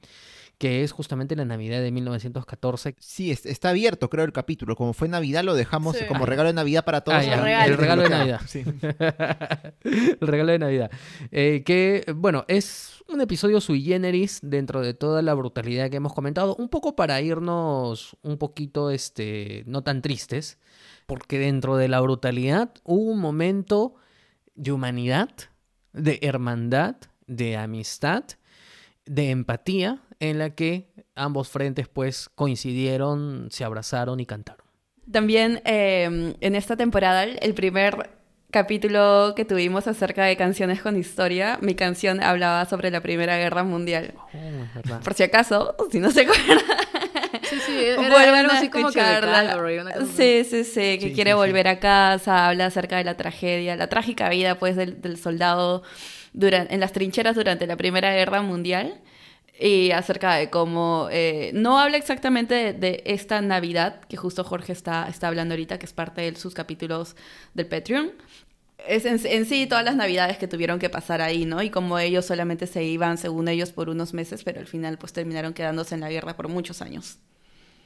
que 0.59 0.83
es 0.83 0.91
justamente 0.91 1.37
la 1.37 1.45
Navidad 1.45 1.81
de 1.81 1.93
1914. 1.93 2.97
Sí, 2.99 3.31
está 3.31 3.71
abierto, 3.71 4.11
creo, 4.11 4.25
el 4.25 4.33
capítulo. 4.33 4.75
Como 4.75 4.93
fue 4.93 5.09
Navidad, 5.09 5.45
lo 5.45 5.55
dejamos 5.55 5.97
sí. 5.97 6.05
como 6.07 6.27
regalo 6.27 6.49
de 6.49 6.55
Navidad 6.55 6.85
para 6.85 7.03
todos. 7.03 7.19
Ah, 7.19 7.25
ya, 7.25 7.41
regalo. 7.41 7.73
El 7.73 7.79
regalo 7.79 8.03
de 8.03 8.09
Navidad. 8.09 8.41
Sí. 8.47 8.65
el 9.85 10.19
regalo 10.21 10.51
de 10.51 10.59
Navidad. 10.59 10.91
Eh, 11.31 11.63
que, 11.65 12.05
bueno, 12.17 12.45
es 12.49 13.05
un 13.07 13.21
episodio 13.21 13.61
sui 13.61 13.83
generis 13.83 14.41
dentro 14.43 14.81
de 14.83 14.95
toda 14.95 15.23
la 15.23 15.33
brutalidad 15.35 15.91
que 15.91 15.97
hemos 15.99 16.13
comentado. 16.13 16.57
Un 16.57 16.69
poco 16.69 16.97
para 16.97 17.21
irnos 17.21 18.17
un 18.23 18.37
poquito, 18.37 18.91
este, 18.91 19.63
no 19.67 19.83
tan 19.83 20.03
tristes, 20.03 20.59
porque 21.07 21.39
dentro 21.39 21.77
de 21.77 21.87
la 21.87 22.01
brutalidad 22.01 22.73
hubo 22.83 23.13
un 23.13 23.21
momento 23.21 23.95
de 24.57 24.73
humanidad, 24.73 25.31
de 25.93 26.19
hermandad, 26.21 26.97
de 27.29 27.57
amistad, 27.57 28.25
de 29.07 29.31
empatía, 29.31 30.03
en 30.21 30.39
la 30.39 30.51
que 30.51 30.89
ambos 31.15 31.49
frentes 31.49 31.89
pues 31.89 32.29
coincidieron, 32.35 33.49
se 33.51 33.65
abrazaron 33.65 34.21
y 34.21 34.27
cantaron. 34.27 34.65
También 35.11 35.63
eh, 35.65 36.35
en 36.41 36.55
esta 36.55 36.77
temporada 36.77 37.25
el 37.25 37.55
primer 37.55 38.11
capítulo 38.51 39.35
que 39.37 39.45
tuvimos 39.45 39.87
acerca 39.87 40.25
de 40.25 40.37
canciones 40.37 40.81
con 40.81 40.97
historia, 40.97 41.59
mi 41.61 41.75
canción 41.75 42.23
hablaba 42.23 42.65
sobre 42.65 42.91
la 42.91 43.01
Primera 43.03 43.37
Guerra 43.37 43.63
Mundial. 43.63 44.15
Oh. 44.35 45.01
Por 45.05 45.15
si 45.15 45.23
acaso, 45.23 45.77
si 45.91 46.01
no 46.01 46.11
se 46.11 46.23
acuerdan, 46.23 46.59
Sí, 47.43 47.57
sí, 47.65 47.73
era, 47.83 48.01
algo 48.39 48.53
a 48.53 48.57
así 48.57 48.69
como. 48.69 48.91
Calvary, 48.93 49.79
una 49.79 49.93
cosa. 49.93 50.07
Sí, 50.17 50.45
sí, 50.45 50.65
sí, 50.65 50.99
que 50.99 51.09
Sí, 51.09 51.13
quiere 51.15 51.31
sí, 51.31 51.35
sí. 51.35 51.39
volver 51.39 51.69
a 51.69 51.79
casa, 51.79 52.49
habla 52.49 52.67
acerca 52.67 52.97
de 52.97 53.05
la 53.05 53.17
tragedia, 53.17 53.77
la 53.77 53.89
trágica 53.89 54.29
vida 54.29 54.59
pues 54.59 54.77
del, 54.77 55.01
del 55.01 55.17
soldado 55.19 55.83
duran- 56.35 56.67
en 56.71 56.81
las 56.81 56.93
trincheras 56.93 57.37
durante 57.37 57.67
la 57.67 57.77
Primera 57.77 58.13
Guerra 58.15 58.43
Mundial 58.43 59.01
y 59.59 59.91
acerca 59.91 60.35
de 60.35 60.51
cómo 60.51 61.09
eh, 61.11 61.51
no 61.53 61.79
habla 61.79 61.97
exactamente 61.97 62.73
de, 62.73 63.03
esta 63.07 63.41
Navidad 63.41 64.01
que 64.09 64.17
justo 64.17 64.45
Jorge 64.45 64.73
está, 64.73 65.09
está 65.09 65.29
hablando 65.29 65.55
ahorita, 65.55 65.79
que 65.79 65.87
es 65.87 65.93
parte 65.93 66.21
de 66.21 66.37
sus 66.37 66.55
capítulos 66.55 67.17
del 67.55 67.67
Patreon. 67.67 68.13
Es 68.87 69.05
en, 69.05 69.21
en 69.25 69.45
sí 69.47 69.67
todas 69.67 69.85
las 69.85 69.97
navidades 69.97 70.39
que 70.39 70.47
tuvieron 70.47 70.79
que 70.79 70.89
pasar 70.89 71.21
ahí, 71.21 71.45
¿no? 71.45 71.61
Y 71.63 71.71
como 71.71 71.99
ellos 71.99 72.25
solamente 72.25 72.69
se 72.69 72.85
iban, 72.85 73.19
según 73.19 73.49
ellos, 73.49 73.73
por 73.73 73.89
unos 73.89 74.15
meses, 74.15 74.45
pero 74.45 74.61
al 74.61 74.69
final 74.69 74.99
pues 74.99 75.13
terminaron 75.13 75.53
quedándose 75.53 75.97
en 75.97 76.03
la 76.03 76.11
guerra 76.11 76.37
por 76.37 76.49
muchos 76.49 76.81
años. 76.81 77.19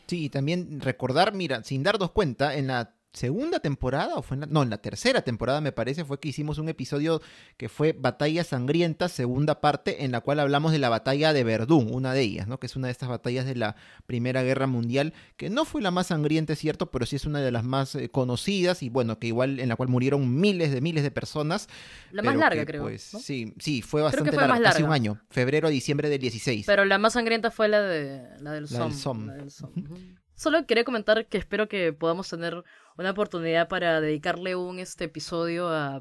Sí, 0.07 0.25
y 0.25 0.29
también 0.29 0.81
recordar, 0.81 1.33
mira, 1.33 1.65
sin 1.65 1.83
darnos 1.83 2.11
cuenta, 2.11 2.55
en 2.55 2.67
la 2.67 2.95
segunda 3.13 3.61
temporada, 3.61 4.15
o 4.15 4.23
fue 4.23 4.37
en 4.37 4.41
la, 4.43 4.47
no, 4.47 4.63
en 4.63 4.71
la 4.71 4.79
tercera 4.79 5.23
temporada 5.23 5.61
me 5.61 5.73
parece, 5.73 6.05
fue 6.05 6.19
que 6.19 6.31
hicimos 6.31 6.59
un 6.59 6.69
episodio 6.69 7.21
que 7.57 7.69
fue 7.69 7.93
Batalla 7.93 8.43
Sangrienta, 8.43 9.09
segunda 9.09 9.61
parte, 9.61 10.05
en 10.05 10.13
la 10.13 10.23
cual 10.23 10.41
hablamos 10.41 10.73
de 10.73 10.79
la 10.79 10.89
batalla 10.89 11.33
de 11.33 11.45
Verdún, 11.45 11.89
una 11.93 12.15
de 12.15 12.23
ellas, 12.23 12.49
¿no? 12.49 12.59
Que 12.59 12.67
es 12.67 12.77
una 12.77 12.89
de 12.89 12.93
estas 12.93 13.11
batallas 13.11 13.45
de 13.45 13.55
la 13.55 13.77
Primera 14.07 14.43
Guerra 14.43 14.67
Mundial, 14.67 15.13
que 15.37 15.51
no 15.51 15.65
fue 15.65 15.83
la 15.83 15.91
más 15.91 16.07
sangrienta, 16.07 16.55
es 16.55 16.59
cierto, 16.59 16.91
pero 16.91 17.05
sí 17.05 17.17
es 17.17 17.27
una 17.27 17.41
de 17.41 17.51
las 17.51 17.65
más 17.65 17.95
eh, 17.95 18.09
conocidas 18.09 18.83
y 18.83 18.89
bueno, 18.89 19.19
que 19.19 19.27
igual 19.27 19.61
en 19.61 19.69
la 19.69 19.77
cual 19.77 19.91
murieron 19.91 20.41
miles 20.41 20.73
de 20.73 20.81
miles 20.81 21.03
de 21.03 21.11
personas. 21.11 21.69
La 22.13 22.23
más 22.23 22.37
larga, 22.37 22.63
que, 22.63 22.67
creo. 22.67 22.83
Pues, 22.83 23.13
¿no? 23.13 23.21
Sí, 23.21 23.55
sí, 23.59 23.83
fue 23.83 24.01
bastante 24.01 24.33
fue 24.33 24.47
larga, 24.47 24.71
casi 24.71 24.83
un 24.83 24.93
año, 24.93 25.21
febrero 25.29 25.69
a 25.69 25.71
diciembre 25.71 26.09
del 26.09 26.21
16. 26.21 26.65
Pero 26.65 26.87
la 26.87 26.97
más 26.99 27.13
sangrienta 27.13 27.51
fue 27.51 27.69
la 27.69 27.83
de 27.83 28.23
la 28.41 28.53
del 28.53 28.67
La 28.71 28.89
del 28.89 28.93
del. 28.93 29.51
Solo 30.35 30.67
quería 30.67 30.83
comentar 30.83 31.27
que 31.27 31.39
espero 31.39 31.69
que 31.69 31.93
podamos 31.93 32.29
tener 32.29 32.65
una 32.99 33.11
oportunidad 33.11 33.69
para 33.69 34.01
dedicarle 34.01 34.57
un 34.57 34.79
este 34.79 35.05
episodio 35.05 35.69
a, 35.69 36.01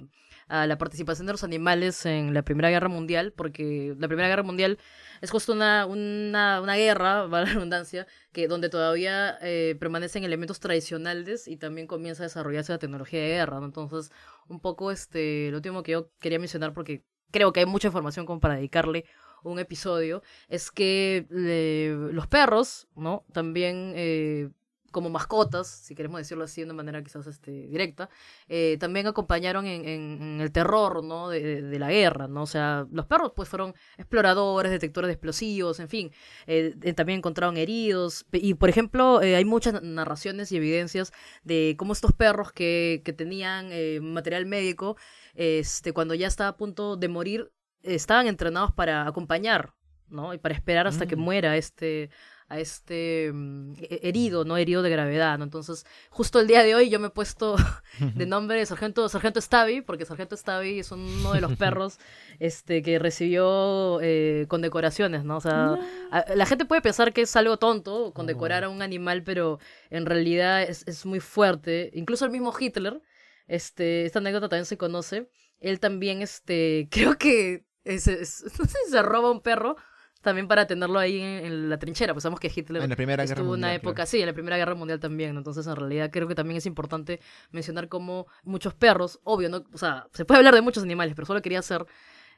la 0.49 0.77
participación 0.77 1.27
de 1.27 1.33
los 1.33 1.45
animales 1.45 2.05
en 2.05 2.33
la 2.33 2.41
Primera 2.41 2.69
Guerra 2.69 2.89
Mundial, 2.89 3.31
porque 3.31 3.95
la 3.97 4.09
Primera 4.09 4.27
Guerra 4.27 4.43
Mundial 4.43 4.79
es 5.21 5.31
justo 5.31 5.53
una, 5.53 5.85
una, 5.85 6.59
una 6.59 6.75
guerra, 6.75 7.25
va 7.27 7.39
la 7.39 7.45
redundancia, 7.45 8.05
que 8.33 8.49
donde 8.49 8.67
todavía 8.67 9.37
eh, 9.41 9.77
permanecen 9.79 10.25
elementos 10.25 10.59
tradicionales 10.59 11.47
y 11.47 11.55
también 11.55 11.87
comienza 11.87 12.23
a 12.23 12.25
desarrollarse 12.25 12.73
la 12.73 12.79
tecnología 12.79 13.21
de 13.21 13.29
guerra. 13.29 13.59
Entonces, 13.63 14.11
un 14.49 14.59
poco 14.59 14.91
este, 14.91 15.51
lo 15.51 15.57
último 15.57 15.83
que 15.83 15.93
yo 15.93 16.11
quería 16.19 16.37
mencionar, 16.37 16.73
porque 16.73 17.05
creo 17.31 17.53
que 17.53 17.61
hay 17.61 17.65
mucha 17.65 17.87
información 17.87 18.25
como 18.25 18.41
para 18.41 18.55
dedicarle 18.55 19.05
un 19.43 19.57
episodio, 19.59 20.21
es 20.49 20.69
que 20.69 21.27
eh, 21.31 21.95
los 22.11 22.27
perros, 22.27 22.87
¿no? 22.95 23.25
También 23.31 23.93
eh, 23.95 24.49
como 24.91 25.09
mascotas, 25.09 25.67
si 25.67 25.95
queremos 25.95 26.19
decirlo 26.19 26.43
así 26.43 26.61
de 26.61 26.65
una 26.65 26.73
manera 26.73 27.01
quizás 27.03 27.25
este, 27.27 27.67
directa, 27.67 28.09
eh, 28.47 28.77
también 28.79 29.07
acompañaron 29.07 29.65
en, 29.65 30.39
el 30.41 30.51
terror. 30.51 30.81
De, 30.91 31.79
la 31.79 31.89
guerra, 31.89 32.27
¿no? 32.27 32.43
O 32.43 32.47
sea, 32.47 32.85
los 32.91 33.05
perros 33.05 33.31
pues 33.35 33.47
fueron 33.47 33.73
exploradores, 33.97 34.71
detectores 34.71 35.07
de 35.07 35.13
explosivos, 35.13 35.79
en 35.79 35.89
fin, 35.89 36.11
eh, 36.47 36.93
también 36.95 37.19
encontraron 37.19 37.57
heridos. 37.57 38.25
Y, 38.31 38.53
por 38.55 38.69
ejemplo, 38.69 39.21
eh, 39.21 39.35
hay 39.35 39.45
muchas 39.45 39.81
narraciones 39.81 40.51
y 40.51 40.57
evidencias 40.57 41.13
de 41.43 41.75
cómo 41.77 41.93
estos 41.93 42.13
perros 42.13 42.51
que, 42.51 43.01
que 43.05 43.13
tenían 43.13 43.71
material 44.01 44.45
médico, 44.45 44.97
este, 45.33 45.93
cuando 45.93 46.13
ya 46.13 46.27
estaba 46.27 46.49
a 46.49 46.57
punto 46.57 46.97
de 46.97 47.07
morir, 47.07 47.51
estaban 47.83 48.27
entrenados 48.27 48.71
para 48.73 49.07
acompañar, 49.07 49.73
¿no? 50.11 50.33
Y 50.33 50.37
para 50.37 50.53
esperar 50.55 50.87
hasta 50.87 51.05
que 51.07 51.15
Mm. 51.15 51.19
muera 51.19 51.57
este 51.57 52.09
a 52.49 52.59
este 52.59 53.31
mm, 53.33 53.75
he- 53.79 54.09
herido, 54.09 54.43
¿no? 54.43 54.57
Herido 54.57 54.81
de 54.81 54.89
gravedad, 54.89 55.37
¿no? 55.37 55.45
Entonces, 55.45 55.85
justo 56.09 56.41
el 56.41 56.47
día 56.47 56.63
de 56.63 56.75
hoy 56.75 56.89
yo 56.89 56.99
me 56.99 57.07
he 57.07 57.09
puesto 57.09 57.55
de 58.25 58.25
nombre 58.25 58.59
de 58.59 58.65
Sargento, 58.65 59.07
Sargento 59.07 59.39
Stavi, 59.39 59.79
porque 59.81 60.05
Sargento 60.05 60.35
Stavi 60.35 60.79
es 60.79 60.91
uno 60.91 61.31
de 61.31 61.39
los 61.39 61.55
perros 61.55 61.97
este, 62.39 62.81
que 62.81 62.99
recibió 62.99 63.99
eh, 64.01 64.47
condecoraciones, 64.49 65.23
¿no? 65.23 65.37
O 65.37 65.41
sea, 65.41 65.77
a- 66.11 66.25
la 66.35 66.45
gente 66.45 66.65
puede 66.65 66.81
pensar 66.81 67.13
que 67.13 67.21
es 67.21 67.33
algo 67.37 67.55
tonto 67.57 68.11
condecorar 68.13 68.65
a 68.65 68.69
un 68.69 68.81
animal, 68.81 69.23
pero 69.23 69.59
en 69.89 70.05
realidad 70.05 70.61
es, 70.63 70.85
es 70.87 71.05
muy 71.05 71.21
fuerte. 71.21 71.89
Incluso 71.93 72.25
el 72.25 72.31
mismo 72.31 72.53
Hitler, 72.59 73.01
este, 73.47 74.05
esta 74.05 74.19
anécdota 74.19 74.49
también 74.49 74.65
se 74.65 74.77
conoce, 74.77 75.29
él 75.59 75.79
también, 75.79 76.21
este, 76.21 76.89
creo 76.91 77.17
que 77.17 77.65
es- 77.85 78.07
es- 78.07 78.43
no 78.59 78.65
sé 78.65 78.77
si 78.85 78.91
se 78.91 79.01
roba 79.01 79.31
un 79.31 79.41
perro 79.41 79.75
también 80.21 80.47
para 80.47 80.67
tenerlo 80.67 80.99
ahí 80.99 81.19
en, 81.19 81.45
en 81.45 81.69
la 81.69 81.77
trinchera, 81.77 82.13
pues 82.13 82.23
sabemos 82.23 82.39
que 82.39 82.51
Hitler 82.53 82.81
En 82.83 82.89
la 82.89 82.95
Primera 82.95 83.23
Guerra 83.23 83.33
estuvo 83.33 83.49
una 83.53 83.67
Mundial, 83.67 83.75
época, 83.75 83.95
claro. 83.95 84.09
sí, 84.09 84.19
en 84.19 84.25
la 84.27 84.33
Primera 84.33 84.57
Guerra 84.57 84.75
Mundial 84.75 84.99
también, 84.99 85.35
entonces 85.37 85.65
en 85.67 85.75
realidad 85.75 86.09
creo 86.11 86.27
que 86.27 86.35
también 86.35 86.57
es 86.57 86.65
importante 86.65 87.19
mencionar 87.51 87.87
cómo 87.89 88.27
muchos 88.43 88.73
perros, 88.73 89.19
obvio, 89.23 89.49
no, 89.49 89.63
o 89.73 89.77
sea, 89.77 90.07
se 90.13 90.25
puede 90.25 90.39
hablar 90.39 90.53
de 90.55 90.61
muchos 90.61 90.83
animales, 90.83 91.13
pero 91.15 91.25
solo 91.25 91.41
quería 91.41 91.59
hacer 91.59 91.85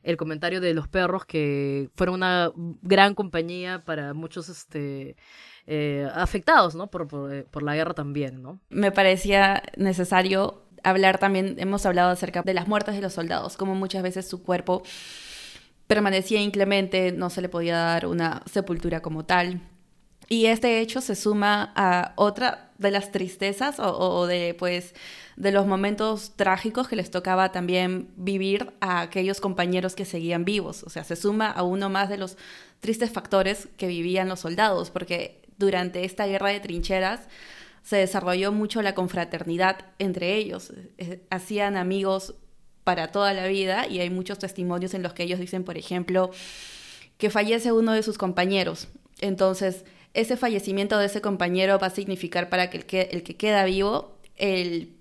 el 0.04 0.18
comentario 0.18 0.60
de 0.60 0.74
los 0.74 0.88
perros 0.88 1.26
que 1.26 1.90
fueron 1.96 2.16
una 2.16 2.52
gran 2.82 3.16
compañía 3.16 3.80
para 3.86 4.14
muchos 4.14 4.50
este 4.50 5.16
eh, 5.66 6.10
afectados, 6.14 6.76
¿no? 6.76 6.88
Por, 6.88 7.08
por, 7.08 7.34
eh, 7.34 7.46
por 7.50 7.64
la 7.64 7.74
guerra 7.74 7.94
también, 7.94 8.42
¿no? 8.42 8.60
me 8.70 8.92
parecía 8.92 9.64
necesario 9.78 10.64
hablar 10.84 11.18
también, 11.18 11.56
hemos 11.60 11.86
hablado 11.86 12.10
acerca 12.12 12.42
de 12.42 12.54
las 12.54 12.68
muertes 12.68 12.96
de 12.96 13.02
los 13.02 13.14
soldados, 13.14 13.56
como 13.56 13.74
muchas 13.76 14.04
veces 14.04 14.28
su 14.28 14.44
cuerpo 14.44 14.84
permanecía 15.94 16.42
inclemente, 16.42 17.12
no 17.12 17.30
se 17.30 17.40
le 17.40 17.50
podía 17.50 17.78
dar 17.78 18.08
una 18.08 18.42
sepultura 18.52 19.02
como 19.02 19.26
tal. 19.26 19.62
Y 20.28 20.48
este 20.48 20.80
hecho 20.80 21.02
se 21.02 21.16
suma 21.16 21.72
a 21.76 22.14
otra 22.16 22.72
de 22.80 22.90
las 22.90 23.12
tristezas 23.12 23.76
o, 23.80 24.26
de 24.26 24.56
pues 24.58 24.96
de 25.36 25.52
los 25.52 25.68
momentos 25.68 26.32
trágicos 26.36 26.88
que 26.88 26.96
les 26.96 27.12
tocaba 27.12 27.52
también 27.52 28.10
vivir 28.16 28.74
a 28.80 29.02
aquellos 29.02 29.40
compañeros 29.40 29.94
que 29.94 30.06
seguían 30.06 30.46
vivos. 30.46 30.82
O 30.82 30.90
sea, 30.90 31.04
se 31.04 31.16
suma 31.16 31.52
a 31.52 31.62
uno 31.62 31.90
más 31.90 32.10
de 32.10 32.18
los 32.18 32.38
tristes 32.80 33.12
factores 33.12 33.68
que 33.78 33.86
vivían 33.86 34.30
los 34.30 34.40
soldados, 34.40 34.90
porque 34.90 35.44
durante 35.60 36.06
esta 36.06 36.26
guerra 36.26 36.50
de 36.50 36.60
trincheras 36.60 37.20
se 37.84 37.98
desarrolló 37.98 38.52
mucho 38.52 38.82
la 38.82 38.96
confraternidad 38.96 39.86
entre 40.00 40.38
ellos. 40.38 40.74
Eh, 40.98 41.22
Hacían 41.30 41.78
amigos 41.78 42.34
para 42.84 43.12
toda 43.12 43.34
la 43.34 43.48
vida 43.48 43.88
y 43.88 44.00
hay 44.00 44.10
muchos 44.10 44.40
testimonios 44.40 44.94
en 44.94 45.04
los 45.04 45.14
que 45.14 45.24
ellos 45.24 45.40
dicen, 45.40 45.64
por 45.64 45.78
ejemplo, 45.78 46.32
que 47.18 47.30
fallece 47.30 47.72
uno 47.72 47.94
de 47.94 48.04
sus 48.04 48.18
compañeros. 48.18 48.88
Entonces, 49.22 49.86
ese 50.14 50.38
fallecimiento 50.38 50.98
de 50.98 51.08
ese 51.08 51.22
compañero 51.22 51.80
va 51.80 51.88
a 51.88 51.92
significar 51.92 52.50
para 52.50 52.70
que 52.70 52.78
el 52.78 52.86
que, 52.86 53.02
el 53.12 53.24
que 53.24 53.36
queda 53.36 53.66
vivo 53.66 54.18
el 54.36 54.96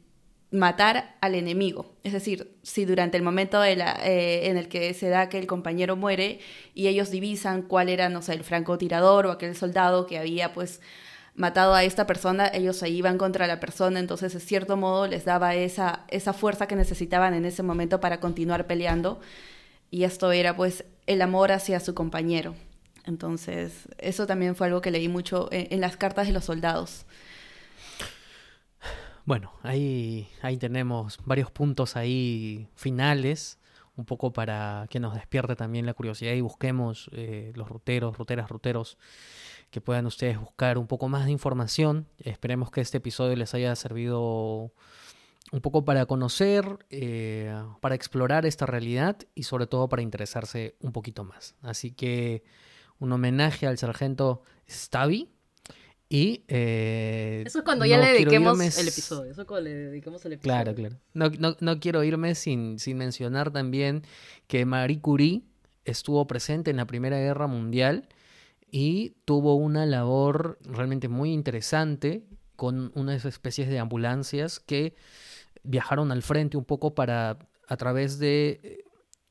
matar 0.52 1.16
al 1.20 1.34
enemigo. 1.34 1.96
Es 2.04 2.12
decir, 2.12 2.54
si 2.62 2.84
durante 2.84 3.16
el 3.16 3.22
momento 3.22 3.64
eh, 3.64 4.46
en 4.46 4.56
el 4.58 4.68
que 4.68 4.92
se 4.94 5.08
da 5.08 5.28
que 5.28 5.38
el 5.38 5.46
compañero 5.46 5.96
muere 5.96 6.40
y 6.74 6.88
ellos 6.88 7.10
divisan 7.10 7.62
cuál 7.62 7.88
era, 7.88 8.10
no 8.10 8.22
sé, 8.22 8.34
el 8.34 8.44
francotirador 8.44 9.26
o 9.26 9.30
aquel 9.30 9.56
soldado 9.56 10.06
que 10.06 10.18
había 10.18 10.52
pues 10.52 10.80
matado 11.34 11.74
a 11.74 11.84
esta 11.84 12.06
persona, 12.06 12.50
ellos 12.52 12.76
se 12.76 12.88
iban 12.88 13.18
contra 13.18 13.46
la 13.46 13.60
persona, 13.60 13.98
entonces 14.00 14.34
de 14.34 14.40
cierto 14.40 14.76
modo 14.76 15.06
les 15.06 15.24
daba 15.24 15.54
esa, 15.54 16.04
esa 16.08 16.32
fuerza 16.32 16.66
que 16.66 16.76
necesitaban 16.76 17.34
en 17.34 17.44
ese 17.44 17.62
momento 17.62 18.00
para 18.00 18.20
continuar 18.20 18.66
peleando. 18.66 19.20
Y 19.90 20.04
esto 20.04 20.32
era 20.32 20.56
pues 20.56 20.84
el 21.06 21.22
amor 21.22 21.52
hacia 21.52 21.80
su 21.80 21.94
compañero. 21.94 22.54
Entonces, 23.04 23.88
eso 23.98 24.26
también 24.26 24.54
fue 24.54 24.68
algo 24.68 24.80
que 24.80 24.90
leí 24.90 25.08
mucho 25.08 25.48
en, 25.50 25.66
en 25.70 25.80
las 25.80 25.96
cartas 25.96 26.26
de 26.26 26.32
los 26.32 26.44
soldados. 26.44 27.04
Bueno, 29.24 29.52
ahí, 29.62 30.28
ahí 30.40 30.56
tenemos 30.56 31.18
varios 31.24 31.50
puntos 31.50 31.96
ahí 31.96 32.68
finales, 32.74 33.58
un 33.96 34.04
poco 34.04 34.32
para 34.32 34.86
que 34.90 35.00
nos 35.00 35.14
despierte 35.14 35.56
también 35.56 35.86
la 35.86 35.94
curiosidad 35.94 36.32
y 36.32 36.40
busquemos 36.40 37.10
eh, 37.12 37.52
los 37.54 37.68
ruteros, 37.68 38.16
ruteras, 38.16 38.48
ruteros, 38.48 38.98
que 39.70 39.80
puedan 39.80 40.06
ustedes 40.06 40.38
buscar 40.38 40.78
un 40.78 40.86
poco 40.86 41.08
más 41.08 41.24
de 41.24 41.32
información. 41.32 42.06
Esperemos 42.18 42.70
que 42.70 42.80
este 42.80 42.98
episodio 42.98 43.36
les 43.36 43.54
haya 43.54 43.74
servido 43.76 44.72
un 45.50 45.60
poco 45.60 45.84
para 45.84 46.06
conocer, 46.06 46.86
eh, 46.90 47.54
para 47.80 47.94
explorar 47.94 48.46
esta 48.46 48.66
realidad 48.66 49.18
y 49.34 49.42
sobre 49.42 49.66
todo 49.66 49.88
para 49.88 50.02
interesarse 50.02 50.76
un 50.80 50.92
poquito 50.92 51.24
más. 51.24 51.54
Así 51.62 51.92
que 51.92 52.42
un 52.98 53.12
homenaje 53.12 53.66
al 53.66 53.78
sargento 53.78 54.42
Stavi. 54.68 55.31
Y 56.12 56.44
eh, 56.48 57.42
Eso 57.46 57.60
es 57.60 57.64
cuando 57.64 57.86
ya 57.86 57.96
no 57.96 58.02
le 58.02 58.12
dediquemos 58.12 58.52
irme 58.52 58.66
el 58.66 58.88
episodio. 58.88 59.30
Eso 59.30 59.40
es 59.40 59.46
cuando 59.46 59.70
le 59.70 59.74
dediquemos 59.74 60.22
el 60.26 60.34
episodio. 60.34 60.62
Claro, 60.62 60.74
claro. 60.74 60.96
No, 61.14 61.30
no, 61.38 61.56
no 61.58 61.80
quiero 61.80 62.04
irme 62.04 62.34
sin, 62.34 62.78
sin 62.78 62.98
mencionar 62.98 63.50
también 63.50 64.02
que 64.46 64.66
Marie 64.66 65.00
Curie 65.00 65.40
estuvo 65.86 66.26
presente 66.26 66.70
en 66.70 66.76
la 66.76 66.86
Primera 66.86 67.16
Guerra 67.16 67.46
Mundial 67.46 68.10
y 68.70 69.14
tuvo 69.24 69.54
una 69.54 69.86
labor 69.86 70.58
realmente 70.60 71.08
muy 71.08 71.32
interesante 71.32 72.26
con 72.56 72.92
unas 72.94 73.24
especies 73.24 73.70
de 73.70 73.78
ambulancias 73.78 74.60
que 74.60 74.94
viajaron 75.62 76.12
al 76.12 76.20
frente 76.20 76.58
un 76.58 76.66
poco 76.66 76.94
para, 76.94 77.38
a 77.68 77.76
través 77.78 78.18
de 78.18 78.60
eh, 78.62 78.84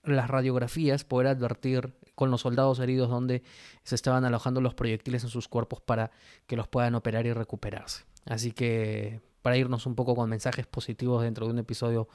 las 0.04 0.32
radiografías, 0.32 1.04
poder 1.04 1.28
advertir 1.28 1.94
con 2.22 2.30
los 2.30 2.42
soldados 2.42 2.78
heridos 2.78 3.10
donde 3.10 3.42
se 3.84 3.96
estaban 3.96 4.24
alojando 4.26 4.62
los 4.62 4.76
proyectiles 4.76 5.24
en 5.24 5.32
sus 5.32 5.48
cuerpos 5.48 5.82
para 5.82 6.12
que 6.46 6.56
los 6.56 6.68
puedan 6.68 6.94
operar 6.94 7.26
y 7.26 7.34
recuperarse. 7.34 8.04
Así 8.28 8.52
que 8.52 9.22
para 9.42 9.58
irnos 9.58 9.88
un 9.88 9.96
poco 9.96 10.14
con 10.14 10.30
mensajes 10.30 10.68
positivos 10.68 11.24
dentro 11.24 11.48
de 11.48 11.54
un 11.54 11.58
episodio 11.58 12.08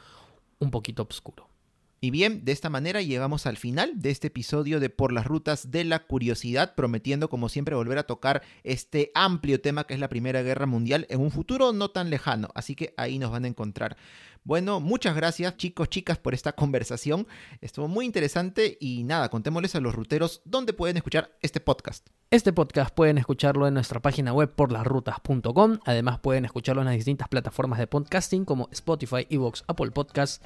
un 0.60 0.70
poquito 0.70 1.04
oscuro. 1.10 1.48
Y 1.98 2.10
bien, 2.10 2.44
de 2.44 2.52
esta 2.52 2.68
manera 2.68 3.00
llegamos 3.00 3.46
al 3.46 3.56
final 3.56 4.02
de 4.02 4.10
este 4.10 4.26
episodio 4.26 4.80
de 4.80 4.90
Por 4.90 5.12
las 5.12 5.26
Rutas 5.26 5.70
de 5.70 5.82
la 5.84 6.00
Curiosidad, 6.00 6.74
prometiendo 6.74 7.30
como 7.30 7.48
siempre 7.48 7.74
volver 7.74 7.96
a 7.96 8.02
tocar 8.06 8.42
este 8.64 9.12
amplio 9.14 9.62
tema 9.62 9.84
que 9.84 9.94
es 9.94 10.00
la 10.00 10.10
Primera 10.10 10.42
Guerra 10.42 10.66
Mundial 10.66 11.06
en 11.08 11.20
un 11.20 11.30
futuro 11.30 11.72
no 11.72 11.90
tan 11.90 12.10
lejano, 12.10 12.48
así 12.54 12.74
que 12.74 12.92
ahí 12.98 13.18
nos 13.18 13.30
van 13.30 13.46
a 13.46 13.48
encontrar. 13.48 13.96
Bueno, 14.44 14.78
muchas 14.78 15.16
gracias 15.16 15.56
chicos, 15.56 15.88
chicas 15.88 16.18
por 16.18 16.34
esta 16.34 16.52
conversación, 16.56 17.26
estuvo 17.62 17.88
muy 17.88 18.04
interesante 18.04 18.76
y 18.78 19.02
nada, 19.04 19.30
contémosles 19.30 19.74
a 19.74 19.80
los 19.80 19.94
ruteros 19.94 20.42
dónde 20.44 20.74
pueden 20.74 20.98
escuchar 20.98 21.30
este 21.40 21.60
podcast. 21.60 22.06
Este 22.30 22.52
podcast 22.52 22.94
pueden 22.94 23.16
escucharlo 23.16 23.66
en 23.66 23.74
nuestra 23.74 24.02
página 24.02 24.32
web 24.32 24.52
porlasrutas.com. 24.54 25.78
Además 25.84 26.18
pueden 26.18 26.44
escucharlo 26.44 26.82
en 26.82 26.86
las 26.86 26.96
distintas 26.96 27.28
plataformas 27.28 27.78
de 27.78 27.86
podcasting 27.86 28.44
como 28.44 28.68
Spotify, 28.72 29.26
Evox, 29.30 29.64
Apple 29.66 29.92
Podcasts 29.92 30.40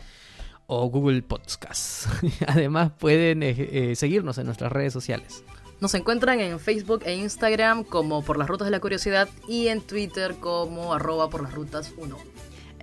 o 0.73 0.89
Google 0.89 1.23
Podcasts. 1.23 2.07
Además 2.47 2.93
pueden 2.97 3.43
eh, 3.43 3.57
eh, 3.59 3.97
seguirnos 3.97 4.39
en 4.39 4.47
nuestras 4.47 4.71
redes 4.71 4.93
sociales. 4.93 5.43
Nos 5.81 5.95
encuentran 5.95 6.39
en 6.39 6.61
Facebook 6.61 7.03
e 7.05 7.17
Instagram 7.17 7.83
como 7.83 8.23
Por 8.23 8.39
las 8.39 8.47
Rutas 8.47 8.67
de 8.67 8.71
la 8.71 8.79
Curiosidad 8.79 9.29
y 9.49 9.67
en 9.67 9.81
Twitter 9.81 10.37
como 10.39 10.95
arroba 10.95 11.29
por 11.29 11.43
las 11.43 11.55
rutas 11.55 11.93
1. 11.97 12.17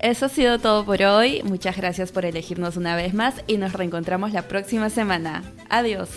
Eso 0.02 0.26
ha 0.26 0.30
sido 0.30 0.60
todo 0.60 0.84
por 0.84 1.02
hoy. 1.02 1.42
Muchas 1.44 1.78
gracias 1.78 2.12
por 2.12 2.26
elegirnos 2.26 2.76
una 2.76 2.98
vez 2.98 3.14
más 3.14 3.36
y 3.48 3.58
nos 3.58 3.72
reencontramos 3.72 4.34
la 4.34 4.50
próxima 4.50 4.90
semana. 4.90 5.44
Adiós. 5.70 6.10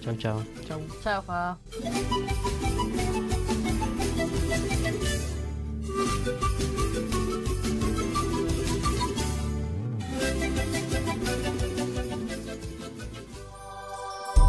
Chao, 0.00 0.16
chao. 0.16 0.42
Chao. 0.66 0.80
Chao. 1.02 1.22
Fa. 1.22 1.58